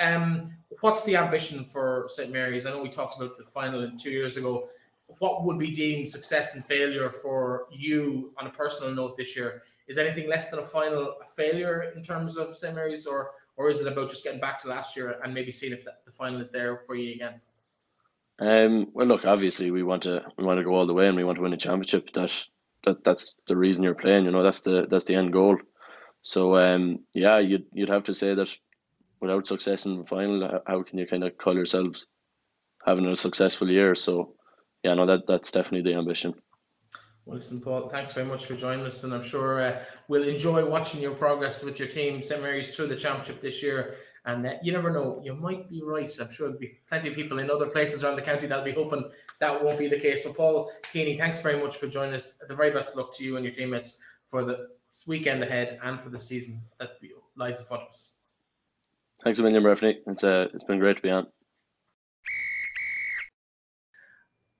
Um, 0.00 0.52
what's 0.80 1.04
the 1.04 1.16
ambition 1.16 1.64
for 1.64 2.06
St 2.08 2.32
Mary's? 2.32 2.66
I 2.66 2.70
know 2.70 2.82
we 2.82 2.88
talked 2.88 3.16
about 3.16 3.38
the 3.38 3.44
final 3.44 3.84
in 3.84 3.96
two 3.96 4.10
years 4.10 4.36
ago. 4.36 4.68
What 5.18 5.44
would 5.44 5.58
be 5.58 5.70
deemed 5.70 6.08
success 6.08 6.56
and 6.56 6.64
failure 6.64 7.10
for 7.10 7.66
you 7.70 8.32
on 8.36 8.46
a 8.46 8.50
personal 8.50 8.92
note 8.92 9.16
this 9.16 9.36
year? 9.36 9.62
Is 9.86 9.98
anything 9.98 10.28
less 10.28 10.50
than 10.50 10.58
a 10.58 10.62
final 10.62 11.14
a 11.22 11.26
failure 11.26 11.92
in 11.94 12.02
terms 12.02 12.36
of 12.36 12.56
St 12.56 12.74
Mary's, 12.74 13.06
or 13.06 13.30
or 13.56 13.70
is 13.70 13.80
it 13.80 13.86
about 13.86 14.10
just 14.10 14.24
getting 14.24 14.40
back 14.40 14.60
to 14.62 14.68
last 14.68 14.96
year 14.96 15.18
and 15.22 15.32
maybe 15.32 15.52
seeing 15.52 15.72
if 15.72 15.84
the 15.84 16.10
final 16.10 16.40
is 16.40 16.50
there 16.50 16.78
for 16.78 16.96
you 16.96 17.14
again? 17.14 17.40
Um, 18.38 18.88
well, 18.92 19.06
look, 19.06 19.24
obviously 19.24 19.70
we 19.70 19.82
want 19.82 20.02
to 20.02 20.24
we 20.36 20.44
want 20.44 20.58
to 20.58 20.64
go 20.64 20.74
all 20.74 20.86
the 20.86 20.94
way 20.94 21.08
and 21.08 21.16
we 21.16 21.24
want 21.24 21.36
to 21.36 21.42
win 21.42 21.52
a 21.52 21.56
championship. 21.56 22.12
That 22.12 22.32
that 22.84 23.04
that's 23.04 23.40
the 23.46 23.56
reason 23.56 23.82
you're 23.82 23.94
playing. 23.94 24.24
You 24.24 24.30
know, 24.30 24.42
that's 24.42 24.60
the 24.62 24.86
that's 24.88 25.06
the 25.06 25.14
end 25.14 25.32
goal. 25.32 25.58
So 26.22 26.56
um, 26.56 27.00
yeah, 27.14 27.38
you'd 27.38 27.66
you'd 27.72 27.88
have 27.88 28.04
to 28.04 28.14
say 28.14 28.34
that 28.34 28.54
without 29.20 29.46
success 29.46 29.86
in 29.86 29.98
the 29.98 30.04
final, 30.04 30.60
how 30.66 30.82
can 30.82 30.98
you 30.98 31.06
kind 31.06 31.24
of 31.24 31.38
call 31.38 31.54
yourselves 31.54 32.06
having 32.84 33.06
a 33.06 33.16
successful 33.16 33.70
year? 33.70 33.94
So 33.94 34.34
yeah, 34.82 34.94
no, 34.94 35.06
that 35.06 35.26
that's 35.26 35.52
definitely 35.52 35.90
the 35.90 35.98
ambition. 35.98 36.34
Well, 37.24 37.36
listen, 37.36 37.60
Paul, 37.60 37.88
thanks 37.88 38.12
very 38.12 38.26
much 38.26 38.44
for 38.44 38.54
joining 38.54 38.86
us, 38.86 39.02
and 39.02 39.12
I'm 39.12 39.24
sure 39.24 39.60
uh, 39.60 39.82
we'll 40.06 40.22
enjoy 40.22 40.64
watching 40.64 41.02
your 41.02 41.14
progress 41.14 41.64
with 41.64 41.76
your 41.80 41.88
team, 41.88 42.22
St 42.22 42.40
Mary's, 42.40 42.76
through 42.76 42.86
the 42.86 42.94
championship 42.94 43.40
this 43.40 43.64
year. 43.64 43.96
And 44.26 44.44
uh, 44.44 44.54
you 44.60 44.72
never 44.72 44.90
know, 44.90 45.20
you 45.24 45.34
might 45.34 45.70
be 45.70 45.82
right. 45.82 46.10
I'm 46.20 46.30
sure 46.30 46.48
there'll 46.48 46.60
be 46.60 46.78
plenty 46.88 47.08
of 47.08 47.14
people 47.14 47.38
in 47.38 47.48
other 47.48 47.66
places 47.66 48.02
around 48.02 48.16
the 48.16 48.22
county 48.22 48.48
that'll 48.48 48.64
be 48.64 48.72
hoping 48.72 49.08
that 49.38 49.62
won't 49.62 49.78
be 49.78 49.86
the 49.86 50.00
case. 50.00 50.24
But 50.24 50.36
Paul 50.36 50.72
Keaney, 50.92 51.16
thanks 51.16 51.40
very 51.40 51.62
much 51.62 51.76
for 51.76 51.86
joining 51.86 52.14
us. 52.14 52.38
The 52.48 52.54
very 52.54 52.70
best 52.70 52.96
luck 52.96 53.14
to 53.16 53.24
you 53.24 53.36
and 53.36 53.44
your 53.44 53.54
teammates 53.54 54.02
for 54.26 54.44
the 54.44 54.70
weekend 55.06 55.44
ahead 55.44 55.78
and 55.82 56.00
for 56.00 56.10
the 56.10 56.18
season 56.18 56.60
that 56.78 56.98
lies 57.36 57.60
in 57.60 57.66
front 57.66 57.84
of 57.84 57.88
us. 57.88 58.18
Thanks 59.22 59.38
a 59.38 59.42
million, 59.42 59.62
Breifne. 59.62 59.98
It's 60.08 60.24
uh, 60.24 60.48
it's 60.52 60.64
been 60.64 60.80
great 60.80 60.96
to 60.96 61.02
be 61.02 61.10
on. 61.10 61.28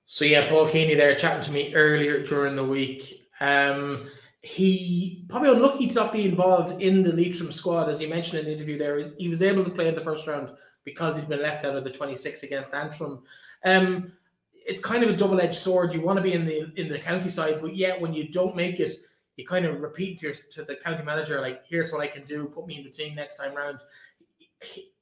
So 0.05 0.25
yeah, 0.25 0.49
Paul 0.49 0.67
Keaney 0.67 0.97
there 0.97 1.15
chatting 1.17 1.43
to 1.43 1.51
me 1.51 1.75
earlier 1.75 2.25
during 2.25 2.57
the 2.57 2.65
week. 2.65 3.29
Um, 3.41 4.07
he 4.43 5.25
probably 5.29 5.51
unlucky 5.51 5.89
to 5.89 5.95
not 5.95 6.13
be 6.13 6.25
involved 6.25 6.81
in 6.81 7.03
the 7.03 7.13
Leitrim 7.13 7.53
squad, 7.53 7.89
as 7.89 8.01
you 8.01 8.09
mentioned 8.09 8.41
in 8.41 8.45
the 8.47 8.53
interview. 8.53 8.79
There, 8.79 9.03
he 9.19 9.29
was 9.29 9.43
able 9.43 9.65
to 9.65 9.71
play 9.71 9.89
in 9.89 9.95
the 9.95 10.01
first 10.01 10.27
round 10.27 10.51
because 10.85 11.17
he'd 11.17 11.29
been 11.29 11.43
left 11.43 11.65
out 11.65 11.77
of 11.77 11.85
the 11.85 11.91
26 11.91 12.45
against 12.45 12.75
Antrim. 12.75 13.23
Um, 13.65 14.13
it's 14.55 14.85
kind 14.85 15.03
of 15.03 15.11
a 15.11 15.17
double-edged 15.17 15.55
sword. 15.55 15.93
You 15.93 16.01
want 16.01 16.17
to 16.19 16.23
be 16.23 16.33
in 16.33 16.45
the 16.45 16.73
in 16.77 16.89
the 16.89 16.99
county 16.99 17.29
side, 17.29 17.61
but 17.61 17.77
yet 17.77 18.01
when 18.01 18.13
you 18.13 18.29
don't 18.29 18.57
make 18.57 18.81
it, 18.81 18.93
you 19.37 19.47
kind 19.47 19.65
of 19.65 19.81
repeat 19.81 20.19
to, 20.21 20.27
your, 20.27 20.35
to 20.53 20.65
the 20.65 20.77
county 20.77 21.05
manager, 21.05 21.41
like, 21.41 21.65
here's 21.69 21.93
what 21.93 22.01
I 22.01 22.07
can 22.07 22.25
do, 22.25 22.47
put 22.47 22.67
me 22.67 22.79
in 22.79 22.85
the 22.85 22.91
team 22.91 23.15
next 23.15 23.37
time 23.37 23.55
round. 23.55 23.81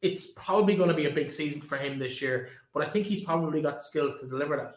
It's 0.02 0.32
probably 0.32 0.74
going 0.74 0.88
to 0.88 0.94
be 0.94 1.06
a 1.06 1.10
big 1.10 1.30
season 1.30 1.62
for 1.62 1.76
him 1.76 1.98
this 1.98 2.20
year, 2.20 2.50
but 2.72 2.82
I 2.82 2.90
think 2.90 3.06
he's 3.06 3.22
probably 3.22 3.62
got 3.62 3.76
the 3.76 3.82
skills 3.82 4.20
to 4.20 4.28
deliver 4.28 4.56
that. 4.56 4.76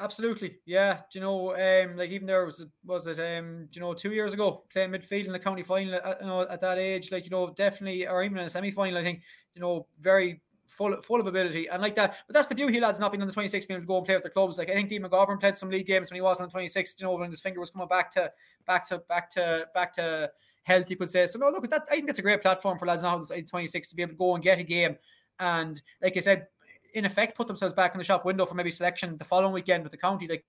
Absolutely, 0.00 0.58
yeah. 0.64 1.00
Do 1.10 1.18
you 1.18 1.20
know, 1.24 1.56
um, 1.56 1.96
like 1.96 2.10
even 2.10 2.26
there 2.28 2.44
was 2.44 2.64
was 2.84 3.08
it, 3.08 3.18
um, 3.18 3.66
do 3.72 3.80
you 3.80 3.80
know, 3.80 3.94
two 3.94 4.12
years 4.12 4.32
ago 4.32 4.62
playing 4.70 4.90
midfield 4.90 5.26
in 5.26 5.32
the 5.32 5.40
county 5.40 5.64
final, 5.64 5.92
at, 5.96 6.20
you 6.20 6.26
know, 6.28 6.42
at 6.42 6.60
that 6.60 6.78
age, 6.78 7.10
like 7.10 7.24
you 7.24 7.30
know, 7.30 7.50
definitely, 7.50 8.06
or 8.06 8.22
even 8.22 8.38
in 8.38 8.44
a 8.44 8.48
semi 8.50 8.70
final, 8.70 8.96
I 8.96 9.02
think, 9.02 9.22
you 9.56 9.60
know, 9.60 9.86
very 10.00 10.40
full 10.68 11.00
full 11.02 11.18
of 11.20 11.26
ability 11.26 11.66
and 11.68 11.82
like 11.82 11.96
that. 11.96 12.14
But 12.28 12.34
that's 12.34 12.46
the 12.46 12.54
beauty, 12.54 12.74
he 12.74 12.80
lads, 12.80 13.00
not 13.00 13.10
being 13.10 13.22
on 13.22 13.26
the 13.26 13.34
26 13.34 13.66
being 13.66 13.78
able 13.78 13.86
to 13.86 13.88
go 13.88 13.96
and 13.96 14.06
play 14.06 14.14
with 14.14 14.22
the 14.22 14.30
clubs. 14.30 14.56
Like 14.56 14.70
I 14.70 14.74
think 14.74 14.88
Dean 14.88 15.02
McGovern 15.02 15.40
played 15.40 15.56
some 15.56 15.68
league 15.68 15.86
games 15.88 16.10
when 16.10 16.14
he 16.16 16.20
was 16.20 16.38
on 16.40 16.46
the 16.46 16.52
26, 16.52 16.94
you 17.00 17.06
know, 17.06 17.14
when 17.16 17.28
his 17.30 17.40
finger 17.40 17.58
was 17.58 17.70
coming 17.70 17.88
back 17.88 18.08
to 18.12 18.30
back 18.68 18.86
to 18.90 18.98
back 19.08 19.28
to 19.30 19.66
back 19.74 19.92
to 19.94 20.30
health, 20.62 20.88
you 20.90 20.96
could 20.96 21.10
say. 21.10 21.26
So 21.26 21.40
no, 21.40 21.48
look 21.50 21.64
at 21.64 21.70
that. 21.70 21.86
I 21.90 21.96
think 21.96 22.06
that's 22.06 22.20
a 22.20 22.22
great 22.22 22.40
platform 22.40 22.78
for 22.78 22.86
lads 22.86 23.02
now 23.02 23.20
26 23.20 23.88
to 23.88 23.96
be 23.96 24.02
able 24.02 24.12
to 24.12 24.16
go 24.16 24.34
and 24.36 24.44
get 24.44 24.60
a 24.60 24.62
game. 24.62 24.96
And 25.40 25.80
like 26.02 26.16
I 26.16 26.20
said, 26.20 26.46
in 26.94 27.04
effect 27.04 27.36
put 27.36 27.46
themselves 27.46 27.74
back 27.74 27.94
in 27.94 27.98
the 27.98 28.04
shop 28.04 28.24
window 28.24 28.46
for 28.46 28.54
maybe 28.54 28.70
selection 28.70 29.16
the 29.18 29.24
following 29.24 29.52
weekend 29.52 29.82
with 29.82 29.92
the 29.92 29.98
county. 29.98 30.26
Like 30.28 30.44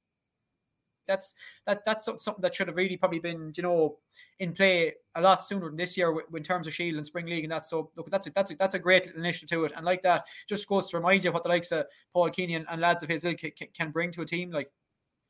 that's 1.09 1.33
that 1.65 1.83
that's 1.85 2.05
something 2.05 2.35
that 2.39 2.53
should 2.53 2.67
have 2.67 2.77
really 2.77 2.95
probably 2.95 3.19
been 3.19 3.51
you 3.57 3.63
know 3.63 3.97
in 4.39 4.53
play 4.53 4.93
a 5.15 5.21
lot 5.21 5.43
sooner 5.43 5.65
than 5.65 5.75
this 5.75 5.97
year 5.97 6.15
in 6.33 6.43
terms 6.43 6.67
of 6.67 6.73
Shield 6.73 6.95
and 6.95 7.05
Spring 7.05 7.25
League 7.25 7.43
and 7.43 7.51
that. 7.51 7.65
So 7.65 7.89
look, 7.97 8.09
that's 8.09 8.27
a, 8.27 8.31
that's 8.31 8.51
a, 8.51 8.55
that's 8.55 8.75
a 8.75 8.79
great 8.79 9.07
initiative 9.17 9.49
to 9.49 9.65
it, 9.65 9.73
and 9.75 9.85
like 9.85 10.03
that 10.03 10.25
just 10.47 10.67
goes 10.67 10.89
to 10.89 10.97
remind 10.97 11.25
you 11.25 11.31
what 11.33 11.43
the 11.43 11.49
likes 11.49 11.71
of 11.71 11.85
Paul 12.13 12.29
Keaney 12.29 12.55
and, 12.55 12.65
and 12.69 12.79
lads 12.79 13.03
of 13.03 13.09
his 13.09 13.25
ilk 13.25 13.39
can, 13.39 13.67
can 13.73 13.91
bring 13.91 14.11
to 14.11 14.21
a 14.21 14.25
team. 14.25 14.51
Like, 14.51 14.71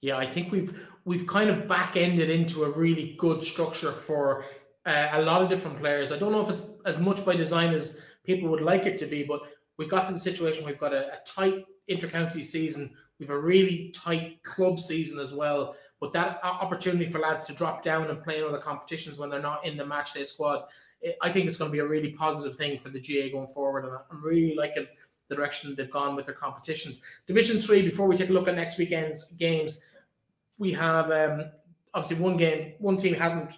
yeah, 0.01 0.17
I 0.17 0.27
think 0.27 0.51
we've 0.51 0.87
we've 1.05 1.25
kind 1.25 1.49
of 1.49 1.67
back 1.67 1.97
ended 1.97 2.29
into 2.29 2.65
a 2.65 2.69
really 2.69 3.15
good 3.17 3.41
structure 3.41 3.91
for 3.91 4.45
uh, 4.85 5.09
a 5.13 5.21
lot 5.21 5.41
of 5.41 5.49
different 5.49 5.79
players. 5.79 6.11
I 6.11 6.19
don't 6.19 6.31
know 6.31 6.41
if 6.41 6.49
it's 6.49 6.67
as 6.85 6.99
much 6.99 7.25
by 7.25 7.35
design 7.35 7.73
as 7.73 8.01
people 8.23 8.49
would 8.49 8.61
like 8.61 8.85
it 8.85 8.97
to 8.99 9.05
be, 9.05 9.23
but 9.23 9.41
we 9.79 9.87
got 9.87 10.05
to 10.05 10.13
the 10.13 10.19
situation 10.19 10.65
we've 10.65 10.77
got 10.77 10.93
a, 10.93 11.13
a 11.13 11.19
tight 11.25 11.65
intercounty 11.89 12.43
season. 12.43 12.91
We've 13.17 13.29
a 13.29 13.39
really 13.39 13.91
tight 13.95 14.43
club 14.43 14.77
season 14.77 15.19
as 15.19 15.33
well. 15.33 15.75
But 16.01 16.11
that 16.13 16.43
opportunity 16.43 17.09
for 17.09 17.19
lads 17.19 17.45
to 17.45 17.53
drop 17.53 17.81
down 17.81 18.09
and 18.09 18.21
play 18.21 18.39
in 18.39 18.45
other 18.45 18.57
competitions 18.57 19.17
when 19.17 19.29
they're 19.29 19.41
not 19.41 19.65
in 19.65 19.77
the 19.77 19.85
match 19.85 20.13
day 20.13 20.25
squad, 20.25 20.65
I 21.21 21.31
think 21.31 21.47
it's 21.47 21.57
going 21.57 21.71
to 21.71 21.73
be 21.73 21.79
a 21.79 21.87
really 21.87 22.11
positive 22.11 22.57
thing 22.57 22.77
for 22.79 22.89
the 22.89 22.99
GAA 22.99 23.31
going 23.31 23.47
forward. 23.47 23.85
And 23.85 23.93
I'm 24.11 24.21
really 24.21 24.53
liking 24.53 24.85
the 25.29 25.35
direction 25.35 25.73
they've 25.75 25.89
gone 25.89 26.13
with 26.13 26.25
their 26.25 26.35
competitions. 26.35 27.01
Division 27.25 27.57
three, 27.59 27.81
before 27.81 28.07
we 28.07 28.17
take 28.17 28.29
a 28.29 28.33
look 28.33 28.49
at 28.49 28.55
next 28.55 28.77
weekend's 28.77 29.31
games, 29.31 29.85
we 30.57 30.73
have 30.73 31.09
um, 31.09 31.45
obviously 31.93 32.21
one 32.21 32.35
game, 32.35 32.73
one 32.79 32.97
team 32.97 33.13
haven't 33.13 33.53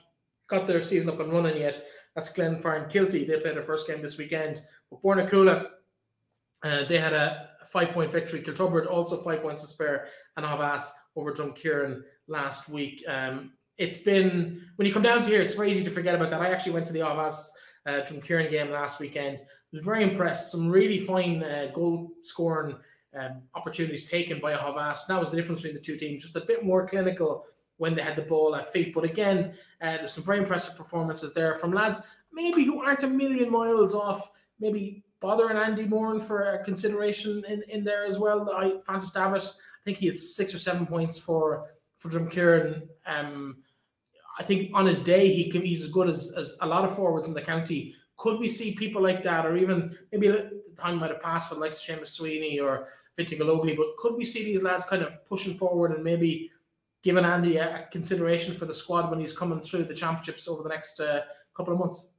got 0.48 0.68
their 0.68 0.84
season 0.84 1.10
up 1.10 1.20
and 1.20 1.34
running 1.34 1.58
yet. 1.58 1.84
That's 2.16 2.32
Glenfarne 2.32 2.92
Kilty. 2.92 3.26
They 3.26 3.40
played 3.40 3.56
their 3.56 3.64
first 3.64 3.88
game 3.88 4.04
this 4.04 4.20
weekend. 4.20 4.62
But 4.92 5.02
Bornacoola 5.02 5.68
uh, 6.64 6.84
they 6.86 6.97
had 6.97 7.14
a 7.14 7.49
five 7.68 7.89
point 7.89 8.12
victory. 8.12 8.41
Kiltubbrid 8.41 8.89
also 8.89 9.22
five 9.22 9.41
points 9.41 9.62
to 9.62 9.68
spare, 9.68 10.07
and 10.38 10.45
Havas 10.45 10.91
over 11.16 11.34
Drumkeerin 11.34 12.01
last 12.28 12.70
week. 12.70 13.03
Um, 13.07 13.51
it's 13.78 13.99
been 14.03 14.62
when 14.76 14.88
you 14.88 14.93
come 14.93 15.03
down 15.03 15.22
to 15.22 15.30
here, 15.30 15.41
it's 15.41 15.53
very 15.53 15.72
easy 15.72 15.84
to 15.84 15.89
forget 15.89 16.16
about 16.16 16.30
that. 16.30 16.41
I 16.41 16.49
actually 16.49 16.74
went 16.74 16.86
to 16.88 16.93
the 16.93 16.99
Aughavas 16.99 17.47
uh, 17.86 18.01
Drumkeerin 18.01 18.49
game 18.49 18.70
last 18.70 18.99
weekend. 18.99 19.39
I 19.39 19.43
was 19.72 19.84
very 19.84 20.03
impressed. 20.03 20.51
Some 20.51 20.70
really 20.70 20.99
fine 20.99 21.43
uh, 21.43 21.72
goal 21.74 22.12
scoring 22.22 22.76
um, 23.20 23.41
opportunities 23.55 24.09
taken 24.09 24.39
by 24.39 24.53
Aughavas. 24.53 25.07
That 25.07 25.20
was 25.20 25.32
the 25.32 25.38
difference 25.38 25.62
between 25.62 25.76
the 25.76 25.82
two 25.82 25.97
teams. 25.97 26.24
Just 26.24 26.36
a 26.36 26.41
bit 26.41 26.64
more 26.64 26.86
clinical 26.88 27.45
when 27.78 27.95
they 27.95 28.01
had 28.03 28.16
the 28.16 28.22
ball 28.22 28.55
at 28.55 28.72
feet. 28.72 28.93
But 28.93 29.05
again, 29.05 29.55
uh, 29.82 29.97
there's 29.97 30.14
some 30.14 30.24
very 30.24 30.38
impressive 30.38 30.78
performances 30.78 31.34
there 31.34 31.55
from 31.55 31.72
lads 31.72 32.01
maybe 32.34 32.64
who 32.64 32.82
aren't 32.82 33.03
a 33.03 33.07
million 33.07 33.51
miles 33.51 33.95
off. 33.95 34.32
Maybe 34.59 35.03
Bother 35.22 35.50
and 35.50 35.60
Andy 35.60 35.86
Moran 35.86 36.20
for 36.20 36.42
a 36.42 36.64
consideration 36.64 37.44
in, 37.48 37.64
in 37.70 37.84
there 37.84 38.06
as 38.06 38.20
well. 38.20 38.50
I 38.50 38.80
Francis 38.84 39.12
Davitt, 39.12 39.44
I 39.44 39.82
think 39.86 39.98
he 39.98 40.08
had 40.08 40.18
six 40.18 40.54
or 40.54 40.60
seven 40.60 40.86
points 40.86 41.18
for 41.18 41.70
for 41.96 42.10
Drumkeerin. 42.10 42.88
Um, 43.06 43.58
I 44.40 44.44
think 44.44 44.72
on 44.74 44.88
his 44.88 45.04
day 45.04 45.32
he 45.32 45.52
can, 45.52 45.62
he's 45.62 45.84
as 45.84 45.92
good 45.92 46.10
as, 46.10 46.34
as 46.36 46.58
a 46.62 46.68
lot 46.68 46.84
of 46.84 46.96
forwards 46.96 47.28
in 47.28 47.36
the 47.36 47.42
county. 47.42 47.94
Could 48.18 48.40
we 48.40 48.50
see 48.50 48.76
people 48.76 49.02
like 49.02 49.24
that, 49.24 49.46
or 49.46 49.56
even 49.56 49.96
maybe 50.12 50.28
the 50.28 50.62
time 50.78 50.98
might 50.98 51.12
have 51.12 51.22
passed 51.22 51.50
for 51.50 51.56
like 51.56 51.74
Seamus 51.74 52.08
Sweeney 52.08 52.60
or 52.60 52.88
Vinty 53.18 53.38
Galogly, 53.38 53.76
but 53.76 53.98
could 53.98 54.16
we 54.16 54.26
see 54.26 54.44
these 54.44 54.64
lads 54.64 54.86
kind 54.86 55.04
of 55.04 55.26
pushing 55.26 55.56
forward 55.56 55.92
and 55.92 56.04
maybe 56.04 56.50
giving 57.04 57.26
Andy 57.26 57.58
a, 57.58 57.82
a 57.82 57.88
consideration 57.92 58.56
for 58.56 58.66
the 58.66 58.74
squad 58.74 59.10
when 59.10 59.20
he's 59.20 59.38
coming 59.38 59.60
through 59.60 59.84
the 59.84 59.94
championships 59.94 60.48
over 60.48 60.64
the 60.64 60.70
next 60.70 61.00
uh, 61.00 61.22
couple 61.56 61.74
of 61.74 61.80
months? 61.80 62.14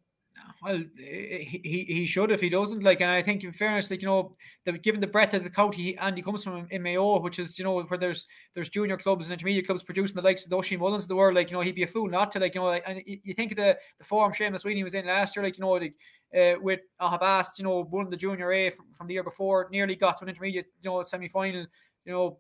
Well, 0.62 0.84
he, 0.96 1.84
he 1.88 2.06
should 2.06 2.30
if 2.30 2.40
he 2.40 2.48
doesn't. 2.48 2.84
Like, 2.84 3.00
and 3.00 3.10
I 3.10 3.20
think 3.20 3.42
in 3.42 3.52
fairness, 3.52 3.90
like 3.90 4.00
you 4.00 4.06
know, 4.06 4.36
the, 4.64 4.72
given 4.78 5.00
the 5.00 5.08
breadth 5.08 5.34
of 5.34 5.42
the 5.42 5.50
county, 5.50 5.98
and 5.98 6.16
he 6.16 6.22
comes 6.22 6.44
from 6.44 6.68
in 6.70 6.82
Mayo, 6.82 7.18
which 7.18 7.40
is 7.40 7.58
you 7.58 7.64
know 7.64 7.82
where 7.82 7.98
there's 7.98 8.28
there's 8.54 8.68
junior 8.68 8.96
clubs 8.96 9.26
and 9.26 9.32
intermediate 9.32 9.66
clubs 9.66 9.82
producing 9.82 10.14
the 10.14 10.22
likes 10.22 10.46
of 10.46 10.52
Oisin 10.52 10.78
Mullins 10.78 11.02
of 11.04 11.08
the 11.08 11.16
world. 11.16 11.34
Like 11.34 11.50
you 11.50 11.56
know, 11.56 11.62
he'd 11.62 11.74
be 11.74 11.82
a 11.82 11.88
fool 11.88 12.08
not 12.08 12.30
to. 12.32 12.38
Like 12.38 12.54
you 12.54 12.60
know, 12.60 12.70
and 12.70 13.02
you 13.04 13.34
think 13.34 13.50
of 13.50 13.56
the 13.56 13.76
the 13.98 14.04
form 14.04 14.32
Seamus 14.32 14.60
Sweeney 14.60 14.84
was 14.84 14.94
in 14.94 15.06
last 15.06 15.34
year. 15.34 15.44
Like 15.44 15.58
you 15.58 15.62
know, 15.62 15.70
like, 15.72 15.96
uh, 16.36 16.54
with 16.60 16.80
Aughavas, 17.00 17.46
you 17.58 17.64
know, 17.64 17.80
won 17.90 18.08
the 18.08 18.16
junior 18.16 18.52
A 18.52 18.70
from, 18.70 18.86
from 18.96 19.08
the 19.08 19.14
year 19.14 19.24
before, 19.24 19.68
nearly 19.72 19.96
got 19.96 20.18
to 20.18 20.24
an 20.24 20.28
intermediate, 20.28 20.66
you 20.80 20.90
know, 20.90 21.02
semi 21.02 21.28
final. 21.28 21.66
You 22.04 22.12
know, 22.12 22.38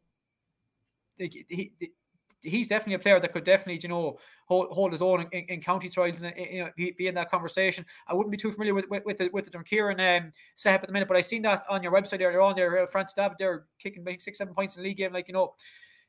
like 1.18 1.32
he, 1.48 1.72
he's 2.42 2.68
definitely 2.68 2.94
a 2.94 2.98
player 2.98 3.20
that 3.20 3.32
could 3.32 3.44
definitely, 3.44 3.80
you 3.82 3.88
know, 3.88 4.18
hold, 4.46 4.68
hold 4.70 4.92
his 4.92 5.02
own 5.02 5.26
in, 5.32 5.44
in 5.48 5.60
county 5.60 5.88
trials 5.88 6.22
and 6.22 6.32
you 6.36 6.64
know, 6.64 6.70
be 6.76 7.06
in 7.06 7.14
that 7.14 7.30
conversation. 7.30 7.84
I 8.06 8.14
wouldn't 8.14 8.30
be 8.30 8.36
too 8.36 8.52
familiar 8.52 8.74
with 8.74 8.86
with, 8.90 9.04
with 9.04 9.18
the 9.18 9.30
with 9.32 9.44
the 9.44 9.50
Drumkeerin 9.50 10.18
um, 10.18 10.32
setup 10.54 10.82
at 10.82 10.86
the 10.88 10.92
minute, 10.92 11.08
but 11.08 11.16
I 11.16 11.20
seen 11.20 11.42
that 11.42 11.64
on 11.68 11.82
your 11.82 11.92
website 11.92 12.20
earlier 12.20 12.40
on 12.40 12.56
there. 12.56 12.82
Uh, 12.82 12.86
Francis 12.86 13.14
Davitt, 13.14 13.38
they're 13.38 13.64
kicking 13.78 14.04
six, 14.18 14.38
seven 14.38 14.54
points 14.54 14.76
in 14.76 14.82
the 14.82 14.88
league 14.88 14.98
game. 14.98 15.12
Like 15.12 15.28
you 15.28 15.34
know, 15.34 15.54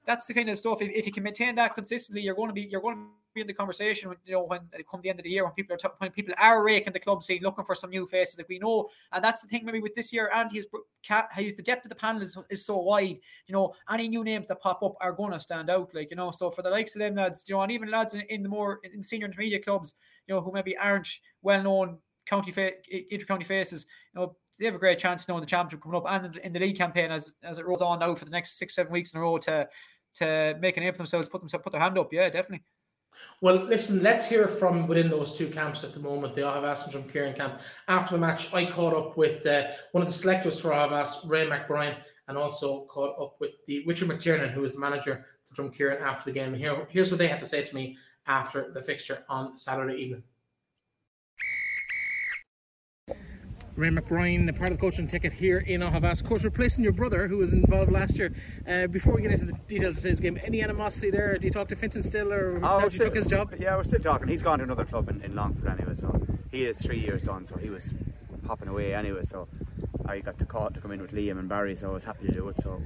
that's 0.06 0.26
the 0.26 0.34
kind 0.34 0.50
of 0.50 0.58
stuff. 0.58 0.82
If, 0.82 0.90
if 0.90 1.06
you 1.06 1.12
can 1.12 1.24
maintain 1.24 1.56
that 1.56 1.76
consistently, 1.76 2.22
you're 2.22 2.36
going 2.36 2.50
to 2.50 2.54
be 2.54 2.64
you're 2.64 2.82
going 2.82 2.96
to 2.96 3.02
be 3.34 3.42
in 3.42 3.48
the 3.48 3.54
conversation. 3.54 4.10
When, 4.10 4.18
you 4.26 4.34
know, 4.34 4.44
when 4.44 4.62
come 4.90 5.02
the 5.02 5.10
end 5.10 5.20
of 5.20 5.24
the 5.24 5.30
year, 5.30 5.44
when 5.44 5.54
people 5.54 5.76
are 5.76 5.78
t- 5.78 5.88
when 5.98 6.12
people 6.12 6.34
are 6.38 6.64
raking 6.64 6.94
the 6.94 7.00
club 7.00 7.24
scene, 7.24 7.42
looking 7.42 7.66
for 7.66 7.76
some 7.76 7.90
new 7.90 8.06
faces, 8.06 8.38
like 8.38 8.50
we 8.50 8.60
know, 8.60 8.90
and 9.12 9.24
that's 9.24 9.42
the 9.42 9.48
thing. 9.48 9.66
Maybe 9.66 9.80
with 9.80 9.96
this 9.96 10.12
year, 10.12 10.30
and 10.34 10.52
he's 10.52 10.66
he's 11.36 11.56
the 11.56 11.64
depth 11.64 11.86
of 11.86 11.90
the 11.90 11.96
panel 11.96 12.22
is, 12.22 12.38
is 12.50 12.66
so 12.66 12.78
wide. 12.78 13.20
You 13.48 13.54
know, 13.54 13.74
any 13.90 14.08
new 14.08 14.24
names 14.24 14.48
that 14.48 14.62
pop 14.62 14.84
up 14.84 14.96
are 15.02 15.14
going 15.14 15.32
to 15.32 15.40
stand 15.40 15.70
out. 15.70 15.94
Like 15.94 16.10
you 16.10 16.18
know, 16.18 16.32
so 16.32 16.52
for 16.52 16.62
the 16.62 16.70
likes 16.70 16.96
of 16.96 17.00
them 17.00 17.16
lads, 17.16 17.46
you 17.48 17.56
know, 17.56 17.62
and 17.62 17.72
even 17.72 17.90
lads 17.90 18.14
in, 18.14 18.22
in 18.22 18.44
the 18.44 18.50
more 18.50 18.80
in 18.84 19.02
senior 19.02 19.28
intermediate 19.28 19.66
clubs, 19.66 19.94
you 20.28 20.36
know, 20.36 20.42
who 20.42 20.52
maybe 20.52 20.76
aren't 20.78 21.08
well 21.42 21.64
known 21.64 21.98
county 22.26 22.52
fa- 22.52 22.72
inter-county 23.12 23.44
faces, 23.44 23.86
you 24.14 24.22
know, 24.22 24.36
they 24.60 24.66
have 24.66 24.76
a 24.76 24.80
great 24.80 25.00
chance 25.00 25.26
you 25.28 25.32
know 25.32 25.38
in 25.38 25.42
the 25.42 25.48
championship 25.48 25.82
coming 25.82 25.98
up 25.98 26.06
and 26.08 26.36
in 26.38 26.54
the 26.54 26.60
league 26.60 26.78
campaign 26.78 27.12
as 27.12 27.36
as 27.44 27.60
it 27.60 27.66
rolls 27.66 27.82
on 27.82 28.00
now 28.00 28.14
for 28.16 28.26
the 28.26 28.32
next 28.32 28.58
six 28.58 28.76
seven 28.76 28.92
weeks 28.92 29.12
in 29.12 29.20
a 29.20 29.22
row 29.22 29.38
to 29.38 29.68
to 30.16 30.58
make 30.62 30.78
a 30.78 30.80
name 30.80 30.94
for 30.94 30.98
themselves, 30.98 31.28
put 31.28 31.42
themselves, 31.42 31.64
put 31.64 31.72
their 31.72 31.82
hand 31.82 31.98
up. 31.98 32.12
Yeah, 32.12 32.30
definitely. 32.30 32.64
Well, 33.42 33.66
listen, 33.66 34.02
let's 34.02 34.28
hear 34.28 34.48
from 34.48 34.88
within 34.88 35.10
those 35.10 35.38
two 35.38 35.48
camps 35.48 35.84
at 35.84 35.94
the 35.94 36.00
moment, 36.00 36.36
the 36.36 36.42
Aughavas 36.42 36.86
and 36.86 36.94
Drumkeerin 36.94 37.36
camp. 37.36 37.62
After 37.88 38.16
the 38.16 38.22
match, 38.22 38.54
I 38.54 38.66
caught 38.66 38.96
up 38.96 39.18
with 39.18 39.46
uh, 39.46 39.68
one 39.92 40.02
of 40.02 40.08
the 40.08 40.14
selectors 40.14 40.60
for 40.60 40.72
Aughavas, 40.72 41.30
Ray 41.30 41.46
McBrien, 41.48 41.96
and 42.28 42.38
also 42.38 42.86
caught 42.86 43.20
up 43.22 43.36
with 43.40 43.52
the 43.68 43.84
Richard 43.86 44.10
McTiernan, 44.10 44.52
who 44.52 44.64
is 44.64 44.74
the 44.74 44.80
manager 44.80 45.26
for 45.44 45.56
Drumkeerin 45.56 46.02
after 46.02 46.32
the 46.32 46.40
game. 46.40 46.54
Here, 46.54 46.88
here's 46.90 47.12
what 47.12 47.18
they 47.18 47.28
had 47.28 47.40
to 47.40 47.46
say 47.46 47.64
to 47.64 47.76
me 47.76 47.98
after 48.26 48.72
the 48.72 48.82
fixture 48.82 49.26
on 49.30 49.58
Saturday 49.58 49.96
evening. 50.02 50.24
Ray 53.76 53.90
McBrien, 53.90 54.56
part 54.56 54.70
of 54.70 54.78
the 54.78 54.82
coaching 54.82 55.08
ticket 55.08 55.34
here 55.34 55.58
in 55.58 55.82
Aughavas. 55.82 56.22
Of 56.22 56.28
course, 56.28 56.44
replacing 56.44 56.84
your 56.84 56.94
brother 56.94 57.28
who 57.28 57.38
was 57.38 57.54
involved 57.54 57.92
last 57.92 58.20
year. 58.20 58.32
Uh, 58.68 58.86
before 58.86 59.16
we 59.16 59.24
get 59.24 59.32
into 59.32 59.46
the 59.46 59.58
details 59.68 59.98
of 59.98 60.04
today's 60.04 60.20
game, 60.20 60.40
any 60.44 60.62
animosity 60.62 61.10
there? 61.10 61.40
Do 61.40 61.48
you 61.48 61.52
talk 61.52 61.70
to 61.70 61.76
Fintan 61.76 62.04
still 62.04 62.32
or 62.32 62.58
oh, 62.58 62.80
how 62.80 62.84
you 62.84 62.92
took 62.92 63.16
his 63.16 63.26
job? 63.26 63.52
Yeah, 63.60 63.76
we're 63.76 63.84
still 63.84 64.00
talking. 64.00 64.28
He's 64.28 64.44
gone 64.44 64.60
to 64.60 64.64
another 64.64 64.86
club 64.86 65.10
in, 65.10 65.22
in 65.24 65.36
Longford 65.36 65.68
anyway, 65.68 65.96
so 65.96 66.22
he 66.52 66.66
is 66.66 66.78
three 66.78 67.00
years 67.00 67.24
done, 67.24 67.48
so 67.48 67.58
he 67.58 67.72
was 67.72 67.96
popping 68.46 68.68
away 68.68 68.94
anyway. 68.94 69.24
So 69.24 69.48
I 70.06 70.20
got 70.20 70.38
the 70.38 70.46
call 70.46 70.70
to 70.70 70.80
come 70.80 70.92
in 70.92 71.02
with 71.02 71.12
Liam 71.12 71.40
and 71.40 71.50
Barry, 71.50 71.74
so 71.74 71.90
I 71.90 71.94
was 71.94 72.04
happy 72.04 72.28
to 72.28 72.32
do 72.32 72.50
it. 72.50 72.62
So 72.62 72.80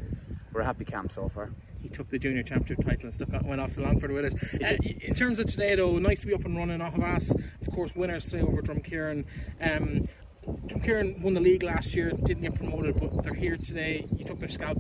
we're 0.54 0.62
a 0.62 0.66
happy 0.66 0.86
camp 0.86 1.12
so 1.12 1.28
far. 1.28 1.50
He 1.82 1.90
took 1.90 2.10
the 2.10 2.18
junior 2.18 2.44
championship 2.44 2.86
title 2.86 3.04
and 3.04 3.14
stuck, 3.14 3.30
went 3.44 3.60
off 3.60 3.74
to 3.74 3.82
Longford 3.82 4.12
with 4.12 4.26
it. 4.26 4.64
Uh, 4.64 5.06
in 5.06 5.14
terms 5.14 5.40
of 5.40 5.48
today, 5.48 5.76
though, 5.76 5.98
nice 5.98 6.22
to 6.22 6.28
be 6.28 6.34
up 6.34 6.46
and 6.46 6.56
running. 6.56 6.80
Aughavas, 6.80 7.36
of 7.36 7.74
course, 7.74 7.94
winners 7.94 8.26
today 8.26 8.42
over 8.42 8.62
Drumkeerin. 8.62 9.26
Um, 9.62 10.08
Kieran 10.88 11.22
won 11.22 11.34
the 11.34 11.42
league 11.42 11.64
last 11.64 11.94
year, 11.96 12.12
didn't 12.12 12.44
get 12.44 12.56
promoted, 12.56 12.98
but 13.00 13.24
they're 13.24 13.34
here 13.34 13.58
today. 13.58 14.06
You 14.16 14.24
took 14.24 14.40
their 14.40 14.48
scalp. 14.48 14.80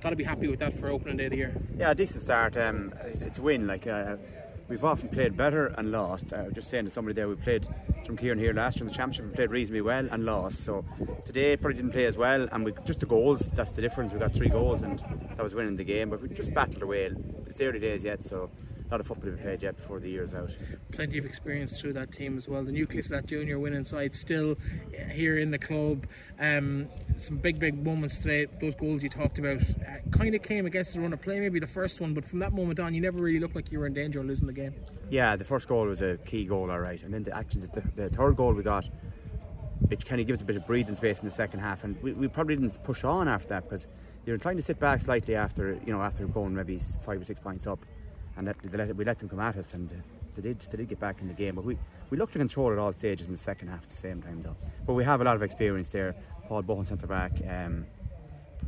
Got 0.00 0.10
to 0.10 0.16
be 0.16 0.24
happy 0.24 0.48
with 0.48 0.60
that 0.60 0.78
for 0.78 0.88
opening 0.88 1.16
day 1.18 1.26
of 1.26 1.30
the 1.32 1.36
year. 1.36 1.54
Yeah, 1.76 1.92
decent 1.92 2.22
start. 2.22 2.56
Um, 2.56 2.94
it's, 3.04 3.38
a 3.38 3.42
win. 3.42 3.66
Like 3.66 3.86
uh, 3.86 4.16
we've 4.68 4.84
often 4.84 5.08
played 5.10 5.36
better 5.36 5.66
and 5.66 5.92
lost. 5.92 6.32
Uh, 6.32 6.50
just 6.50 6.70
saying 6.70 6.86
to 6.86 6.90
somebody 6.90 7.14
there, 7.14 7.28
we 7.28 7.34
played 7.34 7.68
from 8.06 8.16
Kieran 8.16 8.38
here 8.38 8.54
last 8.54 8.76
year 8.76 8.86
in 8.86 8.88
the 8.88 8.94
championship. 8.94 9.26
We 9.26 9.36
played 9.36 9.50
reasonably 9.50 9.82
well 9.82 10.08
and 10.10 10.24
lost. 10.24 10.64
So 10.64 10.84
today 11.24 11.56
probably 11.56 11.76
didn't 11.76 11.92
play 11.92 12.06
as 12.06 12.16
well. 12.16 12.48
And 12.52 12.64
we 12.64 12.72
just 12.84 13.00
the 13.00 13.06
goals. 13.06 13.50
That's 13.50 13.70
the 13.70 13.82
difference. 13.82 14.12
We 14.12 14.18
got 14.18 14.32
three 14.32 14.48
goals 14.48 14.82
and 14.82 14.98
that 15.36 15.42
was 15.42 15.54
winning 15.54 15.76
the 15.76 15.84
game. 15.84 16.10
But 16.10 16.22
we 16.22 16.28
just 16.28 16.54
battled 16.54 16.82
away. 16.82 17.10
It's 17.46 17.60
early 17.60 17.78
days 17.78 18.04
yet, 18.04 18.24
so 18.24 18.50
lot 18.94 19.00
of 19.00 19.08
football 19.08 19.28
to 19.28 19.36
be 19.36 19.42
played 19.42 19.60
yet 19.60 19.76
before 19.76 19.98
the 19.98 20.08
year's 20.08 20.34
out. 20.34 20.56
Plenty 20.92 21.18
of 21.18 21.24
experience 21.24 21.80
through 21.80 21.92
that 21.94 22.12
team 22.12 22.38
as 22.38 22.46
well. 22.46 22.62
The 22.62 22.70
nucleus 22.70 23.06
of 23.06 23.12
that 23.12 23.26
junior 23.26 23.58
winning 23.58 23.82
side 23.82 24.14
still 24.14 24.56
here 25.10 25.38
in 25.38 25.50
the 25.50 25.58
club. 25.58 26.06
Um, 26.38 26.88
some 27.18 27.38
big, 27.38 27.58
big 27.58 27.84
moments 27.84 28.18
today. 28.18 28.46
Those 28.60 28.76
goals 28.76 29.02
you 29.02 29.08
talked 29.08 29.40
about 29.40 29.60
uh, 29.60 30.08
kind 30.12 30.36
of 30.36 30.42
came 30.42 30.66
against 30.66 30.94
the 30.94 31.00
run 31.00 31.12
of 31.12 31.20
play, 31.20 31.40
maybe 31.40 31.58
the 31.58 31.66
first 31.66 32.00
one, 32.00 32.14
but 32.14 32.24
from 32.24 32.38
that 32.38 32.52
moment 32.52 32.78
on, 32.78 32.94
you 32.94 33.00
never 33.00 33.18
really 33.18 33.40
looked 33.40 33.56
like 33.56 33.72
you 33.72 33.80
were 33.80 33.86
in 33.86 33.94
danger 33.94 34.20
of 34.20 34.26
losing 34.26 34.46
the 34.46 34.52
game. 34.52 34.74
Yeah, 35.10 35.34
the 35.34 35.44
first 35.44 35.66
goal 35.66 35.86
was 35.86 36.00
a 36.00 36.16
key 36.18 36.44
goal, 36.44 36.70
all 36.70 36.78
right, 36.78 37.02
and 37.02 37.12
then 37.12 37.24
the, 37.24 37.36
actually 37.36 37.62
the, 37.62 37.82
the 37.96 38.08
third 38.10 38.36
goal 38.36 38.52
we 38.52 38.62
got 38.62 38.88
it 39.90 40.04
kind 40.04 40.20
of 40.20 40.26
gives 40.26 40.40
a 40.40 40.44
bit 40.44 40.56
of 40.56 40.66
breathing 40.66 40.94
space 40.94 41.18
in 41.20 41.24
the 41.24 41.34
second 41.34 41.60
half, 41.60 41.84
and 41.84 42.00
we, 42.02 42.12
we 42.12 42.28
probably 42.28 42.56
didn't 42.56 42.82
push 42.84 43.04
on 43.04 43.28
after 43.28 43.48
that 43.48 43.64
because 43.64 43.88
you're 44.24 44.38
trying 44.38 44.56
to 44.56 44.62
sit 44.62 44.78
back 44.80 45.02
slightly 45.02 45.34
after 45.34 45.78
you 45.84 45.92
know 45.92 46.00
after 46.00 46.26
going 46.26 46.54
maybe 46.54 46.78
five 46.78 47.20
or 47.20 47.24
six 47.24 47.40
points 47.40 47.66
up, 47.66 47.84
and 48.36 48.46
let, 48.46 48.56
let, 48.72 48.96
we 48.96 49.04
let 49.04 49.18
them 49.18 49.28
come 49.28 49.40
at 49.40 49.56
us, 49.56 49.74
and 49.74 49.90
uh, 49.90 49.94
they 50.36 50.42
did 50.42 50.60
they 50.60 50.78
did 50.78 50.88
get 50.88 51.00
back 51.00 51.20
in 51.20 51.28
the 51.28 51.34
game. 51.34 51.54
But 51.54 51.64
we, 51.64 51.78
we 52.10 52.18
looked 52.18 52.32
to 52.34 52.38
control 52.38 52.72
at 52.72 52.78
all 52.78 52.92
stages 52.92 53.26
in 53.26 53.32
the 53.32 53.38
second 53.38 53.68
half 53.68 53.82
at 53.82 53.90
the 53.90 53.96
same 53.96 54.22
time 54.22 54.42
though. 54.42 54.56
But 54.86 54.94
we 54.94 55.04
have 55.04 55.20
a 55.20 55.24
lot 55.24 55.36
of 55.36 55.42
experience 55.42 55.88
there. 55.90 56.14
Paul 56.48 56.62
Bohan 56.62 56.86
centre 56.86 57.06
back, 57.06 57.32
um, 57.48 57.86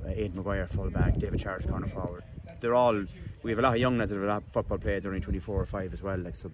Aidan 0.06 0.36
Maguire 0.36 0.66
full 0.66 0.90
back, 0.90 1.18
David 1.18 1.40
Charles 1.40 1.66
corner 1.66 1.88
forward. 1.88 2.22
They're 2.60 2.74
all 2.74 3.04
we 3.42 3.50
have 3.50 3.58
a 3.58 3.62
lot 3.62 3.74
of 3.74 3.80
young 3.80 3.98
lads 3.98 4.10
that 4.10 4.16
have 4.16 4.24
a 4.24 4.28
lot 4.28 4.42
of 4.42 4.52
football 4.52 4.78
players. 4.78 5.02
They're 5.02 5.12
only 5.12 5.20
24 5.20 5.60
or 5.60 5.66
5 5.66 5.92
as 5.92 6.02
well. 6.02 6.18
Like 6.18 6.34
so, 6.34 6.50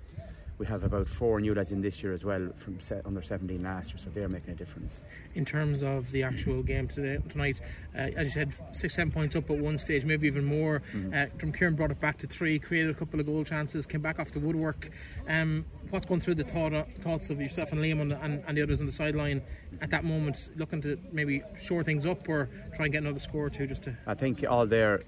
we 0.63 0.69
have 0.69 0.85
about 0.85 1.09
four 1.09 1.41
new 1.41 1.57
lads 1.57 1.73
in 1.73 1.81
this 1.81 2.05
year 2.05 2.13
as 2.13 2.25
well 2.25 2.49
from 2.57 2.79
under 3.05 3.21
17 3.21 3.61
last 3.65 3.91
year, 3.91 3.99
so 3.99 4.11
they're 4.11 4.29
making 4.29 4.51
a 4.51 4.55
difference. 4.55 5.01
In 5.35 5.45
terms 5.45 5.83
of 5.83 6.09
the 6.13 6.23
actual 6.23 6.63
game 6.63 6.87
today, 6.87 7.21
tonight, 7.31 7.61
uh, 7.97 8.11
as 8.17 8.27
you 8.27 8.31
said, 8.31 8.55
six, 8.71 8.95
seven 8.95 9.11
points 9.11 9.35
up 9.35 9.51
at 9.51 9.59
one 9.59 9.77
stage, 9.77 10.05
maybe 10.05 10.29
even 10.29 10.45
more. 10.45 10.81
Mm-hmm. 10.95 11.13
Uh, 11.13 11.27
Drumkeerin 11.37 11.75
brought 11.75 11.91
it 11.91 12.01
back 12.01 12.17
to 12.19 12.29
three, 12.29 12.61
created 12.61 12.93
a 12.93 12.95
couple 12.95 13.19
of 13.19 13.27
goal 13.27 13.43
chances, 13.43 13.87
came 13.87 14.03
back 14.03 14.21
off 14.21 14.31
the 14.31 14.39
woodwork. 14.39 14.91
Um, 15.27 15.65
what's 15.91 16.07
going 16.07 16.21
through 16.21 16.37
the 16.37 16.45
thought, 16.45 16.73
uh, 16.73 16.85
thoughts 17.01 17.29
of 17.31 17.41
yourself 17.41 17.73
and 17.73 17.81
Liam 17.81 18.01
and, 18.01 18.13
and, 18.13 18.45
and, 18.47 18.57
the 18.57 18.63
others 18.63 18.79
on 18.79 18.87
the 18.87 18.93
sideline 18.93 19.43
at 19.81 19.91
that 19.91 20.05
moment, 20.05 20.49
looking 20.55 20.81
to 20.83 20.97
maybe 21.11 21.43
shore 21.61 21.83
things 21.83 22.07
up 22.07 22.29
or 22.29 22.49
try 22.77 22.85
and 22.85 22.93
get 22.93 23.03
another 23.03 23.19
score 23.19 23.47
or 23.47 23.51
two 23.51 23.67
just 23.67 23.83
to. 23.83 23.97
I 24.07 24.15
think 24.15 24.45
all 24.49 24.65
their 24.65 25.03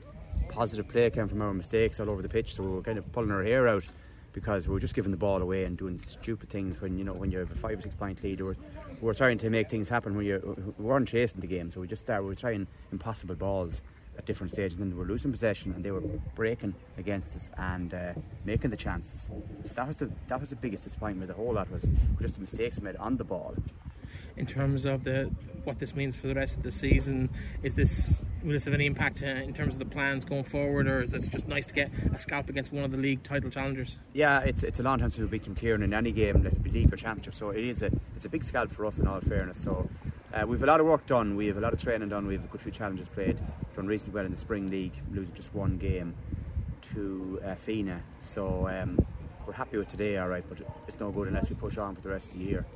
positive 0.48 0.88
play 0.88 1.10
came 1.10 1.28
from 1.28 1.42
our 1.42 1.54
mistakes 1.54 2.00
all 2.00 2.10
over 2.10 2.22
the 2.22 2.28
pitch, 2.28 2.56
so 2.56 2.64
we 2.64 2.70
were 2.70 2.82
kind 2.82 2.98
of 2.98 3.12
pulling 3.12 3.30
our 3.30 3.44
hair 3.44 3.68
out 3.68 3.84
because 4.34 4.68
we 4.68 4.76
are 4.76 4.80
just 4.80 4.94
giving 4.94 5.12
the 5.12 5.16
ball 5.16 5.40
away 5.40 5.64
and 5.64 5.78
doing 5.78 5.98
stupid 5.98 6.50
things 6.50 6.80
when 6.80 6.98
you 6.98 7.04
know 7.04 7.14
when 7.14 7.30
you 7.30 7.38
have 7.38 7.50
a 7.50 7.54
five 7.54 7.78
or 7.78 7.82
six 7.82 7.94
point 7.94 8.22
lead. 8.22 8.42
Or 8.42 8.56
we're 9.00 9.14
trying 9.14 9.38
to 9.38 9.48
make 9.48 9.70
things 9.70 9.88
happen 9.88 10.14
when 10.14 10.26
you 10.26 10.74
we 10.76 10.84
weren't 10.84 11.08
chasing 11.08 11.40
the 11.40 11.46
game, 11.46 11.70
so 11.70 11.80
we 11.80 11.86
just 11.86 12.02
started 12.02 12.24
we 12.24 12.28
were 12.28 12.34
trying 12.34 12.66
impossible 12.92 13.36
balls 13.36 13.80
at 14.18 14.26
different 14.26 14.52
stages. 14.52 14.78
And 14.78 14.90
then 14.90 14.98
we 14.98 15.02
were 15.02 15.08
losing 15.08 15.30
possession, 15.30 15.72
and 15.72 15.82
they 15.82 15.92
were 15.92 16.02
breaking 16.34 16.74
against 16.98 17.34
us 17.36 17.50
and 17.56 17.94
uh, 17.94 18.12
making 18.44 18.70
the 18.70 18.76
chances. 18.76 19.30
So 19.62 19.74
that 19.74 19.86
was 19.86 19.96
the 19.96 20.10
that 20.26 20.40
was 20.40 20.50
the 20.50 20.56
biggest 20.56 20.84
disappointment. 20.84 21.28
The 21.28 21.34
whole 21.34 21.54
lot 21.54 21.70
was 21.70 21.86
just 22.20 22.34
the 22.34 22.40
mistakes 22.40 22.80
made 22.82 22.96
on 22.96 23.16
the 23.16 23.24
ball 23.24 23.54
in 24.36 24.46
terms 24.46 24.84
of 24.84 25.04
the 25.04 25.30
what 25.64 25.78
this 25.78 25.94
means 25.94 26.14
for 26.14 26.26
the 26.26 26.34
rest 26.34 26.56
of 26.56 26.62
the 26.62 26.72
season? 26.72 27.30
Is 27.62 27.74
this 27.74 28.22
will 28.42 28.52
this 28.52 28.64
have 28.66 28.74
any 28.74 28.86
impact 28.86 29.22
uh, 29.22 29.26
in 29.26 29.54
terms 29.54 29.74
of 29.74 29.78
the 29.78 29.86
plans 29.86 30.24
going 30.24 30.44
forward, 30.44 30.86
or 30.86 31.02
is 31.02 31.14
it 31.14 31.22
just 31.30 31.48
nice 31.48 31.66
to 31.66 31.74
get 31.74 31.90
a 32.12 32.18
scalp 32.18 32.48
against 32.48 32.72
one 32.72 32.84
of 32.84 32.90
the 32.90 32.98
league 32.98 33.22
title 33.22 33.50
challengers? 33.50 33.98
Yeah, 34.12 34.40
it's 34.40 34.62
it's 34.62 34.80
a 34.80 34.82
long 34.82 34.98
time 34.98 35.10
since 35.10 35.20
we 35.20 35.38
beat 35.38 35.56
Kieran 35.56 35.82
in 35.82 35.94
any 35.94 36.12
game, 36.12 36.42
let 36.42 36.52
it 36.52 36.62
be 36.62 36.70
league 36.70 36.92
or 36.92 36.96
championship. 36.96 37.34
So 37.34 37.50
it 37.50 37.64
is 37.64 37.82
a 37.82 37.90
it's 38.16 38.24
a 38.24 38.28
big 38.28 38.44
scalp 38.44 38.70
for 38.70 38.86
us 38.86 38.98
in 38.98 39.06
all 39.06 39.20
fairness. 39.20 39.62
So. 39.62 39.88
Uh, 40.34 40.44
we've 40.44 40.64
a 40.64 40.66
lot 40.66 40.80
of 40.80 40.86
work 40.86 41.06
done. 41.06 41.36
We 41.36 41.46
have 41.46 41.58
a 41.58 41.60
lot 41.60 41.72
of 41.72 41.80
training 41.80 42.08
done. 42.08 42.26
We 42.26 42.34
have 42.34 42.42
a 42.42 42.48
good 42.48 42.60
few 42.60 42.72
challenges 42.72 43.08
played. 43.08 43.38
Done 43.76 43.86
reasonably 43.86 44.14
well 44.14 44.24
in 44.24 44.32
the 44.32 44.36
spring 44.36 44.68
league, 44.68 44.94
losing 45.12 45.32
just 45.32 45.54
one 45.54 45.78
game 45.78 46.12
to 46.92 47.40
uh, 47.44 47.54
Fina. 47.54 48.02
So 48.18 48.68
um, 48.68 48.98
we're 49.46 49.52
happy 49.52 49.76
with 49.76 49.88
today, 49.88 50.18
all 50.18 50.28
right. 50.28 50.44
But 50.48 50.58
it's 50.88 50.98
no 50.98 51.12
good 51.12 51.28
unless 51.28 51.50
we 51.50 51.54
push 51.54 51.78
on 51.78 51.94
for 51.94 52.00
the 52.00 52.08
rest 52.08 52.32
of 52.32 52.38
the 52.38 52.44
year. 52.44 52.66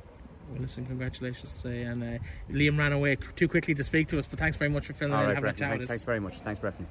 Well, 0.49 0.61
listen, 0.61 0.85
congratulations 0.85 1.57
today. 1.61 1.83
And 1.83 2.03
uh, 2.03 2.17
Liam 2.51 2.77
ran 2.77 2.93
away 2.93 3.17
too 3.35 3.47
quickly 3.47 3.75
to 3.75 3.83
speak 3.83 4.07
to 4.09 4.19
us, 4.19 4.25
but 4.25 4.39
thanks 4.39 4.57
very 4.57 4.69
much 4.69 4.85
for 4.87 4.93
filling 4.93 5.13
All 5.13 5.21
in 5.21 5.27
right, 5.27 5.37
and 5.37 5.45
having 5.45 5.51
Breifne, 5.51 5.55
a 5.55 5.59
chat 5.59 5.69
thanks, 5.69 5.87
thanks 5.87 6.03
very 6.03 6.19
much. 6.19 6.39
Thanks, 6.39 6.59
Breifne. 6.59 6.85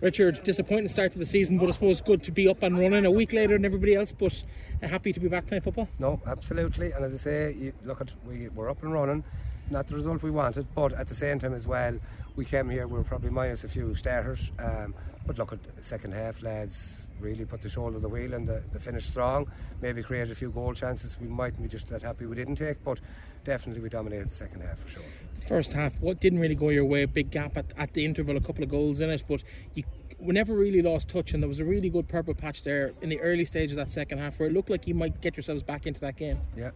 Richard, 0.00 0.40
disappointing 0.44 0.88
start 0.88 1.12
to 1.12 1.18
the 1.18 1.26
season, 1.26 1.58
but 1.58 1.68
I 1.68 1.72
suppose 1.72 2.00
good 2.00 2.22
to 2.22 2.30
be 2.30 2.48
up 2.48 2.62
and 2.62 2.78
running 2.78 3.04
a 3.04 3.10
week 3.10 3.32
later 3.32 3.54
than 3.54 3.64
everybody 3.64 3.96
else. 3.96 4.12
But 4.12 4.44
uh, 4.82 4.86
happy 4.86 5.12
to 5.12 5.18
be 5.18 5.28
back 5.28 5.46
playing 5.46 5.62
football. 5.62 5.88
No, 5.98 6.20
absolutely. 6.26 6.92
And 6.92 7.04
as 7.04 7.12
I 7.14 7.16
say, 7.16 7.56
you 7.58 7.72
look 7.84 8.00
at 8.00 8.12
we 8.24 8.48
we're 8.48 8.70
up 8.70 8.82
and 8.82 8.92
running. 8.92 9.24
Not 9.70 9.86
the 9.88 9.96
result 9.96 10.22
we 10.22 10.30
wanted, 10.30 10.66
but 10.74 10.92
at 10.94 11.08
the 11.08 11.14
same 11.14 11.38
time 11.38 11.52
as 11.52 11.66
well, 11.66 11.98
we 12.36 12.44
came 12.44 12.70
here. 12.70 12.86
We 12.86 12.96
were 12.96 13.04
probably 13.04 13.30
minus 13.30 13.64
a 13.64 13.68
few 13.68 13.94
starters, 13.94 14.50
um, 14.58 14.94
but 15.28 15.36
look 15.36 15.52
at 15.52 15.76
the 15.76 15.82
second 15.82 16.12
half, 16.12 16.42
lads 16.42 17.06
really 17.20 17.44
put 17.44 17.60
the 17.60 17.68
shoulder 17.68 17.96
to 17.96 18.00
the 18.00 18.08
wheel 18.08 18.32
and 18.32 18.48
the, 18.48 18.62
the 18.72 18.80
finish 18.80 19.04
strong. 19.04 19.46
Maybe 19.82 20.02
created 20.02 20.32
a 20.32 20.34
few 20.34 20.50
goal 20.50 20.72
chances. 20.72 21.18
We 21.20 21.28
mightn't 21.28 21.62
be 21.62 21.68
just 21.68 21.86
that 21.88 22.00
happy 22.00 22.24
we 22.24 22.34
didn't 22.34 22.56
take, 22.56 22.82
but 22.82 22.98
definitely 23.44 23.82
we 23.82 23.90
dominated 23.90 24.30
the 24.30 24.34
second 24.34 24.62
half 24.62 24.78
for 24.78 24.88
sure. 24.88 25.02
First 25.46 25.72
half, 25.72 25.92
what 26.00 26.20
didn't 26.20 26.38
really 26.38 26.54
go 26.54 26.70
your 26.70 26.86
way? 26.86 27.04
Big 27.04 27.30
gap 27.30 27.58
at, 27.58 27.66
at 27.76 27.92
the 27.92 28.06
interval, 28.06 28.38
a 28.38 28.40
couple 28.40 28.64
of 28.64 28.70
goals 28.70 29.00
in 29.00 29.10
it, 29.10 29.22
but 29.28 29.44
you 29.74 29.84
we 30.20 30.32
never 30.32 30.54
really 30.54 30.82
lost 30.82 31.08
touch, 31.08 31.32
and 31.32 31.40
there 31.40 31.48
was 31.48 31.60
a 31.60 31.64
really 31.64 31.88
good 31.90 32.08
purple 32.08 32.34
patch 32.34 32.64
there 32.64 32.92
in 33.02 33.08
the 33.08 33.20
early 33.20 33.44
stages 33.44 33.76
of 33.76 33.86
that 33.86 33.92
second 33.92 34.18
half 34.18 34.36
where 34.40 34.48
it 34.48 34.52
looked 34.52 34.68
like 34.68 34.84
you 34.88 34.94
might 34.94 35.20
get 35.20 35.36
yourselves 35.36 35.62
back 35.62 35.86
into 35.86 36.00
that 36.00 36.16
game. 36.16 36.40
Yeah. 36.56 36.70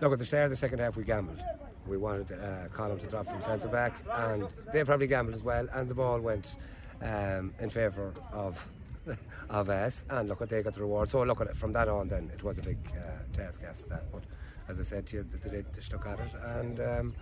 Look, 0.00 0.12
at 0.12 0.20
the 0.20 0.24
start 0.24 0.44
of 0.44 0.50
the 0.50 0.56
second 0.56 0.78
half, 0.78 0.96
we 0.96 1.02
gambled. 1.02 1.42
We 1.88 1.96
wanted 1.96 2.30
uh, 2.32 2.68
to 2.68 3.06
drop 3.08 3.26
from 3.26 3.42
centre 3.42 3.66
back, 3.66 3.96
and 4.12 4.46
they 4.72 4.84
probably 4.84 5.08
gambled 5.08 5.34
as 5.34 5.42
well, 5.42 5.66
and 5.72 5.88
the 5.88 5.94
ball 5.94 6.20
went 6.20 6.58
um, 7.02 7.54
in 7.60 7.70
favour 7.70 8.12
of 8.32 8.66
of 9.50 9.68
us, 9.68 10.04
and 10.10 10.28
look 10.28 10.42
at 10.42 10.48
they 10.48 10.62
got 10.62 10.74
the 10.74 10.80
reward. 10.80 11.08
So 11.08 11.22
look 11.22 11.40
at 11.40 11.46
it 11.48 11.56
from 11.56 11.72
that 11.72 11.88
on. 11.88 12.08
Then 12.08 12.30
it 12.34 12.42
was 12.42 12.58
a 12.58 12.62
big 12.62 12.78
uh, 12.92 13.36
task 13.36 13.62
after 13.68 13.86
that, 13.88 14.10
but 14.12 14.22
as 14.68 14.80
I 14.80 14.82
said 14.82 15.06
to 15.08 15.16
you, 15.18 15.26
they, 15.44 15.50
they, 15.50 15.60
they 15.62 15.80
stuck 15.80 16.06
at 16.06 16.18
it, 16.18 16.32
and 16.44 16.80
um, 16.80 17.14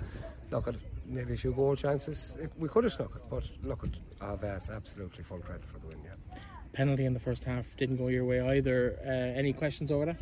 look 0.50 0.68
at 0.68 0.76
maybe 1.06 1.34
a 1.34 1.36
few 1.36 1.52
goal 1.52 1.76
chances. 1.76 2.36
We 2.56 2.68
could 2.68 2.84
have 2.84 2.92
snuck 2.92 3.16
it, 3.16 3.22
but 3.28 3.48
look 3.62 3.84
at 3.84 3.90
Aves, 4.22 4.70
absolutely 4.70 5.24
full 5.24 5.38
credit 5.38 5.64
for 5.64 5.78
the 5.78 5.88
win. 5.88 5.98
Yeah. 6.04 6.38
Penalty 6.72 7.04
in 7.04 7.14
the 7.14 7.20
first 7.20 7.44
half 7.44 7.66
didn't 7.76 7.96
go 7.96 8.08
your 8.08 8.24
way 8.24 8.40
either. 8.40 8.98
Uh, 9.04 9.38
any 9.38 9.52
questions 9.52 9.92
over 9.92 10.06
that? 10.06 10.16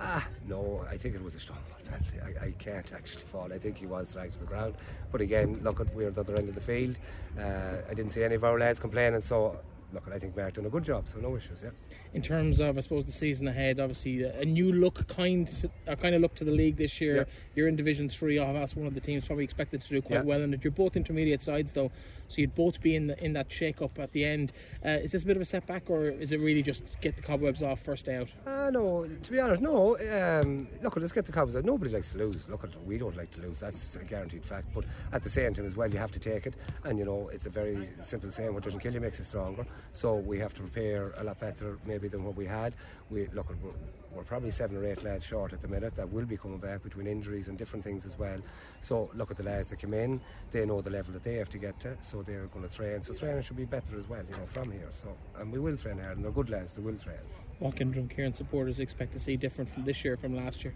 Ah, 0.00 0.26
no, 0.48 0.84
I 0.90 0.96
think 0.96 1.14
it 1.14 1.22
was 1.22 1.34
a 1.34 1.38
strong 1.38 1.58
penalty. 1.88 2.18
I, 2.20 2.46
I, 2.46 2.50
can't 2.52 2.92
actually 2.92 3.24
fall. 3.24 3.52
I 3.52 3.58
think 3.58 3.76
he 3.76 3.86
was 3.86 4.12
dragged 4.12 4.32
to 4.34 4.38
the 4.40 4.46
ground. 4.46 4.74
But 5.10 5.20
again, 5.20 5.60
look 5.62 5.80
at 5.80 5.94
we're 5.94 6.08
at 6.08 6.14
the 6.14 6.20
other 6.22 6.36
end 6.36 6.48
of 6.48 6.54
the 6.54 6.60
field. 6.60 6.96
Uh, 7.38 7.76
I 7.90 7.94
didn't 7.94 8.12
see 8.12 8.24
any 8.24 8.34
of 8.34 8.44
our 8.44 8.58
lads 8.58 8.80
complaining, 8.80 9.20
so 9.20 9.58
look, 9.92 10.08
I 10.12 10.18
think 10.18 10.36
Mark 10.36 10.54
done 10.54 10.66
a 10.66 10.70
good 10.70 10.84
job, 10.84 11.08
so 11.08 11.18
no 11.18 11.36
issues. 11.36 11.62
Yeah. 11.62 11.70
In 12.14 12.22
terms 12.22 12.60
of, 12.60 12.76
I 12.76 12.80
suppose, 12.80 13.04
the 13.04 13.12
season 13.12 13.48
ahead, 13.48 13.80
obviously 13.80 14.22
a 14.24 14.44
new 14.44 14.72
look, 14.72 15.06
kind, 15.08 15.50
a 15.86 15.96
kind 15.96 16.14
of 16.14 16.20
look 16.20 16.34
to 16.36 16.44
the 16.44 16.50
league 16.50 16.76
this 16.76 17.00
year. 17.00 17.16
Yeah. 17.16 17.24
You're 17.54 17.68
in 17.68 17.76
Division 17.76 18.08
Three. 18.08 18.38
That's 18.38 18.76
one 18.76 18.86
of 18.86 18.94
the 18.94 19.00
teams 19.00 19.26
probably 19.26 19.44
expected 19.44 19.82
to 19.82 19.88
do 19.88 20.02
quite 20.02 20.16
yeah. 20.16 20.22
well 20.22 20.42
in 20.42 20.54
it. 20.54 20.64
You're 20.64 20.70
both 20.70 20.96
intermediate 20.96 21.42
sides, 21.42 21.72
though, 21.72 21.90
so 22.28 22.40
you'd 22.40 22.54
both 22.54 22.80
be 22.80 22.96
in 22.96 23.06
the, 23.06 23.24
in 23.24 23.32
that 23.34 23.50
shake-up 23.52 23.98
at 23.98 24.12
the 24.12 24.24
end. 24.24 24.52
Uh, 24.84 24.90
is 24.90 25.12
this 25.12 25.22
a 25.22 25.26
bit 25.26 25.36
of 25.36 25.42
a 25.42 25.46
setback, 25.46 25.90
or 25.90 26.08
is 26.08 26.32
it 26.32 26.40
really 26.40 26.62
just 26.62 26.82
get 27.00 27.16
the 27.16 27.22
cobwebs 27.22 27.62
off 27.62 27.80
first 27.80 28.06
day 28.06 28.16
out? 28.16 28.28
Uh, 28.46 28.70
no, 28.70 29.06
to 29.22 29.30
be 29.30 29.40
honest, 29.40 29.62
no. 29.62 29.98
Um, 29.98 30.68
look, 30.82 30.96
let's 30.96 31.12
get 31.12 31.26
the 31.26 31.32
cobwebs 31.32 31.56
out. 31.56 31.64
Nobody 31.64 31.90
likes 31.90 32.12
to 32.12 32.18
lose. 32.18 32.48
Look, 32.48 32.68
we 32.86 32.98
don't 32.98 33.16
like 33.16 33.30
to 33.32 33.40
lose. 33.40 33.58
That's 33.58 33.96
a 33.96 34.04
guaranteed 34.04 34.44
fact. 34.44 34.68
But 34.74 34.84
at 35.12 35.22
the 35.22 35.30
same 35.30 35.54
time 35.54 35.66
as 35.66 35.76
well, 35.76 35.90
you 35.90 35.98
have 35.98 36.12
to 36.12 36.20
take 36.20 36.46
it, 36.46 36.54
and 36.84 36.98
you 36.98 37.04
know, 37.04 37.28
it's 37.32 37.46
a 37.46 37.50
very 37.50 37.88
simple 38.02 38.30
saying: 38.30 38.54
"What 38.54 38.62
doesn't 38.62 38.80
kill 38.80 38.94
you 38.94 39.00
makes 39.00 39.18
you 39.18 39.24
stronger." 39.24 39.66
So 39.92 40.16
we 40.16 40.38
have 40.38 40.54
to 40.54 40.60
prepare 40.62 41.12
a 41.18 41.24
lot 41.24 41.38
better 41.38 41.78
maybe 41.84 42.08
than 42.08 42.24
what 42.24 42.36
we 42.36 42.46
had. 42.46 42.74
We 43.10 43.26
look, 43.34 43.50
we're, 43.62 43.72
we're 44.14 44.22
probably 44.22 44.50
seven 44.50 44.76
or 44.76 44.84
eight 44.84 45.02
lads 45.02 45.26
short 45.26 45.52
at 45.52 45.60
the 45.60 45.68
minute 45.68 45.94
that 45.96 46.10
will 46.10 46.24
be 46.24 46.36
coming 46.36 46.58
back 46.58 46.82
between 46.82 47.06
injuries 47.06 47.48
and 47.48 47.58
different 47.58 47.84
things 47.84 48.06
as 48.06 48.18
well. 48.18 48.40
So 48.80 49.10
look 49.14 49.30
at 49.30 49.36
the 49.36 49.42
lads 49.42 49.68
that 49.68 49.80
come 49.80 49.94
in; 49.94 50.20
they 50.50 50.64
know 50.64 50.80
the 50.80 50.90
level 50.90 51.12
that 51.12 51.22
they 51.22 51.34
have 51.34 51.50
to 51.50 51.58
get 51.58 51.78
to, 51.80 51.96
so 52.00 52.22
they're 52.22 52.46
going 52.46 52.68
to 52.68 52.74
train. 52.74 53.02
So 53.02 53.14
training 53.14 53.42
should 53.42 53.56
be 53.56 53.64
better 53.64 53.96
as 53.96 54.08
well, 54.08 54.22
you 54.28 54.36
know, 54.36 54.46
from 54.46 54.70
here. 54.70 54.88
So 54.90 55.08
and 55.38 55.52
we 55.52 55.58
will 55.58 55.76
train 55.76 55.98
hard, 55.98 56.16
and 56.16 56.24
they're 56.24 56.32
good 56.32 56.50
lads. 56.50 56.72
They 56.72 56.82
will 56.82 56.96
train. 56.96 57.18
What 57.58 57.76
can 57.76 57.92
Drumkeerin 57.92 58.34
supporters 58.34 58.80
expect 58.80 59.12
to 59.12 59.20
see 59.20 59.36
different 59.36 59.70
from 59.70 59.84
this 59.84 60.04
year 60.04 60.16
from 60.16 60.34
last 60.34 60.64
year? 60.64 60.74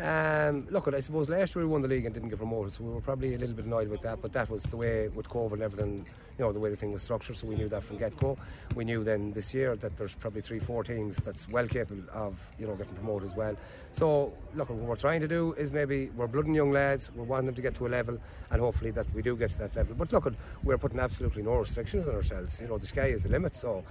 Um, 0.00 0.66
look, 0.70 0.88
at 0.88 0.94
I 0.94 1.00
suppose 1.00 1.28
last 1.28 1.54
year 1.54 1.64
we 1.64 1.70
won 1.70 1.82
the 1.82 1.88
league 1.88 2.04
and 2.06 2.14
didn't 2.14 2.30
get 2.30 2.38
promoted, 2.38 2.72
so 2.72 2.82
we 2.82 2.92
were 2.92 3.00
probably 3.00 3.34
a 3.34 3.38
little 3.38 3.54
bit 3.54 3.66
annoyed 3.66 3.88
with 3.88 4.00
that. 4.02 4.20
But 4.22 4.32
that 4.32 4.50
was 4.50 4.62
the 4.64 4.76
way 4.76 5.08
with 5.08 5.28
COVID 5.28 5.52
and 5.52 5.62
everything, 5.62 6.06
you 6.42 6.48
know, 6.48 6.52
the 6.52 6.58
way 6.58 6.70
the 6.70 6.76
thing 6.76 6.92
was 6.92 7.02
structured. 7.02 7.36
So 7.36 7.46
we 7.46 7.54
knew 7.54 7.68
that 7.68 7.84
from 7.84 7.98
get 7.98 8.16
go. 8.16 8.36
We 8.74 8.84
knew 8.84 9.04
then 9.04 9.30
this 9.30 9.54
year 9.54 9.76
that 9.76 9.96
there's 9.96 10.14
probably 10.16 10.40
three, 10.40 10.58
four 10.58 10.82
teams 10.82 11.16
that's 11.18 11.48
well 11.48 11.68
capable 11.68 12.02
of, 12.12 12.34
you 12.58 12.66
know, 12.66 12.74
getting 12.74 12.94
promoted 12.94 13.28
as 13.28 13.36
well. 13.36 13.56
So 13.92 14.32
look, 14.56 14.68
what 14.70 14.78
we're 14.78 14.96
trying 14.96 15.20
to 15.20 15.28
do 15.28 15.52
is 15.52 15.70
maybe 15.70 16.10
we're 16.16 16.26
blooding 16.26 16.54
young 16.54 16.72
lads. 16.72 17.12
we're 17.14 17.22
wanting 17.22 17.46
them 17.46 17.54
to 17.54 17.62
get 17.62 17.76
to 17.76 17.86
a 17.86 17.90
level, 17.90 18.18
and 18.50 18.60
hopefully 18.60 18.90
that 18.90 19.06
we 19.14 19.22
do 19.22 19.36
get 19.36 19.50
to 19.50 19.58
that 19.58 19.76
level. 19.76 19.94
But 19.96 20.12
look, 20.12 20.34
we're 20.64 20.78
putting 20.78 20.98
absolutely 20.98 21.44
no 21.44 21.54
restrictions 21.58 22.08
on 22.08 22.14
ourselves. 22.16 22.60
You 22.60 22.66
know, 22.66 22.78
the 22.78 22.88
sky 22.88 23.06
is 23.06 23.22
the 23.22 23.28
limit. 23.28 23.54
So 23.54 23.84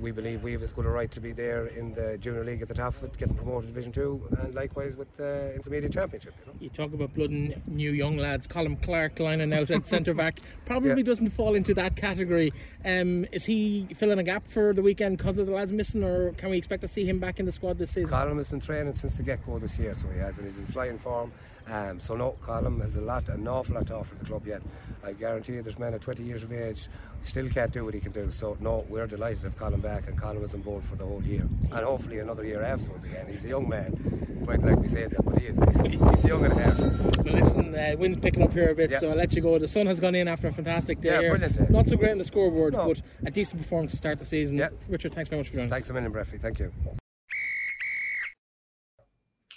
we 0.00 0.12
believe 0.12 0.42
we 0.42 0.52
have 0.52 0.62
as 0.62 0.72
good 0.72 0.86
a 0.86 0.88
right 0.88 1.10
to 1.10 1.20
be 1.20 1.32
there 1.32 1.66
in 1.66 1.92
the 1.92 2.18
junior 2.18 2.44
league 2.44 2.62
at 2.62 2.68
the 2.68 2.74
top 2.74 3.00
with 3.00 3.16
getting 3.18 3.34
promoted 3.34 3.62
to 3.62 3.66
Division 3.68 3.92
Two, 3.92 4.26
and 4.38 4.54
likewise 4.54 4.96
with 4.96 5.14
the 5.16 5.54
intermediate 5.54 5.92
championship. 5.92 6.34
You, 6.40 6.52
know? 6.52 6.58
you 6.60 6.68
talk 6.70 6.92
about 6.92 7.14
blood 7.14 7.30
and 7.30 7.62
new 7.66 7.92
young 7.92 8.16
lads. 8.16 8.46
Colin 8.46 8.76
Clark 8.76 9.18
lining 9.18 9.52
out 9.52 9.70
at 9.70 9.86
centre 9.86 10.14
back 10.14 10.40
probably 10.64 10.90
yeah. 10.90 11.02
doesn't 11.02 11.30
fall 11.30 11.54
into 11.54 11.74
that 11.74 11.96
category. 11.96 12.52
Um, 12.84 13.26
is 13.32 13.44
he 13.44 13.88
filling 13.94 14.18
a 14.18 14.22
gap 14.24 14.46
for 14.48 14.72
the 14.72 14.82
weekend 14.82 15.18
because 15.18 15.38
of 15.38 15.46
the 15.46 15.52
lads 15.52 15.72
missing, 15.72 16.02
or 16.02 16.32
can 16.32 16.50
we 16.50 16.58
expect 16.58 16.82
to 16.82 16.88
see 16.88 17.04
him 17.04 17.18
back 17.18 17.40
in 17.40 17.46
the 17.46 17.52
squad 17.52 17.78
this 17.78 17.90
season? 17.90 18.10
Colin 18.10 18.36
has 18.36 18.48
been 18.48 18.60
training 18.60 18.94
since 18.94 19.14
the 19.14 19.22
get 19.22 19.44
go 19.46 19.58
this 19.58 19.78
year, 19.78 19.94
so 19.94 20.08
he 20.08 20.18
has, 20.18 20.38
and 20.38 20.46
he's 20.46 20.58
in 20.58 20.66
flying 20.66 20.98
form. 20.98 21.32
Um, 21.66 21.98
so 21.98 22.14
no, 22.16 22.32
Colin 22.42 22.80
has 22.80 22.96
a 22.96 23.00
lot, 23.00 23.28
an 23.28 23.48
awful 23.48 23.74
lot 23.76 23.86
to 23.86 23.96
offer 23.96 24.14
the 24.14 24.24
club 24.24 24.46
yet. 24.46 24.62
I 25.02 25.12
guarantee 25.12 25.54
you, 25.54 25.62
there's 25.62 25.78
men 25.78 25.94
at 25.94 26.00
20 26.00 26.22
years 26.22 26.42
of 26.42 26.52
age 26.52 26.88
still 27.24 27.48
can't 27.48 27.72
do 27.72 27.84
what 27.84 27.94
he 27.94 28.00
can 28.00 28.12
do. 28.12 28.30
So 28.30 28.56
no, 28.60 28.84
we're 28.88 29.06
delighted 29.06 29.38
to 29.38 29.44
have 29.44 29.56
Colin 29.56 29.80
back, 29.80 30.06
and 30.06 30.18
Colin 30.18 30.40
was 30.40 30.54
on 30.54 30.60
board 30.60 30.84
for 30.84 30.96
the 30.96 31.04
whole 31.04 31.22
year, 31.22 31.40
and 31.40 31.72
hopefully 31.72 32.18
another 32.18 32.44
year 32.44 32.62
afterwards 32.62 33.04
again. 33.04 33.26
He's 33.28 33.44
a 33.44 33.48
young 33.48 33.68
man, 33.68 34.42
quite 34.44 34.62
like 34.62 34.78
we 34.78 34.88
said 34.88 35.10
that, 35.12 35.24
but 35.24 35.38
he 35.38 35.46
is. 35.46 35.58
He's, 35.82 35.92
he's 35.92 36.24
young 36.28 36.44
and 36.44 36.54
half. 36.54 36.78
Well, 36.78 37.34
listen, 37.34 37.74
uh, 37.74 37.96
wind's 37.98 38.18
picking 38.18 38.42
up 38.42 38.52
here 38.52 38.70
a 38.70 38.74
bit, 38.74 38.90
so 38.92 39.10
I'll 39.10 39.16
let 39.16 39.32
you 39.34 39.42
go. 39.42 39.58
The 39.58 39.68
sun 39.68 39.86
has 39.86 40.00
gone 40.00 40.14
in 40.14 40.28
after 40.28 40.48
a 40.48 40.52
fantastic 40.52 41.00
day. 41.00 41.22
Yeah, 41.22 41.28
brilliant 41.30 41.56
day. 41.56 41.66
Not 41.70 41.88
so 41.88 41.96
great 41.96 42.12
on 42.12 42.18
the 42.18 42.24
scoreboard, 42.24 42.74
no. 42.74 42.88
but 42.88 43.02
a 43.26 43.30
decent 43.30 43.60
performance 43.62 43.92
to 43.92 43.96
start 43.96 44.18
the 44.18 44.26
season. 44.26 44.58
Yeah. 44.58 44.68
Richard, 44.88 45.14
thanks 45.14 45.28
very 45.28 45.40
much 45.40 45.48
for 45.48 45.54
joining 45.54 45.70
Thanks 45.70 45.90
a 45.90 45.92
million, 45.92 46.12
Breffy. 46.12 46.40
Thank 46.40 46.58
you. 46.58 46.72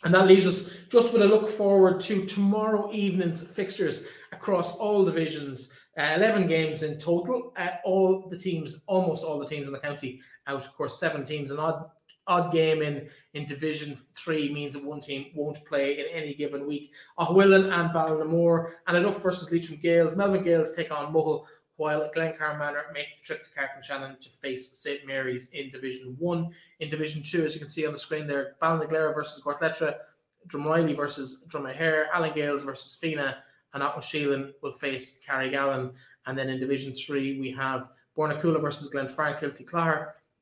And 0.07 0.15
that 0.15 0.25
leaves 0.25 0.47
us 0.47 0.73
just 0.87 1.11
with 1.11 1.21
a 1.21 1.25
look 1.25 1.49
forward 1.49 1.99
to 1.99 2.23
tomorrow 2.23 2.89
evening's 2.93 3.53
fixtures 3.53 4.07
across 4.31 4.77
all 4.77 5.03
divisions. 5.03 5.77
Uh, 5.99 6.13
11 6.15 6.47
games 6.47 6.81
in 6.81 6.97
total. 6.97 7.51
Uh, 7.57 7.71
all 7.83 8.29
the 8.29 8.37
teams, 8.37 8.85
almost 8.87 9.25
all 9.25 9.37
the 9.37 9.45
teams 9.45 9.67
in 9.67 9.73
the 9.73 9.79
county 9.79 10.21
out. 10.47 10.63
Of 10.63 10.77
course, 10.77 10.97
seven 10.97 11.25
teams. 11.25 11.51
An 11.51 11.59
odd, 11.59 11.89
odd 12.25 12.53
game 12.53 12.81
in, 12.81 13.09
in 13.33 13.47
Division 13.47 13.97
3 14.15 14.53
means 14.53 14.75
that 14.75 14.85
one 14.85 15.01
team 15.01 15.25
won't 15.35 15.57
play 15.67 15.99
in 15.99 16.05
any 16.09 16.33
given 16.33 16.65
week. 16.65 16.93
Aughawillan 17.19 17.69
and 17.69 17.89
Ballinamore. 17.89 18.75
And 18.87 18.95
enough 18.95 19.21
versus 19.21 19.51
Leitrim 19.51 19.77
Gaels. 19.83 20.15
Melvin 20.15 20.41
Gaels 20.41 20.73
take 20.73 20.89
on 20.89 21.13
Mohill 21.13 21.43
while 21.77 22.09
Glencar 22.15 22.57
Manor 22.57 22.85
make 22.93 23.07
the 23.17 23.25
trip 23.25 23.43
to 23.43 23.53
Carrick-on-Shannon 23.55 24.17
to 24.19 24.29
face 24.29 24.77
St 24.77 25.05
Mary's 25.05 25.51
in 25.51 25.69
Division 25.69 26.15
1. 26.19 26.51
In 26.79 26.89
Division 26.89 27.23
2, 27.23 27.43
as 27.43 27.53
you 27.53 27.59
can 27.59 27.69
see 27.69 27.85
on 27.85 27.93
the 27.93 27.99
screen 27.99 28.27
there, 28.27 28.55
Ballinaglera 28.61 29.13
versus 29.13 29.43
Gortletteragh, 29.43 29.97
Drumreilly 30.47 30.95
versus 30.95 31.45
Dromahair, 31.47 32.07
Allen 32.13 32.33
Gaels 32.33 32.63
versus 32.63 32.99
Fenagh, 33.01 33.35
and 33.73 33.83
Aughnasheelin 33.83 34.53
will 34.61 34.71
face 34.71 35.21
Carrigallen. 35.27 35.93
And 36.25 36.37
then 36.37 36.49
in 36.49 36.59
Division 36.59 36.93
3, 36.93 37.39
we 37.39 37.51
have 37.51 37.89
Bornacoola 38.17 38.59
versus 38.59 38.89
Glenfarne, 38.89 39.39
Kilty 39.39 39.65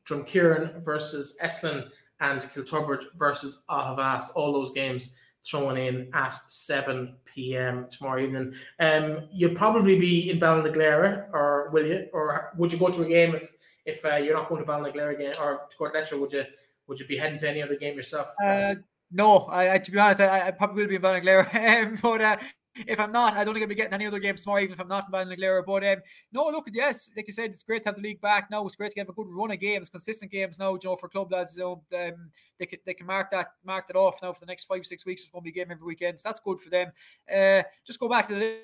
Drumkeerin 0.07 0.83
versus 0.83 1.37
Eslin, 1.43 1.89
and 2.21 2.41
Kiltubbrid 2.41 3.03
versus 3.17 3.63
Aughavas. 3.69 4.29
All 4.35 4.53
those 4.53 4.71
games 4.71 5.15
thrown 5.45 5.77
in 5.77 6.09
at 6.13 6.39
7 6.47 7.15
p.m. 7.25 7.87
tomorrow 7.89 8.21
evening. 8.21 8.53
Um, 8.79 9.27
you'll 9.31 9.55
probably 9.55 9.99
be 9.99 10.31
in 10.31 10.39
Ballinaglera, 10.39 11.27
or 11.33 11.69
will 11.71 11.85
you? 11.85 12.07
Or 12.13 12.51
would 12.57 12.73
you 12.73 12.79
go 12.79 12.89
to 12.89 13.03
a 13.03 13.07
game 13.07 13.35
if 13.35 13.53
if 13.85 14.03
uh, 14.05 14.15
you're 14.15 14.35
not 14.35 14.49
going 14.49 14.65
to 14.65 14.71
Ballinaglera 14.71 15.15
again 15.15 15.33
or 15.41 15.61
to 15.69 15.77
Gortletteragh? 15.77 16.19
Would 16.19 16.33
you 16.33 16.45
would 16.87 16.99
you 16.99 17.07
be 17.07 17.17
heading 17.17 17.39
to 17.39 17.49
any 17.49 17.61
other 17.61 17.75
game 17.75 17.95
yourself? 17.95 18.33
Uh, 18.43 18.75
no, 19.11 19.39
I, 19.45 19.75
I, 19.75 19.77
to 19.77 19.91
be 19.91 19.99
honest, 19.99 20.21
I, 20.21 20.47
I 20.47 20.51
probably 20.51 20.83
will 20.83 20.89
be 20.89 20.95
in 20.95 21.01
Ballinaglera, 21.01 22.01
but 22.01 22.21
uh, 22.21 22.37
if 22.75 22.99
I'm 22.99 23.11
not, 23.11 23.37
I 23.37 23.43
don't 23.43 23.53
think 23.53 23.63
I'll 23.63 23.69
be 23.69 23.75
getting 23.75 23.93
any 23.93 24.05
other 24.05 24.19
games 24.19 24.43
tomorrow, 24.43 24.61
even 24.61 24.73
if 24.73 24.79
I'm 24.79 24.87
not 24.87 25.05
in 25.07 25.11
Ballinaglera. 25.11 25.65
But 25.65 25.85
um, 25.85 25.97
no, 26.31 26.45
look, 26.47 26.67
yes, 26.71 27.11
like 27.15 27.27
you 27.27 27.33
said, 27.33 27.51
it's 27.51 27.63
great 27.63 27.83
to 27.83 27.89
have 27.89 27.95
the 27.95 28.01
league 28.01 28.21
back 28.21 28.49
now. 28.51 28.65
It's 28.65 28.75
great 28.75 28.91
to 28.91 28.99
have 28.99 29.09
a 29.09 29.13
good 29.13 29.27
run 29.29 29.51
of 29.51 29.59
games, 29.59 29.89
consistent 29.89 30.31
games 30.31 30.59
now, 30.59 30.73
you 30.73 30.79
know, 30.83 30.95
for 30.95 31.07
club 31.07 31.31
lads. 31.31 31.55
You 31.55 31.63
know, 31.63 31.83
um, 31.97 32.29
they 32.59 32.65
can 32.65 32.79
they 32.85 32.93
can 32.93 33.07
mark 33.07 33.31
that 33.31 33.47
mark 33.65 33.87
that 33.87 33.95
off 33.95 34.21
now 34.21 34.33
for 34.33 34.39
the 34.39 34.45
next 34.45 34.65
five 34.65 34.85
six 34.85 35.05
weeks. 35.05 35.21
There's 35.21 35.31
going 35.31 35.43
to 35.43 35.51
be 35.51 35.59
a 35.59 35.63
game 35.63 35.71
every 35.71 35.85
weekend, 35.85 36.19
so 36.19 36.29
that's 36.29 36.39
good 36.39 36.59
for 36.59 36.69
them. 36.69 36.91
Uh, 37.31 37.63
just 37.85 37.99
go 37.99 38.09
back 38.09 38.27
to 38.27 38.35
the 38.35 38.59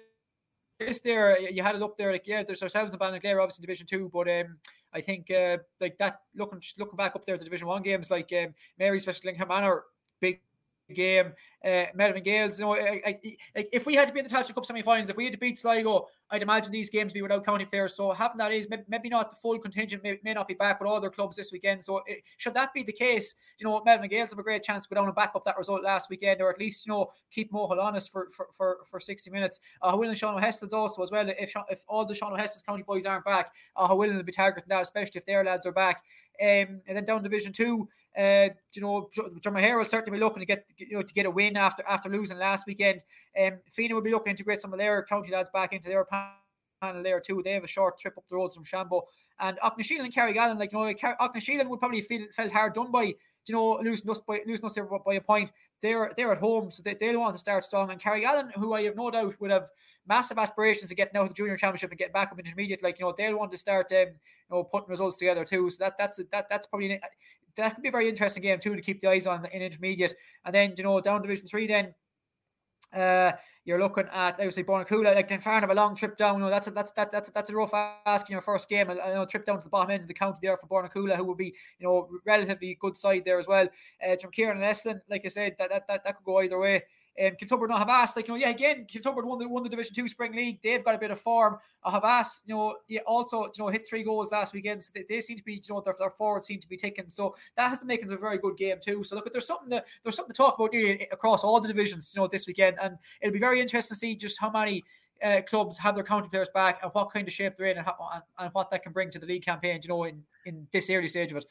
list 0.79 1.03
there. 1.03 1.39
You 1.39 1.63
had 1.63 1.75
it 1.75 1.83
up 1.83 1.97
there, 1.97 2.11
like 2.11 2.27
yeah, 2.27 2.43
there's 2.43 2.63
ourselves 2.63 2.93
in 2.93 2.99
Ballinaglera, 2.99 3.41
obviously 3.41 3.61
Division 3.61 3.87
Two, 3.87 4.09
but 4.13 4.29
um, 4.29 4.57
I 4.93 5.01
think 5.01 5.31
uh, 5.31 5.57
like 5.79 5.97
that 5.99 6.21
looking 6.35 6.61
looking 6.77 6.97
back 6.97 7.15
up 7.15 7.25
there 7.25 7.37
to 7.37 7.43
Division 7.43 7.67
One 7.67 7.81
games, 7.81 8.11
like 8.11 8.31
um, 8.33 8.53
Mary's 8.77 9.05
versus 9.05 9.23
Lincoln 9.23 9.47
Manor, 9.47 9.83
big 10.19 10.41
game. 10.91 11.33
Uh, 11.63 11.85
Melvin 11.93 12.23
Gaels, 12.23 12.59
you 12.59 12.65
know, 12.65 12.75
if 13.55 13.85
we 13.85 13.93
had 13.93 14.07
to 14.07 14.13
be 14.13 14.19
in 14.19 14.25
the 14.25 14.31
Tailteann 14.31 14.55
Cup 14.55 14.65
semi-finals, 14.65 15.11
if 15.11 15.15
we 15.15 15.25
had 15.25 15.33
to 15.33 15.39
beat 15.39 15.59
Sligo, 15.59 16.07
I'd 16.31 16.41
imagine 16.41 16.71
these 16.71 16.89
games 16.89 17.13
be 17.13 17.21
without 17.21 17.45
county 17.45 17.65
players. 17.65 17.93
So 17.95 18.11
having 18.11 18.39
that 18.39 18.51
is 18.51 18.67
maybe 18.87 19.09
not 19.09 19.29
the 19.29 19.37
full 19.37 19.59
contingent, 19.59 20.01
may, 20.01 20.17
may 20.23 20.33
not 20.33 20.47
be 20.47 20.55
back 20.55 20.79
with 20.79 20.89
all 20.89 20.99
their 20.99 21.11
clubs 21.11 21.35
this 21.37 21.51
weekend. 21.51 21.83
So 21.83 22.01
it, 22.07 22.23
should 22.37 22.55
that 22.55 22.73
be 22.73 22.81
the 22.81 22.91
case, 22.91 23.35
you 23.59 23.67
know, 23.67 23.79
Melvin 23.85 24.09
Gaels 24.09 24.31
have 24.31 24.39
a 24.39 24.43
great 24.43 24.63
chance 24.63 24.85
to 24.85 24.89
go 24.89 24.99
down 24.99 25.05
and 25.05 25.15
back 25.15 25.33
up 25.35 25.45
that 25.45 25.57
result 25.57 25.83
last 25.83 26.09
weekend, 26.09 26.41
or 26.41 26.49
at 26.49 26.57
least 26.57 26.87
you 26.87 26.93
know 26.93 27.11
keep 27.29 27.51
Mohill 27.51 27.79
honest 27.79 28.11
for 28.11 28.29
for, 28.31 28.47
for, 28.53 28.77
for 28.89 28.99
sixty 28.99 29.29
minutes. 29.29 29.59
Uh, 29.83 29.95
Will 29.95 30.09
and 30.09 30.17
Sean 30.17 30.35
O'Heslin's 30.35 30.73
also 30.73 31.03
as 31.03 31.11
well. 31.11 31.27
If 31.27 31.53
if 31.69 31.81
all 31.87 32.05
the 32.05 32.15
Sean 32.15 32.33
O'Heslin's 32.33 32.63
county 32.63 32.83
boys 32.83 33.05
aren't 33.05 33.25
back, 33.25 33.51
uh, 33.75 33.87
Will 33.91 34.11
will 34.11 34.23
be 34.23 34.31
targeting 34.31 34.69
that, 34.69 34.81
especially 34.81 35.19
if 35.19 35.25
their 35.25 35.43
lads 35.43 35.67
are 35.67 35.71
back. 35.71 36.03
Um, 36.41 36.81
and 36.87 36.97
then 36.97 37.05
down 37.05 37.23
Division 37.23 37.53
Two, 37.53 37.87
uh, 38.17 38.49
you 38.73 38.81
know, 38.81 39.09
Drummer 39.41 39.77
will 39.77 39.85
certainly 39.85 40.17
be 40.17 40.23
looking 40.23 40.41
to 40.41 40.45
get 40.45 40.65
you 40.77 40.93
know 40.93 41.01
to 41.01 41.13
get 41.13 41.25
a 41.25 41.31
win 41.31 41.55
after 41.55 41.83
after 41.87 42.09
losing 42.09 42.37
last 42.37 42.65
weekend. 42.65 43.03
Um, 43.39 43.59
Fenagh 43.77 43.93
will 43.93 44.01
be 44.01 44.11
looking 44.11 44.25
to 44.25 44.31
integrate 44.31 44.59
some 44.59 44.73
of 44.73 44.79
their 44.79 45.03
county 45.03 45.31
lads 45.31 45.49
back 45.49 45.73
into 45.73 45.87
their 45.87 46.05
panel 46.05 47.03
there 47.03 47.19
too. 47.19 47.41
They 47.43 47.53
have 47.53 47.63
a 47.63 47.67
short 47.67 47.97
trip 47.97 48.17
up 48.17 48.27
the 48.27 48.35
road 48.35 48.53
from 48.53 48.65
Shambo 48.65 49.03
and 49.39 49.57
Aughnasheelin 49.59 50.05
and 50.05 50.13
Carrigallen. 50.13 50.59
Like 50.59 50.71
you 50.71 50.79
know, 50.79 50.93
Aughnasheelin 51.21 51.69
would 51.69 51.79
probably 51.79 52.01
feel 52.01 52.25
felt 52.35 52.51
hard 52.51 52.73
done 52.73 52.91
by 52.91 53.03
you 53.03 53.55
know 53.55 53.79
losing 53.81 54.09
us 54.09 54.19
by 54.19 54.41
losing 54.45 54.65
us 54.65 54.77
by 55.05 55.13
a 55.13 55.21
point. 55.21 55.51
They're 55.81 56.11
they're 56.17 56.31
at 56.31 56.39
home, 56.39 56.69
so 56.69 56.83
they, 56.83 56.95
they'll 56.95 57.19
want 57.19 57.35
to 57.35 57.39
start 57.39 57.63
strong. 57.63 57.91
And 57.91 58.01
Carrigallen, 58.01 58.51
who 58.55 58.73
I 58.73 58.83
have 58.83 58.95
no 58.95 59.09
doubt 59.09 59.39
would 59.39 59.51
have 59.51 59.69
massive 60.07 60.37
aspirations 60.37 60.91
of 60.91 60.97
getting 60.97 61.17
out 61.17 61.23
of 61.23 61.29
the 61.29 61.35
junior 61.35 61.57
championship 61.57 61.91
and 61.91 61.99
getting 61.99 62.13
back 62.13 62.31
up 62.31 62.39
intermediate. 62.39 62.83
Like 62.83 62.99
you 62.99 63.05
know, 63.05 63.13
they'll 63.17 63.37
want 63.37 63.51
to 63.51 63.57
start 63.57 63.91
um, 63.91 63.97
you 63.97 64.13
know 64.49 64.63
putting 64.63 64.89
results 64.89 65.17
together 65.17 65.45
too. 65.45 65.69
So 65.69 65.77
that 65.79 65.97
that's 65.97 66.19
that 66.31 66.49
that's 66.49 66.67
probably 66.67 66.99
that 67.57 67.75
could 67.75 67.83
be 67.83 67.89
a 67.89 67.91
very 67.91 68.09
interesting 68.09 68.43
game 68.43 68.59
too 68.59 68.75
to 68.75 68.81
keep 68.81 69.01
the 69.01 69.09
eyes 69.09 69.27
on 69.27 69.45
in 69.45 69.61
intermediate. 69.61 70.13
And 70.45 70.53
then 70.53 70.73
you 70.77 70.83
know 70.83 70.99
down 71.01 71.21
Division 71.21 71.45
Three, 71.45 71.67
then 71.67 71.93
uh, 72.93 73.31
you're 73.63 73.79
looking 73.79 74.05
at 74.11 74.33
obviously 74.33 74.63
Bornacoola, 74.63 75.13
like 75.13 75.29
Glenfarne 75.29 75.61
have 75.61 75.69
a 75.69 75.75
long 75.75 75.95
trip 75.95 76.17
down. 76.17 76.39
You 76.39 76.45
know, 76.45 76.49
that's 76.49 76.67
a, 76.67 76.71
that's 76.71 76.91
that, 76.93 77.11
that's 77.11 77.29
that's 77.29 77.49
a 77.49 77.55
rough 77.55 77.73
ask 77.73 78.27
in 78.27 78.33
your 78.33 78.41
first 78.41 78.67
game. 78.67 78.89
A, 78.89 79.25
trip 79.27 79.45
down 79.45 79.59
to 79.59 79.63
the 79.63 79.69
bottom 79.69 79.91
end 79.91 80.01
of 80.01 80.07
the 80.07 80.13
county 80.13 80.39
there 80.41 80.57
for 80.57 80.67
Bornacoola, 80.67 81.15
who 81.15 81.25
will 81.25 81.35
be 81.35 81.53
you 81.79 81.87
know 81.87 82.09
relatively 82.25 82.75
good 82.79 82.97
side 82.97 83.23
there 83.23 83.37
as 83.37 83.47
well. 83.47 83.67
Uh, 84.03 84.15
Drumkeerin 84.15 84.51
and 84.51 84.61
Eslin, 84.61 84.99
like 85.09 85.25
I 85.25 85.29
said, 85.29 85.55
that, 85.59 85.69
that 85.69 85.87
that 85.87 86.03
that 86.03 86.17
could 86.17 86.25
go 86.25 86.41
either 86.41 86.59
way. 86.59 86.81
Um, 87.19 87.31
Kiltubbrid 87.31 87.69
and 87.69 87.77
Havas, 87.77 88.15
like 88.15 88.27
you 88.27 88.33
know, 88.33 88.39
yeah, 88.39 88.49
again, 88.49 88.85
Kiltubbrid 88.85 89.25
won 89.25 89.37
the 89.37 89.47
won 89.47 89.63
the 89.63 89.69
Division 89.69 89.93
Two 89.93 90.07
Spring 90.07 90.33
League. 90.33 90.59
They've 90.63 90.83
got 90.83 90.95
a 90.95 90.97
bit 90.97 91.11
of 91.11 91.19
form. 91.19 91.57
Havas, 91.83 92.43
you 92.45 92.55
know, 92.55 92.77
yeah, 92.87 93.01
also 93.05 93.43
you 93.43 93.51
know 93.59 93.67
hit 93.67 93.87
three 93.87 94.03
goals 94.03 94.31
last 94.31 94.53
weekend. 94.53 94.81
So 94.81 94.91
they, 94.95 95.03
they 95.07 95.19
seem 95.19 95.37
to 95.37 95.43
be, 95.43 95.55
you 95.55 95.61
know, 95.69 95.81
their, 95.81 95.95
their 95.99 96.11
forwards 96.11 96.47
seem 96.47 96.59
to 96.59 96.69
be 96.69 96.77
ticking. 96.77 97.09
So 97.09 97.35
that 97.57 97.69
has 97.69 97.79
to 97.79 97.85
make 97.85 98.01
it 98.01 98.11
a 98.11 98.17
very 98.17 98.37
good 98.37 98.55
game 98.55 98.77
too. 98.81 99.03
So 99.03 99.15
look, 99.15 99.31
there's 99.31 99.47
something 99.47 99.69
that 99.69 99.85
there's 100.03 100.15
something 100.15 100.33
to 100.33 100.37
talk 100.37 100.57
about 100.57 100.73
across 101.11 101.43
all 101.43 101.59
the 101.59 101.67
divisions, 101.67 102.13
you 102.15 102.21
know, 102.21 102.27
this 102.27 102.47
weekend, 102.47 102.77
and 102.81 102.97
it'll 103.21 103.33
be 103.33 103.39
very 103.39 103.59
interesting 103.59 103.95
to 103.95 103.99
see 103.99 104.15
just 104.15 104.39
how 104.39 104.49
many 104.49 104.83
uh, 105.23 105.41
clubs 105.41 105.77
have 105.77 105.95
their 105.95 106.03
county 106.03 106.29
players 106.29 106.49
back 106.53 106.79
and 106.81 106.91
what 106.93 107.11
kind 107.11 107.27
of 107.27 107.33
shape 107.33 107.53
they're 107.57 107.67
in 107.67 107.77
and, 107.77 107.85
how, 107.85 107.95
and, 108.13 108.23
and, 108.39 108.53
what 108.53 108.71
that 108.71 108.83
can 108.83 108.91
bring 108.91 109.11
to 109.11 109.19
the 109.19 109.25
league 109.25 109.45
campaign, 109.45 109.79
you 109.83 109.89
know, 109.89 110.03
in, 110.05 110.23
in 110.45 110.67
this 110.71 110.89
early 110.89 111.07
stage 111.07 111.31
of 111.31 111.37
it. 111.37 111.45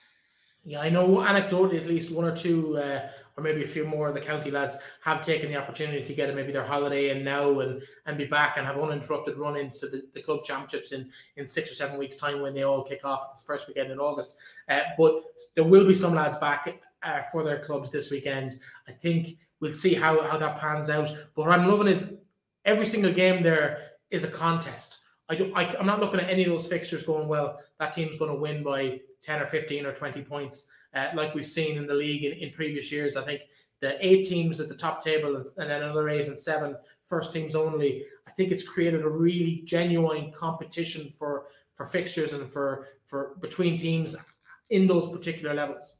Yeah, 0.64 0.80
I 0.80 0.90
know 0.90 1.16
anecdotally 1.16 1.80
at 1.80 1.86
least 1.86 2.12
one 2.12 2.26
or 2.26 2.36
two, 2.36 2.76
uh, 2.76 3.08
or 3.36 3.42
maybe 3.42 3.64
a 3.64 3.68
few 3.68 3.86
more 3.86 4.08
of 4.08 4.14
the 4.14 4.20
county 4.20 4.50
lads 4.50 4.76
have 5.02 5.22
taken 5.22 5.50
the 5.50 5.56
opportunity 5.56 6.04
to 6.04 6.14
get 6.14 6.34
maybe 6.34 6.52
their 6.52 6.64
holiday 6.64 7.10
in 7.10 7.24
now 7.24 7.60
and 7.60 7.82
and 8.04 8.18
be 8.18 8.26
back 8.26 8.58
and 8.58 8.66
have 8.66 8.78
uninterrupted 8.78 9.38
run-ins 9.38 9.78
to 9.78 9.88
the, 9.88 10.02
the 10.12 10.20
club 10.20 10.44
championships 10.44 10.92
in, 10.92 11.10
in 11.36 11.46
six 11.46 11.70
or 11.70 11.74
seven 11.74 11.98
weeks' 11.98 12.16
time 12.16 12.42
when 12.42 12.52
they 12.52 12.62
all 12.62 12.84
kick 12.84 13.00
off 13.04 13.34
the 13.34 13.46
first 13.46 13.68
weekend 13.68 13.90
in 13.90 13.98
August. 13.98 14.36
Uh, 14.68 14.80
but 14.98 15.22
there 15.54 15.64
will 15.64 15.86
be 15.86 15.94
some 15.94 16.14
lads 16.14 16.36
back 16.38 16.82
uh, 17.02 17.22
for 17.32 17.42
their 17.42 17.60
clubs 17.60 17.90
this 17.90 18.10
weekend. 18.10 18.56
I 18.86 18.92
think 18.92 19.38
we'll 19.60 19.72
see 19.72 19.94
how, 19.94 20.22
how 20.28 20.36
that 20.36 20.60
pans 20.60 20.90
out. 20.90 21.08
But 21.34 21.46
what 21.46 21.58
I'm 21.58 21.68
loving 21.68 21.88
is 21.88 22.20
every 22.66 22.86
single 22.86 23.12
game 23.12 23.42
there 23.42 23.92
is 24.10 24.24
a 24.24 24.28
contest. 24.28 24.99
I 25.30 25.36
don't, 25.36 25.56
I, 25.56 25.74
I'm 25.78 25.86
not 25.86 26.00
looking 26.00 26.18
at 26.18 26.28
any 26.28 26.42
of 26.42 26.50
those 26.50 26.66
fixtures 26.66 27.04
going, 27.04 27.28
well, 27.28 27.60
that 27.78 27.92
team's 27.92 28.18
going 28.18 28.32
to 28.32 28.36
win 28.36 28.64
by 28.64 29.00
10 29.22 29.40
or 29.40 29.46
15 29.46 29.86
or 29.86 29.92
20 29.92 30.22
points, 30.22 30.68
uh, 30.92 31.06
like 31.14 31.34
we've 31.34 31.46
seen 31.46 31.78
in 31.78 31.86
the 31.86 31.94
league 31.94 32.24
in, 32.24 32.32
in 32.32 32.50
previous 32.50 32.90
years. 32.90 33.16
I 33.16 33.22
think 33.22 33.42
the 33.78 33.96
eight 34.04 34.26
teams 34.26 34.58
at 34.58 34.68
the 34.68 34.74
top 34.74 35.02
table 35.02 35.36
and, 35.36 35.46
and 35.56 35.70
then 35.70 35.82
another 35.82 36.08
eight 36.08 36.26
and 36.26 36.38
seven 36.38 36.76
first 37.04 37.32
teams 37.32 37.54
only. 37.54 38.04
I 38.26 38.32
think 38.32 38.50
it's 38.50 38.66
created 38.66 39.04
a 39.04 39.08
really 39.08 39.62
genuine 39.64 40.32
competition 40.32 41.10
for 41.10 41.46
for 41.74 41.86
fixtures 41.86 42.34
and 42.34 42.48
for 42.48 42.88
for 43.06 43.36
between 43.40 43.76
teams 43.76 44.16
in 44.70 44.86
those 44.86 45.10
particular 45.10 45.54
levels. 45.54 45.96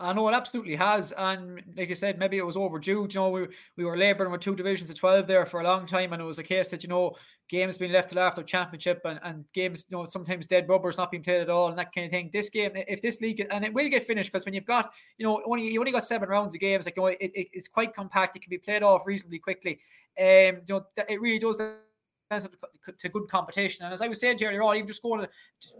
I 0.00 0.12
know 0.12 0.28
it 0.28 0.34
absolutely 0.34 0.74
has, 0.76 1.12
and 1.16 1.62
like 1.76 1.90
I 1.90 1.94
said, 1.94 2.18
maybe 2.18 2.36
it 2.36 2.46
was 2.46 2.56
overdue. 2.56 3.06
You 3.08 3.14
know, 3.14 3.30
we 3.30 3.46
we 3.76 3.84
were 3.84 3.96
labouring 3.96 4.32
with 4.32 4.40
two 4.40 4.56
divisions 4.56 4.90
of 4.90 4.98
twelve 4.98 5.26
there 5.26 5.46
for 5.46 5.60
a 5.60 5.64
long 5.64 5.86
time, 5.86 6.12
and 6.12 6.20
it 6.20 6.24
was 6.24 6.38
a 6.38 6.42
case 6.42 6.70
that 6.70 6.82
you 6.82 6.88
know 6.88 7.14
games 7.48 7.78
being 7.78 7.92
left 7.92 8.10
till 8.10 8.18
after 8.18 8.42
championship, 8.42 9.00
and, 9.04 9.20
and 9.22 9.44
games 9.52 9.84
you 9.88 9.96
know 9.96 10.06
sometimes 10.06 10.46
dead 10.46 10.68
rubbers 10.68 10.96
not 10.96 11.10
being 11.10 11.22
played 11.22 11.42
at 11.42 11.50
all, 11.50 11.68
and 11.68 11.78
that 11.78 11.94
kind 11.94 12.06
of 12.06 12.10
thing. 12.10 12.30
This 12.32 12.48
game, 12.48 12.72
if 12.74 13.00
this 13.00 13.20
league, 13.20 13.46
and 13.50 13.64
it 13.64 13.72
will 13.72 13.88
get 13.88 14.06
finished 14.06 14.32
because 14.32 14.44
when 14.44 14.54
you've 14.54 14.66
got 14.66 14.92
you 15.18 15.26
know 15.26 15.40
only 15.46 15.68
you 15.68 15.78
only 15.78 15.92
got 15.92 16.04
seven 16.04 16.28
rounds 16.28 16.54
of 16.54 16.60
games, 16.60 16.84
like 16.86 16.96
you 16.96 17.02
know 17.02 17.06
it, 17.06 17.18
it, 17.20 17.48
it's 17.52 17.68
quite 17.68 17.94
compact. 17.94 18.34
It 18.34 18.42
can 18.42 18.50
be 18.50 18.58
played 18.58 18.82
off 18.82 19.06
reasonably 19.06 19.38
quickly. 19.38 19.78
Um, 20.18 20.26
you 20.26 20.62
know 20.68 20.86
it 21.08 21.20
really 21.20 21.38
does 21.38 21.60
to 22.40 23.08
good 23.08 23.28
competition. 23.28 23.84
And 23.84 23.92
as 23.92 24.00
I 24.00 24.08
was 24.08 24.20
saying 24.20 24.38
to 24.38 24.44
you 24.44 24.48
earlier 24.48 24.62
on, 24.62 24.76
even 24.76 24.86
just 24.86 25.02
going 25.02 25.26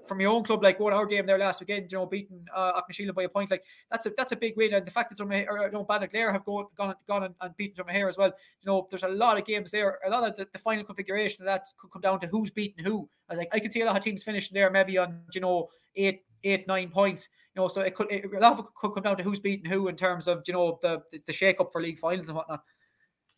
from 0.06 0.20
your 0.20 0.30
own 0.30 0.44
club, 0.44 0.62
like 0.62 0.78
going 0.78 0.94
our 0.94 1.06
game 1.06 1.26
there 1.26 1.38
last 1.38 1.60
weekend, 1.60 1.90
you 1.90 1.98
know, 1.98 2.06
beating 2.06 2.46
uh, 2.54 2.80
Aughnasheelin 2.80 3.14
by 3.14 3.24
a 3.24 3.28
point, 3.28 3.50
like 3.50 3.64
that's 3.90 4.06
a 4.06 4.12
that's 4.16 4.32
a 4.32 4.36
big 4.36 4.56
win. 4.56 4.74
And 4.74 4.86
the 4.86 4.90
fact 4.90 5.10
that 5.10 5.18
some, 5.18 5.32
you 5.32 5.46
know, 5.46 5.84
Ballinaglera 5.88 6.32
have 6.32 6.44
gone 6.44 6.66
gone 6.76 6.94
gone 7.06 7.24
and, 7.24 7.34
and 7.40 7.56
beaten 7.56 7.84
Dromahair 7.84 8.08
as 8.08 8.16
well. 8.16 8.32
You 8.60 8.66
know, 8.66 8.86
there's 8.90 9.02
a 9.02 9.08
lot 9.08 9.38
of 9.38 9.44
games 9.44 9.70
there. 9.70 9.98
A 10.06 10.10
lot 10.10 10.28
of 10.28 10.36
the, 10.36 10.48
the 10.52 10.58
final 10.58 10.84
configuration 10.84 11.42
of 11.42 11.46
that 11.46 11.66
could 11.78 11.90
come 11.90 12.02
down 12.02 12.20
to 12.20 12.26
who's 12.26 12.50
beating 12.50 12.84
who. 12.84 13.08
I 13.30 13.34
like, 13.34 13.48
I 13.52 13.60
could 13.60 13.72
see 13.72 13.80
a 13.80 13.86
lot 13.86 13.96
of 13.96 14.04
teams 14.04 14.22
finishing 14.22 14.54
there, 14.54 14.70
maybe 14.70 14.98
on 14.98 15.20
you 15.32 15.40
know 15.40 15.68
eight 15.96 16.24
eight 16.44 16.66
nine 16.66 16.90
points. 16.90 17.28
You 17.54 17.62
know, 17.62 17.68
so 17.68 17.82
it 17.82 17.94
could 17.94 18.10
it, 18.10 18.24
a 18.24 18.38
lot 18.38 18.54
of 18.54 18.60
it 18.60 18.66
could 18.74 18.94
come 18.94 19.02
down 19.02 19.16
to 19.16 19.22
who's 19.22 19.40
beating 19.40 19.70
who 19.70 19.88
in 19.88 19.96
terms 19.96 20.26
of 20.28 20.42
you 20.46 20.54
know 20.54 20.78
the 20.82 21.02
the, 21.12 21.20
the 21.26 21.32
shake 21.32 21.60
up 21.60 21.72
for 21.72 21.82
league 21.82 21.98
finals 21.98 22.28
and 22.28 22.36
whatnot. 22.36 22.62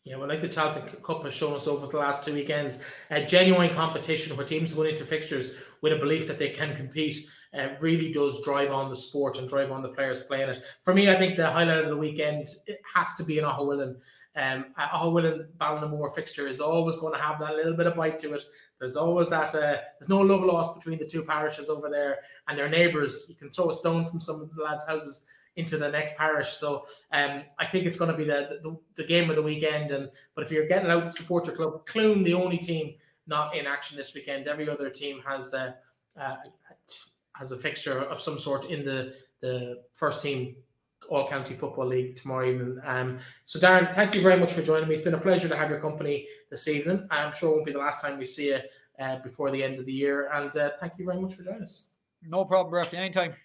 Yeah, 0.05 0.17
well, 0.17 0.29
like 0.29 0.41
the 0.41 0.47
Tailteann 0.47 1.01
Cup 1.01 1.23
has 1.23 1.33
shown 1.33 1.53
us 1.53 1.65
over 1.65 1.87
the 1.87 1.97
last 1.97 2.23
two 2.23 2.35
weekends, 2.35 2.79
a 3.09 3.25
genuine 3.25 3.73
competition 3.73 4.37
where 4.37 4.45
teams 4.45 4.71
go 4.71 4.83
into 4.83 5.03
fixtures 5.03 5.55
with 5.81 5.93
a 5.93 5.95
belief 5.95 6.27
that 6.27 6.37
they 6.37 6.49
can 6.49 6.75
compete 6.75 7.25
uh, 7.57 7.69
really 7.79 8.13
does 8.13 8.43
drive 8.43 8.71
on 8.71 8.91
the 8.91 8.95
sport 8.95 9.39
and 9.39 9.49
drive 9.49 9.71
on 9.71 9.81
the 9.81 9.89
players 9.89 10.21
playing 10.21 10.49
it. 10.49 10.63
For 10.83 10.93
me, 10.93 11.09
I 11.09 11.15
think 11.15 11.37
the 11.37 11.49
highlight 11.49 11.83
of 11.83 11.89
the 11.89 11.97
weekend 11.97 12.49
it 12.67 12.81
has 12.93 13.15
to 13.15 13.23
be 13.23 13.39
in 13.39 13.45
Aughawillan. 13.45 13.95
Um, 14.35 14.65
Aughawillan 14.77 15.47
Ballinamore 15.57 16.13
fixture 16.13 16.47
is 16.47 16.59
always 16.59 16.97
going 16.97 17.13
to 17.13 17.19
have 17.19 17.39
that 17.39 17.55
little 17.55 17.75
bit 17.75 17.87
of 17.87 17.95
bite 17.95 18.19
to 18.19 18.35
it. 18.35 18.43
There's 18.79 18.97
always 18.97 19.31
that. 19.31 19.55
Uh, 19.55 19.77
there's 19.99 20.09
no 20.09 20.19
love 20.21 20.43
lost 20.43 20.75
between 20.75 20.99
the 20.99 21.07
two 21.07 21.23
parishes 21.23 21.67
over 21.67 21.89
there 21.89 22.19
and 22.47 22.59
their 22.59 22.69
neighbours. 22.69 23.25
You 23.27 23.35
can 23.35 23.49
throw 23.49 23.71
a 23.71 23.73
stone 23.73 24.05
from 24.05 24.21
some 24.21 24.41
of 24.41 24.53
the 24.53 24.61
lads' 24.61 24.85
houses 24.85 25.25
into 25.55 25.77
the 25.77 25.89
next 25.89 26.17
parish. 26.17 26.49
So 26.49 26.87
um, 27.11 27.43
I 27.57 27.65
think 27.65 27.85
it's 27.85 27.97
going 27.97 28.11
to 28.11 28.17
be 28.17 28.25
the, 28.25 28.59
the, 28.61 28.77
the 28.95 29.05
game 29.05 29.29
of 29.29 29.35
the 29.35 29.41
weekend. 29.41 29.91
And 29.91 30.09
but 30.35 30.43
if 30.43 30.51
you're 30.51 30.67
getting 30.67 30.91
out 30.91 31.13
support 31.13 31.45
your 31.45 31.55
club, 31.55 31.85
Cloone, 31.85 32.23
the 32.23 32.33
only 32.33 32.57
team 32.57 32.95
not 33.27 33.55
in 33.55 33.65
action 33.65 33.97
this 33.97 34.13
weekend. 34.13 34.47
Every 34.47 34.69
other 34.69 34.89
team 34.89 35.21
has 35.25 35.53
a 35.53 35.75
has 37.33 37.51
a 37.51 37.57
fixture 37.57 37.99
of 37.99 38.19
some 38.19 38.39
sort 38.39 38.65
in 38.65 38.85
the 38.85 39.13
the 39.41 39.83
first 39.93 40.21
team 40.21 40.55
all 41.09 41.27
county 41.27 41.53
football 41.53 41.85
league 41.85 42.15
tomorrow 42.15 42.49
evening. 42.49 42.79
Um, 42.83 43.19
so 43.43 43.59
Darren, 43.59 43.93
thank 43.93 44.15
you 44.15 44.21
very 44.21 44.39
much 44.39 44.53
for 44.53 44.63
joining 44.63 44.89
me. 44.89 44.95
It's 44.95 45.03
been 45.03 45.13
a 45.13 45.19
pleasure 45.19 45.47
to 45.47 45.55
have 45.55 45.69
your 45.69 45.79
company 45.79 46.27
this 46.49 46.67
evening. 46.67 47.07
I'm 47.11 47.31
sure 47.31 47.51
it 47.51 47.53
won't 47.53 47.65
be 47.65 47.73
the 47.73 47.79
last 47.79 48.01
time 48.01 48.17
we 48.17 48.25
see 48.25 48.47
you 48.47 48.59
uh, 48.99 49.17
before 49.19 49.51
the 49.51 49.63
end 49.63 49.77
of 49.77 49.85
the 49.85 49.93
year. 49.93 50.31
And 50.33 50.55
uh, 50.57 50.71
thank 50.79 50.93
you 50.97 51.05
very 51.05 51.19
much 51.19 51.35
for 51.35 51.43
joining 51.43 51.63
us. 51.63 51.89
No 52.23 52.43
problem, 52.43 52.73
Ruffy. 52.73 52.95
Anytime. 52.95 53.35